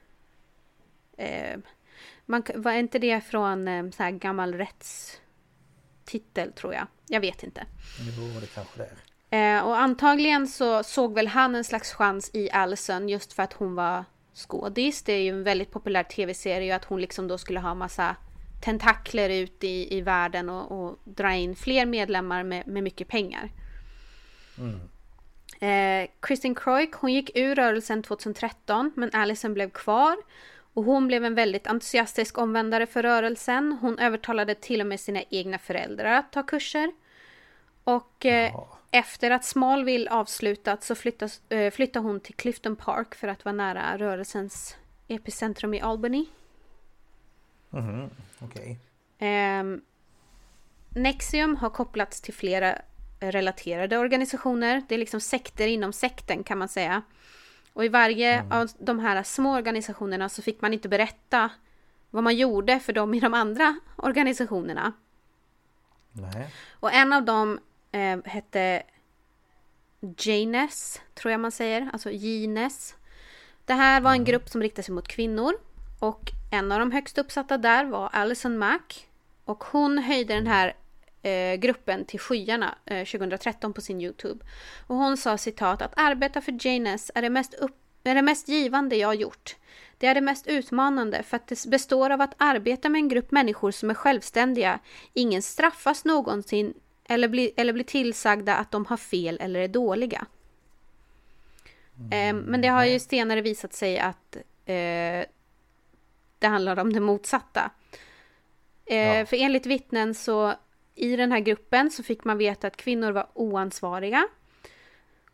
Man, 2.25 2.43
var 2.55 2.71
inte 2.71 2.99
det 2.99 3.21
från 3.21 3.91
så 3.91 4.03
här 4.03 4.11
gammal 4.11 4.53
rättstitel 4.53 6.53
tror 6.53 6.73
jag? 6.73 6.87
Jag 7.07 7.19
vet 7.19 7.43
inte. 7.43 7.65
Jo, 7.99 8.39
det 8.39 8.53
kanske 8.53 8.77
det 8.77 8.83
är. 8.83 9.08
Eh, 9.29 9.67
och 9.67 9.79
antagligen 9.79 10.47
så 10.47 10.83
såg 10.83 11.13
väl 11.13 11.27
han 11.27 11.55
en 11.55 11.63
slags 11.63 11.93
chans 11.93 12.31
i 12.33 12.51
Allison 12.51 13.09
just 13.09 13.33
för 13.33 13.43
att 13.43 13.53
hon 13.53 13.75
var 13.75 14.05
skådis. 14.33 15.03
Det 15.03 15.13
är 15.13 15.21
ju 15.21 15.29
en 15.29 15.43
väldigt 15.43 15.71
populär 15.71 16.03
tv-serie 16.03 16.75
att 16.75 16.85
hon 16.85 17.01
liksom 17.01 17.27
då 17.27 17.37
skulle 17.37 17.59
ha 17.59 17.73
massa 17.73 18.15
tentakler 18.61 19.29
ut 19.29 19.63
i, 19.63 19.97
i 19.97 20.01
världen 20.01 20.49
och, 20.49 20.71
och 20.71 20.99
dra 21.03 21.33
in 21.33 21.55
fler 21.55 21.85
medlemmar 21.85 22.43
med, 22.43 22.67
med 22.67 22.83
mycket 22.83 23.07
pengar. 23.07 23.51
Eh, 25.59 26.09
Kristin 26.19 26.55
Kroik, 26.55 26.93
hon 26.93 27.13
gick 27.13 27.37
ur 27.37 27.55
rörelsen 27.55 28.03
2013 28.03 28.91
men 28.95 29.09
Allison 29.13 29.53
blev 29.53 29.69
kvar. 29.69 30.17
Och 30.73 30.83
hon 30.83 31.07
blev 31.07 31.25
en 31.25 31.35
väldigt 31.35 31.67
entusiastisk 31.67 32.37
omvändare 32.37 32.85
för 32.85 33.03
rörelsen. 33.03 33.77
Hon 33.81 33.99
övertalade 33.99 34.55
till 34.55 34.81
och 34.81 34.87
med 34.87 34.99
sina 34.99 35.23
egna 35.29 35.57
föräldrar 35.57 36.13
att 36.13 36.31
ta 36.31 36.43
kurser. 36.43 36.91
Och 37.83 38.25
eh, 38.25 38.51
Ja. 38.51 38.78
Efter 38.91 39.31
att 39.31 39.45
Smallville 39.45 40.09
avslutat 40.11 40.83
så 40.83 40.95
flyttas, 40.95 41.41
eh, 41.49 41.71
flyttade 41.71 42.05
hon 42.05 42.19
till 42.19 42.35
Clifton 42.35 42.75
Park 42.75 43.15
för 43.15 43.27
att 43.27 43.45
vara 43.45 43.55
nära 43.55 43.97
rörelsens 43.97 44.77
epicentrum 45.07 45.73
i 45.73 45.81
Albany. 45.81 46.25
Mhm, 47.69 48.09
Okej. 48.39 48.79
Ehm, 49.19 49.81
Nexium 50.89 51.55
har 51.55 51.69
kopplats 51.69 52.21
till 52.21 52.33
flera 52.33 52.75
relaterade 53.19 53.97
organisationer. 53.97 54.83
Det 54.87 54.95
är 54.95 54.99
liksom 54.99 55.21
sekter 55.21 55.67
inom 55.67 55.93
sekten 55.93 56.43
kan 56.43 56.57
man 56.57 56.67
säga. 56.67 57.01
Och 57.73 57.85
i 57.85 57.87
varje 57.87 58.43
av 58.51 58.69
de 58.79 58.99
här 58.99 59.23
små 59.23 59.55
organisationerna 59.55 60.29
så 60.29 60.41
fick 60.41 60.61
man 60.61 60.73
inte 60.73 60.89
berätta 60.89 61.49
vad 62.09 62.23
man 62.23 62.35
gjorde 62.35 62.79
för 62.79 62.93
dem 62.93 63.13
i 63.13 63.19
de 63.19 63.33
andra 63.33 63.79
organisationerna. 63.95 64.93
Nej. 66.11 66.53
Och 66.71 66.93
en 66.93 67.13
av 67.13 67.25
dem 67.25 67.59
eh, 67.91 68.17
hette 68.25 68.83
Janes, 70.17 71.01
tror 71.13 71.31
jag 71.31 71.41
man 71.41 71.51
säger, 71.51 71.89
alltså 71.93 72.11
Gines. 72.11 72.95
Det 73.65 73.73
här 73.73 74.01
var 74.01 74.11
en 74.11 74.23
grupp 74.23 74.49
som 74.49 74.61
riktade 74.61 74.83
sig 74.83 74.95
mot 74.95 75.07
kvinnor. 75.07 75.53
Och 75.99 76.31
en 76.51 76.71
av 76.71 76.79
de 76.79 76.91
högst 76.91 77.17
uppsatta 77.17 77.57
där 77.57 77.85
var 77.85 78.09
Alison 78.13 78.57
Mack. 78.57 79.07
Och 79.45 79.63
hon 79.63 79.97
höjde 79.97 80.33
den 80.33 80.47
här 80.47 80.75
eh, 81.21 81.55
gruppen 81.55 82.05
till 82.05 82.19
skyarna 82.19 82.77
eh, 82.85 83.05
2013 83.05 83.73
på 83.73 83.81
sin 83.81 84.01
Youtube. 84.01 84.45
Och 84.87 84.95
hon 84.95 85.17
sa 85.17 85.37
citat 85.37 85.81
att 85.81 85.93
arbeta 85.95 86.41
för 86.41 86.67
Janes 86.67 87.11
är 87.15 87.21
det 87.21 87.29
mest, 87.29 87.53
upp, 87.53 87.75
är 88.03 88.15
det 88.15 88.21
mest 88.21 88.47
givande 88.47 88.95
jag 88.95 89.07
har 89.07 89.13
gjort. 89.13 89.55
Det 89.97 90.07
är 90.07 90.15
det 90.15 90.21
mest 90.21 90.47
utmanande 90.47 91.23
för 91.23 91.35
att 91.35 91.47
det 91.47 91.65
består 91.65 92.09
av 92.09 92.21
att 92.21 92.35
arbeta 92.37 92.89
med 92.89 92.99
en 92.99 93.09
grupp 93.09 93.31
människor 93.31 93.71
som 93.71 93.89
är 93.89 93.93
självständiga. 93.93 94.79
Ingen 95.13 95.41
straffas 95.41 96.05
någonsin 96.05 96.73
eller 97.09 97.27
blir, 97.27 97.51
eller 97.57 97.73
blir 97.73 97.83
tillsagda 97.83 98.55
att 98.55 98.71
de 98.71 98.85
har 98.85 98.97
fel 98.97 99.37
eller 99.41 99.59
är 99.59 99.67
dåliga. 99.67 100.25
Eh, 102.11 102.33
men 102.33 102.61
det 102.61 102.67
har 102.67 102.85
ju 102.85 102.99
senare 102.99 103.41
visat 103.41 103.73
sig 103.73 103.99
att 103.99 104.35
eh, 104.65 105.25
det 106.39 106.47
handlar 106.47 106.79
om 106.79 106.93
det 106.93 106.99
motsatta. 106.99 107.71
Eh, 108.85 109.17
Ja. 109.17 109.25
För 109.25 109.37
enligt 109.37 109.65
vittnen 109.65 110.13
så 110.13 110.53
i 110.95 111.15
den 111.15 111.31
här 111.31 111.39
gruppen 111.39 111.91
så 111.91 112.03
fick 112.03 112.23
man 112.23 112.37
veta 112.37 112.67
att 112.67 112.77
kvinnor 112.77 113.11
var 113.11 113.27
oansvariga. 113.33 114.27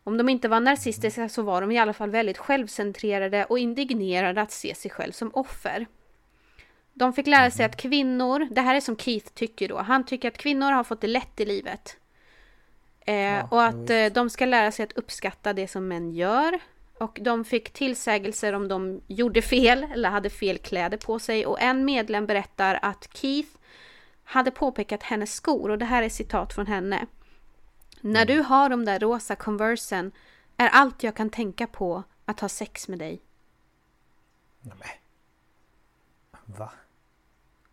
Om 0.04 0.16
de 0.16 0.28
inte 0.28 0.48
var 0.48 0.60
narcissistiska 0.60 1.28
så 1.28 1.42
var 1.42 1.60
de 1.60 1.72
i 1.72 1.78
alla 1.78 1.92
fall 1.92 2.10
väldigt 2.10 2.38
självcentrerade 2.38 3.44
och 3.44 3.58
indignerade 3.58 4.40
att 4.42 4.52
se 4.52 4.74
sig 4.74 4.90
själv 4.90 5.12
som 5.12 5.30
offer. 5.34 5.86
De 6.98 7.12
fick 7.12 7.26
lära 7.26 7.50
sig 7.50 7.64
att 7.64 7.76
kvinnor, 7.76 8.48
det 8.50 8.60
här 8.60 8.74
är 8.74 8.80
som 8.80 8.96
Keith 8.96 9.32
tycker 9.34 9.68
då, 9.68 9.78
han 9.78 10.04
tycker 10.04 10.28
att 10.28 10.38
kvinnor 10.38 10.72
har 10.72 10.84
fått 10.84 11.00
det 11.00 11.06
lätt 11.06 11.40
i 11.40 11.44
livet. 11.44 11.96
Eh, 13.00 13.14
Ja, 13.14 13.48
och 13.50 13.64
att 13.64 13.90
eh, 13.90 14.06
de 14.06 14.30
ska 14.30 14.46
lära 14.46 14.72
sig 14.72 14.84
att 14.84 14.92
uppskatta 14.92 15.52
det 15.52 15.68
som 15.68 15.88
män 15.88 16.10
gör. 16.12 16.58
Och 16.98 17.18
de 17.22 17.44
fick 17.44 17.72
tillsägelser 17.72 18.52
om 18.52 18.68
de 18.68 19.00
gjorde 19.06 19.42
fel 19.42 19.86
eller 19.92 20.10
hade 20.10 20.30
fel 20.30 20.58
kläder 20.58 20.98
på 20.98 21.18
sig. 21.18 21.46
Och 21.46 21.60
en 21.60 21.84
medlem 21.84 22.26
berättar 22.26 22.78
att 22.82 23.08
Keith 23.12 23.48
hade 24.24 24.50
påpekat 24.50 25.02
hennes 25.02 25.34
skor 25.34 25.70
och 25.70 25.78
det 25.78 25.84
här 25.84 26.02
är 26.02 26.08
citat 26.08 26.52
från 26.52 26.66
henne. 26.66 27.06
När 28.00 28.26
du 28.26 28.40
har 28.40 28.68
de 28.68 28.84
där 28.84 28.98
rosa 28.98 29.36
Conversen 29.36 30.12
är 30.56 30.68
allt 30.68 31.02
jag 31.02 31.16
kan 31.16 31.30
tänka 31.30 31.66
på 31.66 32.02
att 32.24 32.40
ha 32.40 32.48
sex 32.48 32.88
med 32.88 32.98
dig. 32.98 33.20
Nej. 34.60 35.00
Va? 36.44 36.72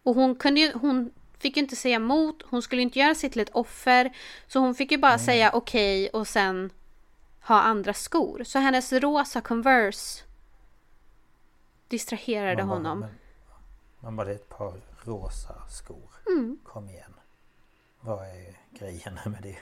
Och 0.04 0.16
hon 0.16 0.36
kunde 0.36 0.62
ju, 0.62 0.74
hon 0.74 1.12
fick 1.38 1.58
ju 1.58 1.64
inte 1.64 1.76
säga 1.76 1.96
emot, 1.96 2.44
hon 2.50 2.62
skulle 2.62 2.82
inte 2.82 3.00
göra 3.00 3.16
sig 3.16 3.30
till 3.30 3.42
ett 3.42 3.50
offer. 3.50 4.16
Så 4.48 4.60
hon 4.60 4.76
fick 4.76 4.92
ju 4.92 4.98
bara 4.98 5.20
säga 5.20 5.52
okej 5.54 6.10
och 6.10 6.28
sen 6.28 6.70
ha 7.42 7.62
andra 7.62 7.94
skor. 7.94 8.44
Så 8.44 8.60
hennes 8.60 8.94
rosa 8.94 9.42
Converse 9.42 10.24
distraherade 11.88 12.66
Man 12.66 12.68
bara, 12.68 12.76
honom. 12.76 13.00
Men, 13.00 13.10
man 14.00 14.16
bara, 14.16 14.28
det 14.28 14.32
är 14.32 14.36
ett 14.36 14.50
par 14.50 14.82
rosa 15.04 15.56
skor. 15.70 16.10
Mm. 16.28 16.60
Kom 16.64 16.90
igen. 16.90 17.14
Vad 18.00 18.28
är 18.28 18.60
grejen 18.80 19.20
med 19.26 19.42
det? 19.42 19.58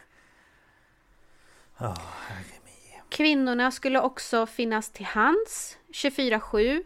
Ja, 1.78 1.98
herre 2.28 2.46
min. 2.66 2.72
Kvinnorna 3.10 3.72
skulle 3.72 4.00
också 4.00 4.46
finnas 4.46 4.90
till 4.90 5.06
hands 5.06 5.78
24-7. 5.88 6.84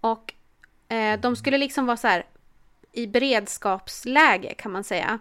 Och 0.00 0.34
eh, 0.88 1.20
de 1.20 1.36
skulle 1.36 1.58
liksom 1.58 1.86
vara 1.86 1.96
så 1.96 2.08
här 2.08 2.26
i 2.92 3.06
beredskapsläge 3.06 4.54
kan 4.54 4.72
man 4.72 4.84
säga. 4.84 5.18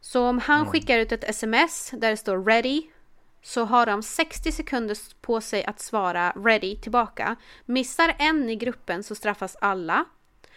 Så 0.00 0.28
om 0.28 0.38
han 0.38 0.66
skickar 0.70 0.98
ut 0.98 1.12
ett 1.12 1.24
sms 1.24 1.90
där 1.90 2.10
det 2.10 2.16
står 2.16 2.44
ready 2.44 2.82
så 3.42 3.64
har 3.64 3.86
de 3.86 4.02
60 4.02 4.52
sekunder 4.52 4.96
på 5.20 5.40
sig 5.40 5.64
att 5.64 5.80
svara 5.80 6.30
ready 6.36 6.76
tillbaka. 6.76 7.36
Missar 7.64 8.14
en 8.18 8.50
i 8.50 8.56
gruppen 8.56 9.02
så 9.02 9.14
straffas 9.14 9.56
alla. 9.60 10.04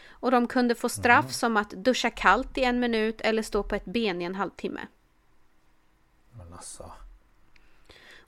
Och 0.10 0.32
de 0.32 0.48
kunde 0.48 0.76
få 0.76 0.90
straff 0.90 1.32
som 1.34 1.58
att 1.58 1.70
duscha 1.70 2.10
kallt 2.10 2.58
i 2.58 2.64
en 2.64 2.80
minut 2.80 3.22
eller 3.22 3.42
stå 3.42 3.64
på 3.64 3.76
ett 3.76 3.86
ben 3.86 4.22
i 4.22 4.26
en 4.26 4.36
halvtimme. 4.36 4.82
Men 6.32 6.54
alltså. 6.54 6.92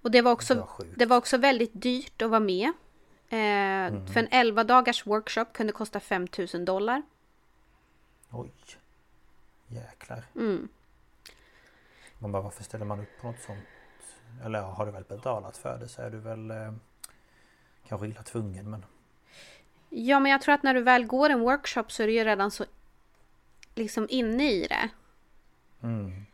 Och 0.01 0.11
det 0.11 0.21
var 0.21 0.31
Det 0.31 0.33
också, 0.33 0.55
var 0.55 0.65
sjukt. 0.65 0.93
det 0.95 1.05
var 1.05 1.17
också 1.17 1.37
väldigt 1.37 1.71
dyrt 1.73 2.21
att 2.21 2.29
vara 2.29 2.39
med. 2.39 2.67
Eh, 3.29 4.05
För 4.13 4.17
en 4.19 4.27
11 4.31 4.63
dagars 4.63 5.05
workshop 5.05 5.45
kunde 5.53 5.73
kosta 5.73 5.99
5000 5.99 6.65
dollar. 6.65 7.01
Oj. 8.29 8.51
Jäklar. 9.67 10.23
Mm. 10.35 10.67
Man 12.19 12.31
bara, 12.31 12.43
varför 12.43 12.63
ställer 12.63 12.85
man 12.85 12.99
upp 12.99 13.21
på 13.21 13.27
något 13.27 13.41
sånt? 13.41 13.59
Eller 14.43 14.61
har 14.61 14.85
du 14.85 14.91
väl 14.91 15.03
betalat 15.03 15.57
för 15.57 15.77
det 15.77 15.87
så 15.87 16.01
är 16.01 16.09
du 16.09 16.17
väl 16.17 16.51
eh, 16.51 16.73
kanske 17.87 18.07
illa 18.07 18.23
tvungen 18.23 18.69
men 18.69 18.85
Ja, 19.89 20.19
men 20.19 20.31
jag 20.31 20.41
tror 20.41 20.55
att 20.55 20.63
när 20.63 20.73
du 20.73 20.81
väl 20.81 21.05
går 21.05 21.29
en 21.29 21.39
workshop 21.39 21.85
så 21.87 22.03
är 22.03 22.07
det 22.07 22.13
ju 22.13 22.23
redan 22.23 22.51
så 22.51 22.65
liksom 23.75 24.07
inne 24.09 24.51
i 24.51 24.67
det. 24.67 24.89
Mm. 25.81 26.25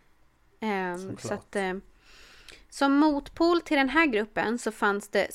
Såklart. 1.00 1.22
så 1.22 1.34
att, 1.34 1.56
eh, 1.56 1.74
som 2.70 2.94
motpol 2.98 3.62
till 3.62 3.78
den 3.78 3.90
här 3.90 4.06
gruppen 4.06 4.58
så 4.58 4.72
fanns 4.72 5.10
det 5.10 5.28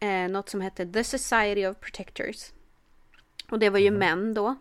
eh, 0.00 0.28
något 0.28 0.48
som 0.48 0.60
hette 0.60 0.92
The 0.92 1.04
Society 1.04 1.66
of 1.66 1.78
Protectors. 1.80 2.52
Och 3.50 3.58
det 3.58 3.70
var 3.70 3.78
ju 3.78 3.90
män 3.90 4.34
då. 4.34 4.56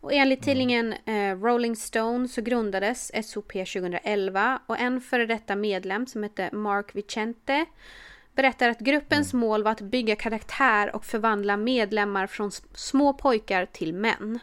Och 0.00 0.12
enligt 0.12 0.42
tidningen 0.42 0.92
eh, 0.92 1.36
Rolling 1.36 1.76
Stone 1.76 2.28
så 2.28 2.42
grundades 2.42 3.28
SOP 3.30 3.52
2011 3.52 4.60
och 4.66 4.78
en 4.78 5.00
före 5.00 5.26
detta 5.26 5.56
medlem 5.56 6.06
som 6.06 6.22
hette 6.22 6.50
Mark 6.52 6.94
Vicente 6.94 7.66
berättar 8.34 8.68
att 8.68 8.78
gruppens 8.78 9.34
mål 9.34 9.62
var 9.62 9.70
att 9.70 9.80
bygga 9.80 10.16
karaktär 10.16 10.96
och 10.96 11.04
förvandla 11.04 11.56
medlemmar 11.56 12.26
från 12.26 12.50
små 12.74 13.12
pojkar 13.12 13.66
till 13.66 13.94
män. 13.94 14.38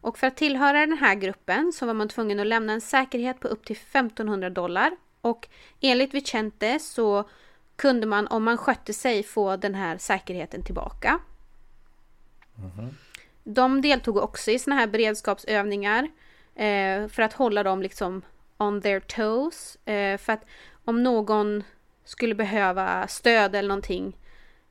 Och 0.00 0.18
för 0.18 0.26
att 0.26 0.36
tillhöra 0.36 0.80
den 0.80 0.98
här 0.98 1.14
gruppen 1.14 1.72
så 1.72 1.86
var 1.86 1.94
man 1.94 2.08
tvungen 2.08 2.40
att 2.40 2.46
lämna 2.46 2.72
en 2.72 2.80
säkerhet 2.80 3.40
på 3.40 3.48
upp 3.48 3.64
till 3.64 3.76
1500 3.76 4.50
dollar. 4.50 4.96
Och 5.20 5.48
enligt 5.80 6.14
Vicente 6.14 6.78
så 6.78 7.28
kunde 7.76 8.06
man 8.06 8.26
om 8.26 8.44
man 8.44 8.58
skötte 8.58 8.92
sig 8.92 9.22
få 9.22 9.56
den 9.56 9.74
här 9.74 9.98
säkerheten 9.98 10.62
tillbaka. 10.62 11.18
De 13.48 13.80
deltog 13.80 14.16
också 14.16 14.50
i 14.50 14.58
såna 14.58 14.76
här 14.76 14.86
beredskapsövningar 14.86 16.08
eh, 16.54 17.08
för 17.08 17.20
att 17.20 17.32
hålla 17.32 17.62
dem 17.62 17.82
liksom 17.82 18.22
on 18.56 18.82
their 18.82 19.00
toes. 19.00 19.76
Eh, 19.84 20.18
för 20.18 20.32
att 20.32 20.44
om 20.84 21.02
någon 21.02 21.64
skulle 22.04 22.34
behöva 22.34 23.08
stöd 23.08 23.54
eller 23.54 23.68
någonting 23.68 24.16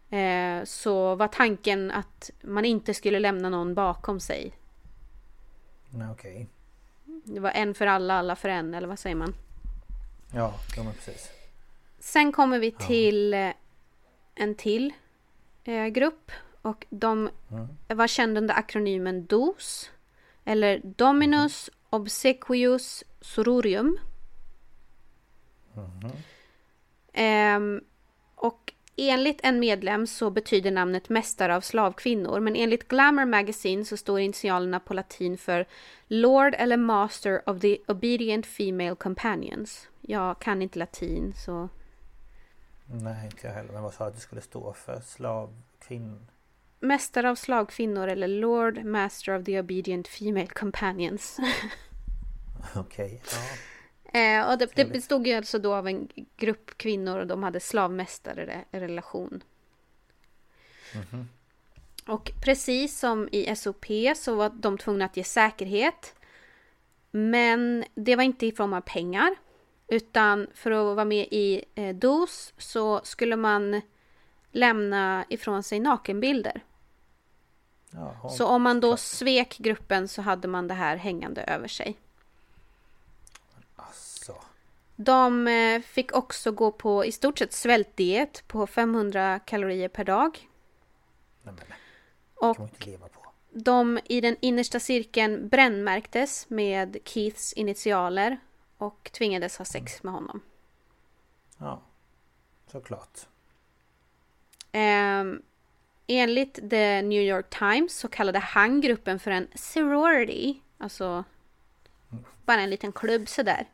eh, 0.10 0.64
så 0.64 1.15
var 1.15 1.27
tanken 1.27 1.91
att 1.91 2.31
man 2.41 2.65
inte 2.65 2.93
skulle 2.93 3.19
lämna 3.19 3.49
någon 3.49 3.73
bakom 3.73 4.19
sig. 4.19 4.53
Okej. 6.11 6.47
Det 7.06 7.39
var 7.39 7.52
en 7.52 7.73
för 7.73 7.88
alla, 7.88 8.14
alla 8.14 8.35
för 8.35 8.49
en, 8.49 8.73
eller 8.73 8.88
vad 8.88 8.99
säger 8.99 9.15
man? 9.15 9.35
Ja, 10.34 10.53
ja 10.76 10.84
men 10.84 10.93
precis. 10.93 11.30
Sen 11.99 12.31
kommer 12.31 12.60
vi 12.60 12.72
till 12.72 13.34
eh, 13.34 13.49
en 14.35 14.56
till 14.56 14.93
eh, 15.64 15.85
grupp. 15.85 16.31
Och 16.66 16.86
de 16.90 17.30
var 17.88 18.08
kända 18.08 18.42
under 18.42 18.56
akronymen 18.56 19.26
DOS. 19.26 19.92
Eller 20.46 20.82
Dominus 20.84 21.70
Obsequius 21.90 23.04
Sororium. 23.22 24.00
Ehm, 27.14 27.82
och 28.36 28.74
enligt 28.96 29.40
en 29.44 29.60
medlem 29.60 30.08
så 30.08 30.30
betyder 30.30 30.72
namnet 30.72 31.10
mästare 31.10 31.56
av 31.56 31.62
slavkvinnor. 31.62 32.40
Men 32.40 32.56
enligt 32.56 32.88
Glamour 32.88 33.26
Magazine 33.26 33.86
så 33.86 33.98
står 33.98 34.20
initialerna 34.20 34.80
på 34.80 34.94
latin 34.94 35.38
för 35.38 35.66
Lord 36.08 36.56
eller 36.58 36.78
Master 36.78 37.50
of 37.50 37.62
the 37.62 37.78
Obedient 37.88 38.46
Female 38.46 38.96
Companions. 38.96 39.88
Jag 40.02 40.40
kan 40.40 40.62
inte 40.62 40.80
latin 40.80 41.34
så 41.34 41.70
Nej, 42.86 43.26
inte 43.26 43.48
jag 43.48 43.54
heller. 43.54 43.74
Men 43.74 43.84
vad 43.84 43.94
sa 43.94 44.04
du 44.04 44.08
att 44.08 44.16
det 44.16 44.22
skulle 44.22 44.42
stå 44.42 44.74
för? 44.74 45.02
Slav, 45.02 45.62
kvinn... 45.80 46.28
Mästare 46.86 47.30
av 47.30 47.36
slagkvinnor 47.36 48.07
eller 48.07 48.28
Lord 48.28 48.86
Master 48.86 49.40
of 49.40 49.45
the 49.45 49.60
Obedient 49.60 50.07
Female 50.07 50.48
Companions. 50.48 51.38
Okej, 52.76 53.22
ja. 54.14 54.20
eh, 54.20 54.52
och 54.52 54.57
det, 54.57 54.76
det 54.76 54.86
bestod 54.86 55.28
ju 55.28 55.34
alltså 55.34 55.60
då 55.60 55.74
av 55.74 55.88
en 55.88 56.07
grupp 56.38 56.78
kvinnor 56.78 57.20
och 57.20 57.28
de 57.28 57.44
hade 57.44 57.60
slavmästare 57.60 58.66
relation. 58.72 59.44
Och 62.07 62.32
precis 62.44 62.99
som 62.99 63.30
i 63.32 63.56
SOP 63.56 63.86
så 64.16 64.36
var 64.36 64.49
de 64.49 64.78
tvungna 64.78 65.06
att 65.06 65.18
ge 65.18 65.24
säkerhet. 65.24 66.16
Men 67.12 67.86
det 67.95 68.16
var 68.16 68.24
inte 68.24 68.45
i 68.45 68.52
form 68.52 68.74
av 68.74 68.82
pengar. 68.82 69.36
Utan 69.88 70.48
för 70.53 70.72
att 70.72 70.95
vara 70.95 71.06
med 71.06 71.28
i 71.32 71.66
eh, 71.76 71.95
DOS 71.95 72.53
så 72.57 73.02
skulle 73.03 73.36
man 73.36 73.82
lämna 74.52 75.26
ifrån 75.30 75.64
sig 75.64 75.80
nakenbilder. 75.80 76.64
Jaha. 77.95 78.30
Så 78.30 78.45
om 78.45 78.61
man 78.61 78.80
då 78.80 78.97
svek 78.97 79.57
gruppen 79.57 80.07
så 80.07 80.22
hade 80.22 80.47
man 80.47 80.67
det 80.67 80.73
här 80.73 80.97
hängande 80.97 81.43
över 81.43 81.67
sig. 81.67 81.97
Asså. 83.76 84.35
De 84.95 85.47
eh, 85.47 85.81
fick 85.81 86.15
också 86.15 86.51
gå 86.51 86.72
på 86.72 87.05
i 87.05 87.11
stort 87.11 87.39
sett 87.39 87.53
svältdiet 87.53 88.43
på 88.47 88.67
500 88.67 89.39
kalorier 89.39 89.89
per 89.89 90.03
dag. 90.03 90.49
Nej 91.43 91.53
det 91.57 91.76
Och 92.47 92.69
de 93.51 93.99
i 94.05 94.22
den 94.22 94.38
innersta 94.39 94.80
cirkeln 94.80 95.49
brännmärktes 95.49 96.49
med 96.49 96.97
Keiths 97.03 97.53
initialer 97.53 98.38
och 98.77 99.09
tvingades 99.13 99.57
ha 99.57 99.65
sex 99.65 100.03
med 100.03 100.13
honom. 100.13 100.41
Ja, 101.57 101.81
såklart. 102.72 103.19
Ehm, 104.72 105.41
enligt 106.07 106.69
The 106.69 107.02
New 107.02 107.22
York 107.22 107.49
Times 107.49 107.98
så 107.98 108.07
kallade 108.07 108.40
han 108.40 108.82
gruppen 108.82 109.19
för 109.19 109.32
en 109.32 109.48
sorority. 109.56 110.60
Alltså 110.77 111.23
bara 112.45 112.61
en 112.61 112.69
liten 112.69 112.91
klubb 112.91 113.30
sådär. 113.30 113.65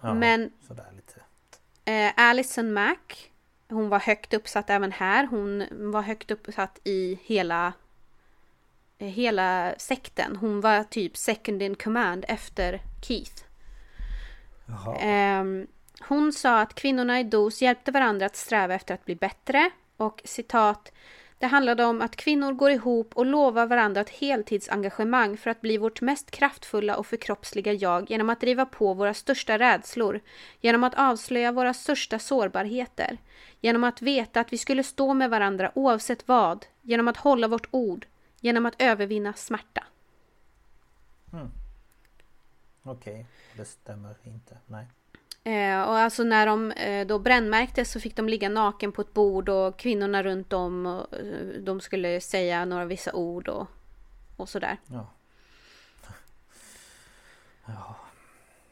Ja, 0.00 0.14
Men 0.14 0.52
Sådär 0.68 0.86
lite. 0.96 1.20
Eh, 1.84 2.12
Alison 2.16 2.72
Mack, 2.72 3.32
hon 3.68 3.88
var 3.88 3.98
högt 3.98 4.34
uppsatt 4.34 4.70
även 4.70 4.92
här. 4.92 5.26
Hon 5.26 5.66
var 5.92 6.02
högt 6.02 6.30
uppsatt 6.30 6.78
i 6.84 7.18
hela, 7.22 7.72
eh, 8.98 9.08
hela 9.08 9.74
sekten. 9.78 10.36
Hon 10.36 10.60
var 10.60 10.84
typ 10.84 11.16
second 11.16 11.62
in 11.62 11.74
command 11.74 12.24
efter 12.28 12.80
Keith. 13.02 13.44
Ehm, 15.00 15.66
hon 16.00 16.32
sa 16.32 16.60
att 16.60 16.74
kvinnorna 16.74 17.20
i 17.20 17.24
DOS 17.24 17.62
hjälpte 17.62 17.92
varandra 17.92 18.26
att 18.26 18.36
sträva 18.36 18.74
efter 18.74 18.94
att 18.94 19.04
bli 19.04 19.14
bättre. 19.14 19.70
Och 19.96 20.22
citat. 20.24 20.92
Det 21.38 21.46
handlade 21.46 21.84
om 21.84 22.02
att 22.02 22.16
kvinnor 22.16 22.52
går 22.52 22.70
ihop 22.70 23.16
och 23.16 23.26
lovar 23.26 23.66
varandra 23.66 24.00
ett 24.00 24.10
heltidsengagemang 24.10 25.36
för 25.36 25.50
att 25.50 25.60
bli 25.60 25.78
vårt 25.78 26.00
mest 26.00 26.30
kraftfulla 26.30 26.96
och 26.96 27.06
förkroppsliga 27.06 27.72
jag 27.72 28.10
genom 28.10 28.30
att 28.30 28.40
driva 28.40 28.66
på 28.66 28.94
våra 28.94 29.14
största 29.14 29.58
rädslor, 29.58 30.20
genom 30.60 30.84
att 30.84 30.94
avslöja 30.94 31.52
våra 31.52 31.74
största 31.74 32.18
sårbarheter, 32.18 33.18
genom 33.60 33.84
att 33.84 34.02
veta 34.02 34.40
att 34.40 34.52
vi 34.52 34.58
skulle 34.58 34.82
stå 34.82 35.14
med 35.14 35.30
varandra 35.30 35.72
oavsett 35.74 36.28
vad, 36.28 36.66
genom 36.82 37.08
att 37.08 37.16
hålla 37.16 37.48
vårt 37.48 37.68
ord, 37.70 38.06
genom 38.40 38.66
att 38.66 38.82
övervinna 38.82 39.32
smärta. 39.32 39.84
Hmm. 41.30 41.50
Okej, 42.82 43.26
det 43.56 43.64
stämmer 43.64 44.14
inte. 44.24 44.58
Nej. 44.66 44.86
Eh, 45.44 45.82
och 45.82 45.98
alltså 45.98 46.22
när 46.22 46.46
de 46.46 46.70
eh, 46.70 47.06
då 47.06 47.18
brännmärktes 47.18 47.90
så 47.90 48.00
fick 48.00 48.16
de 48.16 48.28
ligga 48.28 48.48
naken 48.48 48.92
på 48.92 49.02
ett 49.02 49.14
bord 49.14 49.48
och 49.48 49.76
kvinnorna 49.76 50.22
runt 50.22 50.52
om 50.52 50.86
och, 50.86 51.14
eh, 51.14 51.60
de 51.60 51.80
skulle 51.80 52.20
säga 52.20 52.64
några 52.64 52.84
vissa 52.84 53.12
ord 53.12 53.48
och, 53.48 53.66
och 54.36 54.48
sådär. 54.48 54.78
Ja. 54.86 55.10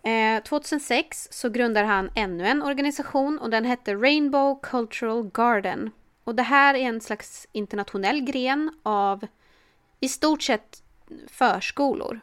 Eh, 0.05 0.43
2006 0.43 1.29
så 1.31 1.49
grundar 1.49 1.85
han 1.85 2.11
ännu 2.15 2.47
en 2.47 2.63
organisation 2.63 3.39
och 3.39 3.51
den 3.51 3.65
hette 3.65 3.95
Rainbow 3.95 4.61
Cultural 4.63 5.31
Garden. 5.35 5.91
Och 6.25 6.35
det 6.35 6.43
här 6.43 6.75
är 6.75 6.79
en 6.79 7.01
slags 7.01 7.47
internationell 7.53 8.21
gren 8.21 8.81
av 8.83 9.27
i 10.01 10.09
stort 10.09 10.43
sett 10.43 10.83
förskolor. 11.29 12.21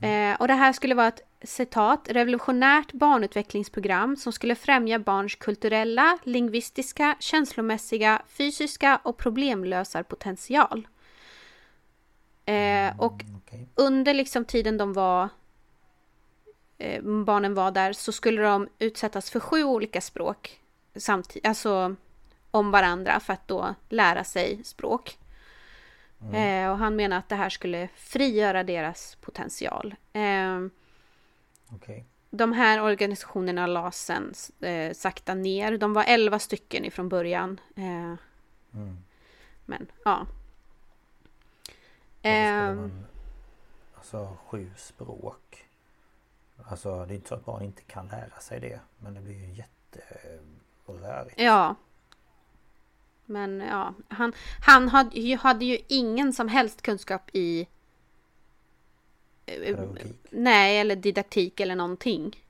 Eh, 0.00 0.40
och 0.40 0.48
det 0.48 0.54
här 0.54 0.72
skulle 0.72 0.94
vara 0.94 1.08
ett 1.08 1.20
citat 1.44 2.08
revolutionärt 2.10 2.92
barnutvecklingsprogram 2.92 4.16
som 4.16 4.32
skulle 4.32 4.54
främja 4.54 4.98
barns 4.98 5.34
kulturella, 5.34 6.18
lingvistiska, 6.22 7.16
känslomässiga, 7.20 8.22
fysiska 8.28 9.00
och 9.02 9.16
problemlösarpotential. 9.16 10.88
Eh, 12.44 13.00
och 13.00 13.24
Okej. 13.36 13.68
under 13.74 14.14
liksom 14.14 14.44
tiden 14.44 14.78
de 14.78 14.92
var 14.92 15.28
eh, 16.78 17.02
barnen 17.02 17.54
var 17.54 17.70
där 17.70 17.92
så 17.92 18.12
skulle 18.12 18.42
de 18.42 18.68
utsättas 18.78 19.30
för 19.30 19.40
sju 19.40 19.64
olika 19.64 20.00
språk 20.00 20.60
samtidigt, 20.96 21.46
alltså 21.46 21.96
om 22.50 22.70
varandra 22.70 23.20
för 23.20 23.32
att 23.32 23.48
då 23.48 23.74
lära 23.88 24.24
sig 24.24 24.64
språk. 24.64 25.18
Eh, 26.32 26.70
och 26.70 26.78
han 26.78 26.96
menar 26.96 27.18
att 27.18 27.28
det 27.28 27.34
här 27.34 27.48
skulle 27.50 27.88
frigöra 27.94 28.64
deras 28.64 29.16
potential. 29.20 29.94
Eh, 30.12 30.60
Okej. 31.68 32.04
de 32.30 32.52
här 32.52 32.82
organisationerna 32.82 33.66
lades 33.66 34.04
sen 34.04 34.34
eh, 34.60 34.92
sakta 34.94 35.34
ner. 35.34 35.78
De 35.78 35.92
var 35.92 36.04
elva 36.04 36.38
stycken 36.38 36.84
ifrån 36.84 37.08
början. 37.08 37.60
Eh, 37.76 38.14
Men 39.66 39.86
ja. 40.04 40.26
Eh, 42.22 42.74
man- 42.74 43.06
Alltså 43.94 44.36
sju 44.46 44.70
språk. 44.76 45.64
Alltså 46.64 47.04
det 47.06 47.14
är 47.14 47.16
inte 47.16 47.28
så 47.28 47.34
att 47.34 47.44
barn 47.44 47.62
inte 47.62 47.82
kan 47.82 48.08
lära 48.08 48.40
sig 48.40 48.60
det. 48.60 48.80
Men 48.98 49.14
det 49.14 49.20
blir 49.20 49.34
ju 49.34 49.52
jätterörigt. 49.54 51.40
ja. 51.40 51.74
Men 53.26 53.60
ja, 53.60 53.94
han, 54.08 54.32
han 54.60 54.88
hade, 54.88 55.36
hade 55.36 55.64
ju 55.64 55.78
ingen 55.88 56.32
som 56.32 56.48
helst 56.48 56.82
kunskap 56.82 57.30
i... 57.32 57.68
eh, 59.46 59.58
Pedagogik. 59.60 60.16
Nej, 60.30 60.78
eller 60.78 60.96
didaktik 60.96 61.60
eller 61.60 61.74
någonting. 61.74 62.44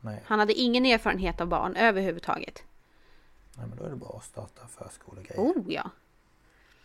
Nej. 0.00 0.22
Han 0.26 0.38
hade 0.38 0.52
ingen 0.52 0.86
erfarenhet 0.86 1.40
av 1.40 1.46
barn 1.46 1.76
överhuvudtaget. 1.76 2.62
Nej 3.56 3.66
men 3.66 3.78
då 3.78 3.84
är 3.84 3.90
det 3.90 3.96
bra 3.96 4.16
att 4.18 4.24
starta 4.24 4.66
förskolegrejer. 4.66 5.42
Oh 5.42 5.72
ja. 5.72 5.90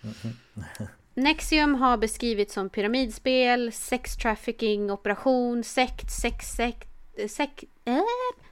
Nexium 1.13 1.75
har 1.75 1.97
beskrivits 1.97 2.53
som 2.53 2.69
pyramidspel, 2.69 3.71
sex 3.71 4.17
trafficking, 4.17 4.91
operation, 4.91 5.63
sekt, 5.63 6.11
sex, 6.11 6.45
sekt, 6.47 6.89
sek, 7.29 7.63
äh, 7.85 8.01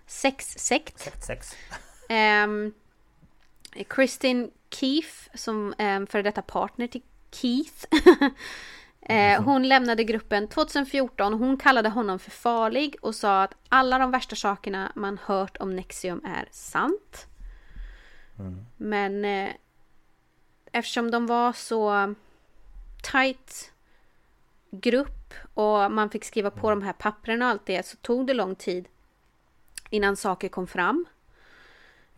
sex, 0.07 0.55
sekt. 0.57 0.99
Sex, 0.99 1.25
sex. 1.25 1.55
Um, 2.09 2.73
Kristin 3.87 4.51
Keefe, 4.69 5.37
som 5.37 5.73
um, 5.79 6.07
före 6.07 6.21
detta 6.21 6.41
partner 6.41 6.87
till 6.87 7.01
Keith. 7.31 7.85
eh, 9.05 9.43
hon 9.43 9.67
lämnade 9.67 10.03
gruppen 10.03 10.47
2014. 10.47 11.33
Hon 11.33 11.57
kallade 11.57 11.89
honom 11.89 12.19
för 12.19 12.31
farlig 12.31 12.95
och 13.01 13.15
sa 13.15 13.43
att 13.43 13.55
alla 13.69 13.97
de 13.97 14.11
värsta 14.11 14.35
sakerna 14.35 14.91
man 14.95 15.19
hört 15.25 15.57
om 15.57 15.75
Nexium 15.75 16.21
är 16.25 16.47
sant. 16.51 17.27
Men 18.77 19.25
eh, 19.25 19.49
eftersom 20.71 21.11
de 21.11 21.27
var 21.27 21.53
så 21.53 22.13
tight 23.03 23.71
grupp 24.71 25.33
och 25.53 25.91
man 25.91 26.09
fick 26.09 26.25
skriva 26.25 26.51
på 26.51 26.69
de 26.69 26.81
här 26.81 26.93
pappren 26.93 27.41
och 27.41 27.47
allt 27.47 27.65
det 27.65 27.85
så 27.85 27.97
tog 27.97 28.27
det 28.27 28.33
lång 28.33 28.55
tid 28.55 28.87
innan 29.89 30.15
saker 30.15 30.49
kom 30.49 30.67
fram. 30.67 31.05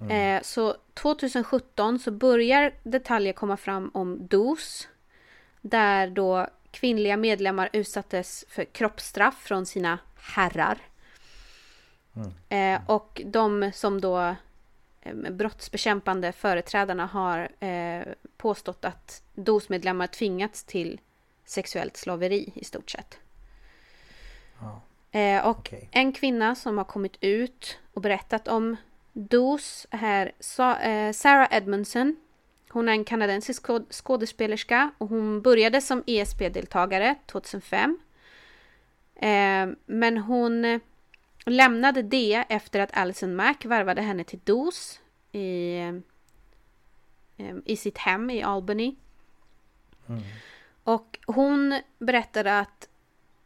Eh, 0.10 0.41
så 0.41 0.76
2017 0.94 1.99
så 1.99 2.12
börjar 2.12 2.74
detaljer 2.84 3.34
komma 3.34 3.57
fram 3.57 3.91
om 3.94 4.28
DOS. 4.28 4.88
Där 5.62 6.07
då 6.07 6.48
kvinnliga 6.76 7.18
medlemmar 7.18 7.69
utsattes 7.73 8.45
för 8.49 8.65
kroppsstraff 8.65 9.35
från 9.43 9.65
sina 9.65 9.99
herrar. 10.15 10.77
Eh, 12.49 12.80
och 12.88 13.22
de 13.26 13.72
som 13.73 14.02
då 14.02 14.35
eh, 15.02 15.14
brottsbekämpande 15.31 16.31
företrädarna 16.31 17.06
har 17.06 17.49
eh, 17.60 18.03
påstått 18.38 18.85
att 18.85 19.23
DOS-medlemmar 19.34 20.07
tvingats 20.07 20.64
till 20.64 20.99
sexuellt 21.45 21.97
slaveri 21.97 22.52
i 22.56 22.64
stort 22.64 22.89
sett. 22.89 23.19
Eh, 25.11 25.45
och 25.47 25.57
Okej. 25.60 25.89
en 25.91 26.14
kvinna 26.14 26.56
som 26.56 26.77
har 26.77 26.85
kommit 26.85 27.18
ut 27.22 27.80
och 27.93 28.02
berättat 28.02 28.47
om 28.47 28.76
DOS 29.14 29.88
är 29.91 30.31
Sa- 30.39 31.14
Sarah 31.14 31.47
Edmondson. 31.52 32.15
Hon 32.76 32.89
är 32.89 32.93
en 32.93 33.06
kanadensisk 33.06 33.61
skåd- 33.61 33.93
skådespelerska 33.93 34.91
och 34.97 35.10
hon 35.10 35.41
började 35.41 35.81
som 35.81 36.03
ESP-deltagare 36.07 37.15
2005. 37.26 37.99
Eh, 39.15 39.68
men 39.85 40.18
hon 40.18 40.65
eh, 40.65 40.81
lämnade 41.45 42.02
det 42.02 42.43
efter 42.49 42.80
att 42.80 42.97
Alison 42.97 43.35
Mack 43.35 43.65
värvade 43.65 44.02
henne 44.02 44.23
till 44.23 44.39
DOS 44.43 44.99
i, 45.31 45.77
eh, 47.38 47.56
i 47.65 47.77
sitt 47.77 47.97
hem 47.97 48.30
i 48.30 48.43
Albany. 48.43 48.95
Och 50.84 51.19
hon 51.26 51.81
berättade 51.99 52.60
att 52.60 52.89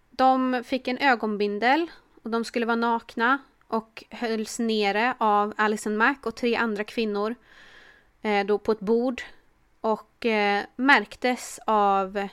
de 0.09 0.63
fick 0.65 0.87
en 0.87 0.97
ögonbindel 0.97 1.91
och 2.23 2.29
de 2.29 2.45
skulle 2.45 2.65
vara 2.65 2.75
nakna 2.75 3.37
och 3.67 4.03
hölls 4.09 4.59
nere 4.59 5.13
av 5.17 5.53
Alison 5.57 5.97
Mack 5.97 6.25
och 6.25 6.35
tre 6.35 6.55
andra 6.55 6.83
kvinnor 6.83 7.35
eh, 8.21 8.45
då 8.45 8.57
på 8.57 8.71
ett 8.71 8.79
bord 8.79 9.21
och 9.81 10.25
eh, 10.25 10.63
märktes 10.75 11.59
av 11.65 12.27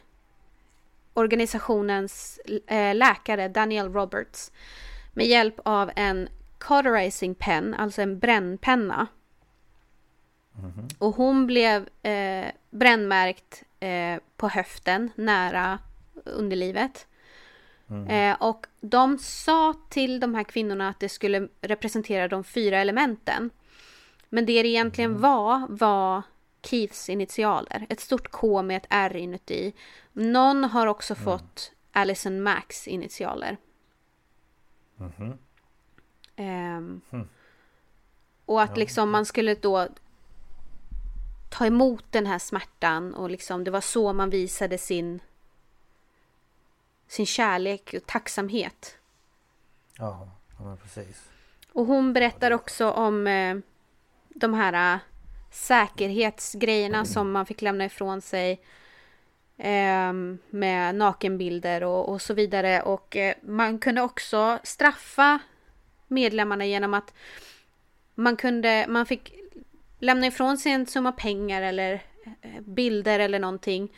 organisationens 1.15 2.41
eh, 2.67 2.95
läkare 2.95 3.49
Daniel 3.49 3.93
Roberts 3.93 4.53
med 5.13 5.27
hjälp 5.27 5.61
av 5.65 5.91
en 5.97 6.29
cauterizing 6.59 7.35
pen, 7.35 7.75
alltså 7.75 8.03
en 8.03 8.19
brännpenna. 8.19 9.07
Och 10.99 11.15
hon 11.17 11.47
blev 11.47 11.89
eh, 12.03 12.47
brännmärkt 12.71 13.63
eh, 13.81 14.21
på 14.37 14.49
höften 14.49 15.11
nära 15.15 15.79
underlivet. 16.25 17.07
Eh, 18.09 18.43
och 18.43 18.67
de 18.81 19.19
sa 19.19 19.75
till 19.89 20.21
de 20.21 20.35
här 20.35 20.45
kvinnorna 20.45 20.89
att 20.89 21.01
det 21.01 21.09
skulle 21.09 21.49
representera 21.61 22.29
de 22.29 22.45
fyra 22.45 22.79
elementen. 22.79 23.51
Men 24.29 24.47
det 24.47 24.63
det 24.63 24.69
egentligen 24.69 25.21
var, 25.21 25.67
var 25.69 26.23
Keiths 26.63 27.09
initialer. 27.09 27.87
Ett 27.89 28.01
stort 28.01 28.31
K 28.31 28.63
med 28.63 28.77
ett 28.77 28.87
R 28.91 29.17
inuti. 29.17 29.73
Någon 30.13 30.65
har 30.65 30.87
också 30.87 31.15
fått 31.15 31.73
Alison 31.93 32.43
Macks 32.43 32.89
initialer. 32.89 33.57
Ehm, 36.37 37.01
Och 38.45 38.63
att 38.63 38.77
liksom 38.77 39.11
man 39.11 39.27
skulle 39.27 39.55
då 39.55 39.89
ta 41.51 41.67
emot 41.67 42.05
den 42.11 42.27
här 42.27 42.39
smärtan 42.39 43.15
och 43.15 43.31
liksom 43.31 43.65
det 43.65 43.71
var 43.71 43.81
så 43.81 44.13
man 44.13 44.31
visade 44.31 44.79
sin 44.79 45.21
sin 47.09 47.27
kärlek 47.27 47.95
och 47.97 48.07
tacksamhet. 48.07 48.99
Ja, 49.99 50.29
ja 50.59 50.77
precis. 50.83 51.29
Och 51.73 51.87
hon 51.87 52.13
berättar 52.13 52.51
också 52.51 52.91
om 52.91 53.27
eh, 53.27 53.57
de 54.37 54.55
här 54.55 54.95
eh, 54.95 55.01
säkerhetsgrejerna 55.51 57.05
som 57.05 57.33
man 57.33 57.47
fick 57.47 57.63
lämna 57.63 57.85
ifrån 57.85 58.21
sig. 58.21 58.61
Eh, 59.59 60.13
med 60.51 60.95
nakenbilder 60.95 61.85
och, 61.85 62.09
och 62.09 62.23
så 62.23 62.35
vidare. 62.35 62.83
Och 62.83 63.17
eh, 63.17 63.35
man 63.43 63.79
kunde 63.79 64.03
också 64.03 64.59
straffa 64.63 65.39
medlemmarna 66.09 66.67
genom 66.67 66.95
att 66.95 67.15
man 68.15 68.37
kunde, 68.37 68.87
man 68.89 69.07
fick 69.07 69.33
lämna 69.99 70.27
ifrån 70.27 70.59
sig 70.59 70.73
en 70.73 70.87
summa 70.87 71.13
pengar 71.13 71.63
eller 71.63 72.03
eh, 72.43 72.61
bilder 72.61 73.19
eller 73.19 73.39
någonting. 73.39 73.93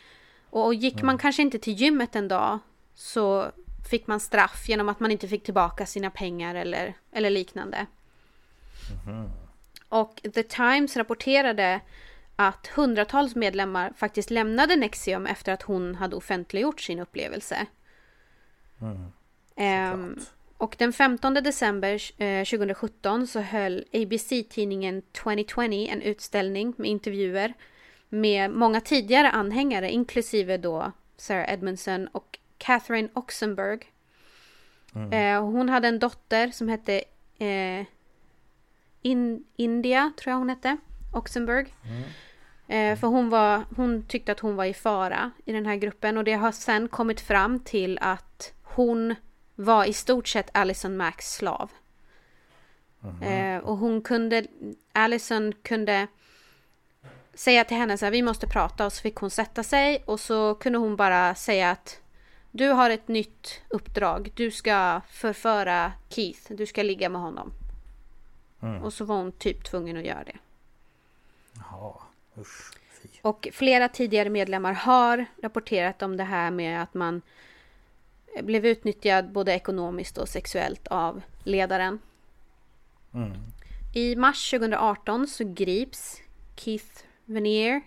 Och, 0.49 0.65
och 0.65 0.73
gick 0.73 1.01
man 1.01 1.17
kanske 1.17 1.41
inte 1.41 1.59
till 1.59 1.73
gymmet 1.73 2.15
en 2.15 2.27
dag 2.27 2.59
så 2.93 3.51
fick 3.89 4.07
man 4.07 4.19
straff 4.19 4.69
genom 4.69 4.89
att 4.89 4.99
man 4.99 5.11
inte 5.11 5.27
fick 5.27 5.43
tillbaka 5.43 5.85
sina 5.85 6.09
pengar 6.09 6.55
eller, 6.55 6.93
eller 7.11 7.29
liknande. 7.29 7.85
Och 9.89 10.21
The 10.33 10.43
Times 10.43 10.97
rapporterade 10.97 11.81
att 12.35 12.67
hundratals 12.67 13.35
medlemmar 13.35 13.93
faktiskt 13.97 14.29
lämnade 14.29 14.75
Nexium 14.75 15.25
efter 15.25 15.53
att 15.53 15.61
hon 15.61 15.95
hade 15.95 16.15
offentliggjort 16.15 16.81
sin 16.81 16.99
upplevelse. 16.99 17.65
Ehm, 19.55 20.15
Såklart. 20.19 20.33
och 20.57 20.75
den 20.79 20.93
15 20.93 21.33
december 21.33 22.21
eh, 22.23 22.45
2017 22.45 23.27
så 23.27 23.39
höll 23.39 23.85
ABC-tidningen 23.93 25.01
2020 25.01 25.87
en 25.89 26.01
utställning 26.01 26.73
med 26.77 26.89
intervjuer 26.89 27.53
med 28.09 28.51
många 28.51 28.81
tidigare 28.81 29.31
anhängare 29.31 29.91
inklusive 29.91 30.57
då 30.57 30.91
Sarah 31.17 31.53
Edmondson 31.53 32.07
och 32.07 32.39
Catherine 32.57 33.09
Oxenberg. 33.13 33.79
Eh, 35.11 35.41
hon 35.41 35.69
hade 35.69 35.87
en 35.87 35.99
dotter 35.99 36.51
som 36.51 36.69
hette 36.69 37.03
eh, 37.37 37.85
In, 39.01 39.45
India, 39.55 40.11
tror 40.17 40.31
jag 40.31 40.37
hon 40.37 40.49
hette, 40.49 40.77
Oxenberg. 41.13 41.73
Eh, 42.67 42.99
för 42.99 43.07
hon, 43.07 43.29
var, 43.29 43.63
hon 43.75 44.03
tyckte 44.07 44.31
att 44.31 44.39
hon 44.39 44.55
var 44.55 44.65
i 44.65 44.73
fara 44.73 45.31
i 45.45 45.51
den 45.51 45.65
här 45.65 45.75
gruppen 45.75 46.17
och 46.17 46.23
det 46.23 46.33
har 46.33 46.51
sen 46.51 46.87
kommit 46.87 47.21
fram 47.21 47.59
till 47.59 47.99
att 48.01 48.53
hon 48.63 49.15
var 49.55 49.85
i 49.85 49.93
stort 49.93 50.27
sett 50.27 50.49
Alison 50.53 50.97
Macks 50.97 51.33
slav. 51.33 51.71
Eh, 53.21 53.57
och 53.57 53.77
hon 53.77 54.01
kunde, 54.01 54.45
Alison 54.93 55.53
kunde 55.63 56.07
säga 57.33 57.63
till 57.63 57.77
henne 57.77 57.97
så 57.97 58.05
här, 58.05 58.11
vi 58.11 58.21
måste 58.21 58.47
prata 58.47 58.85
och 58.85 58.93
så 58.93 59.01
fick 59.01 59.15
hon 59.15 59.29
sätta 59.29 59.63
sig 59.63 60.03
och 60.05 60.19
så 60.19 60.55
kunde 60.55 60.79
hon 60.79 60.95
bara 60.95 61.35
säga 61.35 61.71
att 61.71 62.01
du 62.51 62.67
har 62.67 62.89
ett 62.89 63.07
nytt 63.07 63.61
uppdrag, 63.69 64.31
du 64.35 64.51
ska 64.51 65.01
förföra 65.09 65.91
Keith, 66.09 66.53
du 66.53 66.65
ska 66.65 66.83
ligga 66.83 67.09
med 67.09 67.21
honom. 67.21 67.51
Och 68.83 68.93
så 68.93 69.05
var 69.05 69.15
hon 69.15 69.31
typ 69.31 69.63
tvungen 69.63 69.97
att 69.97 70.05
göra 70.05 70.23
det. 70.23 70.37
Jaha, 71.55 71.93
usch. 72.37 72.73
Fy. 73.01 73.07
Och 73.21 73.47
flera 73.53 73.89
tidigare 73.89 74.29
medlemmar 74.29 74.73
har 74.73 75.25
rapporterat 75.41 76.01
om 76.01 76.17
det 76.17 76.23
här 76.23 76.51
med 76.51 76.81
att 76.81 76.93
man 76.93 77.21
blev 78.41 78.65
utnyttjad 78.65 79.31
både 79.31 79.53
ekonomiskt 79.53 80.17
och 80.17 80.29
sexuellt 80.29 80.87
av 80.87 81.21
ledaren. 81.43 81.99
I 83.93 84.15
mars 84.15 84.51
2018 84.51 85.27
så 85.27 85.43
grips 85.43 86.21
Keith 86.55 87.03
Vanier 87.25 87.81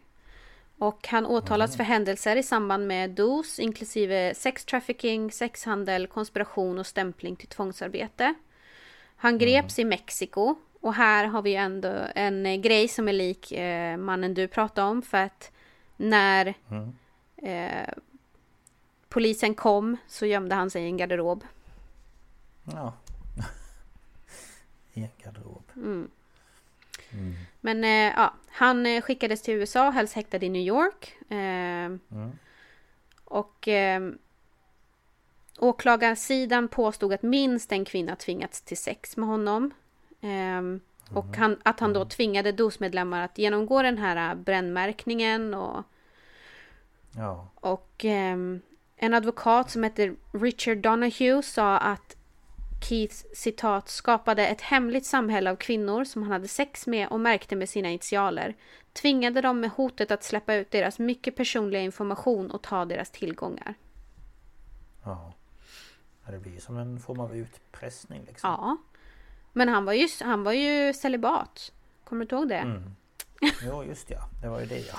och 0.79 1.09
han 1.09 1.27
åtalas 1.27 1.77
för 1.77 1.85
händelser 1.85 2.37
i 2.37 2.43
samband 2.43 2.87
med 2.87 3.11
DOS 3.11 3.59
inklusive 3.59 4.35
sex 4.35 4.65
trafficking, 4.65 5.33
sexhandel, 5.33 6.07
konspiration 6.07 6.79
och 6.79 6.87
stämpling 6.87 7.37
till 7.37 7.49
tvångsarbete. 7.49 8.35
Han 9.23 9.39
greps 9.39 9.79
i 9.79 9.85
Mexiko 9.85 10.55
och 10.81 10.95
här 10.95 11.25
har 11.25 11.43
vi 11.43 11.55
ändå 11.57 12.07
en 12.15 12.47
eh, 12.47 12.57
grej 12.61 12.89
som 12.89 13.09
är 13.09 13.13
lik 13.13 13.53
eh, 13.53 13.97
mannen 13.97 14.35
du 14.35 14.49
pratade 14.49 14.89
om 14.89 15.03
för 15.03 15.19
att 15.19 15.51
när 15.97 16.55
Mm. 16.71 16.93
eh, 17.37 17.89
polisen 19.09 19.55
kom 19.55 19.97
så 20.09 20.27
gömde 20.27 20.55
han 20.55 20.71
sig 20.71 20.83
i 20.83 20.87
en 20.87 20.97
garderob. 20.97 21.45
Ja. 22.65 22.93
I 24.95 25.01
en 25.03 25.09
garderob. 25.25 25.63
Mm. 25.77 26.11
Mm. 27.13 27.35
Men 27.61 27.85
eh, 27.85 28.15
ja, 28.17 28.35
han 28.49 28.87
eh, 28.87 29.03
skickades 29.03 29.43
till 29.43 29.55
USA, 29.55 29.91
helst 29.91 30.15
häktad 30.15 30.37
i 30.43 30.49
New 30.49 30.63
York. 30.63 31.17
Eh, 31.31 31.37
Mm. 31.37 32.33
och 33.25 33.69
åklagarsidan 35.63 36.69
påstod 36.69 37.13
att 37.13 37.23
minst 37.23 37.73
en 37.73 37.85
kvinna 37.85 38.17
tvingats 38.17 38.63
till 38.63 38.77
sex 38.77 39.17
med 39.17 39.29
honom. 39.29 39.71
Eh, 40.21 40.63
och 41.17 41.37
han, 41.37 41.57
att 41.63 41.81
han 41.81 41.93
då 41.93 42.05
tvingade 42.05 42.53
DOS-medlemmar 42.53 43.25
att 43.25 43.39
genomgå 43.39 43.83
den 43.83 43.99
här 43.99 44.31
eh, 44.31 44.35
brännmärkningen 44.35 45.55
och 45.55 45.83
Ja. 47.17 47.49
Och 47.55 48.05
ehm, 48.05 48.61
en 48.97 49.15
advokat 49.15 49.71
som 49.71 49.83
heter 49.83 50.15
Richard 50.33 50.79
Donahue 50.79 51.43
sa 51.43 51.79
att 51.79 52.17
Keith 52.89 53.17
citat 53.35 53.89
skapade 53.89 54.47
ett 54.47 54.61
hemligt 54.61 55.07
samhälle 55.07 55.51
av 55.51 55.57
kvinnor 55.57 56.05
som 56.05 56.23
han 56.23 56.33
hade 56.33 56.49
sex 56.49 56.87
med 56.87 57.09
och 57.09 57.21
märkte 57.21 57.57
med 57.57 57.69
sina 57.69 57.89
initialer. 57.89 58.55
Tvingade 58.93 59.41
dem 59.41 59.61
med 59.61 59.71
hotet 59.71 60.11
att 60.11 60.25
släppa 60.25 60.55
ut 60.55 60.71
deras 60.71 60.99
mycket 60.99 61.37
personliga 61.37 61.83
information 61.83 62.51
och 62.51 62.63
ta 62.63 62.85
deras 62.85 63.11
tillgångar. 63.11 63.75
Ja. 65.05 65.33
Ja, 66.25 66.33
Det 66.33 66.39
blir 66.39 66.53
ju 66.53 66.61
som 66.61 66.77
en 66.77 67.01
form 67.01 67.21
av 67.21 67.37
utpressning 67.37 68.25
liksom. 68.27 68.51
Ja. 68.51 68.77
Men 69.53 69.69
han 69.69 69.85
var 69.85 69.93
ju, 69.93 70.09
han 70.21 70.45
var 70.45 70.53
ju 70.53 70.93
celibat. 70.93 71.73
Kommer 72.05 72.25
du 72.25 72.37
ihåg 72.37 72.49
det? 72.49 72.55
Mm. 72.55 72.95
Jo 73.67 73.85
just 73.85 74.11
ja, 74.11 74.29
det 74.43 74.49
var 74.49 74.61
ju 74.61 74.67
det 74.67 74.79
ja. 74.79 74.99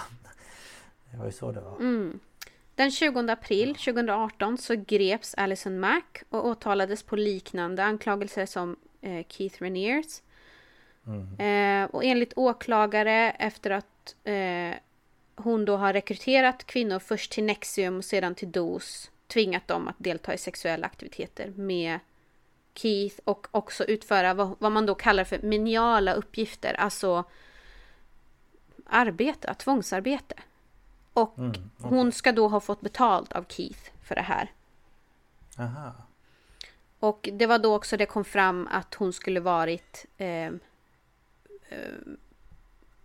Det 1.11 1.17
var 1.17 1.25
ju 1.25 1.31
så 1.31 1.51
det 1.51 1.61
var. 1.61 1.75
Mm. 1.75 2.19
Den 2.75 2.91
20 2.91 3.31
april 3.31 3.75
2018 3.75 4.57
så 4.57 4.75
greps 4.75 5.33
Alison 5.35 5.79
Mack 5.79 6.23
och 6.29 6.47
åtalades 6.47 7.03
på 7.03 7.15
liknande 7.15 7.83
anklagelser 7.83 8.45
som 8.45 8.75
eh, 9.01 9.25
Keith 9.29 9.63
Reniers. 9.63 10.21
Eh, 11.39 11.83
och 11.95 12.03
enligt 12.03 12.33
åklagare 12.35 13.31
efter 13.31 13.69
att 13.71 14.15
eh, 14.23 14.77
hon 15.35 15.65
då 15.65 15.77
har 15.77 15.93
rekryterat 15.93 16.63
kvinnor 16.63 16.99
först 16.99 17.31
till 17.31 17.43
Nexium 17.43 17.97
och 17.97 18.05
sedan 18.05 18.35
till 18.35 18.51
DOS 18.51 19.11
tvingat 19.27 19.67
dem 19.67 19.87
att 19.87 19.95
delta 19.97 20.33
i 20.33 20.37
sexuella 20.37 20.85
aktiviteter 20.85 21.49
med 21.55 21.99
Keith 22.73 23.19
och 23.23 23.47
också 23.51 23.83
utföra 23.83 24.33
vad, 24.33 24.55
vad 24.59 24.71
man 24.71 24.85
då 24.85 24.95
kallar 24.95 25.23
för 25.23 25.39
meniala 25.39 26.13
uppgifter, 26.13 26.73
alltså 26.73 27.23
arbete, 28.85 29.53
tvångsarbete. 29.53 30.35
Och 31.13 31.37
Mm, 31.37 31.69
hon 31.77 32.11
ska 32.11 32.31
då 32.31 32.47
ha 32.47 32.59
fått 32.59 32.81
betalt 32.81 33.33
av 33.33 33.45
Keith 33.49 33.91
för 34.03 34.15
det 34.15 34.21
här. 34.21 34.51
Aha. 35.59 35.93
Och 36.99 37.29
det 37.33 37.45
var 37.45 37.59
då 37.59 37.75
också 37.75 37.97
det 37.97 38.05
kom 38.05 38.25
fram 38.25 38.67
att 38.71 38.93
hon 38.93 39.13
skulle 39.13 39.39
varit 39.39 40.05
eh, 40.17 40.47
eh, 41.69 41.93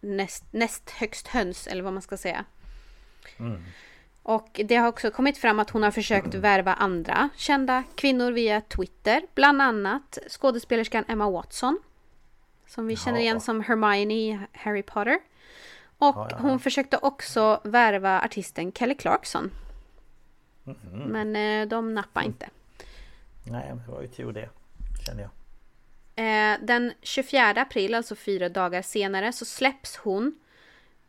näst, 0.01 0.45
näst 0.51 0.91
högst 0.91 1.29
höns, 1.29 1.67
eller 1.67 1.83
vad 1.83 1.93
man 1.93 2.03
ska 2.03 2.17
säga. 2.17 2.45
Mm. 3.37 3.63
Och 4.29 4.61
det 4.65 4.77
har 4.77 4.89
också 4.89 5.11
kommit 5.11 5.39
fram 5.39 5.59
att 5.61 5.71
hon 5.71 5.83
har 5.83 5.91
försökt 5.91 6.35
värva 6.35 6.75
andra 6.75 7.29
kända 7.37 7.85
kvinnor 7.95 8.33
via 8.33 8.61
Twitter. 8.61 9.23
Bland 9.35 9.63
annat 9.63 10.19
skådespelerskan 10.29 11.05
Emma 11.09 11.31
Watson. 11.31 11.79
Som 12.67 12.87
vi 12.87 12.97
känner 12.97 13.19
Ja. 13.19 13.23
igen 13.23 13.41
som 13.41 13.61
Hermione 13.61 14.15
i 14.15 14.39
Harry 14.53 14.83
Potter. 14.83 15.19
Och 15.99 16.07
Ja, 16.07 16.13
ja, 16.17 16.29
ja. 16.31 16.37
hon 16.41 16.61
försökte 16.61 16.99
också 17.03 17.61
värva 17.65 18.21
artisten 18.21 18.73
Kelly 18.73 18.95
Clarkson. 18.95 19.51
Mhm. 20.65 20.77
Men 20.93 21.37
eh, 21.37 21.69
de 21.69 21.95
nappade 21.95 22.27
inte. 22.27 22.49
Nej 23.45 23.67
men 23.69 23.83
det 23.87 23.93
var 23.93 24.01
ju 24.03 24.09
tur 24.09 24.33
det. 24.33 24.49
Känner 25.07 25.23
jag. 25.23 25.31
Eh, 26.55 26.59
den 26.63 26.93
24 27.03 27.51
april, 27.51 27.95
alltså 27.95 28.15
fyra 28.15 28.49
dagar 28.49 28.83
senare, 28.83 29.33
så 29.33 29.45
släpps 29.45 29.97
hon. 29.97 30.39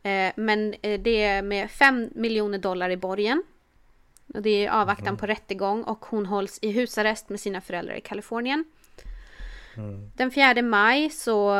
Eh, 0.04 0.32
men 0.36 0.76
eh, 0.82 1.00
det 1.00 1.24
är 1.24 1.42
med 1.42 1.72
5 1.72 2.10
miljoner 2.16 2.58
dollar 2.58 2.90
i 2.90 2.98
borgen. 2.98 3.44
Och 4.34 4.42
det 4.42 4.50
är 4.50 4.64
i 4.64 4.68
avvaktan 4.68 5.18
på 5.18 5.26
rättegång 5.26 5.84
och 5.84 6.06
hon 6.06 6.26
hålls 6.26 6.60
i 6.62 6.72
husarrest 6.72 7.30
med 7.30 7.40
sina 7.40 7.62
föräldrar 7.62 7.96
i 7.96 8.02
Kalifornien. 8.02 8.66
Den 10.16 10.32
4 10.32 10.62
maj 10.62 11.10
så 11.10 11.56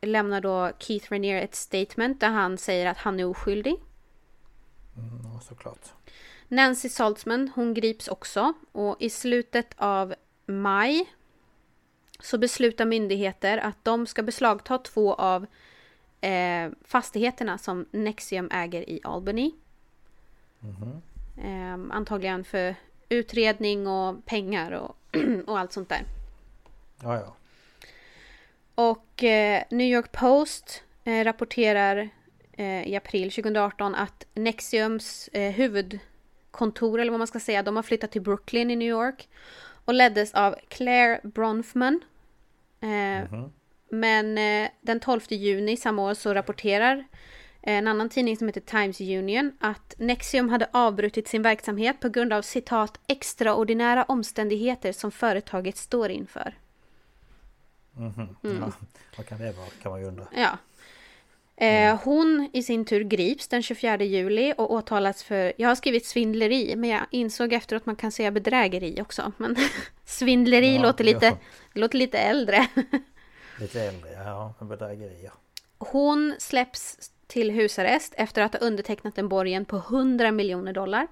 lämnar 0.00 0.40
då 0.40 0.70
Keith 0.78 1.12
Raniere 1.12 1.40
ett 1.42 1.54
statement 1.54 2.20
där 2.20 2.28
han 2.28 2.58
säger 2.58 2.86
att 2.86 2.98
han 2.98 3.20
är 3.20 3.24
oskyldig. 3.24 3.76
Mm, 4.96 5.40
såklart. 5.40 5.92
Nancy 6.48 6.88
Saltzman, 6.88 7.50
hon 7.54 7.74
grips 7.74 8.08
också 8.08 8.52
och 8.72 8.96
i 9.00 9.10
slutet 9.10 9.74
av 9.76 10.14
maj 10.46 11.06
så 12.20 12.38
beslutar 12.38 12.84
myndigheter 12.84 13.58
att 13.58 13.84
de 13.84 14.06
ska 14.06 14.22
beslagta 14.22 14.78
två 14.78 15.14
av 15.14 15.46
eh, 16.24 16.70
fastigheterna 16.84 17.58
som 17.58 17.86
Nexium 17.90 18.48
äger 18.52 18.90
i 18.90 19.00
Albany. 19.04 19.52
Eh, 21.44 21.74
antagligen 21.90 22.44
för 22.44 22.74
utredning 23.08 23.86
och 23.86 24.26
pengar 24.26 24.72
och, 24.72 24.96
och 25.46 25.58
allt 25.58 25.72
sånt 25.72 25.88
där. 25.88 26.02
Ja 27.02 27.14
ja. 27.14 27.34
Och 28.74 29.24
eh, 29.24 29.62
New 29.70 29.86
York 29.86 30.12
Post 30.12 30.82
eh, 31.04 31.24
rapporterar 31.24 32.08
eh, 32.52 32.88
i 32.88 32.96
april 32.96 33.30
2018 33.30 33.94
att 33.94 34.26
Nexiums 34.34 35.28
eh, 35.28 35.52
huvudkontor, 35.52 37.00
eller 37.00 37.10
vad 37.10 37.20
man 37.20 37.26
ska 37.26 37.40
säga, 37.40 37.62
de 37.62 37.76
har 37.76 37.82
flyttat 37.82 38.10
till 38.10 38.22
Brooklyn 38.22 38.70
i 38.70 38.76
New 38.76 38.88
York. 38.88 39.28
Och 39.84 39.94
leddes 39.94 40.34
av 40.34 40.56
Claire 40.68 41.20
Bronfman. 41.22 42.00
Eh, 42.80 43.46
Men 44.00 44.38
eh, 44.38 44.70
den 44.80 45.00
12 45.00 45.20
juni 45.28 45.76
samma 45.76 46.02
år 46.02 46.14
så 46.14 46.34
rapporterar 46.34 47.04
en 47.66 47.88
annan 47.88 48.08
tidning 48.08 48.36
som 48.36 48.48
heter 48.48 48.60
Times 48.60 49.00
Union 49.00 49.52
att 49.60 49.94
Nexium 49.98 50.48
hade 50.48 50.68
avbrutit 50.72 51.28
sin 51.28 51.42
verksamhet 51.42 52.00
på 52.00 52.08
grund 52.08 52.32
av 52.32 52.42
citat 52.42 53.00
extraordinära 53.06 54.04
omständigheter 54.04 54.92
som 54.92 55.10
företaget 55.10 55.76
står 55.76 56.10
inför. 56.10 56.54
Mhm. 57.92 58.36
Mm. 58.44 58.60
ja. 58.60 58.72
Vad 59.16 59.26
kan 59.26 59.38
det 59.38 59.52
vara 59.52 59.66
kan 59.82 59.92
man 59.92 60.00
ju 60.00 60.06
undra. 60.06 60.26
Ja. 60.36 60.58
Eh, 61.56 62.00
hon 62.04 62.50
i 62.52 62.62
sin 62.62 62.84
tur 62.84 63.00
grips 63.00 63.48
den 63.48 63.62
24 63.62 64.04
juli 64.04 64.54
och 64.58 64.72
åtalas 64.72 65.22
för, 65.22 65.52
jag 65.56 65.68
har 65.68 65.74
skrivit 65.74 66.06
svindleri, 66.06 66.76
men 66.76 66.90
jag 66.90 67.06
insåg 67.10 67.52
efteråt 67.52 67.82
att 67.82 67.86
man 67.86 67.96
kan 67.96 68.12
säga 68.12 68.30
bedrägeri 68.30 69.02
också. 69.02 69.32
Men 69.36 69.56
svindleri 70.04 70.74
Ja, 70.76 70.82
låter, 70.82 71.04
lite, 71.04 71.26
ja. 71.26 71.36
låter 71.72 71.98
lite 71.98 72.18
äldre. 72.18 72.66
Lite 73.60 73.82
äldre 73.82 74.12
ja. 74.12 74.54
Bedrägerier. 74.60 75.32
Hon 75.78 76.34
släpps 76.38 77.10
till 77.26 77.50
husarrest 77.50 78.14
efter 78.16 78.42
att 78.42 78.52
ha 78.52 78.60
undertecknat 78.60 79.18
en 79.18 79.28
borgen 79.28 79.64
på 79.64 79.76
100 79.76 80.32
miljoner 80.32 80.72
dollar. 80.72 81.06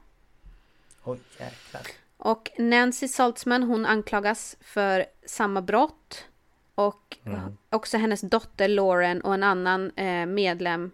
Oj 1.05 1.19
jäklar. 1.39 1.82
Och 2.16 2.51
Nancy 2.59 3.09
Saltzman 3.09 3.62
hon 3.62 3.86
anklagas 3.86 4.56
för 4.60 5.06
samma 5.27 5.62
brott. 5.62 6.24
Och 6.74 7.16
också 7.70 7.98
hennes 7.98 8.20
dotter 8.20 8.69
Lauren 8.69 9.20
och 9.20 9.35
en 9.35 9.43
annan 9.43 9.90
eh, 9.90 10.27
medlem, 10.27 10.90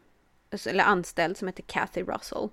eller 0.67 0.85
anställd 0.85 1.37
som 1.37 1.49
heter 1.49 1.63
Kathy 1.63 2.03
Russell. 2.03 2.49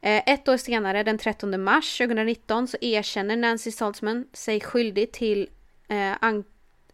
Eh, 0.00 0.22
ett 0.26 0.48
år 0.48 0.56
senare, 0.56 1.02
den 1.02 1.18
13 1.18 1.62
mars 1.62 1.98
2019, 1.98 2.68
så 2.68 2.76
erkänner 2.80 3.36
Nancy 3.36 3.70
Saltzman 3.70 4.26
sig 4.32 4.60
skyldig 4.60 5.12
till 5.12 5.48
eh, 5.88 6.16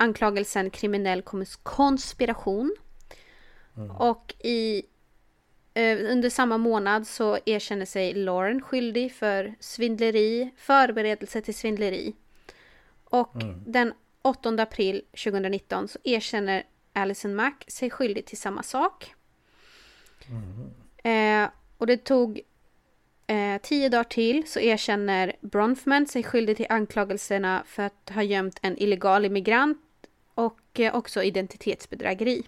anklagelsen 0.04 0.70
kriminell 0.70 1.22
kons- 1.22 1.58
konspiration. 1.62 2.76
Och 3.98 4.34
i 4.38 4.82
Eh, 5.76 5.98
Under 6.12 6.30
samma 6.30 6.58
månad 6.58 7.06
så 7.06 7.38
erkänner 7.46 7.86
sig 7.86 8.14
Lauren 8.14 8.62
skyldig 8.62 9.12
för 9.14 9.54
svindleri, 9.60 10.50
förberedelse 10.56 11.40
till 11.40 11.54
svindleri. 11.54 12.14
Och 13.04 13.32
den 13.66 13.92
8 14.22 14.48
april 14.62 15.02
2019 15.24 15.88
så 15.88 15.98
erkänner 16.04 16.62
Alison 16.92 17.34
Mack 17.34 17.64
sig 17.68 17.90
skyldig 17.90 18.26
till 18.26 18.38
samma 18.38 18.62
sak. 18.62 19.14
Eh, 21.08 21.48
och 21.78 21.86
det 21.86 22.04
tog 22.04 22.40
eh, 23.26 23.60
tio 23.62 23.88
dagar 23.88 24.04
till 24.04 24.48
så 24.48 24.60
erkänner 24.60 25.32
Bronfman 25.40 26.06
sig 26.06 26.22
skyldig 26.22 26.56
till 26.56 26.66
anklagelserna 26.68 27.62
för 27.66 27.82
att 27.82 28.10
ha 28.14 28.22
gömt 28.22 28.58
en 28.62 28.78
illegal 28.78 29.24
immigrant 29.24 29.78
och 30.34 30.80
eh, 30.80 30.94
också 30.94 31.22
identitetsbedrägeri. 31.22 32.42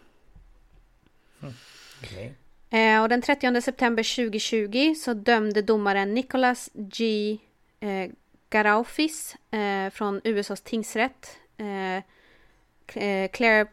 Okej. 2.02 2.34
Eh, 2.70 3.02
och 3.02 3.08
den 3.08 3.22
30 3.22 3.60
september 3.62 4.16
2020 4.16 4.94
så 4.94 5.14
dömde 5.14 5.62
domaren 5.62 6.14
Nicholas 6.14 6.70
G. 6.74 7.38
Eh, 7.80 8.10
Garaufis 8.50 9.36
från 9.92 10.20
USAs 10.24 10.60
tingsrätt 10.60 11.38
Claire 13.32 13.66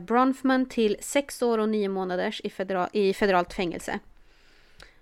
Bronfman 0.00 0.66
till 0.68 0.96
sex 1.00 1.42
år 1.42 1.58
och 1.58 1.68
nio 1.68 1.88
månaders 1.88 2.40
i, 2.44 2.50
federal, 2.50 2.88
i 2.92 3.14
federalt 3.14 3.52
fängelse. 3.52 3.98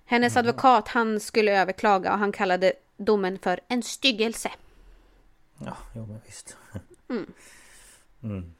Hennes 0.04 0.36
Mm. 0.36 0.40
advokat 0.48 0.88
han 0.88 1.20
skulle 1.20 1.60
överklaga 1.60 2.12
och 2.12 2.18
han 2.18 2.32
kallade 2.32 2.72
domen 2.96 3.38
för 3.38 3.60
en 3.68 3.82
styggelse. 3.82 4.50
Ja, 5.58 5.76
jo 5.94 6.06
men 6.06 6.20
visst. 6.26 6.56
Mm. 7.10 7.32
Mm. 8.24 8.54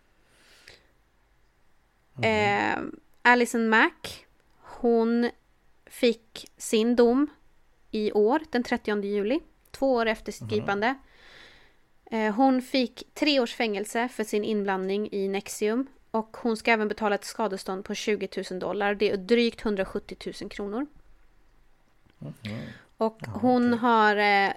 Eh, 2.23 2.79
Alison 3.23 3.69
Mack, 3.69 4.27
hon 4.61 5.31
fick 5.87 6.51
sin 6.57 6.97
dom 6.97 7.27
i 7.91 8.13
år, 8.13 8.41
den 8.51 8.63
30 8.63 9.03
juli. 9.03 9.41
Två 9.71 9.93
år 9.95 10.07
efter 10.07 10.33
sitt 10.33 10.49
gripande. 10.49 10.95
Eh, 12.11 12.35
hon 12.35 12.63
fick 12.63 13.03
tre 13.15 13.41
års 13.41 13.55
fängelse 13.55 14.09
för 14.09 14.25
sin 14.25 14.45
inblandning 14.45 15.09
i 15.13 15.29
Nexium. 15.29 15.87
Och 16.11 16.37
hon 16.37 16.57
ska 16.57 16.71
även 16.73 16.89
betala 16.89 17.15
ett 17.15 17.25
skadestånd 17.25 17.85
på 17.85 17.95
20 17.95 18.29
000 18.51 18.61
dollar. 18.61 18.95
Det 18.95 19.11
är 19.11 19.17
drygt 19.17 19.65
170 19.65 20.33
000 20.41 20.51
kronor. 20.51 20.87
Och 22.97 23.17
Ja, 23.21 23.31
hon 23.31 23.67
okej. 23.75 23.79
har 23.79 24.17
eh, 24.17 24.53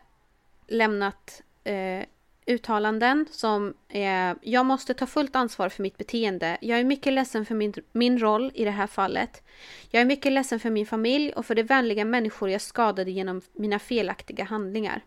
lämnat 0.67 1.41
eh, 1.63 2.05
uttalanden 2.47 3.25
som 3.31 3.73
är 3.89 4.35
Jag 4.41 4.65
måste 4.65 4.93
ta 4.93 5.05
fullt 5.05 5.35
ansvar 5.35 5.69
för 5.69 5.83
mitt 5.83 5.97
beteende. 5.97 6.57
Jag 6.61 6.79
är 6.79 6.83
mycket 6.83 7.13
ledsen 7.13 7.45
för 7.45 7.55
min, 7.55 7.73
min 7.91 8.19
roll 8.19 8.51
i 8.53 8.65
det 8.65 8.71
här 8.71 8.87
fallet. 8.87 9.43
Jag 9.89 10.01
är 10.01 10.05
mycket 10.05 10.31
ledsen 10.31 10.59
för 10.59 10.69
min 10.69 10.85
familj 10.85 11.33
och 11.33 11.45
för 11.45 11.55
de 11.55 11.63
vänliga 11.63 12.05
människor 12.05 12.49
jag 12.49 12.61
skadade 12.61 13.11
genom 13.11 13.41
mina 13.53 13.79
felaktiga 13.79 14.43
handlingar. 14.43 15.01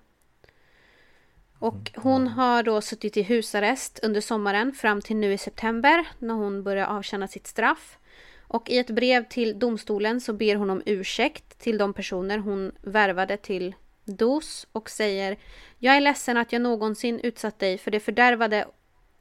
Och 1.59 1.91
hon 1.97 2.29
har 2.29 2.63
då 2.63 2.81
suttit 2.81 3.17
i 3.17 3.23
husarrest 3.23 4.01
under 4.03 4.21
sommaren 4.21 4.73
fram 4.73 5.01
till 5.01 5.17
nu 5.17 5.33
i 5.33 5.39
september 5.39 6.09
när 6.19 6.35
hon 6.35 6.63
börjar 6.63 6.87
avtjäna 6.87 7.29
sitt 7.29 7.47
straff. 7.47 7.99
Och 8.41 8.71
i 8.71 8.79
ett 8.79 8.91
brev 8.91 9.29
till 9.29 9.59
domstolen 9.59 10.21
så 10.21 10.33
ber 10.33 10.55
hon 10.57 10.71
om 10.71 10.83
ursäkt 10.87 11.59
till 11.59 11.79
de 11.79 11.93
personer 11.95 12.39
hon 12.39 12.73
värvade 12.83 13.37
till 13.37 13.75
DOS 14.17 14.67
och 14.73 14.91
säger 14.91 15.39
Jag 15.79 15.97
är 15.97 16.01
ledsen 16.01 16.37
att 16.37 16.53
jag 16.53 16.63
någonsin 16.63 17.21
utsatt 17.21 17.59
dig 17.59 17.79
för 17.79 17.91
de 17.91 18.01
fördärvade 18.01 18.69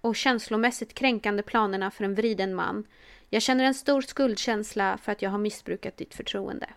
och 0.01 0.15
känslomässigt 0.15 0.93
kränkande 0.93 1.43
planerna 1.43 1.91
för 1.91 2.03
en 2.03 2.15
vriden 2.15 2.55
man. 2.55 2.87
Jag 3.29 3.41
känner 3.41 3.63
en 3.63 3.73
stor 3.73 4.01
skuldkänsla 4.01 4.97
för 4.97 5.11
att 5.11 5.21
jag 5.21 5.29
har 5.29 5.37
missbrukat 5.37 5.97
ditt 5.97 6.13
förtroende. 6.13 6.69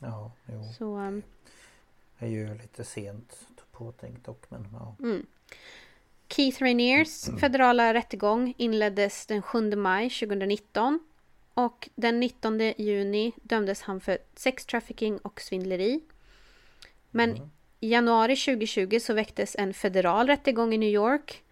Ja, 0.00 0.32
jo. 0.46 0.72
Så 0.78 0.96
um, 0.96 1.22
Det 2.18 2.26
är 2.26 2.30
ju 2.30 2.54
lite 2.54 2.84
sent 2.84 3.46
påtänkt 3.72 4.24
dock 4.24 4.50
men 4.50 4.68
ja. 4.72 4.96
Keith 6.28 6.62
Rainiers 6.62 7.24
federala 7.40 7.94
rättegång 7.94 8.54
inleddes 8.56 9.26
den 9.26 9.42
7 9.42 9.76
maj 9.76 10.10
2019 10.10 11.00
och 11.56 11.88
den 11.94 12.20
19 12.20 12.60
juni 12.60 13.32
dömdes 13.42 13.82
han 13.82 14.00
för 14.00 14.18
sextrafficking 14.34 15.18
och 15.18 15.40
svindleri. 15.40 16.00
Men 17.10 17.36
i 17.80 17.90
januari 17.90 18.36
2020 18.36 18.98
så 19.00 19.14
väcktes 19.14 19.56
en 19.58 19.74
federal 19.74 20.26
rättegång 20.26 20.74
i 20.74 20.78
New 20.78 20.88
York 20.88 21.42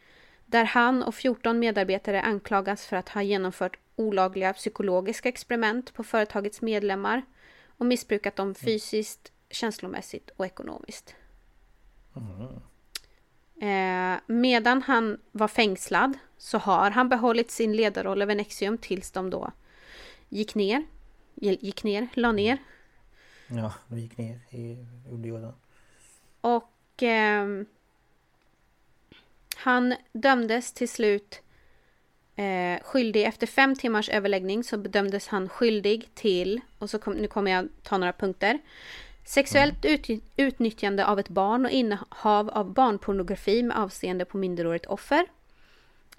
där 0.46 0.64
han 0.64 1.02
och 1.02 1.14
14 1.14 1.58
medarbetare 1.58 2.22
anklagas 2.22 2.86
för 2.86 2.96
att 2.96 3.08
ha 3.08 3.22
genomfört 3.22 3.78
olagliga 3.96 4.52
psykologiska 4.52 5.28
experiment 5.28 5.94
på 5.94 6.04
företagets 6.04 6.62
medlemmar 6.62 7.22
och 7.78 7.86
missbrukat 7.86 8.36
dem 8.36 8.54
fysiskt, 8.54 9.32
känslomässigt 9.50 10.30
och 10.36 10.46
ekonomiskt. 10.46 11.14
Eh, 13.60 14.20
medan 14.26 14.82
han 14.82 15.20
var 15.32 15.48
fängslad 15.48 16.18
så 16.38 16.58
har 16.58 16.90
han 16.90 17.08
behållit 17.08 17.50
sin 17.50 17.76
ledarroll 17.76 18.22
över 18.22 18.34
Nexium 18.34 18.78
tills 18.78 19.10
de 19.10 19.30
då 19.30 19.52
gick 20.34 20.54
ner. 20.54 20.84
Gick 21.34 21.84
ner, 21.84 22.08
la 22.14 22.32
ner. 22.32 22.58
Ja, 23.46 23.72
de 23.88 24.00
gick 24.00 24.18
ner 24.18 24.38
i 24.50 24.76
underjorden. 25.10 25.52
Och 26.40 27.02
ehm, 27.02 27.66
han 29.56 29.94
dömdes 30.12 30.72
till 30.72 30.88
slut 30.88 31.42
eh, 32.36 32.82
skyldig. 32.82 33.24
Efter 33.24 33.46
fem 33.46 33.74
timmars 33.74 34.08
överläggning 34.08 34.64
så 34.64 34.78
bedömdes 34.78 35.28
han 35.28 35.48
skyldig 35.48 36.08
till, 36.14 36.60
och 36.78 36.90
så 36.90 36.98
kom, 36.98 37.14
nu 37.14 37.26
kommer 37.26 37.50
jag 37.50 37.68
ta 37.82 37.98
några 37.98 38.12
punkter. 38.12 38.58
Sexuellt 39.24 39.84
ut, 39.84 40.08
utnyttjande 40.36 41.06
av 41.06 41.18
ett 41.18 41.28
barn 41.28 41.64
och 41.64 41.70
innehav 41.70 42.50
av 42.50 42.72
barnpornografi 42.72 43.62
med 43.62 43.78
avseende 43.78 44.24
på 44.24 44.38
minderårigt 44.38 44.86
offer. 44.86 45.26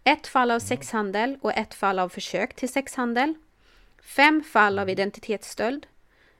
Ett 0.03 0.27
fall 0.27 0.51
av 0.51 0.59
sexhandel 0.59 1.37
och 1.41 1.53
ett 1.53 1.73
fall 1.73 1.99
av 1.99 2.09
försök 2.09 2.55
till 2.55 2.69
sexhandel. 2.69 3.33
Fem 4.05 4.43
fall 4.43 4.79
av 4.79 4.89
identitetsstöld. 4.89 5.87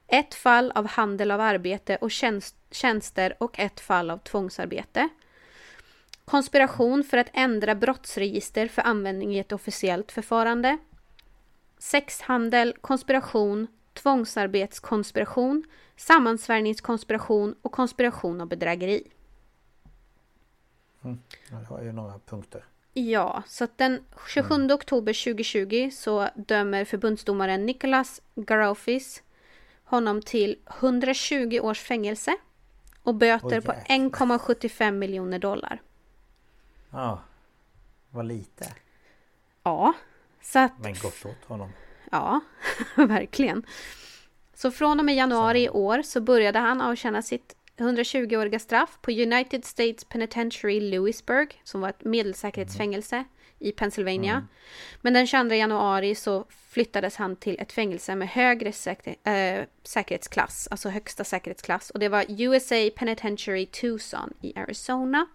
Ett 0.07 0.33
fall 0.33 0.71
av 0.75 0.87
handel 0.87 1.31
av 1.31 1.41
arbete 1.41 1.95
och 1.95 2.11
tjänst, 2.11 2.55
tjänster 2.71 3.35
och 3.39 3.59
ett 3.59 3.79
fall 3.79 4.11
av 4.11 4.17
tvångsarbete. 4.17 5.09
Konspiration 6.25 7.03
för 7.03 7.17
att 7.17 7.29
ändra 7.33 7.75
brottsregister 7.75 8.67
för 8.67 8.81
användning 8.81 9.35
i 9.35 9.39
ett 9.39 9.51
officiellt 9.51 10.11
förfarande. 10.11 10.77
Sexhandel, 11.77 12.75
konspiration, 12.81 13.67
tvångsarbetskonspiration, 13.93 15.63
sammansvärjningskonspiration 15.95 17.55
och 17.61 17.71
konspiration 17.71 18.41
och 18.41 18.47
bedrägeri. 18.47 19.11
Mm. 21.03 21.19
det 21.49 21.69
var 21.69 21.81
ju 21.81 21.91
några 21.91 22.19
punkter. 22.19 22.65
Ja, 22.97 23.43
så 23.47 23.63
att 23.63 23.77
den 23.77 24.05
27 24.27 24.72
oktober 24.72 25.23
2020 25.23 25.89
så 25.93 26.30
dömer 26.35 26.85
förbundsdomaren 26.85 27.65
Nicholas 27.65 28.22
Garofis 28.35 29.23
honom 29.84 30.22
till 30.22 30.59
120 30.80 31.59
års 31.61 31.80
fängelse 31.80 32.38
och 33.03 33.15
böter 33.15 33.57
Oj, 33.57 33.61
på 33.61 33.73
jäklar. 33.73 33.97
1,75 33.97 34.91
miljoner 34.91 35.39
dollar. 35.39 35.81
Ja, 36.89 37.22
vad 38.09 38.26
lite. 38.26 38.73
Ja, 39.63 39.93
så 40.41 40.59
att 40.59 40.80
Men 40.80 40.93
gott 40.93 41.26
åt 41.26 41.45
honom. 41.45 41.69
Ja, 42.11 42.41
verkligen. 42.95 43.65
Så 44.53 44.72
från 44.72 44.99
och 44.99 45.05
med 45.05 45.15
januari 45.15 45.63
i 45.63 45.69
år 45.69 46.01
så 46.01 46.22
började 46.22 46.59
han 46.59 46.81
avtjäna 46.81 47.22
sitt 47.22 47.55
120-åriga 47.77 48.60
straff 48.60 48.97
på 49.02 49.11
United 49.11 49.65
States 49.65 50.03
Penitentiary 50.03 50.80
Lewisburg 50.80 51.61
som 51.64 51.81
var 51.81 51.89
ett 51.89 52.03
medelsäkerhetsfängelse 52.03 53.23
i 53.60 53.72
Pennsylvania. 53.72 54.47
Men 55.02 55.14
den 55.14 55.27
22 55.27 55.56
januari 55.56 56.15
så 56.15 56.45
flyttades 56.69 57.15
han 57.15 57.35
till 57.35 57.60
ett 57.60 57.72
fängelse 57.72 58.15
med 58.15 58.30
högre 58.30 58.72
säker 58.72 59.15
äh, 59.23 59.64
säkerhetsklass, 59.84 60.68
alltså 60.72 60.89
högsta 60.89 61.23
säkerhetsklass. 61.23 61.89
Och 61.89 61.99
det 61.99 62.10
var 62.10 62.26
USA 62.30 62.89
Penitentiary 62.95 63.65
Tucson 63.65 64.34
i 64.41 64.53
Arizona. 64.60 65.26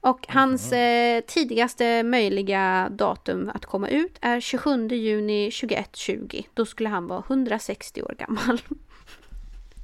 Och 0.00 0.26
hans 0.28 0.72
eh, 0.72 1.20
tidigaste 1.20 2.02
möjliga 2.02 2.88
datum 2.90 3.50
att 3.54 3.66
komma 3.66 3.88
ut 3.88 4.18
är 4.20 4.40
27 4.40 4.88
juni 4.88 5.50
2120. 5.50 6.42
Då 6.54 6.66
skulle 6.66 6.88
han 6.88 7.06
vara 7.06 7.22
160 7.28 8.02
år 8.02 8.14
gammal. 8.18 8.60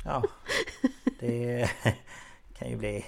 Ja, 0.05 0.23
det 1.21 1.71
kan 2.59 2.71
ju 2.71 2.77
bli 2.77 3.05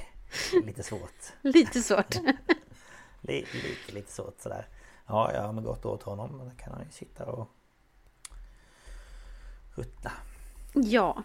lite 0.64 0.82
svårt. 0.82 1.32
Lite 1.42 1.82
svårt. 1.82 2.14
Lite, 3.20 3.56
lite, 3.56 3.92
lite 3.92 4.12
svårt 4.12 4.40
sådär. 4.40 4.68
Ja, 5.06 5.32
ja 5.34 5.52
men 5.52 5.64
gott 5.64 5.84
åt 5.84 6.02
honom. 6.02 6.38
Då 6.38 6.62
kan 6.64 6.72
han 6.72 6.84
ju 6.84 6.90
sitta 6.90 7.24
och 7.24 7.48
ruttna. 9.74 10.12
Ja. 10.74 11.22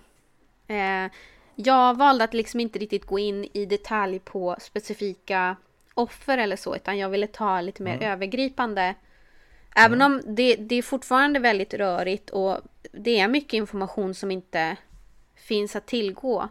Eh, 0.67 1.11
jag 1.55 1.97
valde 1.97 2.23
att 2.23 2.33
liksom 2.33 2.59
inte 2.59 2.79
riktigt 2.79 3.05
gå 3.05 3.19
in 3.19 3.47
i 3.53 3.65
detalj 3.65 4.19
på 4.19 4.55
specifika 4.59 5.55
offer 5.93 6.37
eller 6.37 6.55
så, 6.55 6.75
utan 6.75 6.97
jag 6.97 7.09
ville 7.09 7.27
ta 7.27 7.61
lite 7.61 7.83
mer 7.83 8.03
övergripande. 8.03 8.95
Även 9.75 10.01
om 10.01 10.21
det, 10.25 10.55
det 10.55 10.75
är 10.75 10.81
fortfarande 10.81 11.39
väldigt 11.39 11.73
rörigt 11.73 12.29
och 12.29 12.57
det 12.91 13.19
är 13.19 13.27
mycket 13.27 13.53
information 13.53 14.13
som 14.13 14.31
inte 14.31 14.77
finns 15.35 15.75
att 15.75 15.85
tillgå. 15.85 16.49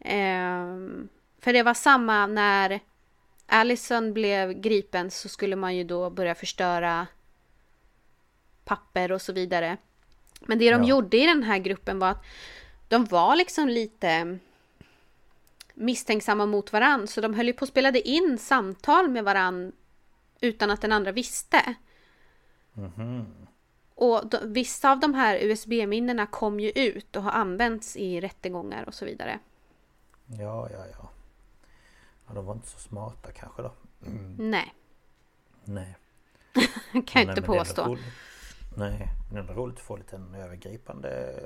Ehm, 0.00 1.08
för 1.38 1.52
det 1.52 1.62
var 1.62 1.74
samma 1.74 2.26
när 2.26 2.80
Allison 3.46 4.12
blev 4.14 4.52
gripen 4.52 5.10
så 5.10 5.28
skulle 5.28 5.56
man 5.56 5.76
ju 5.76 5.84
då 5.84 6.10
börja 6.10 6.34
förstöra 6.34 7.06
papper 8.64 9.12
och 9.12 9.22
så 9.22 9.32
vidare. 9.32 9.76
Men 10.40 10.58
det 10.58 10.70
de 10.70 10.82
Ja. 10.82 10.88
gjorde 10.88 11.16
i 11.16 11.26
den 11.26 11.42
här 11.42 11.58
gruppen 11.58 11.98
var 11.98 12.10
att 12.10 12.24
de 12.88 13.04
var 13.04 13.36
liksom 13.36 13.68
lite 13.68 14.38
misstänksamma 15.74 16.46
mot 16.46 16.72
varann. 16.72 17.06
Så 17.06 17.20
de 17.20 17.34
höll 17.34 17.46
ju 17.46 17.52
på 17.52 17.62
och 17.62 17.68
spelade 17.68 18.08
in 18.08 18.38
samtal 18.38 19.08
med 19.08 19.24
varann 19.24 19.72
utan 20.40 20.70
att 20.70 20.80
den 20.80 20.92
andra 20.92 21.12
visste. 21.12 21.74
Och 23.94 24.26
de, 24.26 24.52
vissa 24.52 24.92
av 24.92 25.00
de 25.00 25.14
här 25.14 25.38
USB-minnena 25.42 26.26
kom 26.26 26.60
ju 26.60 26.70
ut 26.70 27.16
och 27.16 27.22
har 27.22 27.30
använts 27.30 27.96
i 27.96 28.20
rättegångar 28.20 28.84
och 28.86 28.94
så 28.94 29.04
vidare. 29.04 29.38
Ja, 30.26 30.68
ja, 30.72 30.84
ja. 30.92 31.08
Ja, 32.26 32.34
de 32.34 32.46
var 32.46 32.54
inte 32.54 32.68
så 32.68 32.78
smarta 32.78 33.32
kanske 33.32 33.62
då. 33.62 33.72
Nej, 34.38 34.74
Nej. 35.64 35.96
kan 37.06 37.22
jag 37.22 37.30
inte 37.30 37.42
påstå. 37.42 37.84
roligt- 37.84 38.04
Nej, 38.76 39.08
men 39.32 39.46
det 39.46 39.52
är 39.52 39.56
roligt 39.56 39.76
att 39.76 39.82
få 39.82 39.96
lite 39.96 40.16
en 40.16 40.34
övergripande 40.34 41.40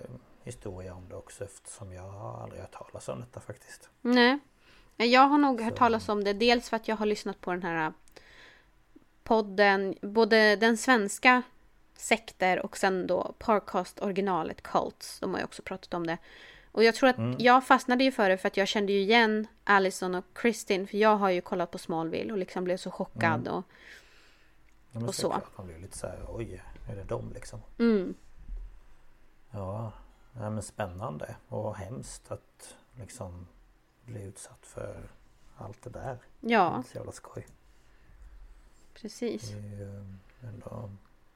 historia 0.45 0.95
om 0.95 1.09
det 1.09 1.15
också 1.17 1.45
eftersom 1.45 1.93
jag 1.93 2.15
aldrig 2.15 2.61
hört 2.61 2.73
talas 2.73 3.09
om 3.09 3.21
detta 3.21 3.41
faktiskt. 3.41 3.91
Nej. 4.01 4.39
Jag 4.97 5.21
har 5.29 5.39
nog 5.39 5.61
hört 5.61 5.77
talas 5.77 6.09
om 6.09 6.25
det. 6.25 6.33
Dels 6.33 6.69
för 6.71 6.77
att 6.77 6.89
jag 6.89 6.97
har 6.97 7.07
lyssnat 7.07 7.41
på 7.41 7.51
den 7.51 7.63
här 7.63 7.93
podden. 9.25 9.95
Både 10.03 10.57
den 10.57 10.77
svenska 10.77 11.43
sekter 12.01 12.65
och 12.65 12.77
sen 12.77 13.07
då 13.07 13.35
Parcast 13.39 14.03
originalet 14.03 14.63
Cults. 14.63 15.21
De 15.21 15.31
har 15.33 15.39
ju 15.39 15.45
också 15.45 15.63
pratat 15.63 15.95
om 15.95 16.07
det. 16.07 16.19
Och 16.73 16.85
jag 16.85 16.95
tror 16.95 17.09
att 17.09 17.41
jag 17.41 17.67
fastnade 17.67 18.05
ju 18.05 18.13
för 18.13 18.29
det 18.31 18.39
för 18.39 18.49
att 18.49 18.57
jag 18.57 18.69
kände 18.69 18.93
ju 18.93 18.99
igen 19.01 19.47
Allison 19.65 20.15
och 20.15 20.25
Kristin. 20.35 20.87
För 20.87 20.97
jag 20.99 21.17
har 21.17 21.31
ju 21.31 21.41
kollat 21.41 21.71
på 21.71 21.79
Smallville 21.79 22.33
och 22.33 22.39
liksom 22.39 22.65
blev 22.65 22.77
så 22.77 22.91
chockad. 22.91 23.49
Och, 23.49 23.65
Ja, 24.93 25.07
Och 25.07 25.15
så. 25.15 25.41
Man 25.57 25.67
blir 25.67 25.79
lite 25.79 25.99
så 25.99 26.07
här, 26.07 26.25
oj, 26.29 26.63
är 26.89 26.97
det 26.97 27.05
dem 27.05 27.33
liksom? 27.35 27.61
mm, 27.79 28.15
Ja, 29.51 29.93
ja 30.33 30.51
men 30.51 30.63
spännande 30.63 31.37
och 31.49 31.77
hemskt 31.77 32.31
att 32.33 32.77
liksom 32.99 33.47
bli 34.05 34.23
utsatt 34.23 34.67
för 34.67 35.11
allt 35.57 35.83
det 35.83 35.91
där. 35.91 36.19
ja, 36.41 36.83
Så 36.87 36.97
jävla 36.97 37.13
skoj. 37.13 37.47
precis. 38.95 39.51
Det 39.51 39.59
är 39.59 39.63
ju 39.63 40.05
ändå... 40.49 40.91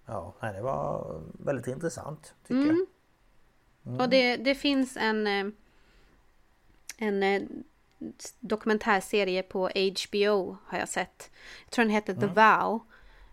Ja, 0.06 0.34
det 0.40 0.62
var 0.62 1.20
väldigt 1.38 1.66
intressant 1.66 2.34
tycker 2.46 2.54
Mm. 2.70 2.86
jag. 3.82 4.00
Och 4.00 4.08
det, 4.08 4.36
det 4.36 4.54
finns 4.54 4.96
en, 4.96 5.26
eh, 5.26 5.46
en 6.98 7.22
eh, 7.22 7.42
dokumentärserie 8.40 9.42
på 9.42 9.70
HBO 9.74 10.56
har 10.66 10.78
jag 10.78 10.88
sett. 10.88 11.30
Jag 11.64 11.70
tror 11.70 11.84
den 11.84 11.92
heter 11.94 12.14
The 12.14 12.26
Vow. 12.26 12.80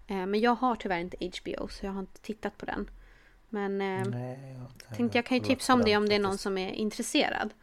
Eh, 0.08 0.26
Men 0.26 0.40
jag 0.40 0.56
har 0.56 0.76
tyvärr 0.76 1.00
inte 1.00 1.18
HBO 1.40 1.68
så 1.68 1.86
jag 1.86 1.92
har 1.94 2.00
inte 2.00 2.22
tittat 2.22 2.58
på 2.58 2.66
den. 2.66 2.90
Men 3.50 3.78
Nej, 3.78 4.58
jag 4.90 4.98
tänkte 4.98 5.18
jag 5.18 5.26
kan 5.26 5.38
ju 5.38 5.44
tipsa 5.44 5.74
om 5.74 5.82
det 5.82 5.98
om 5.98 6.10
det 6.10 6.16
är 6.16 6.20
någon 6.20 6.38
som 6.38 6.58
är 6.58 6.72
intresserad. 6.72 7.54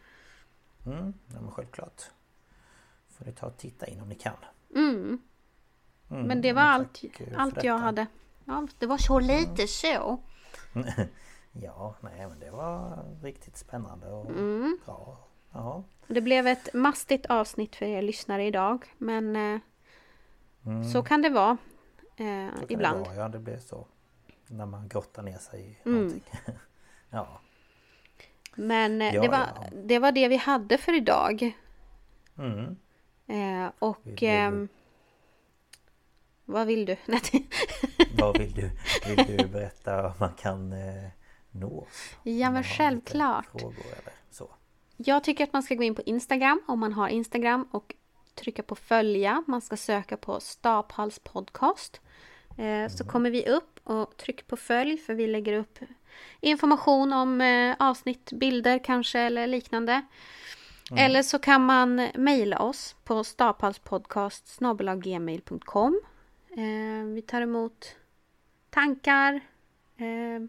Mm, 0.86 1.14
ja, 1.34 1.40
men 1.40 1.50
självklart. 1.50 2.02
Får 3.08 3.24
ni 3.24 3.32
ta 3.32 3.46
och 3.46 3.56
titta 3.56 3.86
in 3.86 4.00
om 4.00 4.08
ni 4.08 4.14
kan. 4.14 4.36
Mm. 4.74 5.18
Mm, 6.10 6.22
Men 6.26 6.42
det 6.42 6.52
var 6.52 6.62
allt, 6.62 7.02
allt 7.36 7.54
jag 7.56 7.76
detta. 7.76 7.76
hade. 7.84 8.06
Ja, 8.46 8.66
det 8.78 8.86
var 8.86 8.98
så 8.98 9.18
lite 9.20 9.66
så. 9.66 10.20
Ja, 11.62 11.94
nej 12.00 12.26
men 12.28 12.38
det 12.38 12.50
var 12.50 13.04
riktigt 13.22 13.56
spännande 13.56 14.06
och 14.06 14.26
Mm. 14.30 14.78
bra. 14.84 15.18
Ja. 15.52 15.82
Det 16.06 16.20
blev 16.20 16.46
ett 16.46 16.74
mastigt 16.74 17.26
avsnitt 17.26 17.76
för 17.76 17.86
er 17.86 18.02
lyssnare 18.02 18.44
idag. 18.44 18.84
Men 18.98 19.36
eh, 19.36 19.60
så 20.92 21.02
kan 21.02 21.22
det 21.22 21.28
vara. 21.30 21.56
Eh, 22.16 22.26
Mm. 22.26 22.50
Kan 22.54 22.64
ibland. 22.68 22.98
Det 23.04 23.08
vara, 23.08 23.14
ja, 23.16 23.28
det 23.28 23.38
blir 23.38 23.58
så. 23.58 23.86
När 24.46 24.66
man 24.66 24.88
grottar 24.88 25.22
ner 25.22 25.38
sig 25.38 25.60
i 25.60 25.88
Mm. 25.88 25.96
någonting. 25.98 26.24
ja. 27.10 27.40
Men 28.54 29.02
eh, 29.02 29.14
Ja, 29.14 29.22
det, 29.22 29.28
var, 29.28 29.38
ja. 29.38 29.64
det 29.84 29.98
var 29.98 30.12
det 30.12 30.28
vi 30.28 30.36
hade 30.36 30.78
för 30.78 30.92
idag. 30.96 31.56
Mm. 32.38 32.76
Eh, 33.26 33.70
och... 33.78 34.22
Vad 36.48 36.66
vill 36.66 36.84
du? 36.86 36.96
Vad 38.18 38.38
vill 38.38 38.52
du? 38.54 38.70
Vill 39.06 39.36
du 39.36 39.46
berätta 39.46 40.06
om 40.06 40.12
man 40.20 40.34
kan 40.34 40.72
eh, 40.72 41.10
nå 41.50 41.80
oss? 41.80 42.14
ja 42.22 42.50
men 42.50 42.64
självklart. 42.64 43.46
Frågor 43.60 43.84
eller 43.86 44.12
så. 44.30 44.50
Jag 44.96 45.24
tycker 45.24 45.44
att 45.44 45.52
man 45.52 45.62
ska 45.62 45.74
gå 45.74 45.82
in 45.82 45.94
på 45.94 46.02
Instagram 46.02 46.62
om 46.66 46.80
man 46.80 46.92
har 46.92 47.08
Instagram 47.08 47.68
och 47.70 47.94
trycka 48.34 48.62
på 48.62 48.74
följa. 48.74 49.44
Man 49.46 49.60
ska 49.60 49.76
söka 49.76 50.16
på 50.16 50.40
Staphals 50.40 51.18
podcast. 51.18 52.00
Eh, 52.58 52.88
Så 52.88 53.04
kommer 53.04 53.30
vi 53.30 53.46
upp 53.48 53.80
och 53.84 54.16
tryck 54.16 54.46
på 54.46 54.56
följ 54.56 54.96
för 54.96 55.14
vi 55.14 55.26
lägger 55.26 55.52
upp 55.52 55.78
information 56.40 57.12
om 57.12 57.40
eh, 57.40 57.76
avsnitt, 57.78 58.32
bilder 58.32 58.84
kanske 58.84 59.20
eller 59.20 59.46
liknande. 59.46 60.02
Eller 60.96 61.22
så 61.22 61.38
kan 61.38 61.64
man 61.64 62.08
mejla 62.14 62.58
oss 62.58 62.96
på 63.04 63.24
staphalspodcast 63.24 64.58
gmail.com. 65.02 66.00
Eh, 66.04 66.08
vi 67.14 67.22
tar 67.26 67.40
emot 67.40 67.96
tankar. 68.70 69.40
Eh, 69.96 70.48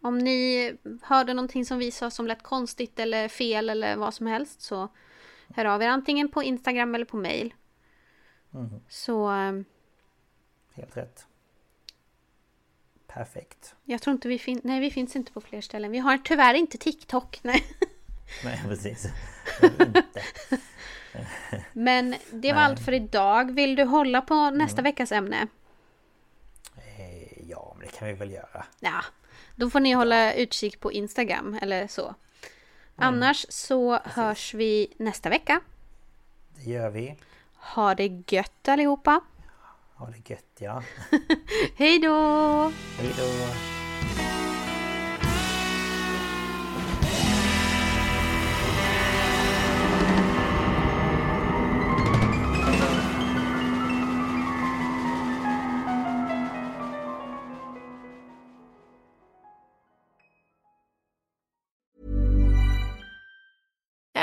om 0.00 0.18
ni 0.18 0.76
hörde 1.02 1.34
någonting 1.34 1.64
som 1.64 1.78
vi 1.78 1.90
sa 1.90 2.10
som 2.10 2.26
lät 2.26 2.42
konstigt 2.42 2.98
eller 2.98 3.28
fel 3.28 3.70
eller 3.70 3.96
vad 3.96 4.14
som 4.14 4.26
helst 4.26 4.60
så 4.60 4.88
hör 5.54 5.64
av 5.64 5.82
er 5.82 5.88
antingen 5.88 6.28
på 6.28 6.42
Instagram 6.42 6.94
eller 6.94 7.04
på 7.04 7.16
mail. 7.16 7.54
Mhm. 8.50 8.80
Så 8.88 9.32
eh, 9.32 9.52
Helt 10.74 10.96
rätt. 10.96 11.26
Perfekt. 13.06 13.74
jag 13.84 14.02
tror 14.02 14.14
inte 14.14 14.28
vi 14.28 14.38
finns... 14.38 14.64
Nej, 14.64 14.80
vi 14.80 14.90
finns 14.90 15.16
inte 15.16 15.32
på 15.32 15.40
fler 15.40 15.60
ställen. 15.60 15.90
Vi 15.90 15.98
har 15.98 16.18
tyvärr 16.18 16.54
inte 16.54 16.78
TikTok. 16.78 17.40
Nej. 17.42 17.64
Nej 18.44 18.60
precis. 18.64 19.06
Inte. 19.62 20.22
Men 21.72 22.14
det 22.32 22.52
var 22.52 22.60
allt 22.62 22.84
för 22.84 22.92
idag. 22.92 23.54
Vill 23.54 23.76
du 23.76 23.84
hålla 23.84 24.20
på 24.20 24.50
nästa 24.50 24.82
veckas 24.82 25.12
ämne? 25.12 25.46
Eh, 26.76 27.48
Ja 27.48 27.74
men 27.78 27.86
det 27.86 27.92
kan 27.98 28.08
vi 28.08 28.14
väl 28.14 28.30
göra. 28.30 28.66
Ja, 28.80 29.04
då 29.56 29.70
får 29.70 29.80
ni 29.80 29.92
hålla 29.92 30.32
utkik 30.34 30.80
på 30.80 30.92
Instagram 30.92 31.58
eller 31.62 31.86
så. 31.86 32.14
Annars 32.96 33.46
så 33.48 33.98
hörs 34.04 34.54
vi 34.54 34.94
nästa 34.98 35.28
vecka. 35.28 35.60
Det 36.56 36.70
gör 36.70 36.90
vi. 36.90 37.16
Ha 37.74 37.94
det 37.94 38.22
gött 38.32 38.68
allihopa. 38.68 39.20
Ha 39.94 40.06
det 40.06 40.30
gött 40.30 40.56
ja. 40.58 40.82
Hej 41.76 41.98
då! 41.98 42.72
Hej 42.98 43.12
då. 43.18 43.75